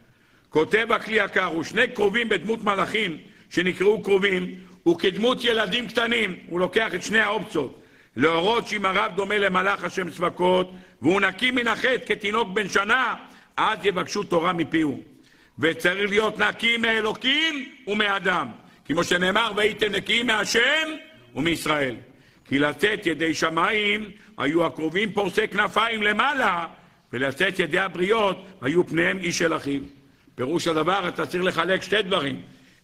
כותב 0.50 0.88
הכלי 0.92 1.16
יקר, 1.16 1.46
הוא 1.46 1.64
שני 1.64 1.88
קרובים 1.88 2.30
בדמות 2.30 2.64
מלאכים 2.64 3.18
שנקראו 3.50 4.04
קרובים, 4.04 4.56
וכדמות 4.88 5.44
ילדים 5.44 5.88
קטנים, 5.88 6.36
הוא 6.48 6.60
לוקח 6.60 6.96
את 6.96 7.04
שני 7.04 7.20
האופציות, 7.20 7.82
להורות 8.16 8.68
שאם 8.68 8.86
הרב 8.86 9.12
דומה 9.16 9.38
למלאך 9.38 9.84
השם 9.84 10.10
צבקות, 10.10 10.72
והוא 11.02 11.22
נקי 11.22 11.52
מן 11.52 11.68
החטא 11.68 12.06
כתינוק 12.06 12.48
בן 12.54 12.70
שנה, 12.70 13.16
אז 13.58 13.78
יבקשו 13.84 14.24
תורה 14.24 14.54
מפיהו. 14.54 15.02
וצריך 15.60 16.10
להיות 16.10 16.40
נקי 16.40 16.78
מאלוקים 16.78 17.70
ומאדם. 17.88 18.48
כמו 18.86 19.04
שנאמר, 19.04 19.52
והייתם 19.56 19.92
נקיים 19.92 20.28
מהשם 20.28 20.88
ומישראל. 21.36 21.96
כי 22.46 22.60
לצאת 22.60 23.06
ידי 23.06 23.34
שמיים 23.34 24.12
היו 24.38 24.66
הקרובים 24.66 25.12
פורסי 25.12 25.48
כנפיים 25.48 26.04
למעלה, 26.04 26.68
ולצאת 27.14 27.60
ידי 27.60 27.80
הבריות 27.80 28.46
היו 28.62 28.88
פניהם 28.88 29.18
איש 29.18 29.38
של 29.38 29.56
אחיו. 29.56 29.82
פירוש 30.38 30.68
הדבר, 30.68 31.08
אתה 31.08 31.26
צריך 31.26 31.44
לחלק 31.44 31.82
שתי 31.82 32.02
דברים. 32.02 32.42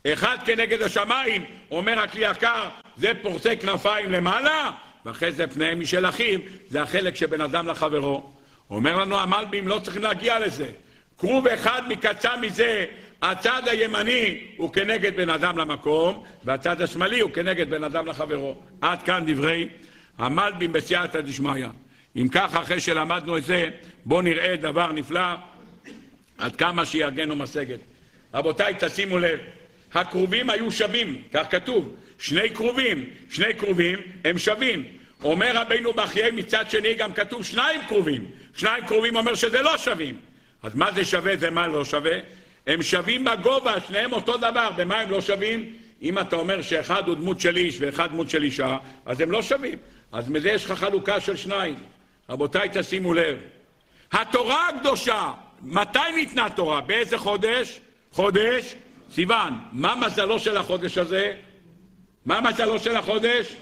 אחד 0.07 0.38
כנגד 0.45 0.81
השמיים, 0.81 1.43
אומר 1.71 1.99
הכלי 1.99 2.31
יקר, 2.31 2.69
זה 2.97 3.11
פורסי 3.21 3.57
כנפיים 3.57 4.11
למעלה, 4.11 4.71
ואחרי 5.05 5.31
זה 5.31 5.47
פניהם 5.47 5.80
משל 5.80 6.05
אחיו, 6.05 6.39
זה 6.69 6.81
החלק 6.81 7.15
שבין 7.15 7.41
אדם 7.41 7.67
לחברו. 7.67 8.34
אומר 8.69 8.97
לנו 8.97 9.19
המלבים, 9.19 9.67
לא 9.67 9.80
צריכים 9.84 10.01
להגיע 10.01 10.39
לזה. 10.39 10.69
כרוב 11.17 11.47
אחד 11.47 11.81
מקצה 11.88 12.38
מזה, 12.38 12.85
הצד 13.21 13.61
הימני 13.65 14.41
הוא 14.57 14.73
כנגד 14.73 15.15
בן 15.15 15.30
אדם 15.30 15.57
למקום, 15.57 16.23
והצד 16.43 16.81
השמאלי 16.81 17.19
הוא 17.19 17.31
כנגד 17.31 17.69
בן 17.69 17.84
אדם 17.84 18.07
לחברו. 18.07 18.55
עד 18.81 19.03
כאן 19.03 19.23
דברי 19.27 19.69
המלבים 20.17 20.73
בסייעתא 20.73 21.21
דשמיא. 21.21 21.67
אם 22.15 22.27
כך, 22.31 22.55
אחרי 22.55 22.80
שלמדנו 22.80 23.38
את 23.38 23.43
זה, 23.43 23.69
בואו 24.05 24.21
נראה 24.21 24.55
דבר 24.55 24.91
נפלא. 24.91 25.52
עד 26.44 26.56
כמה 26.56 26.86
שיגנו 26.86 27.36
משגת. 27.36 27.80
רבותיי, 28.34 28.74
תשימו 28.80 29.20
לב, 29.20 29.40
הכרובים 29.94 30.49
היו 30.49 30.72
שווים, 30.72 31.22
כך 31.34 31.45
כתוב, 31.49 31.95
שני 32.20 32.49
כרובים, 32.49 33.10
שני 33.30 33.53
כרובים 33.57 33.99
הם 34.26 34.38
שווים. 34.38 34.84
אומר 35.24 35.52
רבינו 35.56 35.94
בחיי 35.94 36.32
מצד 36.32 36.70
שני 36.70 36.94
גם 36.94 37.14
כתוב 37.14 37.44
שניים 37.44 37.82
כרובים. 37.88 38.26
שניים 38.56 38.88
כרובים 38.88 39.15
אומר 39.15 39.36
שזה 39.36 39.61
לא 39.61 39.78
שווים. 39.78 40.18
אז 40.64 40.76
מה 40.76 40.91
זה 40.91 41.06
שווה 41.06 41.34
ומה 41.40 41.68
לא 41.68 41.86
שווה? 41.86 42.18
הם 42.68 42.82
שווים 42.82 43.24
בגובה, 43.24 43.74
שניהם 43.88 44.14
אותו 44.14 44.38
דבר. 44.38 44.70
במה 44.76 44.99
הם 44.99 45.10
לא 45.11 45.22
שווים? 45.22 45.74
אם 46.02 46.20
אתה 46.20 46.36
אומר 46.36 46.61
שאחד 46.61 47.07
הוא 47.07 47.15
דמות 47.15 47.40
של 47.40 47.57
איש 47.57 47.78
ואחד 47.80 48.10
דמות 48.10 48.30
של 48.30 48.44
אישה, 48.44 48.78
אז 49.06 49.22
הם 49.22 49.32
לא 49.32 49.41
שווים. 49.41 49.78
אז 50.11 50.30
מזה 50.30 50.49
יש 50.52 50.65
לך 50.65 50.72
חלוקה 50.72 51.20
של 51.20 51.36
שניים. 51.36 51.76
רבותיי, 52.30 52.70
תשימו 52.74 53.14
לב. 53.14 53.38
התורה 54.11 54.70
הקדושה 54.70 55.32
מתי 55.64 55.99
ניתנה 56.15 56.49
תורה? 56.49 56.81
באיזה 56.81 57.18
חודש? 57.18 57.80
חודש 58.11 58.76
סיוון. 59.11 59.53
מה 59.72 59.95
מזלו 59.95 60.40
של 60.40 60.57
החודש 60.57 60.98
הזה? 60.98 61.34
מה 62.26 62.41
מזלו 62.41 62.80
של 62.80 62.95
החודש? 62.95 63.56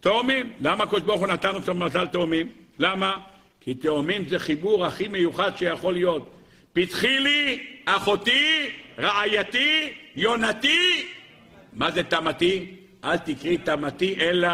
תאומים. 0.00 0.52
למה 0.60 0.84
הקדוש 0.84 1.02
ברוך 1.02 1.20
הוא 1.20 1.28
נתן 1.28 1.54
אותו 1.54 1.74
מזל 1.74 2.06
תאומים? 2.06 2.48
למה? 2.78 3.16
כי 3.60 3.74
תאומים 3.74 4.28
זה 4.28 4.38
חיבור 4.38 4.86
הכי 4.86 5.08
מיוחד 5.08 5.56
שיכול 5.56 5.92
להיות. 5.94 6.30
פתחי 6.72 7.18
לי, 7.18 7.66
אחותי, 7.84 8.70
רעייתי, 8.98 9.92
יונתי. 10.16 11.06
מה 11.72 11.90
זה 11.90 12.02
תמתי? 12.02 12.74
אל 13.04 13.16
תקראי 13.16 13.58
תמתי 13.58 14.16
אלא 14.20 14.48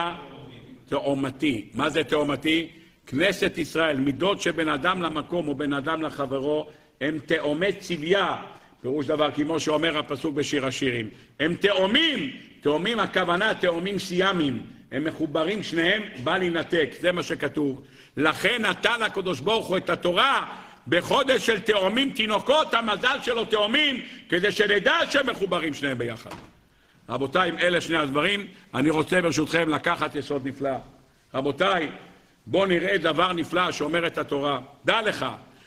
תאומתי. 0.88 1.68
מה 1.74 1.90
זה 1.90 2.04
תאומתי? 2.04 2.68
כנסת 3.10 3.58
ישראל, 3.58 3.96
מידות 3.96 4.40
שבין 4.40 4.68
אדם 4.68 5.02
למקום 5.02 5.48
ובין 5.48 5.72
אדם 5.72 6.02
לחברו, 6.02 6.66
הם 7.00 7.18
תאומי 7.26 7.72
צביה, 7.72 8.36
פירוש 8.80 9.06
דבר 9.06 9.30
כמו 9.30 9.60
שאומר 9.60 9.98
הפסוק 9.98 10.34
בשיר 10.34 10.66
השירים. 10.66 11.10
הם 11.40 11.54
תאומים, 11.54 12.30
תאומים 12.60 13.00
הכוונה 13.00 13.54
תאומים 13.54 13.98
סיאמים, 13.98 14.62
הם 14.92 15.04
מחוברים 15.04 15.62
שניהם, 15.62 16.02
בל 16.24 16.42
יינתק, 16.42 16.90
זה 17.00 17.12
מה 17.12 17.22
שכתוב. 17.22 17.82
לכן 18.16 18.62
נתן 18.62 19.02
הקדוש 19.02 19.40
ברוך 19.40 19.66
הוא 19.66 19.76
את 19.76 19.90
התורה 19.90 20.46
בחודש 20.88 21.46
של 21.46 21.60
תאומים 21.60 22.10
תינוקות, 22.10 22.74
המזל 22.74 23.18
שלו 23.22 23.44
תאומים, 23.44 24.02
כדי 24.28 24.52
שנדע 24.52 24.94
שהם 25.10 25.30
מחוברים 25.30 25.74
שניהם 25.74 25.98
ביחד. 25.98 26.30
רבותיי, 27.08 27.50
אם 27.50 27.58
אלה 27.58 27.80
שני 27.80 27.96
הדברים, 27.96 28.46
אני 28.74 28.90
רוצה 28.90 29.22
ברשותכם 29.22 29.68
לקחת 29.68 30.14
יסוד 30.14 30.46
נפלא. 30.46 30.76
רבותיי, 31.34 31.90
בוא 32.46 32.66
נראה 32.66 32.98
דבר 32.98 33.32
נפלא 33.32 33.72
שאומרת 33.72 34.18
התורה. 34.18 34.60
דע 34.84 35.02
לך 35.02 35.26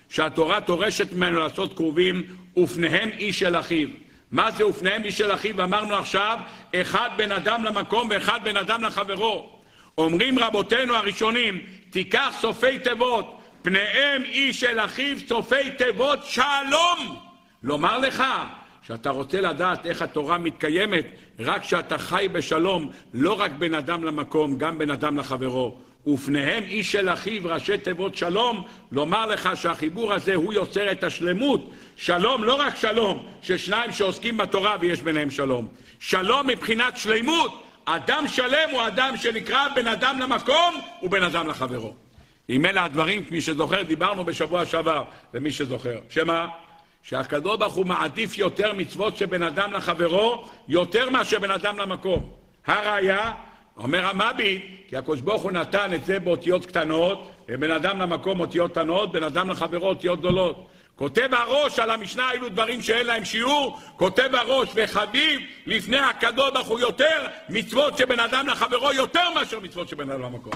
שהתורה 0.10 0.60
דורשת 0.60 1.14
ממנו 1.14 1.40
לעשות 1.40 1.74
קרובים 1.74 2.24
ופניהם 2.58 3.10
איש 3.10 3.44
אל 3.44 3.60
אחיו. 3.60 3.88
מה 4.32 4.52
זה 4.52 4.68
ופניהם 4.68 5.04
איש 5.04 5.22
אל 5.22 5.34
אחיו? 5.34 5.64
אמרנו 5.64 5.96
עכשיו, 5.96 6.38
אחד 6.76 7.10
בן 7.18 7.32
אדם 7.32 7.64
למקום 7.64 8.08
ואחד 8.12 8.40
בן 8.44 8.58
אדם 8.58 8.84
לחברו. 8.84 9.60
אומרים 9.98 10.40
רבותינו 10.40 10.96
הראשונים, 10.96 11.62
תיקח 11.90 12.34
סופי 12.40 12.80
תיבות, 12.80 13.40
פניהם 13.62 14.24
איש 14.24 14.64
אל 14.64 14.80
אחיו, 14.80 15.18
סופי 15.28 15.72
תיבות 15.78 16.20
שלום. 16.26 17.20
לומר 17.64 17.98
לך 17.98 18.24
שאתה 18.82 19.10
רוצה 19.10 19.42
לדעת 19.42 19.86
איך 19.86 20.02
התורה 20.02 20.38
מתקיימת, 20.38 21.06
רק 21.40 21.62
כשאתה 21.62 21.98
חי 21.98 22.28
בשלום, 22.32 22.92
לא 23.14 23.40
רק 23.40 23.52
בין 23.52 23.74
אדם 23.74 24.04
למקום, 24.04 24.58
גם 24.58 24.78
בין 24.78 24.92
אדם 24.92 25.18
לחברו. 25.18 25.78
ופניהם 26.08 26.64
איש 26.64 26.92
של 26.92 27.10
אחיו 27.10 27.42
ראשי 27.46 27.78
תיבות 27.78 28.16
שלום, 28.16 28.64
לומר 28.92 29.26
לך 29.26 29.50
שהחיבור 29.56 30.14
הזה 30.14 30.36
הוא 30.36 30.54
יוצר 30.54 30.92
את 30.92 31.04
השלמות. 31.04 31.72
שלום, 31.96 32.44
לא 32.44 32.54
רק 32.54 32.76
שלום, 32.76 33.26
ששניים 33.42 33.92
שעוסקים 33.92 34.38
בתורה 34.38 34.76
ויש 34.80 35.02
ביניהם 35.02 35.32
שלום. 35.32 35.68
שלום 36.00 36.48
מבחינת 36.48 36.98
שלמות. 36.98 37.64
אדם 37.86 38.28
שלם 38.28 38.70
הוא 38.72 38.88
אדם 38.88 39.18
שנקרא 39.18 39.68
בן 39.76 39.88
אדם 39.88 40.20
למקום 40.20 40.76
ובן 41.04 41.24
אדם 41.24 41.48
לחברו. 41.48 41.94
אם 42.50 42.66
אלה 42.66 42.84
הדברים, 42.84 43.26
מי 43.32 43.42
שזוכר, 43.42 43.82
דיברנו 43.82 44.26
בשבוע 44.26 44.66
שעבר, 44.66 45.04
למי 45.34 45.52
שזוכר. 45.52 46.00
שמה? 46.10 46.48
שהקדוש 47.04 47.58
ברוך 47.58 47.74
הוא 47.74 47.86
מעדיף 47.86 48.38
יותר 48.38 48.74
מצוות 48.74 49.18
שבין 49.18 49.44
אדם 49.44 49.74
לחברו, 49.74 50.46
יותר 50.68 51.10
מאשר 51.10 51.40
בין 51.40 51.52
אדם 51.52 51.78
למקום. 51.78 52.30
הראיה, 52.68 53.32
אומר 53.78 54.06
המבי, 54.06 54.62
כי 54.88 54.98
הקדוש 54.98 55.22
ברוך 55.22 55.44
הוא 55.44 55.52
נתן 55.52 55.94
את 55.94 56.06
זה 56.06 56.20
באותיות 56.20 56.66
קטנות, 56.66 57.32
בין 57.48 57.72
אדם 57.72 58.02
למקום 58.02 58.40
אותיות 58.40 58.72
קטנות, 58.72 59.12
בין 59.12 59.24
אדם 59.24 59.50
לחברו 59.50 59.88
אותיות 59.88 60.20
גדולות. 60.20 60.68
כותב 60.96 61.30
הראש 61.32 61.80
על 61.80 61.90
המשנה 61.92 62.32
אלו 62.32 62.50
דברים 62.50 62.82
שאין 62.82 63.06
להם 63.06 63.26
שיעור, 63.26 63.80
כותב 63.96 64.30
הראש 64.34 64.70
וחביב 64.76 65.42
לפני 65.66 65.98
הקדוש 65.98 66.52
ברוך 66.54 66.68
הוא 66.68 66.80
יותר 66.80 67.28
מצוות 67.50 67.98
שבין 67.98 68.20
אדם 68.20 68.48
לחברו 68.48 68.94
יותר 68.94 69.34
מאשר 69.36 69.60
מצוות 69.60 69.90
שבין 69.90 70.10
אדם 70.10 70.22
למקום. 70.22 70.54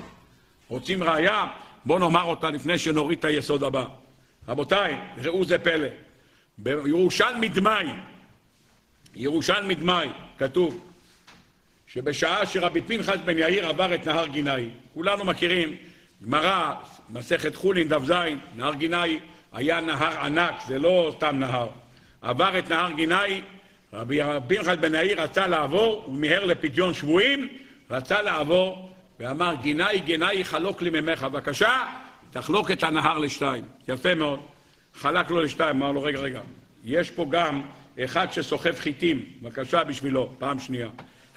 רוצים 0.68 1.03
ראיה? 1.03 1.48
בואו 1.85 1.99
נאמר 1.99 2.23
אותה 2.23 2.49
לפני 2.49 2.77
שנוריד 2.77 3.19
את 3.19 3.26
היסוד 3.26 3.64
הבא. 3.64 3.85
רבותיי, 4.48 4.98
ראו 5.23 5.45
זה 5.45 5.60
פלא. 5.60 5.88
בירושלמי 6.57 7.49
דמאי, 7.49 7.88
ירושלמי 9.15 9.76
דמאי, 9.76 10.10
כתוב 10.38 10.86
שבשעה 11.88 12.45
שרבי 12.45 12.81
פנחס 12.81 13.18
בן 13.26 13.38
יאיר 13.38 13.68
עבר 13.68 13.95
את 13.95 14.07
נהר 14.07 14.27
גינאי, 14.27 14.69
כולנו 14.93 15.26
מכירים, 15.26 15.76
גמרא, 16.26 16.73
מסכת 17.09 17.55
חולין, 17.55 17.88
דף 17.88 18.03
ז, 18.05 18.11
נהר 18.55 18.73
גינאי 18.73 19.19
היה 19.53 19.81
נהר 19.81 20.26
ענק, 20.26 20.53
זה 20.68 20.80
לא 20.80 21.14
סתם 21.18 21.39
נהר. 21.39 21.68
עבר 22.22 22.59
את 22.59 22.69
נהר 22.69 22.91
גינאי, 22.91 23.41
רבי 23.93 24.19
פנחס 24.47 24.76
בן 24.80 24.95
יאיר 24.95 25.22
רצה 25.22 25.47
לעבור, 25.47 26.03
הוא 26.05 26.15
מיהר 26.15 26.45
לפדיון 26.45 26.93
שבויים, 26.93 27.47
רצה 27.91 28.22
לעבור, 28.22 28.91
ואמר, 29.19 29.55
גינאי 29.61 29.99
גינאי 29.99 30.43
חלוק 30.43 30.81
לי 30.81 30.89
ממך, 30.89 31.23
בבקשה, 31.23 31.85
תחלוק 32.31 32.72
את 32.72 32.84
הנהר 32.84 33.18
לשתיים. 33.18 33.64
יפה 33.88 34.15
מאוד. 34.15 34.39
חלק 34.93 35.30
לו 35.30 35.41
לשתיים, 35.41 35.76
אמר 35.76 35.91
לו, 35.91 36.03
רגע, 36.03 36.19
רגע, 36.19 36.41
יש 36.84 37.11
פה 37.11 37.26
גם 37.30 37.61
אחד 38.03 38.31
שסוחב 38.31 38.76
חיטים, 38.76 39.26
בבקשה 39.41 39.84
בשבילו, 39.84 40.34
פעם 40.39 40.59
שנייה. 40.59 40.88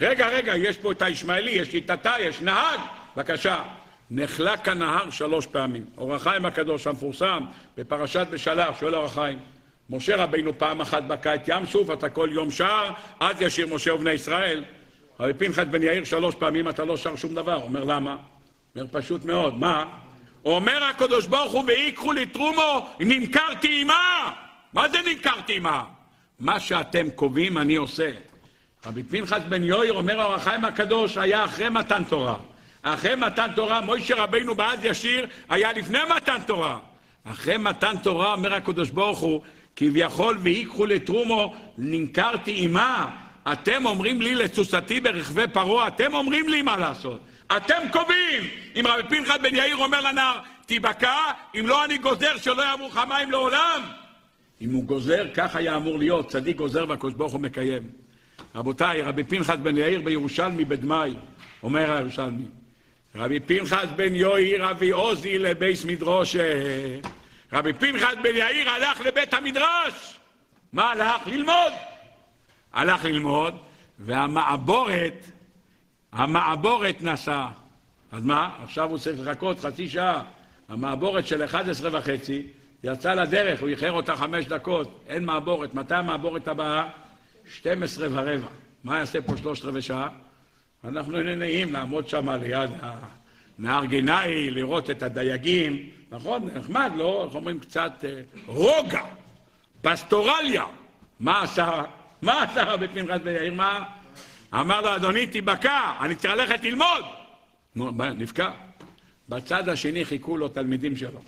רגע, 0.01 0.29
רגע, 0.29 0.57
יש 0.57 0.79
פה 0.79 0.93
את 0.93 1.03
הישמעאלי, 1.03 1.51
יש 1.51 1.71
שיטתה, 1.71 2.15
יש 2.21 2.41
נהג, 2.41 2.81
בבקשה. 3.17 3.63
נחלק 4.11 4.69
הנהר 4.69 5.11
שלוש 5.11 5.47
פעמים. 5.47 5.85
אור 5.99 6.15
החיים 6.15 6.45
הקדוש 6.45 6.87
המפורסם 6.87 7.45
בפרשת 7.77 8.27
בשלח, 8.31 8.81
שואל 8.81 8.95
אור 8.95 9.05
החיים, 9.05 9.39
משה 9.91 10.17
רבינו 10.17 10.59
פעם 10.59 10.81
אחת 10.81 11.03
בקע 11.03 11.35
את 11.35 11.49
ים 11.49 11.67
סוף, 11.67 11.91
אתה 11.91 12.09
כל 12.09 12.29
יום 12.33 12.51
שר, 12.51 12.91
אז 13.21 13.37
ישיר 13.41 13.75
משה 13.75 13.95
ובני 13.95 14.11
ישראל. 14.11 14.65
רבי 15.21 15.35
פנחס 15.35 15.65
בן 15.71 15.83
יאיר 15.83 16.05
שלוש 16.05 16.35
פעמים 16.35 16.69
אתה 16.69 16.85
לא 16.85 16.97
שר 16.97 17.17
שום 17.17 17.35
דבר. 17.35 17.63
אומר 17.63 17.85
למה? 17.85 18.17
אומר 18.77 18.87
פשוט 18.93 19.25
מאוד, 19.25 19.59
מה? 19.59 19.85
אומר 20.45 20.85
הקדוש 20.85 21.27
ברוך 21.27 21.53
הוא, 21.53 21.65
ויקחו 21.67 22.13
לי 22.13 22.27
תרומו, 22.27 22.89
נמכרתי 23.01 23.83
עמה. 23.83 24.33
מה 24.73 24.89
זה 24.89 24.99
נמכרתי 25.07 25.57
עמה? 25.57 25.85
מה 26.39 26.61
שאתם 26.61 27.11
קובעים 27.11 27.59
אני 27.59 27.77
עושה. 27.77 28.11
רבי 28.87 29.03
פנחס 29.03 29.41
בן 29.49 29.65
יאיר 29.65 29.93
אומר 29.93 30.23
אור 30.25 30.35
החיים 30.35 30.65
הקדוש 30.65 31.17
היה 31.17 31.45
אחרי 31.45 31.69
מתן 31.69 32.03
תורה. 32.09 32.37
אחרי 32.83 33.15
מתן 33.15 33.51
תורה, 33.57 33.81
מוישה 33.81 34.15
רבינו 34.15 34.55
בעד 34.55 34.85
ישיר 34.85 35.27
היה 35.49 35.73
לפני 35.73 35.99
מתן 36.17 36.39
תורה. 36.47 36.79
אחרי 37.25 37.57
מתן 37.57 37.95
תורה 38.03 38.33
אומר 38.33 38.55
הקדוש 38.55 38.91
ברוך 38.91 39.19
הוא, 39.19 39.41
כביכול 39.77 40.39
ויקחו 40.41 40.87
לתרומו, 40.87 41.55
נמכרתי 41.79 42.65
עמה. 42.65 43.11
אתם 43.53 43.87
אומרים 43.87 44.23
לי 44.23 44.35
לתסוסתי 44.35 45.01
ברכבי 45.01 45.49
פרעה, 45.53 45.89
אתם 45.89 46.15
אומרים 46.15 46.49
לי 46.49 46.63
מה 46.63 46.77
לעשות. 46.77 47.21
אתם 47.57 47.83
קובעים! 47.93 48.43
אם 48.77 48.85
רבי 48.87 49.03
פנחס 49.09 49.37
בן 49.43 49.55
יאיר 49.55 49.77
אומר 49.77 50.01
לנער, 50.01 50.39
תיבקע, 50.67 51.17
אם 51.61 51.67
לא 51.67 51.85
אני 51.85 51.99
גוזר 51.99 52.37
שלא 52.37 52.63
יעברו 52.63 52.89
לך 52.89 53.01
מים 53.09 53.31
לעולם. 53.31 53.83
אם 54.61 54.73
הוא 54.73 54.85
גוזר, 54.85 55.27
כך 55.35 55.57
היה 55.57 55.77
אמור 55.77 55.99
להיות, 55.99 56.29
צדיק 56.29 56.57
גוזר 56.57 56.85
והקדוש 56.89 57.15
ברוך 57.15 57.33
הוא 57.33 57.41
מקיים. 57.41 57.83
רבותיי, 58.55 59.03
רבי 59.03 59.25
פנחס 59.25 59.57
בן 59.63 59.77
יאיר 59.77 60.01
בירושלמי 60.01 60.65
בדמאי, 60.65 61.15
אומר 61.63 61.93
הירושלמי, 61.93 62.45
רבי 63.15 63.41
פנחס 63.41 63.87
בן 63.97 64.15
יאיר 64.15 64.71
אבי 64.71 64.91
עוזי 64.91 65.39
לביס 65.39 65.85
מדרושה. 65.85 66.43
רבי 67.53 67.73
פנחס 67.73 68.15
בן 68.23 68.37
יאיר 68.37 68.71
הלך 68.71 69.01
לבית 69.01 69.35
המדרש. 69.35 70.19
מה 70.73 70.91
הלך? 70.91 71.27
ללמוד. 71.27 71.73
הלך 72.73 73.05
ללמוד, 73.05 73.55
והמעבורת, 73.99 75.27
המעבורת 76.13 77.03
נסע. 77.03 77.47
אז 78.13 78.25
מה? 78.25 78.51
עכשיו 78.65 78.91
הוא 78.91 78.99
צריך 78.99 79.21
לחכות 79.21 79.61
חצי 79.61 79.89
שעה. 79.89 80.23
המעבורת 80.69 81.27
של 81.27 81.45
11 81.45 81.99
וחצי 81.99 82.47
יצא 82.85 83.15
לדרך, 83.15 83.61
הוא 83.61 83.69
איחר 83.69 83.93
אותה 83.93 84.17
חמש 84.17 84.47
דקות, 84.47 85.05
אין 85.09 85.25
מעבורת. 85.25 85.75
מתי 85.75 85.95
המעבורת 85.95 86.49
הבאה? 86.49 86.89
12 87.51 88.09
ורבע. 88.11 88.49
מה 88.85 88.99
יעשה 88.99 89.23
פה 89.23 89.37
שלושת 89.37 89.65
רבעי 89.65 89.83
שעה? 89.83 90.09
אנחנו 90.85 91.23
נהנים 91.23 91.73
לעמוד 91.73 92.09
שם 92.09 92.31
ליד 92.31 92.71
נהר 93.59 93.85
גינאי, 93.85 94.51
לראות 94.51 94.91
את 94.91 95.03
הדייגים, 95.03 95.91
נכון? 96.11 96.49
נחמד, 96.55 96.93
לא? 96.97 97.25
איך 97.27 97.35
אומרים? 97.35 97.61
קצת 97.61 97.93
אה, 98.05 98.21
רוגע, 98.47 99.03
פסטורליה. 99.83 100.65
מה 101.21 101.43
עשה? 101.43 101.83
מה 102.23 102.43
עשה 102.43 102.65
רבי 102.65 102.89
פנחס 102.89 103.21
בן 103.25 103.35
יאיר? 103.35 103.55
מה? 103.55 103.85
אמר 104.55 104.81
לו, 104.81 104.97
אדוני, 104.97 105.27
תיבקע, 105.27 105.93
אני 106.01 106.15
צריך 106.15 106.35
ללכת 106.35 106.65
ללמוד. 106.65 107.05
נו, 107.75 107.91
נבקע. 107.91 108.51
בצד 109.29 109.69
השני 109.69 110.05
חיכו 110.05 110.37
לו 110.37 110.49
תלמידים 110.49 110.97
שלו. 110.97 111.21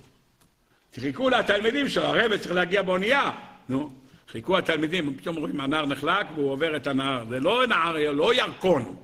חיכו 1.01 1.31
לתלמידים 1.31 1.89
שלו, 1.89 2.05
הרב 2.05 2.37
צריך 2.37 2.55
להגיע 2.55 2.83
באונייה. 2.83 3.31
נו, 3.69 3.91
חיכו 4.33 4.59
התלמידים, 4.59 5.17
פתאום 5.17 5.37
רואים, 5.37 5.61
הנהר 5.61 5.87
נחלק 5.87 6.27
והוא 6.35 6.51
עובר 6.51 6.77
את 6.77 6.87
הנהר. 6.87 7.25
זה 7.29 7.41
לא 7.41 7.67
נהר, 7.67 8.13
לא 8.13 8.35
ירקון. 8.35 8.97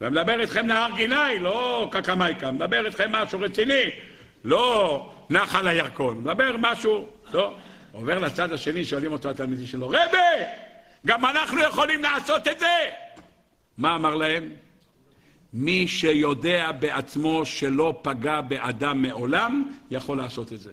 ומדבר 0.00 0.40
איתכם 0.40 0.66
נהר 0.66 0.90
גינאי, 0.96 1.38
לא 1.38 1.88
קקמייקה, 1.92 2.50
מדבר 2.50 2.86
איתכם 2.86 3.12
משהו 3.12 3.40
רציני, 3.40 3.82
לא 4.44 5.10
נחל 5.30 5.68
הירקון, 5.68 6.18
מדבר 6.18 6.56
משהו, 6.58 7.08
לא. 7.32 7.56
עובר 7.92 8.18
לצד 8.18 8.52
השני, 8.52 8.84
שואלים 8.84 9.12
אותו 9.12 9.30
התלמידים 9.30 9.66
שלו, 9.66 9.88
רבה, 9.88 10.44
גם 11.06 11.24
אנחנו 11.24 11.60
יכולים 11.62 12.02
לעשות 12.02 12.48
את 12.48 12.58
זה! 12.58 12.90
מה 13.78 13.94
אמר 13.94 14.14
להם? 14.14 14.52
מי 15.52 15.88
שיודע 15.88 16.72
בעצמו 16.72 17.46
שלא 17.46 18.00
פגע 18.02 18.40
באדם 18.40 19.02
מעולם, 19.02 19.72
יכול 19.90 20.18
לעשות 20.18 20.52
את 20.52 20.60
זה. 20.60 20.72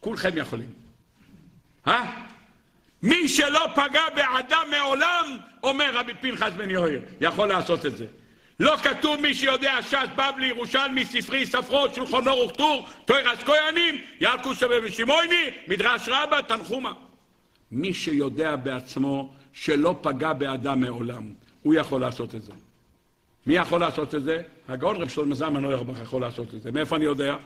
כולכם 0.00 0.30
יכולים. 0.36 0.68
אה? 1.86 2.29
מי 3.02 3.28
שלא 3.28 3.66
פגע 3.74 4.02
באדם 4.14 4.66
מעולם, 4.70 5.36
אומר 5.62 5.90
רבי 5.94 6.12
פנחס 6.14 6.52
בן 6.56 6.70
יאיר, 6.70 7.00
יכול 7.20 7.48
לעשות 7.48 7.86
את 7.86 7.96
זה. 7.96 8.06
לא 8.60 8.76
כתוב 8.76 9.20
מי 9.20 9.34
שיודע 9.34 9.82
ש"ס, 9.82 10.08
בבלי, 10.16 10.46
ירושלמי, 10.46 11.04
ספרי, 11.04 11.46
ספרות, 11.46 11.94
שולחון 11.94 12.28
אורך 12.28 12.52
טור, 12.52 12.86
תוירס 13.04 13.38
כהנים, 13.38 13.94
ילקוס 14.20 14.62
ושמעוני, 14.82 15.44
מדרש 15.68 16.08
רבה, 16.08 16.42
תנחומה. 16.42 16.92
מי 17.72 17.94
שיודע 17.94 18.56
בעצמו 18.56 19.34
שלא 19.52 19.94
פגע 20.00 20.32
באדם 20.32 20.80
מעולם, 20.80 21.32
הוא 21.62 21.74
יכול 21.74 22.00
לעשות 22.00 22.34
את 22.34 22.42
זה. 22.42 22.52
מי 23.46 23.54
יכול 23.54 23.80
לעשות 23.80 24.14
את 24.14 24.22
זה? 24.22 24.42
הגאון 24.68 24.96
רב 24.96 25.08
שלמה 25.08 25.34
זלמן 25.34 25.64
אוירבך 25.64 26.00
יכול 26.02 26.20
לעשות 26.20 26.54
את 26.54 26.62
זה. 26.62 26.72
מאיפה 26.72 26.96
אני 26.96 27.04
יודע? 27.04 27.36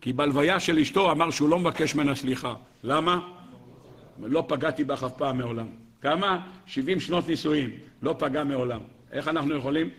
כי 0.00 0.12
בלוויה 0.12 0.60
של 0.60 0.78
אשתו 0.78 1.10
אמר 1.12 1.30
שהוא 1.30 1.48
לא 1.48 1.58
מבקש 1.58 1.94
ממנה 1.94 2.14
סליחה. 2.14 2.54
למה? 2.82 3.20
לא 4.22 4.44
פגעתי 4.48 4.84
בך 4.84 5.04
אף 5.04 5.12
פעם 5.16 5.38
מעולם. 5.38 5.66
כמה? 6.00 6.46
70 6.66 7.00
שנות 7.00 7.28
נישואים. 7.28 7.70
לא 8.02 8.14
פגע 8.18 8.44
מעולם. 8.44 8.80
איך 9.12 9.28
אנחנו 9.28 9.56
יכולים? 9.56 9.90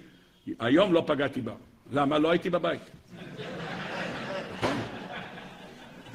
היום 0.59 0.93
לא 0.93 1.03
פגעתי 1.07 1.41
בה. 1.41 1.53
למה? 1.91 2.19
לא 2.19 2.31
הייתי 2.31 2.49
בבית. 2.49 2.81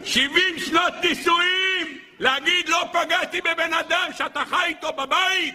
70 0.04 0.42
שנות 0.56 0.92
נישואים! 1.04 1.98
להגיד 2.20 2.68
לא 2.68 2.84
פגעתי 2.92 3.40
בבן 3.40 3.72
אדם 3.80 4.10
שאתה 4.12 4.44
חי 4.44 4.64
איתו 4.66 4.88
בבית! 4.92 5.54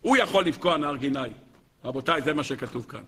הוא 0.00 0.16
יכול 0.16 0.44
לפקוע 0.44 0.76
נהר 0.76 0.96
גיני. 0.96 1.28
רבותיי, 1.84 2.22
זה 2.22 2.34
מה 2.34 2.44
שכתוב 2.44 2.86
כאן. 2.88 3.00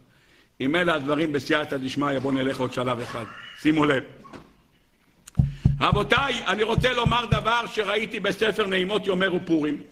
אם 0.61 0.77
אלה 0.77 0.95
הדברים 0.95 1.33
בסייעתא 1.33 1.77
דשמיא, 1.77 2.19
בואו 2.19 2.35
נלך 2.35 2.61
עוד 2.61 2.73
שלב 2.73 3.01
אחד. 3.01 3.25
שימו 3.61 3.85
לב. 3.85 4.03
רבותיי, 5.81 6.43
אני 6.47 6.63
רוצה 6.63 6.93
לומר 6.93 7.25
דבר 7.25 7.67
שראיתי 7.67 8.21
בספר 8.21 8.67
נעימות 8.67 9.07
יומר 9.07 9.35
ופורים, 9.35 9.83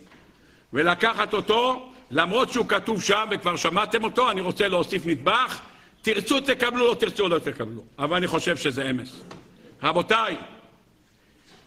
ולקחת 0.72 1.34
אותו, 1.34 1.92
למרות 2.10 2.52
שהוא 2.52 2.68
כתוב 2.68 3.02
שם 3.02 3.28
וכבר 3.30 3.56
שמעתם 3.56 4.04
אותו, 4.04 4.30
אני 4.30 4.40
רוצה 4.40 4.68
להוסיף 4.68 5.06
נדבך, 5.06 5.60
תרצו 6.02 6.40
תקבלו, 6.40 6.88
לא 6.88 6.94
תרצו 6.94 7.28
לא 7.28 7.38
תקבלו. 7.38 7.82
אבל 7.98 8.16
אני 8.16 8.26
חושב 8.26 8.56
שזה 8.56 8.90
אמס. 8.90 9.22
רבותיי, 9.82 10.36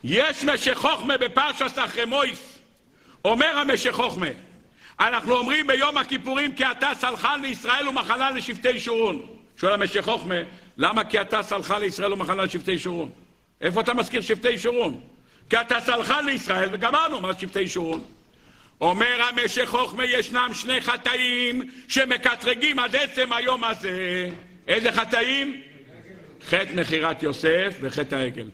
יש 0.03 0.43
משך 0.43 0.77
חוכמה 0.77 1.17
בפרשת 1.17 1.79
אחרי 1.85 2.05
מויס. 2.05 2.59
אומר 3.25 3.57
המשך 3.57 3.91
חוכמה, 3.91 4.27
אנחנו 4.99 5.35
אומרים 5.35 5.67
ביום 5.67 5.97
הכיפורים 5.97 6.55
כי 6.55 6.65
אתה 6.65 6.89
סלחן 6.93 7.41
לישראל 7.41 7.87
ומחלה 7.87 8.31
לשבטי 8.31 8.79
שורון. 8.79 9.21
שואל 9.57 9.73
המשך 9.73 10.05
חוכמה, 10.05 10.35
למה 10.77 11.03
כי 11.03 11.21
אתה 11.21 11.43
סלחן 11.43 11.79
לישראל 11.79 12.13
ומחלה 12.13 12.43
לשבטי 12.43 12.79
שורון? 12.79 13.09
איפה 13.61 13.81
אתה 13.81 13.93
מזכיר 13.93 14.21
שבטי 14.21 14.57
שורון? 14.57 15.01
כי 15.49 15.57
אתה 15.61 15.79
סלחן 15.79 16.25
לישראל 16.25 16.69
וגמרנו 16.71 17.21
מה 17.21 17.31
שבטי 17.39 17.67
שורון. 17.67 18.03
אומר 18.81 19.21
המשך 19.21 19.65
חוכמה 19.65 20.05
ישנם 20.05 20.49
שני 20.53 20.81
חטאים 20.81 21.69
שמקטרגים 21.87 22.79
עד 22.79 22.95
עצם 22.95 23.33
היום 23.33 23.63
הזה. 23.63 24.29
איזה 24.67 24.91
חטאים? 24.91 25.61
חטא 26.45 26.73
מכירת 26.73 27.23
יוסף 27.23 27.77
וחטא 27.81 28.15
העגל. 28.15 28.49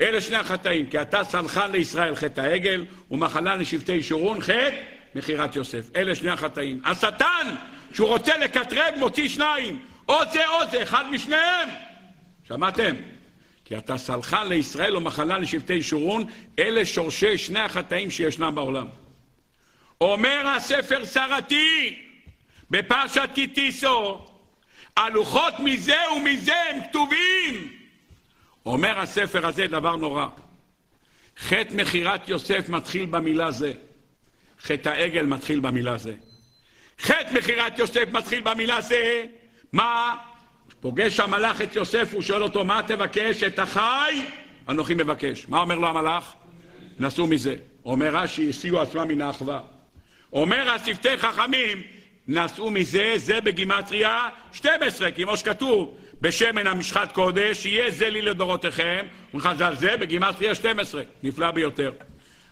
אלה 0.00 0.20
שני 0.20 0.36
החטאים, 0.36 0.86
כי 0.86 1.02
אתה 1.02 1.24
סלחן 1.24 1.72
לישראל 1.72 2.14
חטא 2.14 2.40
העגל 2.40 2.84
ומחלה 3.10 3.56
לשבטי 3.56 4.02
שורון 4.02 4.40
חטא 4.40 4.76
מכירת 5.14 5.56
יוסף. 5.56 5.96
אלה 5.96 6.14
שני 6.14 6.30
החטאים. 6.30 6.80
השטן, 6.84 7.54
שהוא 7.94 8.08
רוצה 8.08 8.38
לקטרג, 8.38 8.94
מוציא 8.98 9.28
שניים. 9.28 9.78
או 10.08 10.14
זה 10.32 10.48
או 10.48 10.70
זה, 10.70 10.82
אחד 10.82 11.10
משניהם. 11.10 11.68
שמעתם? 12.48 12.94
כי 13.70 13.78
אתה 13.78 13.98
סלחן 13.98 14.48
לישראל 14.48 14.96
ומחלה 14.96 15.38
לשבטי 15.38 15.82
שורון, 15.82 16.24
אלה 16.58 16.86
שורשי 16.86 17.38
שני 17.38 17.60
החטאים 17.60 18.10
שישנם 18.10 18.54
בעולם. 18.54 18.86
אומר 20.00 20.48
הספר 20.56 21.04
שרתי 21.04 21.98
בפרשת 22.70 23.30
קיטיסו, 23.34 24.26
הלוחות 24.96 25.54
מזה 25.58 25.96
ומזה 26.16 26.54
הם 26.70 26.80
כתובים. 26.88 27.72
אומר 28.66 28.98
הספר 28.98 29.46
הזה 29.46 29.66
דבר 29.66 29.96
נורא. 29.96 30.26
חטא 31.38 31.74
מכירת 31.74 32.28
יוסף 32.28 32.68
מתחיל 32.68 33.06
במילה 33.06 33.50
זה. 33.50 33.72
חטא 34.60 34.88
העגל 34.88 35.26
מתחיל 35.26 35.60
במילה 35.60 35.98
זה. 35.98 36.14
חטא 37.00 37.34
מכירת 37.34 37.78
יוסף 37.78 38.04
מתחיל 38.12 38.40
במילה 38.40 38.80
זה. 38.80 39.24
מה? 39.72 40.16
פוגש 40.80 41.20
המלאך 41.20 41.62
את 41.62 41.76
יוסף, 41.76 42.14
הוא 42.14 42.22
שואל 42.22 42.42
אותו, 42.42 42.64
מה 42.64 42.80
תבקש? 42.86 43.42
את 43.42 43.58
החי? 43.58 44.24
אנוכי 44.68 44.94
מבקש. 44.94 45.48
מה 45.48 45.60
אומר 45.60 45.74
לו 45.74 45.88
המלאך? 45.88 46.32
נסו 46.98 47.26
מזה. 47.26 47.54
אומר 47.84 48.16
רש"י, 48.16 48.48
הסיעו 48.48 48.80
עצמם 48.80 49.08
מן 49.08 49.20
האחווה. 49.20 49.60
אומר 50.32 50.70
השפתי 50.70 51.18
חכמים, 51.18 51.82
נשאו 52.28 52.70
מזה, 52.70 53.12
זה 53.16 53.40
בגימטריה 53.40 54.28
12, 54.52 55.10
כמו 55.10 55.36
שכתוב, 55.36 55.96
בשמן 56.20 56.66
המשחת 56.66 57.12
קודש, 57.12 57.66
יהיה 57.66 57.90
זה 57.90 58.10
לי 58.10 58.22
לדורותיכם, 58.22 59.06
וחז"ל 59.34 59.74
זה 59.74 59.96
בגימטריה 59.96 60.54
12, 60.54 61.02
נפלא 61.22 61.50
ביותר. 61.50 61.92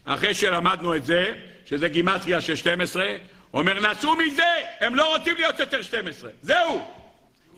אחרי 0.04 0.34
שלמדנו 0.34 0.96
את 0.96 1.04
זה, 1.04 1.34
שזה 1.66 1.88
גימטריה 1.88 2.40
של 2.40 2.56
12, 2.56 3.06
אומר, 3.54 3.92
נשאו 3.92 4.16
מזה, 4.16 4.42
הם 4.80 4.94
לא 4.94 5.16
רוצים 5.16 5.34
להיות 5.34 5.58
יותר 5.58 5.82
12, 5.82 6.30
זהו. 6.42 6.97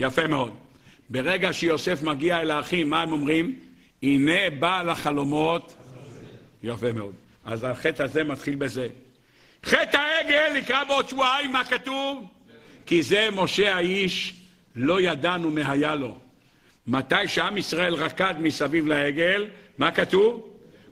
יפה 0.01 0.27
מאוד. 0.27 0.55
ברגע 1.11 1.53
שיוסף 1.53 2.03
מגיע 2.03 2.41
אל 2.41 2.51
האחים, 2.51 2.91
מה 2.91 3.03
הם 3.03 3.13
אומרים? 3.13 3.57
הנה 4.03 4.51
בעל 4.59 4.89
החלומות. 4.89 5.75
יפה 6.63 6.93
מאוד. 6.93 7.15
אז 7.45 7.65
החטא 7.65 8.03
הזה 8.03 8.25
מתחיל 8.25 8.55
בזה. 8.55 8.89
חטא 9.65 9.97
העגל 9.97 10.59
נקרא 10.59 10.85
בעוד 10.85 11.09
שבועיים, 11.09 11.53
מה 11.53 11.65
כתוב? 11.65 12.25
כי 12.87 13.03
זה 13.03 13.29
משה 13.33 13.75
האיש, 13.75 14.35
לא 14.77 15.01
ידענו 15.01 15.51
מהיה 15.51 15.95
לו. 15.95 16.19
מתי 16.87 17.29
שעם 17.29 17.57
ישראל 17.57 17.95
רקד 17.95 18.35
מסביב 18.39 18.87
לעגל, 18.87 19.47
מה 19.79 19.91
כתוב? 19.91 20.47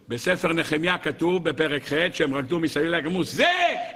בספר 0.08 0.52
נחמיה 0.52 0.98
כתוב 0.98 1.48
בפרק 1.48 1.82
ח' 1.92 1.92
שהם 2.12 2.34
רקדו 2.34 2.60
מסביב 2.60 2.86
לעגל, 2.86 3.22
זה 3.22 3.52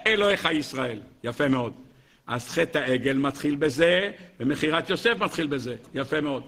אלוהיך 0.06 0.48
ישראל. 0.52 1.00
יפה 1.24 1.48
מאוד. 1.48 1.81
אז 2.26 2.48
חטא 2.48 2.78
העגל 2.78 3.16
מתחיל 3.16 3.56
בזה, 3.56 4.10
ומכירת 4.40 4.90
יוסף 4.90 5.14
מתחיל 5.18 5.46
בזה. 5.46 5.76
יפה 5.94 6.20
מאוד. 6.20 6.42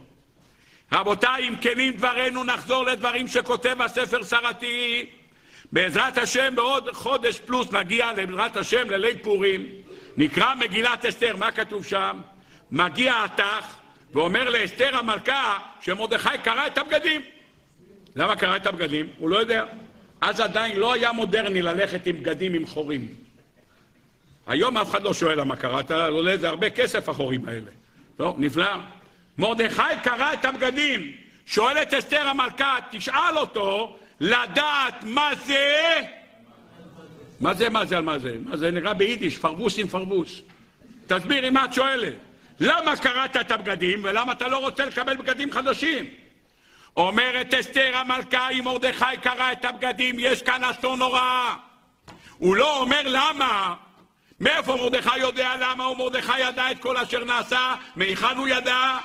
רבותיי, 0.92 1.48
אם 1.48 1.54
כנים 1.60 1.92
דברינו, 1.92 2.44
נחזור 2.44 2.84
לדברים 2.84 3.28
שכותב 3.28 3.82
הספר 3.82 4.22
שרתי. 4.22 5.06
בעזרת 5.72 6.18
השם 6.18 6.54
בעוד 6.54 6.88
חודש 6.92 7.40
פלוס 7.40 7.72
נגיע 7.72 8.12
בעזרת 8.12 8.56
השם 8.56 8.90
לליל 8.90 9.18
פורים, 9.22 9.66
נקרא 10.16 10.54
מגילת 10.54 11.04
אסתר, 11.04 11.36
מה 11.36 11.50
כתוב 11.50 11.84
שם? 11.84 12.20
מגיע 12.70 13.24
התח 13.24 13.76
ואומר 14.12 14.50
לאסתר 14.50 14.96
המלכה 14.96 15.58
שמרדכי 15.80 16.38
קרא 16.42 16.66
את 16.66 16.78
הבגדים. 16.78 17.20
למה 18.16 18.36
קרא 18.36 18.56
את 18.56 18.66
הבגדים? 18.66 19.08
הוא 19.18 19.30
לא 19.30 19.36
יודע. 19.36 19.64
אז 20.20 20.40
עדיין 20.40 20.76
לא 20.76 20.92
היה 20.92 21.12
מודרני 21.12 21.62
ללכת 21.62 22.06
עם 22.06 22.16
בגדים 22.16 22.54
עם 22.54 22.66
חורים. 22.66 23.14
היום 24.46 24.78
אף 24.78 24.90
אחד 24.90 25.02
לא 25.02 25.14
שואל 25.14 25.40
למה 25.40 25.56
קראת, 25.56 25.90
עולה 25.90 26.36
זה 26.36 26.48
הרבה 26.48 26.70
כסף 26.70 27.08
החורים 27.08 27.48
האלה. 27.48 27.70
לא, 28.18 28.34
נפלא. 28.38 28.76
מרדכי 29.38 29.82
קרא 30.02 30.32
את 30.32 30.44
הבגדים. 30.44 31.12
שואלת 31.46 31.94
אסתר 31.94 32.28
המלכה, 32.28 32.76
תשאל 32.90 33.36
אותו 33.36 33.96
לדעת 34.20 35.04
מה 35.04 35.30
זה... 35.46 36.00
מה 37.40 37.54
זה, 37.54 37.68
מה 37.68 37.84
זה, 37.84 38.00
מה 38.00 38.18
זה? 38.18 38.36
מה 38.44 38.56
זה 38.56 38.70
נראה 38.70 38.94
ביידיש, 38.94 39.38
פרבוס 39.38 39.78
עם 39.78 39.88
פרבוס. 39.88 40.40
תסבירי 41.06 41.50
מה 41.50 41.64
את 41.64 41.72
שואלת. 41.72 42.14
למה 42.60 42.96
קראת 42.96 43.36
את 43.36 43.50
הבגדים 43.50 44.00
ולמה 44.04 44.32
אתה 44.32 44.48
לא 44.48 44.58
רוצה 44.58 44.84
לקבל 44.84 45.16
בגדים 45.16 45.52
חדשים? 45.52 46.06
אומרת 46.96 47.54
אסתר 47.54 47.96
המלכה, 47.96 48.50
אם 48.50 48.64
מרדכי 48.64 49.04
קרא 49.22 49.52
את 49.52 49.64
הבגדים, 49.64 50.16
יש 50.18 50.42
כאן 50.42 50.64
אסון 50.64 50.98
נורא. 50.98 51.54
הוא 52.38 52.56
לא 52.56 52.80
אומר 52.80 53.02
למה. 53.04 53.74
מאיפה 54.44 54.76
מרדכי 54.76 55.18
יודע 55.18 55.52
למה? 55.60 55.88
ומרדכי 55.88 56.40
ידע 56.40 56.70
את 56.70 56.78
כל 56.78 56.96
אשר 56.96 57.24
נעשה. 57.24 57.74
מהיכן 57.96 58.36
הוא 58.36 58.48
ידע? 58.48 58.98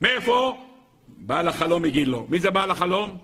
מאיפה? 0.00 0.66
בעל 1.08 1.48
החלום 1.48 1.84
הגיד 1.84 2.08
לו. 2.08 2.26
מי 2.28 2.40
זה 2.40 2.50
בעל 2.50 2.70
החלום? 2.70 3.18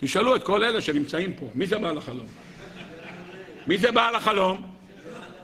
תשאלו 0.00 0.36
את 0.36 0.42
כל 0.42 0.64
אלה 0.64 0.80
שנמצאים 0.80 1.32
פה, 1.32 1.46
מי 1.54 1.66
זה 1.66 1.78
בעל 1.78 1.98
החלום? 1.98 2.26
מי 3.66 3.78
זה 3.78 3.92
בעל 3.92 4.14
החלום? 4.14 4.62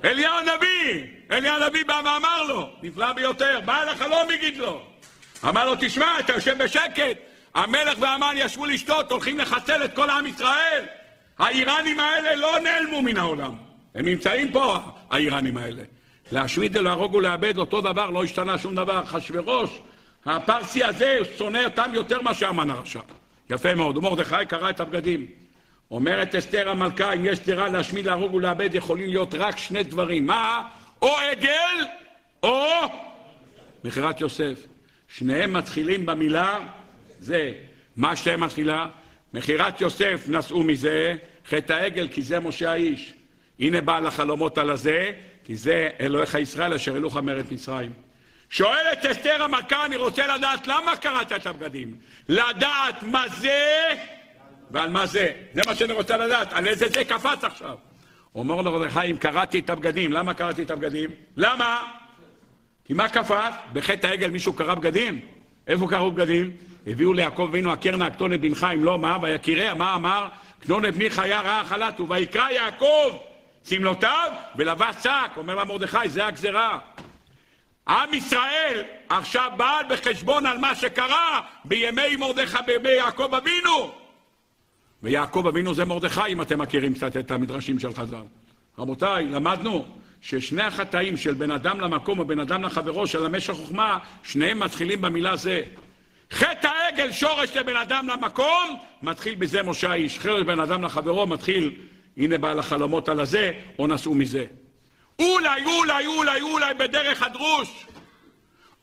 אליהו 0.05 0.35
הנביא! 0.39 1.07
אליהו 1.31 1.63
הנביא 1.63 1.85
בא 1.85 2.01
ואמר 2.05 2.43
לו, 2.43 2.71
נפלא 2.83 3.13
ביותר, 3.13 3.61
בעל 3.65 3.89
החלום 3.89 4.31
הגיד 4.35 4.57
לו. 4.57 4.83
אמר 5.49 5.67
לו, 5.67 5.75
תשמע, 5.81 6.21
אתה 6.21 6.33
יושב 6.33 6.63
בשקט, 6.63 7.19
המלך 7.55 7.99
והמן 8.01 8.35
ישבו 8.37 8.67
לשתות, 8.67 9.13
הולכים 9.13 9.39
לחסל 9.39 9.85
את 9.85 9.95
כל 9.95 10.11
עם 10.11 10.27
ישראל. 10.27 10.85
האיראנים 11.39 12.01
האלה 12.01 12.35
לא 12.35 12.59
נעלמו 12.59 13.03
מן 13.03 13.17
העולם. 13.17 13.64
הם 13.95 14.05
נמצאים 14.05 14.53
פה, 14.53 14.79
האיראנים 15.11 15.57
האלה. 15.57 15.83
להשמיד 16.33 16.77
ולהרוג 16.77 17.15
ולאבד 17.15 17.59
אותו 17.59 17.81
דבר, 17.81 18.11
לא 18.11 18.25
השתנה 18.25 18.59
שום 18.59 18.75
דבר. 18.75 19.03
אחשוורוש, 19.03 19.81
הפרסי 20.27 20.85
הזה, 20.85 21.19
שונא 21.39 21.65
אותם 21.65 21.91
יותר 21.95 22.23
מאשר 22.23 22.49
המן 22.49 22.71
הרשע. 22.71 23.01
יפה 23.51 23.75
מאוד. 23.75 23.97
ומרדכי 23.97 24.47
קרא 24.49 24.71
את 24.71 24.81
הבגדים. 24.81 25.27
אומרת 25.91 26.35
אסתר 26.35 26.71
המלכה, 26.71 27.13
אם 27.13 27.25
יש 27.25 27.41
דירה 27.41 27.69
להשמיד, 27.69 28.07
להרוג 28.07 28.35
ולאבד, 28.35 28.75
יכולים 28.75 29.09
להיות 29.09 29.35
רק 29.35 29.59
שני 29.59 29.83
דברים. 29.83 30.27
מה? 30.27 30.69
או 31.03 31.17
עגל, 31.17 31.87
או 32.43 32.67
מכירת 33.85 34.21
יוסף. 34.21 34.67
שניהם 35.09 35.53
מתחילים 35.53 36.07
במילה 36.07 36.59
זה. 37.21 37.53
מה 37.97 38.17
שניהם 38.17 38.41
מתחילה? 38.41 38.87
מכירת 39.35 39.81
יוסף 39.81 40.25
נשאו 40.29 40.63
מזה, 40.63 41.15
חטא 41.49 41.73
העגל, 41.73 42.09
כי 42.09 42.23
זה 42.23 42.41
משה 42.41 42.73
האיש. 42.73 43.14
הנה 43.61 43.81
בעל 43.81 44.07
החלומות 44.07 44.59
על 44.59 44.71
הזה, 44.71 45.13
כי 45.45 45.57
זה 45.57 45.89
אלוהיך 46.01 46.35
ישראל 46.35 46.75
אשר 46.75 46.97
אלוך 46.97 47.17
מארץ 47.17 47.47
מצרים. 47.51 47.93
שואלת 48.51 49.07
אסתר 49.07 49.43
המלכה, 49.43 49.87
אני 49.87 49.97
רוצה 49.97 50.37
לדעת 50.37 50.67
למה 50.67 50.97
קראת 50.97 51.33
את 51.33 51.47
הבגדים. 51.47 51.97
לדעת 52.29 53.03
מה 53.03 53.25
זה 53.29 53.89
ועל 54.71 54.91
מה 54.91 55.07
זה. 55.07 55.33
זה 55.55 55.63
מה 55.67 55.75
שאני 55.75 55.93
רוצה 55.93 56.17
לדעת, 56.17 56.53
על 56.53 56.67
איזה 56.67 56.89
זה 56.89 57.05
קפץ 57.05 57.45
עכשיו. 57.45 57.77
אומר 58.35 58.63
לו 58.63 58.73
מרדכי, 58.73 59.11
אם 59.11 59.17
קראתי 59.17 59.59
את 59.59 59.71
הבגדים, 59.71 60.13
למה 60.13 60.35
קראתי 60.35 60.63
את 60.63 60.71
הבגדים? 60.71 61.11
למה? 61.37 61.83
כי 62.85 62.93
מה 62.93 63.09
קפץ? 63.09 63.53
בחטא 63.73 64.07
העגל 64.07 64.31
מישהו 64.31 64.53
קרא 64.53 64.75
בגדים? 64.75 65.21
איפה 65.67 65.87
קראו 65.91 66.11
בגדים? 66.11 66.51
הביאו 66.87 67.13
ליעקב 67.13 67.47
אבינו 67.51 67.73
הקרנה 67.73 68.07
הקטונת 68.07 68.41
בנך 68.41 68.67
אם 68.75 68.85
לא 68.85 68.99
מה? 68.99 69.19
ויקיריה, 69.23 69.75
מה 69.75 69.95
אמר? 69.95 70.29
קטונת 70.61 70.95
בני 70.95 71.11
חיה 71.11 71.41
רעה 71.41 71.65
חלתו, 71.65 72.09
ויקרא 72.09 72.51
יעקב 72.51 73.17
שמלותיו 73.65 74.33
ולבש 74.57 74.95
שק. 75.03 75.31
אומר 75.37 75.55
לה 75.55 75.65
מרדכי, 75.65 76.09
זה 76.09 76.27
הגזרה. 76.27 76.79
עם 77.89 78.15
ישראל 78.15 78.83
עכשיו 79.09 79.51
בא 79.57 79.81
בחשבון 79.91 80.47
על 80.47 80.59
מה 80.59 80.75
שקרה 80.75 81.41
בימי 81.65 82.17
מרדכי, 82.17 82.59
בימי 82.67 82.89
יעקב 82.89 83.35
אבינו. 83.35 83.93
ויעקב 85.03 85.47
אבינו 85.49 85.75
זה 85.75 85.85
מרדכי, 85.85 86.27
אם 86.29 86.43
אתם 86.43 86.59
מכירים 86.61 86.95
קצת 86.95 87.17
את 87.17 87.31
המדרשים 87.31 87.79
של 87.79 87.95
חז"ל. 87.95 88.23
רבותיי, 88.79 89.27
למדנו 89.27 89.87
ששני 90.21 90.63
החטאים 90.63 91.17
של 91.17 91.35
בן 91.35 91.51
אדם 91.51 91.81
למקום 91.81 92.19
או 92.19 92.25
בן 92.25 92.41
אדם 92.41 92.63
לחברו 92.63 93.07
של 93.07 93.27
המשך 93.27 93.53
חוכמה, 93.53 93.99
שניהם 94.23 94.59
מתחילים 94.59 95.01
במילה 95.01 95.37
זה. 95.37 95.63
חטא 96.31 96.67
העגל, 96.67 97.13
שורש 97.13 97.57
לבן 97.57 97.77
אדם 97.77 98.09
למקום, 98.09 98.79
מתחיל 99.03 99.35
בזה 99.35 99.63
משה 99.63 99.91
האיש. 99.91 100.19
חטא 100.19 100.43
בן 100.43 100.61
אדם 100.61 100.83
לחברו 100.83 101.27
מתחיל, 101.27 101.75
הנה 102.17 102.39
בעל 102.39 102.59
החלומות 102.59 103.09
על 103.09 103.21
הזה, 103.21 103.53
או 103.79 103.87
נסעו 103.87 104.15
מזה. 104.15 104.45
אולי, 105.19 105.65
אולי, 105.65 106.07
אולי, 106.07 106.41
אולי 106.41 106.75
בדרך 106.75 107.23
הדרוש. 107.23 107.87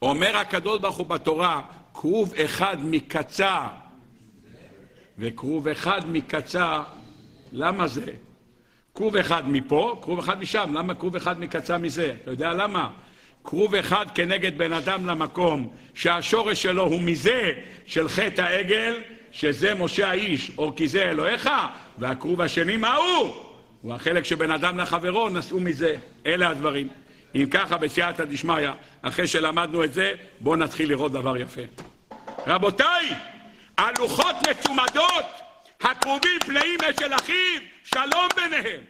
אומר 0.02 0.38
הקדוש 0.38 0.80
ברוך 0.80 0.98
הוא 0.98 1.08
בתורה, 1.08 1.62
כרוב 1.94 2.34
אחד 2.34 2.78
מקצה 2.82 3.68
וכרוב 5.18 5.68
אחד 5.68 6.10
מקצה, 6.10 6.84
למה 7.52 7.88
זה? 7.88 8.12
כרוב 8.96 9.18
אחד 9.18 9.50
מפה, 9.50 10.00
כרוב 10.02 10.20
אחד 10.20 10.40
משם, 10.40 10.72
למה 10.74 10.96
כרוב 10.96 11.16
אחד 11.16 11.40
מקצה 11.40 11.78
מזה? 11.78 12.16
אתה 12.24 12.32
יודע 12.32 12.54
למה? 12.54 12.90
כרוב 13.44 13.76
אחד 13.76 14.06
כנגד 14.16 14.58
בן 14.58 14.74
אדם 14.74 15.06
למקום, 15.06 15.74
שהשורש 15.94 16.62
שלו 16.62 16.84
הוא 16.84 17.02
מזה 17.02 17.52
של 17.86 18.10
חטא 18.10 18.42
העגל, 18.42 19.00
שזה 19.32 19.76
משה 19.76 20.10
האיש, 20.10 20.52
או 20.58 20.76
כי 20.76 20.88
זה 20.88 21.04
אלוהיך, 21.04 21.50
והכרוב 21.98 22.42
השני 22.42 22.78
מה 22.78 22.96
הוא? 22.96 23.36
הוא 23.82 23.94
החלק 23.94 24.24
שבין 24.24 24.52
אדם 24.52 24.78
לחברו, 24.78 25.30
נשאו 25.30 25.60
מזה. 25.60 25.96
אלה 26.26 26.50
הדברים. 26.50 26.88
אם 27.36 27.48
ככה, 27.52 27.78
בסייעתא 27.78 28.26
דשמיא, 28.26 28.70
אחרי 29.02 29.28
שלמדנו 29.28 29.84
את 29.84 29.94
זה, 29.94 30.14
בואו 30.40 30.56
נתחיל 30.56 30.90
לראות 30.90 31.12
דבר 31.12 31.38
יפה. 31.38 31.62
רבותיי, 32.48 33.14
הלוחות 33.78 34.36
מצומדות, 34.50 35.26
הקרובים 35.82 36.40
פלאים 36.46 36.80
אשל 36.82 37.14
אחיו, 37.14 37.62
שלום 37.84 38.28
ביניהם. 38.36 38.82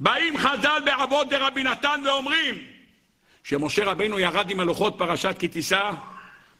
באים 0.00 0.38
חז"ל 0.38 0.82
בעבוד 0.84 1.34
דרבי 1.34 1.62
נתן 1.62 2.00
ואומרים 2.06 2.54
שמשה 3.44 3.84
רבינו 3.84 4.18
ירד 4.18 4.50
עם 4.50 4.60
הלוחות 4.60 4.94
פרשת 4.98 5.36
כי 5.38 5.48
תישא, 5.48 5.90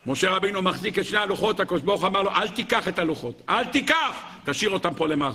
משה 0.07 0.31
רבינו 0.31 0.63
מחזיק 0.63 0.99
את 0.99 1.05
שני 1.05 1.19
הלוחות, 1.19 1.61
הקדוש 1.61 1.83
ברוך 1.83 2.05
אמר 2.05 2.23
לו, 2.23 2.31
אל 2.31 2.49
תיקח 2.49 2.89
את 2.89 2.99
הלוחות, 2.99 3.43
אל 3.49 3.65
תיקח, 3.65 4.23
תשאיר 4.45 4.71
אותם 4.71 4.95
פה 4.95 5.09
למעלה. 5.09 5.35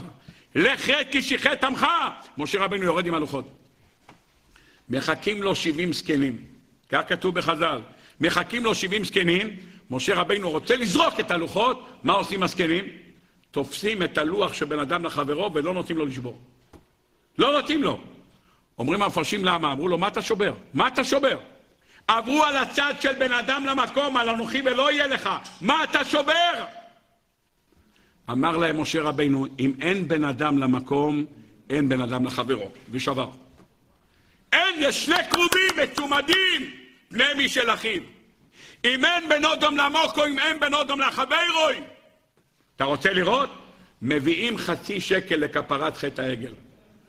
לך 0.55 0.81
חטא 0.81 1.03
כי 1.11 1.21
שיחת 1.21 1.63
עמך. 1.63 1.85
משה 2.37 2.63
רבינו 2.63 2.83
יורד 2.83 3.05
עם 3.05 3.13
הלוחות. 3.13 3.45
מחכים 4.89 5.43
לו 5.43 5.55
שבעים 5.55 5.93
זקנים, 5.93 6.37
כך 6.89 7.01
כתוב 7.07 7.35
בחז"ל. 7.35 7.81
מחכים 8.21 8.63
לו 8.63 8.75
שבעים 8.75 9.03
זקנים, 9.03 9.55
משה 9.89 10.15
רבינו 10.15 10.49
רוצה 10.49 10.75
לזרוק 10.75 11.19
את 11.19 11.31
הלוחות, 11.31 11.87
מה 12.03 12.13
עושים 12.13 12.43
הזקנים? 12.43 12.85
תופסים 13.51 14.03
את 14.03 14.17
הלוח 14.17 14.53
של 14.53 14.65
בן 14.65 14.79
אדם 14.79 15.05
לחברו 15.05 15.53
ולא 15.53 15.73
נותנים 15.73 15.97
לו 15.97 16.05
לשבור. 16.05 16.39
לא 17.37 17.51
נותנים 17.51 17.83
לו. 17.83 17.99
אומרים 18.79 19.01
המפרשים 19.01 19.45
למה? 19.45 19.71
אמרו 19.71 19.87
לו, 19.87 19.97
מה 19.97 20.07
אתה 20.07 20.21
שובר? 20.21 20.53
מה 20.73 20.87
אתה 20.87 21.03
שובר? 21.03 21.37
עברו 22.09 22.43
על 22.43 22.57
הצד 22.57 22.93
של 22.99 23.13
בן 23.13 23.31
אדם 23.31 23.65
למקום, 23.65 24.17
על 24.17 24.29
אנוכי 24.29 24.61
ולא 24.65 24.91
יהיה 24.91 25.07
לך. 25.07 25.29
מה 25.61 25.83
אתה 25.83 26.05
שובר? 26.05 26.65
אמר 28.31 28.57
להם 28.57 28.81
משה 28.81 29.01
רבינו, 29.01 29.47
אם 29.59 29.73
אין 29.81 30.07
בן 30.07 30.23
אדם 30.23 30.57
למקום, 30.57 31.25
אין 31.69 31.89
בן 31.89 32.01
אדם 32.01 32.25
לחברו. 32.25 32.71
ושבר. 32.91 33.29
אין, 34.53 34.75
יש 34.79 35.05
שני 35.05 35.15
קרובים 35.29 35.83
מצומדים, 35.83 36.71
בני 37.11 37.23
מי 37.37 37.49
של 37.49 37.73
אחיו. 37.73 38.01
אם 38.85 39.05
אין 39.05 39.29
בן 39.29 39.45
אודום 39.45 39.77
למוקו, 39.77 40.25
אם 40.25 40.39
אין 40.39 40.59
בן 40.59 40.73
אודום 40.73 41.01
לחברוי. 41.01 41.81
אתה 42.75 42.83
רוצה 42.83 43.13
לראות? 43.13 43.49
מביאים 44.01 44.57
חצי 44.57 45.01
שקל 45.01 45.35
לכפרת 45.35 45.97
חטא 45.97 46.21
העגל. 46.21 46.53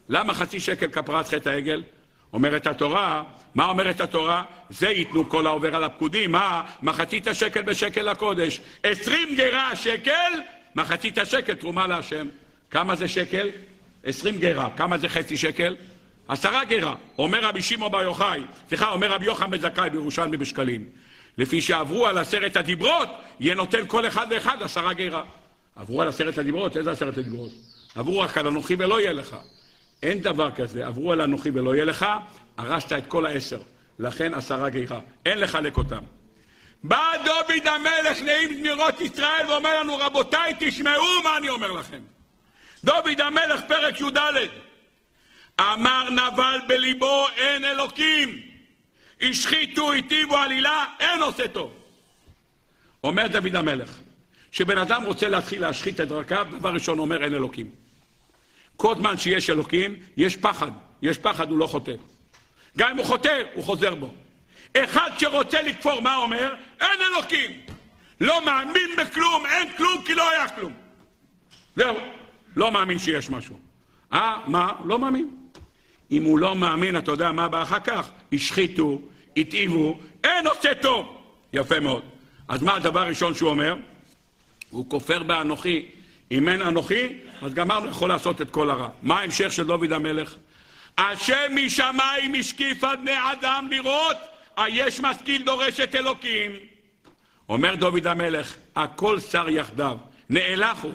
למה 0.08 0.34
חצי 0.34 0.60
שקל 0.60 0.88
כפרת 0.88 1.28
חטא 1.28 1.48
העגל? 1.48 1.82
אומרת 2.32 2.66
התורה, 2.66 3.22
מה 3.54 3.68
אומרת 3.68 4.00
התורה? 4.00 4.42
זה 4.70 4.88
ייתנו 4.88 5.28
כל 5.28 5.46
העובר 5.46 5.76
על 5.76 5.84
הפקודים, 5.84 6.32
מה? 6.32 6.62
מחצית 6.82 7.26
השקל 7.26 7.62
בשקל 7.62 8.10
לקודש. 8.10 8.60
עשרים 8.82 9.36
גרה 9.36 9.76
שקל, 9.76 10.32
מחצית 10.74 11.18
השקל 11.18 11.54
תרומה 11.54 11.86
להשם. 11.86 12.28
כמה 12.70 12.96
זה 12.96 13.08
שקל? 13.08 13.48
עשרים 14.04 14.38
גרה. 14.38 14.68
כמה 14.76 14.98
זה 14.98 15.08
חצי 15.08 15.36
שקל? 15.36 15.76
עשרה 16.28 16.64
גרה. 16.64 16.94
אומר 17.18 17.44
רבי 17.44 17.62
שמעון 17.62 17.92
בר 17.92 18.02
יוחאי, 18.02 18.40
סליחה, 18.68 18.90
אומר 18.90 19.12
רבי 19.12 19.26
יוחנן 19.26 19.50
בן 19.50 19.60
זכאי 19.60 19.90
בירושלמי 19.90 20.36
בשקלים. 20.36 20.84
לפי 21.38 21.60
שעברו 21.60 22.06
על 22.06 22.18
עשרת 22.18 22.56
הדיברות, 22.56 23.08
יהיה 23.40 23.54
נותן 23.54 23.86
כל 23.86 24.06
אחד 24.06 24.26
ואחד 24.30 24.62
עשרה 24.62 24.92
גרה. 24.92 25.22
עברו 25.76 26.02
על 26.02 26.08
עשרת 26.08 26.38
הדיברות, 26.38 26.76
איזה 26.76 26.90
עשרת 26.90 27.18
הדיברות? 27.18 27.50
עברו 27.94 28.18
רק 28.18 28.38
על 28.38 28.46
אנוכי 28.46 28.74
ולא 28.78 29.00
יהיה 29.00 29.12
לך. 29.12 29.36
אין 30.02 30.20
דבר 30.20 30.50
כזה, 30.50 30.86
עברו 30.86 31.12
על 31.12 31.20
אנוכי 31.20 31.50
ולא 31.50 31.74
יהיה 31.74 31.84
לך, 31.84 32.06
הרסת 32.56 32.92
את 32.92 33.06
כל 33.08 33.26
העשר. 33.26 33.60
לכן 33.98 34.34
עשרה 34.34 34.70
גירה. 34.70 35.00
אין 35.26 35.38
לחלק 35.38 35.76
אותם. 35.76 36.00
בא 36.84 37.12
דוד 37.24 37.66
המלך 37.66 38.22
נעים 38.22 38.58
זמירות 38.58 39.00
ישראל 39.00 39.46
ואומר 39.48 39.80
לנו, 39.80 39.96
רבותיי, 39.96 40.54
תשמעו 40.58 41.22
מה 41.24 41.36
אני 41.36 41.48
אומר 41.48 41.72
לכם. 41.72 42.00
דוד 42.84 43.20
המלך, 43.20 43.60
פרק 43.68 44.00
י"ד, 44.00 44.18
אמר 45.60 46.10
נבל 46.10 46.60
בליבו 46.68 47.26
אין 47.36 47.64
אלוקים. 47.64 48.40
השחיתו, 49.20 49.92
היטיבו 49.92 50.36
עלילה, 50.36 50.84
אין 51.00 51.22
עושה 51.22 51.48
טוב. 51.48 51.72
אומר 53.04 53.26
דוד 53.26 53.56
המלך, 53.56 53.98
כשבן 54.52 54.78
אדם 54.78 55.04
רוצה 55.04 55.28
להתחיל 55.28 55.60
להשחית 55.60 56.00
את 56.00 56.08
דרכיו, 56.08 56.46
דבר 56.58 56.74
ראשון 56.74 56.98
אומר 56.98 57.24
אין 57.24 57.34
אלוקים. 57.34 57.70
כל 58.80 58.94
זמן 58.96 59.16
שיש 59.16 59.50
אלוקים, 59.50 59.96
יש 60.16 60.36
פחד. 60.36 60.70
יש 61.02 61.18
פחד, 61.18 61.50
הוא 61.50 61.58
לא 61.58 61.66
חוטא. 61.66 61.92
גם 62.78 62.90
אם 62.90 62.96
הוא 62.96 63.06
חוטא, 63.06 63.42
הוא 63.54 63.64
חוזר 63.64 63.94
בו. 63.94 64.14
אחד 64.76 65.10
שרוצה 65.18 65.62
לכפור, 65.62 66.00
מה 66.00 66.16
אומר? 66.16 66.54
אין 66.80 67.00
אלוקים. 67.12 67.50
לא 68.20 68.44
מאמין 68.44 68.90
בכלום, 68.98 69.46
אין 69.46 69.68
כלום 69.76 70.02
כי 70.06 70.14
לא 70.14 70.30
היה 70.30 70.48
כלום. 70.48 70.72
זהו, 71.76 71.96
לא 72.56 72.72
מאמין 72.72 72.98
שיש 72.98 73.30
משהו. 73.30 73.58
אה, 74.12 74.38
מה? 74.46 74.72
לא 74.84 74.98
מאמין. 74.98 75.30
אם 76.10 76.24
הוא 76.24 76.38
לא 76.38 76.54
מאמין, 76.56 76.96
אתה 76.96 77.10
יודע 77.10 77.32
מה 77.32 77.48
בא 77.48 77.62
אחר 77.62 77.80
כך? 77.80 78.10
השחיתו, 78.32 79.00
התאיבו, 79.36 80.00
אין 80.24 80.46
עושה 80.46 80.74
טוב. 80.74 81.16
יפה 81.52 81.80
מאוד. 81.80 82.02
אז 82.48 82.62
מה 82.62 82.74
הדבר 82.76 83.00
הראשון 83.00 83.34
שהוא 83.34 83.50
אומר? 83.50 83.76
הוא 84.70 84.90
כופר 84.90 85.22
באנוכי. 85.22 85.99
אם 86.30 86.48
אין 86.48 86.62
אנוכי, 86.62 87.08
אז 87.42 87.54
גמרנו, 87.54 87.88
יכול 87.88 88.08
לעשות 88.08 88.40
את 88.40 88.50
כל 88.50 88.70
הרע. 88.70 88.88
מה 89.02 89.20
ההמשך 89.20 89.52
של 89.52 89.64
דוד 89.66 89.92
המלך? 89.92 90.34
השם 90.98 91.52
משמיים 91.54 92.34
השקיף 92.34 92.84
על 92.84 92.96
בני 92.96 93.16
אדם 93.32 93.68
לראות, 93.70 94.16
היש 94.56 95.00
משכיל 95.00 95.42
דורש 95.42 95.80
את 95.80 95.94
אלוקים. 95.94 96.50
אומר 97.48 97.74
דוד 97.74 98.06
המלך, 98.06 98.56
הכל 98.76 99.20
שר 99.20 99.48
יחדיו, 99.48 99.96
נאלח 100.30 100.82
הוא. 100.82 100.92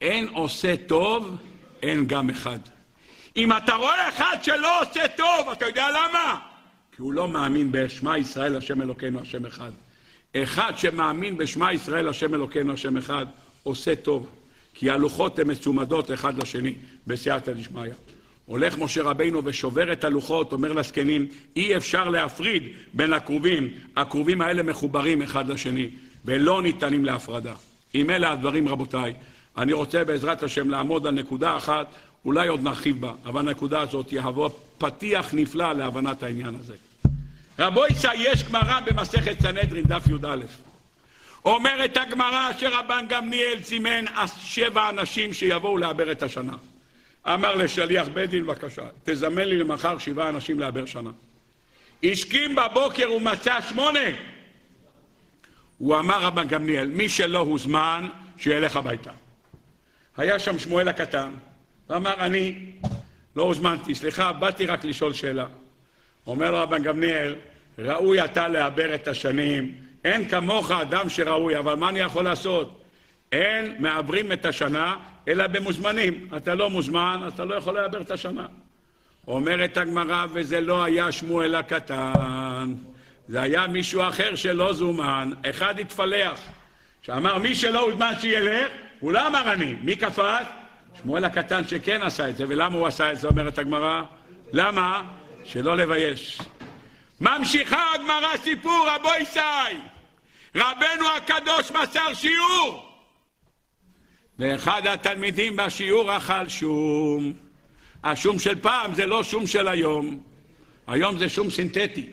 אין 0.00 0.28
עושה 0.28 0.74
טוב, 0.86 1.36
אין 1.82 2.06
גם 2.06 2.30
אחד. 2.30 2.58
אם 3.36 3.52
אתה 3.52 3.74
רואה 3.74 4.08
אחד 4.08 4.36
שלא 4.42 4.82
עושה 4.82 5.08
טוב, 5.08 5.48
אתה 5.52 5.66
יודע 5.66 5.86
למה? 5.90 6.40
כי 6.96 7.02
הוא 7.02 7.12
לא 7.12 7.28
מאמין 7.28 7.72
בשמע 7.72 8.18
ישראל 8.18 8.56
השם 8.56 8.82
אלוקינו 8.82 9.20
השם 9.20 9.46
אחד. 9.46 9.70
אחד 10.36 10.72
שמאמין 10.76 11.36
בשמע 11.36 11.72
ישראל 11.72 12.08
השם 12.08 12.34
אלוקינו 12.34 12.72
השם 12.72 12.96
אחד, 12.96 13.26
עושה 13.62 13.96
טוב. 13.96 14.39
כי 14.80 14.90
הלוחות 14.90 15.38
הן 15.38 15.50
מצומדות 15.50 16.10
אחד 16.10 16.42
לשני, 16.42 16.74
בסייעתא 17.06 17.52
דשמיא. 17.52 17.90
הולך 18.46 18.78
משה 18.78 19.02
רבינו 19.02 19.44
ושובר 19.44 19.92
את 19.92 20.04
הלוחות, 20.04 20.52
אומר 20.52 20.72
לזקנים, 20.72 21.26
אי 21.56 21.76
אפשר 21.76 22.08
להפריד 22.08 22.62
בין 22.94 23.12
הכרובים. 23.12 23.68
הכרובים 23.96 24.40
האלה 24.40 24.62
מחוברים 24.62 25.22
אחד 25.22 25.48
לשני, 25.48 25.88
ולא 26.24 26.62
ניתנים 26.62 27.04
להפרדה. 27.04 27.54
אם 27.94 28.10
אלה 28.10 28.32
הדברים, 28.32 28.68
רבותיי, 28.68 29.14
אני 29.56 29.72
רוצה 29.72 30.04
בעזרת 30.04 30.42
השם 30.42 30.70
לעמוד 30.70 31.06
על 31.06 31.14
נקודה 31.14 31.56
אחת, 31.56 31.86
אולי 32.24 32.48
עוד 32.48 32.62
נרחיב 32.62 33.00
בה, 33.00 33.12
אבל 33.24 33.48
הנקודה 33.48 33.80
הזאת 33.80 34.12
יהווה 34.12 34.48
פתיח 34.78 35.34
נפלא 35.34 35.72
להבנת 35.72 36.22
העניין 36.22 36.54
הזה. 36.60 36.74
רבו 37.58 37.86
יצא, 37.90 38.10
יש 38.16 38.44
גמרא 38.44 38.80
במסכת 38.80 39.40
סנהדרין, 39.42 39.84
דף 39.84 40.06
י"א. 40.06 40.69
אומרת 41.44 41.96
הגמרא 41.96 42.50
שרבן 42.58 43.06
גמליאל 43.08 43.62
סימן 43.62 44.04
שבע 44.40 44.88
אנשים 44.88 45.32
שיבואו 45.32 45.78
לעבר 45.78 46.12
את 46.12 46.22
השנה. 46.22 46.52
אמר 47.26 47.54
לשליח 47.54 48.08
בית 48.08 48.30
דין, 48.30 48.46
בבקשה, 48.46 48.82
תזמן 49.04 49.42
לי 49.42 49.58
למחר 49.58 49.98
שבעה 49.98 50.28
אנשים 50.28 50.60
לעבר 50.60 50.86
שנה. 50.86 51.10
השכים 52.04 52.54
בבוקר 52.54 53.12
ומצא 53.12 53.60
שמונה. 53.68 54.00
הוא 55.78 55.98
אמר 55.98 56.22
רבן 56.22 56.48
גמליאל, 56.48 56.86
מי 56.86 57.08
שלא 57.08 57.38
הוזמן, 57.38 58.08
שילך 58.36 58.76
הביתה. 58.76 59.10
היה 60.16 60.38
שם 60.38 60.58
שמואל 60.58 60.88
הקטן, 60.88 61.30
ואמר, 61.90 62.14
אני 62.14 62.72
לא 63.36 63.42
הוזמנתי, 63.42 63.94
סליחה, 63.94 64.32
באתי 64.32 64.66
רק 64.66 64.84
לשאול 64.84 65.12
שאלה. 65.12 65.46
אומר 66.26 66.54
רבן 66.54 66.82
גמליאל, 66.82 67.34
ראוי 67.78 68.24
אתה 68.24 68.48
לעבר 68.48 68.94
את 68.94 69.08
השנים, 69.08 69.74
אין 70.04 70.28
כמוך 70.28 70.70
אדם 70.70 71.08
שראוי, 71.08 71.58
אבל 71.58 71.74
מה 71.74 71.88
אני 71.88 71.98
יכול 71.98 72.24
לעשות? 72.24 72.80
אין 73.32 73.74
מעברים 73.78 74.32
את 74.32 74.46
השנה, 74.46 74.96
אלא 75.28 75.46
במוזמנים. 75.46 76.28
אתה 76.36 76.54
לא 76.54 76.70
מוזמן, 76.70 77.20
אתה 77.28 77.44
לא 77.44 77.54
יכול 77.54 77.74
לעבר 77.74 78.00
את 78.00 78.10
השנה. 78.10 78.46
אומרת 79.28 79.76
הגמרא, 79.76 80.26
וזה 80.32 80.60
לא 80.60 80.84
היה 80.84 81.12
שמואל 81.12 81.54
הקטן, 81.54 82.74
זה 83.28 83.40
היה 83.40 83.66
מישהו 83.66 84.02
אחר 84.08 84.34
שלא 84.34 84.72
זומן. 84.72 85.30
אחד 85.50 85.80
התפלח, 85.80 86.40
שאמר 87.02 87.38
מי 87.38 87.54
שלא 87.54 87.80
הוזמן 87.80 88.12
שילך, 88.20 88.68
הוא 89.00 89.12
לא 89.12 89.26
אמר 89.26 89.52
אני. 89.52 89.76
מי 89.82 89.96
קפץ? 89.96 90.46
שמואל 91.02 91.24
הקטן 91.24 91.68
שכן 91.68 92.02
עשה 92.02 92.28
את 92.28 92.36
זה, 92.36 92.44
ולמה 92.48 92.76
הוא 92.76 92.86
עשה 92.86 93.12
את 93.12 93.18
זה, 93.18 93.28
אומרת 93.28 93.58
הגמרא? 93.58 94.02
למה? 94.52 95.02
שלא 95.44 95.76
לבייש. 95.76 96.38
ממשיכה 97.20 97.94
הגמרא 97.94 98.36
סיפור, 98.36 98.88
רבו 98.88 99.08
ישי. 99.20 99.76
רבנו 100.54 101.08
הקדוש 101.16 101.70
מסר 101.70 102.14
שיעור. 102.14 102.90
ואחד 104.38 104.86
התלמידים 104.86 105.56
בשיעור 105.56 106.16
אכל 106.16 106.48
שום. 106.48 107.32
השום 108.04 108.38
של 108.38 108.60
פעם 108.60 108.94
זה 108.94 109.06
לא 109.06 109.24
שום 109.24 109.46
של 109.46 109.68
היום. 109.68 110.20
היום 110.86 111.18
זה 111.18 111.28
שום 111.28 111.50
סינתטי. 111.50 112.06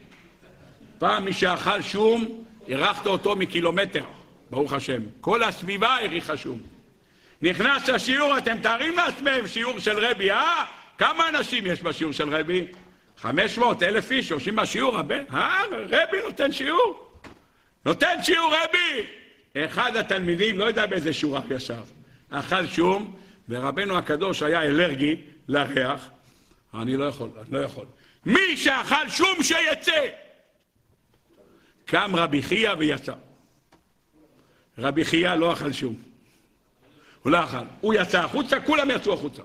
פעם 1.00 1.26
מי 1.26 1.34
שאכל 1.34 1.82
שום, 1.82 2.44
אירחת 2.68 3.08
אותו 3.08 3.36
מקילומטר, 3.36 4.04
ברוך 4.50 4.74
השם. 4.74 5.02
כל 5.22 5.44
הסביבה 5.44 5.88
העריכה 5.88 6.38
שום. 6.38 6.60
נכנס 7.42 7.90
לשיעור, 7.90 8.38
אתם 8.38 8.58
תארים 8.58 8.96
לעצמם 8.96 9.48
שיעור 9.48 9.80
של 9.80 10.06
רבי, 10.06 10.32
אה? 10.32 10.66
כמה 10.98 11.30
אנשים 11.30 11.66
יש 11.66 11.82
בשיעור 11.82 12.14
של 12.14 12.36
רבי? 12.36 12.68
500, 13.18 13.84
אלף 13.84 14.12
איש 14.12 14.32
יושבים 14.32 14.56
בשיעור, 14.56 14.98
הבן, 14.98 15.24
אה? 15.34 15.64
רבי 15.72 16.18
נותן 16.24 16.52
שיעור? 16.52 17.12
נותן 17.86 18.24
שיעור 18.24 18.54
רבי! 18.54 19.08
אחד 19.56 19.96
התלמידים, 19.96 20.60
לא 20.60 20.66
יודע 20.66 20.86
באיזה 20.86 21.14
שורה 21.14 21.42
ישב, 21.50 21.84
אכל 22.30 22.68
שום, 22.68 23.16
ורבנו 23.50 23.98
הקדוש 23.98 24.44
היה 24.44 24.62
אלרגי 24.62 25.22
לריח, 25.48 26.10
אני 26.74 26.98
לא 26.98 27.06
יכול, 27.06 27.30
אני 27.42 27.52
לא 27.52 27.60
יכול. 27.60 27.86
מי 28.26 28.58
שאכל 28.58 29.10
שום 29.10 29.44
שיצא! 29.44 30.08
קם 31.86 32.12
רבי 32.16 32.44
חייא 32.44 32.72
ויצא. 32.78 33.14
רבי 34.78 35.06
חייא 35.06 35.34
לא 35.34 35.54
אכל 35.54 35.72
שום. 35.72 35.96
הוא 37.24 37.32
לא 37.32 37.44
אכל. 37.44 37.58
הוא 37.82 37.94
יצא 37.94 38.24
החוצה, 38.24 38.60
כולם 38.60 38.92
יצאו 38.92 39.14
החוצה. 39.14 39.42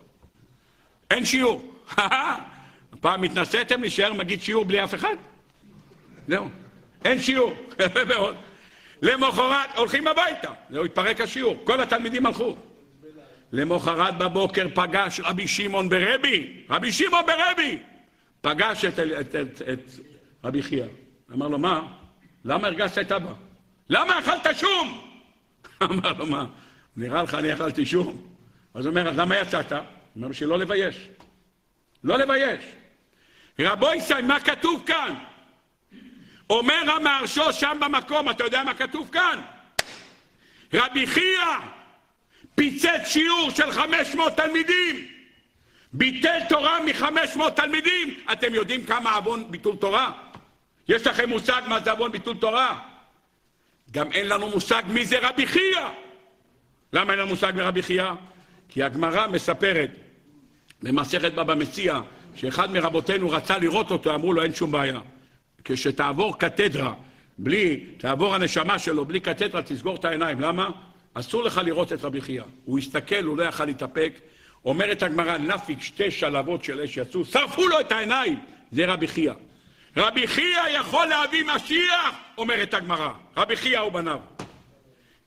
אין 1.10 1.24
שיעור. 1.24 1.74
פעם 3.02 3.22
התנסיתם 3.22 3.80
להישאר 3.80 4.12
מגיד 4.12 4.42
שיעור 4.42 4.64
בלי 4.64 4.84
אף 4.84 4.94
אחד? 4.94 5.16
זהו. 6.28 6.48
אין 7.04 7.20
שיעור. 7.20 7.52
מאוד. 8.08 8.36
למחרת 9.02 9.76
הולכים 9.76 10.06
הביתה. 10.06 10.50
זהו, 10.70 10.84
התפרק 10.84 11.20
השיעור. 11.20 11.56
כל 11.64 11.80
התלמידים 11.80 12.26
הלכו. 12.26 12.56
למחרת 13.52 14.18
בבוקר 14.18 14.66
פגש 14.74 15.20
רבי 15.20 15.48
שמעון 15.48 15.88
ברבי, 15.88 16.62
רבי 16.70 16.92
שמעון 16.92 17.24
ברבי, 17.26 17.78
פגש 18.40 18.84
את, 18.84 18.98
את, 18.98 19.34
את, 19.34 19.62
את 19.72 19.90
רבי 20.44 20.62
חייא. 20.62 20.86
אמר 21.32 21.48
לו, 21.48 21.58
מה? 21.58 21.82
למה 22.44 22.66
הרגשת 22.66 22.98
את 22.98 23.12
אבא? 23.12 23.32
למה 23.90 24.18
אכלת 24.18 24.58
שום? 24.58 25.00
אמר 25.82 26.12
לו, 26.12 26.26
מה? 26.26 26.46
נראה 26.96 27.22
לך 27.22 27.34
אני 27.34 27.54
אכלתי 27.54 27.86
שום? 27.86 28.26
אז 28.74 28.86
הוא 28.86 28.90
אומר, 28.90 29.08
אז 29.08 29.18
למה 29.18 29.36
יצאת? 29.36 29.72
הוא 29.72 29.80
אומר, 30.16 30.28
בשביל 30.28 30.48
לא 30.48 30.58
לבייש. 30.58 31.08
לא 32.04 32.18
לבייש. 32.18 32.64
רבו 33.58 33.94
ישראל, 33.94 34.24
מה 34.24 34.40
כתוב 34.40 34.82
כאן? 34.86 35.14
אומר 36.50 36.82
המהרשו 36.96 37.52
שם 37.52 37.78
במקום, 37.80 38.30
אתה 38.30 38.44
יודע 38.44 38.62
מה 38.64 38.74
כתוב 38.74 39.08
כאן? 39.12 39.40
רבי 40.74 41.06
חייא 41.06 41.40
פיצץ 42.54 43.06
שיעור 43.06 43.50
של 43.50 43.72
500 43.72 44.36
תלמידים, 44.36 45.06
ביטל 45.92 46.38
תורה 46.48 46.78
מ-500 46.80 47.50
תלמידים. 47.50 48.14
אתם 48.32 48.54
יודעים 48.54 48.84
כמה 48.86 49.14
עוון 49.14 49.50
ביטול 49.50 49.76
תורה? 49.76 50.12
יש 50.88 51.06
לכם 51.06 51.28
מושג 51.28 51.62
מה 51.66 51.80
זה 51.80 51.90
עוון 51.90 52.12
ביטול 52.12 52.36
תורה? 52.36 52.80
גם 53.90 54.12
אין 54.12 54.28
לנו 54.28 54.50
מושג 54.50 54.82
מי 54.86 55.04
זה 55.04 55.18
רבי 55.28 55.46
חייא. 55.46 55.88
למה 56.92 57.12
אין 57.12 57.18
לנו 57.18 57.28
מושג 57.28 57.52
מרבי 57.56 57.82
חייא? 57.82 58.10
כי 58.68 58.82
הגמרא 58.82 59.26
מספרת 59.26 59.90
במסכת 60.82 61.32
בבא 61.32 61.54
מציע 61.54 62.00
שאחד 62.34 62.70
מרבותינו 62.70 63.30
רצה 63.30 63.58
לראות 63.58 63.90
אותו, 63.90 64.14
אמרו 64.14 64.32
לו 64.32 64.42
אין 64.42 64.54
שום 64.54 64.72
בעיה. 64.72 65.00
כשתעבור 65.64 66.38
קתדרה, 66.38 66.94
בלי, 67.38 67.76
תעבור 67.96 68.34
הנשמה 68.34 68.78
שלו, 68.78 69.04
בלי 69.04 69.20
קתדרה, 69.20 69.62
תסגור 69.62 69.96
את 69.96 70.04
העיניים. 70.04 70.40
למה? 70.40 70.70
אסור 71.14 71.42
לך 71.42 71.60
לראות 71.64 71.92
את 71.92 72.04
רבי 72.04 72.20
חייא. 72.20 72.42
הוא 72.64 72.78
הסתכל, 72.78 73.24
הוא 73.24 73.38
לא 73.38 73.42
יכל 73.42 73.64
להתאפק. 73.64 74.12
אומרת 74.64 75.02
הגמרא, 75.02 75.38
נפיק 75.38 75.82
שתי 75.82 76.10
שלבות 76.10 76.64
של 76.64 76.80
אש 76.80 76.96
יצאו, 76.96 77.24
שרפו 77.24 77.68
לו 77.68 77.80
את 77.80 77.92
העיניים. 77.92 78.38
זה 78.72 78.86
רבי 78.86 79.08
חייא. 79.08 79.32
רבי 79.96 80.26
חייא 80.26 80.68
יכול 80.80 81.06
להביא 81.06 81.44
משיח, 81.56 82.14
אומרת 82.38 82.74
הגמרא. 82.74 83.08
רבי 83.36 83.56
חייא 83.56 83.80
ובניו. 83.80 84.18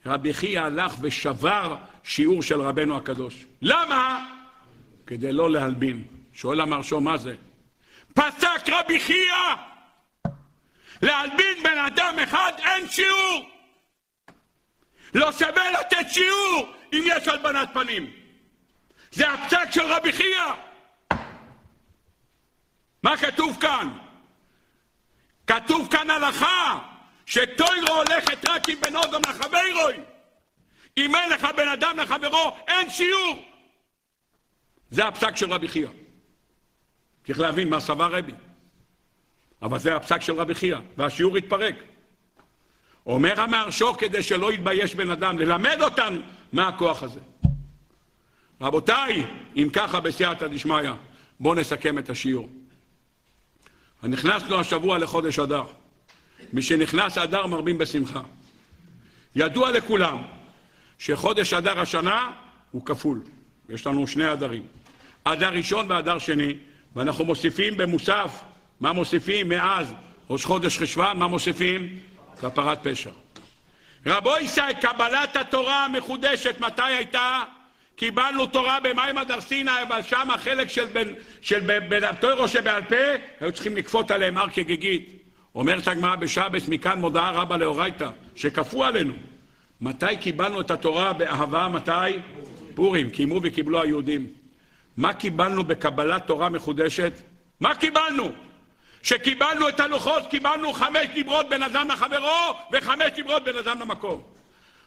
רבי 0.06 0.34
חייא 0.34 0.62
הלך 0.62 0.96
ושבר 1.02 1.76
שיעור 2.04 2.44
של 2.44 2.62
רבנו 2.62 2.98
הקדוש. 2.98 3.46
למה? 3.62 4.26
כדי 5.08 5.32
לא 5.32 5.52
להלבין. 5.52 6.04
שואל 6.36 6.62
המרשו, 6.62 7.02
מה 7.02 7.18
זה? 7.18 7.36
פסק 8.14 8.70
רבי 8.70 9.00
חייא! 9.00 9.56
להלבין 11.02 11.64
בן 11.64 11.78
אדם 11.78 12.16
אחד 12.24 12.52
אין 12.58 12.90
שיעור! 12.90 13.50
לא 15.14 15.32
שווה 15.32 15.72
לתת 15.72 16.10
שיעור 16.10 16.74
אם 16.94 17.04
יש 17.06 17.28
הלבנת 17.28 17.70
פנים. 17.74 18.12
זה 19.12 19.30
הפסק 19.30 19.72
של 19.72 19.82
רבי 19.82 20.12
חייא. 20.12 20.54
מה 23.04 23.18
כתוב 23.18 23.58
כאן? 23.62 23.98
כתוב 25.48 25.92
כאן 25.92 26.10
הלכה 26.10 26.80
שטוירו 27.26 27.96
הולכת 27.96 28.50
רק 28.50 28.70
עם 28.70 28.82
בן 28.82 28.96
אדם 28.96 29.22
לחברוי. 29.30 29.96
אם 30.98 31.16
אין 31.16 31.30
לך 31.30 31.48
בן 31.58 31.68
אדם 31.68 32.00
לחברו, 32.00 32.58
אין 32.68 32.90
שיעור. 32.90 33.46
זה 34.92 35.08
הפסק 35.08 35.36
של 35.36 35.54
רבי 35.54 35.68
חייא. 35.68 35.90
צריך 37.26 37.40
להבין 37.40 37.70
מה 37.70 37.80
סבר 37.80 38.16
רבי. 38.16 38.32
אבל 39.62 39.80
זה 39.80 39.96
הפסק 39.96 40.22
של 40.22 40.34
רבי 40.34 40.56
חייא, 40.56 40.78
והשיעור 40.98 41.38
התפרק. 41.38 41.76
אומר 43.06 43.42
המהרשו 43.42 43.94
כדי 43.94 44.24
שלא 44.24 44.54
יתבייש 44.54 44.96
בן 44.96 45.10
אדם, 45.10 45.40
ללמד 45.40 45.78
אותנו 45.82 46.22
מה 46.54 46.68
הכוח 46.68 47.04
הזה. 47.04 47.20
רבותיי, 48.62 49.26
אם 49.56 49.70
ככה 49.74 50.00
בסייעתא 50.00 50.48
דשמיא, 50.48 50.92
בואו 51.40 51.56
נסכם 51.56 52.00
את 52.00 52.10
השיעור. 52.10 52.50
נכנסנו 54.04 54.60
השבוע 54.60 54.98
לחודש 54.98 55.40
אדר. 55.40 55.64
משנכנס 56.54 57.18
אדר 57.18 57.48
מרבים 57.48 57.78
בשמחה. 57.78 58.22
ידוע 59.36 59.72
לכולם 59.72 60.22
שחודש 61.00 61.54
אדר 61.54 61.80
השנה 61.80 62.32
הוא 62.72 62.86
כפול. 62.86 63.22
יש 63.70 63.88
לנו 63.88 64.08
שני 64.08 64.34
אדרים. 64.34 64.68
אדר 65.24 65.50
ראשון 65.50 65.92
ואדר 65.92 66.20
שני, 66.20 66.58
ואנחנו 66.96 67.26
מוסיפים 67.26 67.78
במוסף, 67.78 68.42
מה 68.80 68.94
מוסיפים 68.94 69.50
מאז 69.50 69.94
ראש 70.30 70.46
חודש 70.46 70.78
חשוון, 70.78 71.18
מה 71.18 71.28
מוסיפים? 71.28 72.00
כפרת 72.42 72.88
פשע. 72.88 73.10
רבו 74.06 74.34
ישי, 74.42 74.62
קבלת 74.82 75.36
התורה 75.36 75.86
המחודשת, 75.86 76.60
מתי 76.60 76.82
הייתה? 76.82 77.44
קיבלנו 77.96 78.46
תורה 78.46 78.80
במים 78.80 79.18
הדר 79.18 79.42
סיני, 79.42 79.72
אבל 79.88 80.02
שם 80.02 80.30
החלק 80.34 80.70
של 80.70 80.86
בן, 80.86 81.14
של 81.42 81.80
בן 81.90 82.04
התוירו 82.04 82.48
שבעל 82.48 82.82
פה, 82.82 82.96
היו 83.40 83.52
צריכים 83.52 83.78
לכפות 83.78 84.12
עליהם 84.12 84.38
הר 84.38 84.50
כגיגית. 84.50 85.10
אומרת 85.56 85.88
הגמרא 85.88 86.16
בשבס, 86.16 86.68
מכאן 86.68 87.00
מודעה 87.00 87.32
רבה 87.32 87.58
לאורייתא, 87.58 88.10
שכפו 88.36 88.84
עלינו. 88.84 89.14
מתי 89.82 90.18
קיבלנו 90.18 90.62
את 90.62 90.72
התורה 90.72 91.14
באהבה? 91.14 91.68
מתי? 91.68 92.20
פורים, 92.76 93.10
קיימו 93.10 93.40
וקיבלו 93.44 93.82
היהודים. 93.82 94.28
מה 94.98 95.14
קיבלנו 95.14 95.64
בקבלת 95.64 96.28
תורה 96.28 96.50
מחודשת? 96.50 97.14
מה 97.60 97.76
קיבלנו? 97.76 98.32
שקיבלנו 99.04 99.70
את 99.70 99.80
הלוחות, 99.80 100.24
קיבלנו 100.30 100.74
חמש 100.74 101.08
דיברות 101.14 101.50
בין 101.50 101.64
אדם 101.64 101.88
לחברו 101.92 102.58
וחמש 102.74 103.12
דיברות 103.16 103.44
בין 103.44 103.58
אדם 103.58 103.80
למקום. 103.80 104.22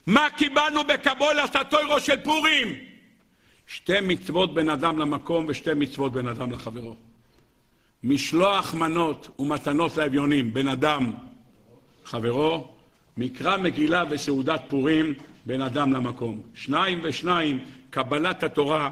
מה 0.06 0.30
קיבלנו 0.36 0.84
בקבולת 0.84 1.56
התוירו 1.56 2.00
של 2.00 2.20
פורים? 2.24 2.74
שתי 3.66 4.00
מצוות 4.02 4.54
בין 4.54 4.70
אדם 4.70 4.98
למקום 4.98 5.46
ושתי 5.48 5.74
מצוות 5.74 6.12
בין 6.12 6.28
אדם 6.28 6.52
לחברו. 6.52 6.96
משלוח 8.04 8.74
מנות 8.74 9.28
ומתנות 9.38 9.96
לאביונים 9.96 10.54
בין 10.54 10.68
אדם 10.68 11.12
חברו, 12.04 12.68
מקרא 13.16 13.56
מגילה 13.56 14.04
וסעודת 14.10 14.62
פורים 14.68 15.14
בין 15.46 15.62
אדם 15.62 15.92
למקום. 15.92 16.42
שניים 16.54 17.00
ושניים, 17.02 17.64
קבלת 17.90 18.42
התורה 18.42 18.90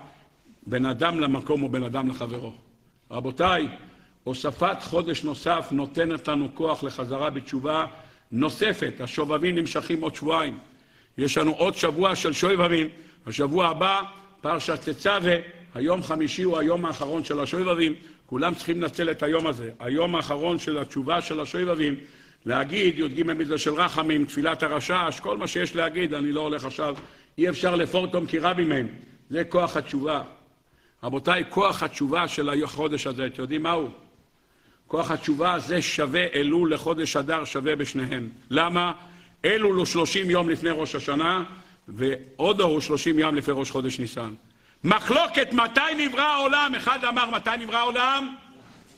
בין 0.66 0.86
אדם 0.86 1.20
למקום 1.20 1.62
ובין 1.62 1.82
אדם 1.82 2.08
לחברו. 2.08 2.52
רבותיי, 3.10 3.68
הוספת 4.24 4.76
חודש 4.80 5.24
נוסף 5.24 5.68
נותנת 5.70 6.28
לנו 6.28 6.48
כוח 6.54 6.84
לחזרה 6.84 7.30
בתשובה 7.30 7.86
נוספת. 8.32 9.00
השובבים 9.00 9.54
נמשכים 9.54 10.00
עוד 10.00 10.14
שבועיים. 10.14 10.58
יש 11.18 11.38
לנו 11.38 11.52
עוד 11.52 11.74
שבוע 11.74 12.16
של 12.16 12.32
שובבים. 12.32 12.88
השבוע 13.26 13.68
הבא, 13.68 14.02
פרשת 14.40 14.88
תצווה, 14.88 15.34
היום 15.74 16.02
חמישי 16.02 16.42
הוא 16.42 16.58
היום 16.58 16.84
האחרון 16.84 17.24
של 17.24 17.40
השובבים. 17.40 17.94
כולם 18.26 18.54
צריכים 18.54 18.82
לנצל 18.82 19.10
את 19.10 19.22
היום 19.22 19.46
הזה, 19.46 19.70
היום 19.78 20.14
האחרון 20.14 20.58
של 20.58 20.78
התשובה 20.78 21.20
של 21.20 21.40
השובבים, 21.40 21.94
להגיד 22.46 22.98
י"ג 22.98 23.22
מצווה 23.22 23.58
של 23.58 23.74
רחמים, 23.74 24.24
תפילת 24.24 24.62
הרשש, 24.62 25.20
כל 25.20 25.38
מה 25.38 25.46
שיש 25.46 25.76
להגיד, 25.76 26.14
אני 26.14 26.32
לא 26.32 26.40
הולך 26.40 26.64
עכשיו, 26.64 26.96
אי 27.38 27.48
אפשר 27.48 27.76
לפורטום 27.76 28.26
כי 28.26 28.38
רבי 28.38 28.64
מהם, 28.64 28.88
זה 29.30 29.44
כוח 29.44 29.76
התשובה. 29.76 30.22
רבותיי, 31.02 31.44
כוח 31.48 31.82
התשובה 31.82 32.28
של 32.28 32.64
החודש 32.64 33.06
הזה, 33.06 33.26
אתם 33.26 33.42
יודעים 33.42 33.62
מהו? 33.62 33.88
כוח 34.86 35.10
התשובה 35.10 35.52
הזה 35.52 35.82
שווה 35.82 36.24
אלול 36.34 36.74
לחודש 36.74 37.16
אדר, 37.16 37.44
שווה 37.44 37.76
בשניהם. 37.76 38.28
למה? 38.50 38.92
אלול 39.44 39.76
הוא 39.76 39.86
שלושים 39.86 40.30
יום 40.30 40.50
לפני 40.50 40.70
ראש 40.70 40.94
השנה, 40.94 41.44
ואודו 41.88 42.64
הוא 42.64 42.80
שלושים 42.80 43.18
יום 43.18 43.34
לפני 43.34 43.54
ראש 43.56 43.70
חודש 43.70 43.98
ניסן. 43.98 44.34
מחלוקת 44.84 45.52
מתי 45.52 45.80
נברא 46.06 46.22
העולם, 46.22 46.72
אחד 46.76 47.04
אמר 47.04 47.30
מתי 47.30 47.50
נברא 47.60 47.76
העולם? 47.76 48.34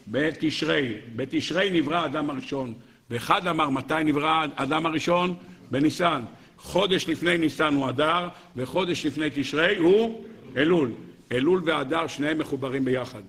בתשרי, 0.08 0.94
בתשרי 1.16 1.70
נברא 1.70 1.96
האדם 1.96 2.30
הראשון, 2.30 2.74
ואחד 3.10 3.46
אמר 3.46 3.70
מתי 3.70 3.94
נברא 4.04 4.46
האדם 4.56 4.86
הראשון? 4.86 5.34
בניסן. 5.70 6.22
חודש 6.58 7.08
לפני 7.08 7.38
ניסן 7.38 7.74
הוא 7.74 7.88
אדר, 7.88 8.28
וחודש 8.56 9.06
לפני 9.06 9.26
תשרי 9.34 9.76
הוא 9.76 10.24
אלול. 10.56 10.90
אלול 11.32 11.62
ואדר 11.64 12.06
שניהם 12.06 12.38
מחוברים 12.38 12.84
ביחד. 12.84 13.22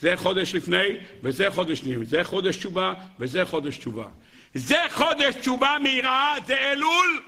זה 0.00 0.16
חודש 0.16 0.54
לפני 0.54 0.96
וזה 1.22 1.50
חודש 1.50 1.82
ניר, 1.82 2.00
זה 2.04 2.24
חודש 2.24 2.56
תשובה 2.56 2.94
וזה 3.18 3.44
חודש 3.44 3.78
תשובה. 3.78 4.06
זה 4.54 4.76
חודש 4.90 5.34
תשובה 5.34 5.76
מיראה, 5.82 6.34
זה 6.46 6.56
אלול, 6.72 7.20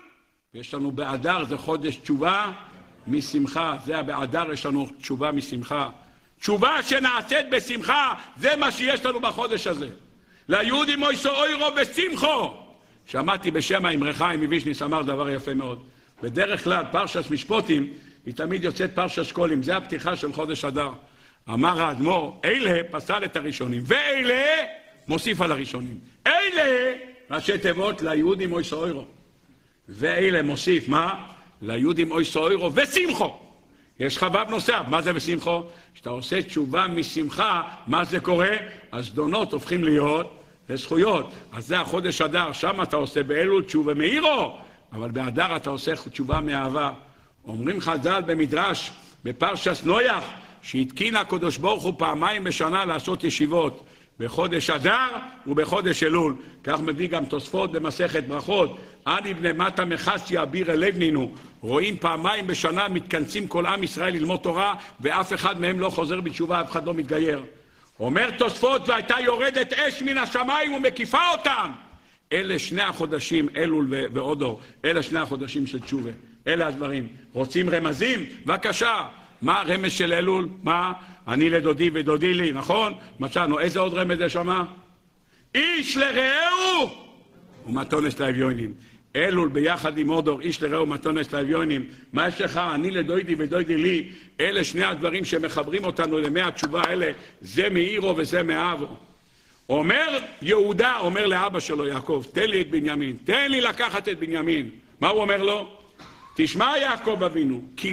יש 0.55 0.75
לנו 0.75 0.93
באדר, 0.93 1.45
זה 1.45 1.57
חודש 1.57 1.97
תשובה 1.97 2.53
משמחה, 3.07 3.77
זה 3.85 4.03
באדר 4.03 4.53
יש 4.53 4.67
לנו 4.67 4.89
תשובה 5.01 5.33
משמחה. 5.33 5.89
תשובה 6.41 6.83
שנעשית 6.83 7.51
בשמחה, 7.51 8.15
זה 8.37 8.57
מה 8.57 8.73
שיש 8.73 9.05
לנו 9.07 9.21
בחודש 9.21 9.67
הזה. 9.67 9.89
ליהודי 10.49 10.97
מויסו 10.97 11.31
אוירו 11.31 11.67
ושמחו. 11.77 12.55
שמעתי 13.07 13.51
בשם 13.51 13.87
האמרי 13.87 14.13
חיים 14.13 14.41
מווישניס 14.41 14.83
אמר 14.83 15.03
דבר 15.03 15.31
יפה 15.31 15.55
מאוד. 15.55 15.83
בדרך 16.23 16.65
כלל 16.65 16.85
פרשת 16.93 17.31
משפוטים 17.31 17.93
היא 18.27 18.35
תמיד 18.35 18.65
יוצאת 18.65 18.95
פרשת 18.95 19.25
שקולים, 19.25 19.63
זה 19.63 19.77
הפתיחה 19.77 20.17
של 20.17 20.33
חודש 20.33 20.65
אדר. 20.65 20.91
אמר 21.49 21.83
האדמו"ר, 21.83 22.41
אלה 22.45 22.81
פסל 22.91 23.25
את 23.25 23.37
הראשונים, 23.37 23.83
ואלה 23.87 24.65
מוסיף 25.09 25.41
על 25.41 25.53
הראשונים. 25.53 25.99
אלה 26.27 26.93
ראשי 27.31 27.59
תיבות 27.59 28.03
ליהודים 28.03 28.53
אוי 28.53 28.65
סוירו. 28.65 29.05
ואלה 29.89 30.43
מוסיף, 30.43 30.89
מה? 30.89 31.27
ליהודים 31.63 32.11
אוי 32.11 32.25
סוירו 32.25 32.71
ושמחו. 32.75 33.39
יש 34.01 34.17
לך 34.17 34.27
ו' 34.33 34.51
נוסף, 34.51 34.83
מה 34.89 35.03
זה 35.03 35.13
ושמחו? 35.15 35.63
כשאתה 35.95 36.11
עושה 36.11 36.43
תשובה 36.43 36.87
משמחה, 36.89 37.63
מה 37.87 38.05
זה 38.05 38.21
קורה? 38.21 38.57
הזדונות 38.93 39.53
הופכים 39.53 39.85
להיות 39.85 40.43
לזכויות. 40.69 41.33
אז 41.53 41.67
זה 41.67 41.81
החודש 41.81 42.21
אדר, 42.21 42.53
שם 42.53 42.83
אתה 42.83 42.97
עושה 42.97 43.23
באלול 43.23 43.63
תשובה 43.63 43.95
מאירו, 43.95 44.59
אבל 44.93 45.11
באדר 45.11 45.57
אתה 45.57 45.71
עושה 45.71 45.93
תשובה 45.97 46.41
מאהבה. 46.41 46.93
אומרים 47.47 47.81
חז"ל 47.81 48.23
במדרש, 48.27 48.91
בפרשס 49.25 49.83
נויח, 49.85 50.25
שהתקין 50.63 51.17
הקדוש 51.17 51.59
ברוך 51.59 51.83
הוא 51.85 51.95
פעמיים 51.99 52.45
בשנה 52.45 52.85
לעשות 52.85 53.25
ישיבות, 53.25 53.85
בחודש 54.19 54.71
אדר 54.71 55.09
ובחודש 55.47 56.03
אלול. 56.03 56.35
כך 56.65 56.81
מביא 56.81 57.09
גם 57.09 57.25
תוספות 57.25 57.73
במסכת 57.73 58.25
ברכות. 58.25 58.79
אני 59.07 59.35
בני 59.35 59.53
מטה 59.53 59.85
מחסיה 59.85 60.43
אביר 60.43 60.73
אלבנינו. 60.73 61.33
רואים 61.61 61.97
פעמיים 61.97 62.47
בשנה 62.47 62.89
מתכנסים 62.89 63.47
כל 63.47 63.67
עם 63.67 63.83
ישראל 63.83 64.15
ללמוד 64.15 64.41
תורה, 64.41 64.75
ואף 65.01 65.33
אחד 65.33 65.61
מהם 65.61 65.81
לא 65.81 65.91
חוזר 65.91 66.21
בתשובה, 66.21 66.61
אף 66.61 66.71
אחד 66.71 66.87
לא 66.87 66.95
מתגייר. 66.95 67.43
אומר 68.01 68.31
תוספות, 68.31 68.89
והייתה 68.89 69.15
יורדת 69.21 69.73
אש 69.73 70.03
מן 70.03 70.19
השמיים 70.19 70.75
ומקיפה 70.75 71.31
אותם. 71.33 71.71
אלה 72.33 72.59
שני 72.59 72.83
החודשים, 72.83 73.49
אלול 73.57 73.87
ואודו, 73.91 74.59
אלה 74.85 75.03
שני 75.03 75.19
החודשים 75.19 75.67
של 75.67 75.81
תשובה. 75.81 76.11
אלה 76.47 76.67
הדברים. 76.67 77.09
רוצים 77.33 77.71
רמזים? 77.71 78.27
בבקשה. 78.47 79.09
מה 79.43 79.61
הרמז 79.61 79.93
של 79.93 80.13
אלול? 80.13 80.49
מה? 80.63 80.93
אני 81.29 81.51
לדודי 81.51 81.91
ודודי 81.93 82.35
לי, 82.35 82.53
נכון? 82.53 82.95
מצאנו. 83.21 83.59
איזה 83.59 83.81
עוד 83.81 83.95
רמז 83.95 84.21
יש 84.21 84.33
שמה? 84.33 84.65
איש 85.55 85.97
לרעהו 85.97 86.91
ומתונס 87.67 88.21
לאביונים. 88.21 88.75
אלול 89.17 89.49
ביחד 89.49 89.99
עם 89.99 90.11
אודור, 90.11 90.41
איש 90.41 90.63
לרעהו 90.63 90.83
ומתונס 90.83 91.33
לאביונים. 91.33 91.87
מה 92.13 92.29
יש 92.29 92.41
לך? 92.41 92.61
אני 92.75 92.91
לדוידי 92.91 93.35
ודוידי 93.39 93.77
לי. 93.77 94.09
אלה 94.41 94.65
שני 94.65 94.85
הדברים 94.85 95.25
שמחברים 95.25 95.85
אותנו 95.85 96.19
למי 96.19 96.41
התשובה 96.41 96.83
האלה. 96.83 97.13
זה 97.41 97.71
מאירו 97.71 98.17
וזה 98.17 98.43
מאבו. 98.43 98.97
אומר 99.69 100.19
יהודה, 100.43 100.99
אומר 100.99 101.27
לאבא 101.27 101.61
שלו 101.61 101.87
יעקב, 101.87 102.25
תן 102.33 102.51
לי 102.51 102.61
את 102.61 102.71
בנימין, 102.71 103.17
תן 103.25 103.51
לי 103.51 103.61
לקחת 103.61 104.09
את 104.09 104.19
בנימין. 104.19 104.71
מה 105.01 105.09
הוא 105.09 105.21
אומר 105.21 105.43
לו? 105.43 105.82
תשמע 106.35 106.73
יעקב 106.79 107.23
אבינו, 107.23 107.63
כי 107.77 107.93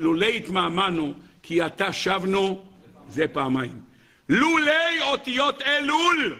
לולי 0.00 0.36
התמהמנו, 0.36 1.14
כי 1.42 1.60
עתה 1.60 1.92
שבנו, 1.92 2.62
זה 3.08 3.28
פעמיים. 3.28 3.80
לולי 4.28 5.02
אותיות 5.02 5.62
אלול, 5.62 6.36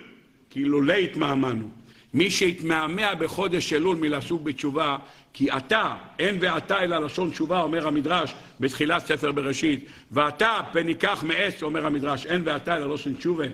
כי 0.50 0.64
לולי 0.64 1.04
התמהמנו. 1.04 1.70
מי 2.14 2.30
שהתמהמה 2.30 3.14
בחודש 3.14 3.72
אלול 3.72 3.96
מלשוב 3.96 4.44
בתשובה, 4.44 4.96
כי 5.32 5.50
אתה, 5.50 5.94
אין 6.18 6.36
ואתה 6.40 6.80
אלא 6.80 6.98
לשון 6.98 7.30
תשובה, 7.30 7.62
אומר 7.62 7.86
המדרש 7.86 8.34
בתחילת 8.60 9.06
ספר 9.06 9.32
בראשית, 9.32 9.84
ואתה 10.10 10.60
פן 10.72 10.88
ייקח 10.88 11.24
מעץ, 11.26 11.62
אומר 11.62 11.86
המדרש, 11.86 12.26
אין 12.26 12.42
ואתה 12.44 12.76
אלא 12.76 12.94
לשון 12.94 13.14
תשובה. 13.14 13.44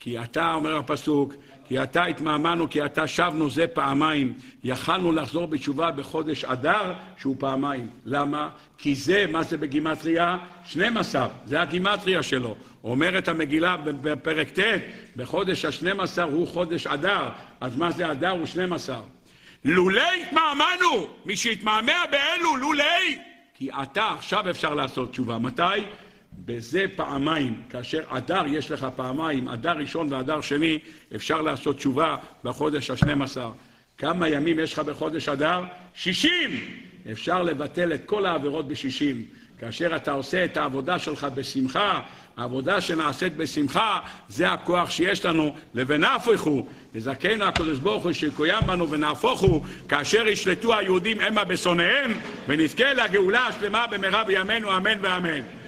כי 0.00 0.18
אתה, 0.18 0.54
אומר 0.54 0.76
הפסוק, 0.76 1.34
כי 1.72 1.78
עתה 1.78 2.04
התמהמנו, 2.04 2.70
כי 2.70 2.80
עתה 2.80 3.06
שבנו 3.06 3.50
זה 3.50 3.66
פעמיים. 3.66 4.32
יכלנו 4.64 5.12
לחזור 5.12 5.46
בתשובה 5.46 5.90
בחודש 5.90 6.44
אדר, 6.44 6.92
שהוא 7.18 7.36
פעמיים. 7.38 7.88
למה? 8.04 8.48
כי 8.78 8.94
זה, 8.94 9.26
מה 9.30 9.42
זה 9.42 9.56
בגימטריה? 9.56 10.38
12, 10.64 11.28
זה 11.44 11.60
הגימטריה 11.60 12.22
שלו. 12.22 12.56
אומרת 12.84 13.28
המגילה 13.28 13.76
בפרק 13.76 14.48
ט', 14.58 14.62
בחודש 15.16 15.64
השנים 15.64 16.00
עשר 16.00 16.22
הוא 16.22 16.48
חודש 16.48 16.86
אדר, 16.86 17.28
אז 17.60 17.76
מה 17.76 17.90
זה 17.90 18.10
אדר? 18.10 18.30
הוא 18.30 18.46
12. 18.46 19.00
לולי 19.64 20.22
התמהמנו, 20.22 21.06
מי 21.26 21.36
שהתמהמה 21.36 22.02
באלו, 22.10 22.56
לולי! 22.56 23.18
כי 23.54 23.70
עתה, 23.72 24.08
עכשיו 24.18 24.50
אפשר 24.50 24.74
לעשות 24.74 25.10
תשובה. 25.10 25.38
מתי? 25.38 25.62
בזה 26.44 26.84
פעמיים, 26.96 27.62
כאשר 27.70 28.02
אדר 28.08 28.42
יש 28.46 28.70
לך 28.70 28.86
פעמיים, 28.96 29.48
אדר 29.48 29.72
ראשון 29.72 30.12
ואדר 30.12 30.40
שני, 30.40 30.78
אפשר 31.14 31.42
לעשות 31.42 31.76
תשובה 31.76 32.16
בחודש 32.44 32.90
השנים 32.90 33.22
עשר. 33.22 33.50
כמה 33.98 34.28
ימים 34.28 34.58
יש 34.58 34.72
לך 34.72 34.78
בחודש 34.78 35.28
אדר? 35.28 35.60
שישים! 35.94 36.50
אפשר 37.12 37.42
לבטל 37.42 37.92
את 37.94 38.00
כל 38.06 38.26
העבירות 38.26 38.68
בשישים. 38.68 39.24
כאשר 39.58 39.96
אתה 39.96 40.12
עושה 40.12 40.44
את 40.44 40.56
העבודה 40.56 40.98
שלך 40.98 41.26
בשמחה, 41.34 42.00
העבודה 42.36 42.80
שנעשית 42.80 43.36
בשמחה, 43.36 44.00
זה 44.28 44.52
הכוח 44.52 44.90
שיש 44.90 45.24
לנו, 45.24 45.54
לבנהפכו, 45.74 46.66
לזכנו 46.94 47.44
הקדוש 47.44 47.78
ברוך 47.78 48.04
הוא 48.04 48.12
שיקוים 48.12 48.66
בנו 48.66 48.90
ונהפוכו, 48.90 49.62
כאשר 49.88 50.26
ישלטו 50.26 50.78
היהודים 50.78 51.20
המה 51.20 51.44
בשונאיהם, 51.44 52.12
ונזכה 52.48 52.92
לגאולה 52.92 53.46
השלמה 53.46 53.86
במהרה 53.86 54.24
בימינו, 54.24 54.76
אמן 54.76 54.98
ואמן. 55.00 55.61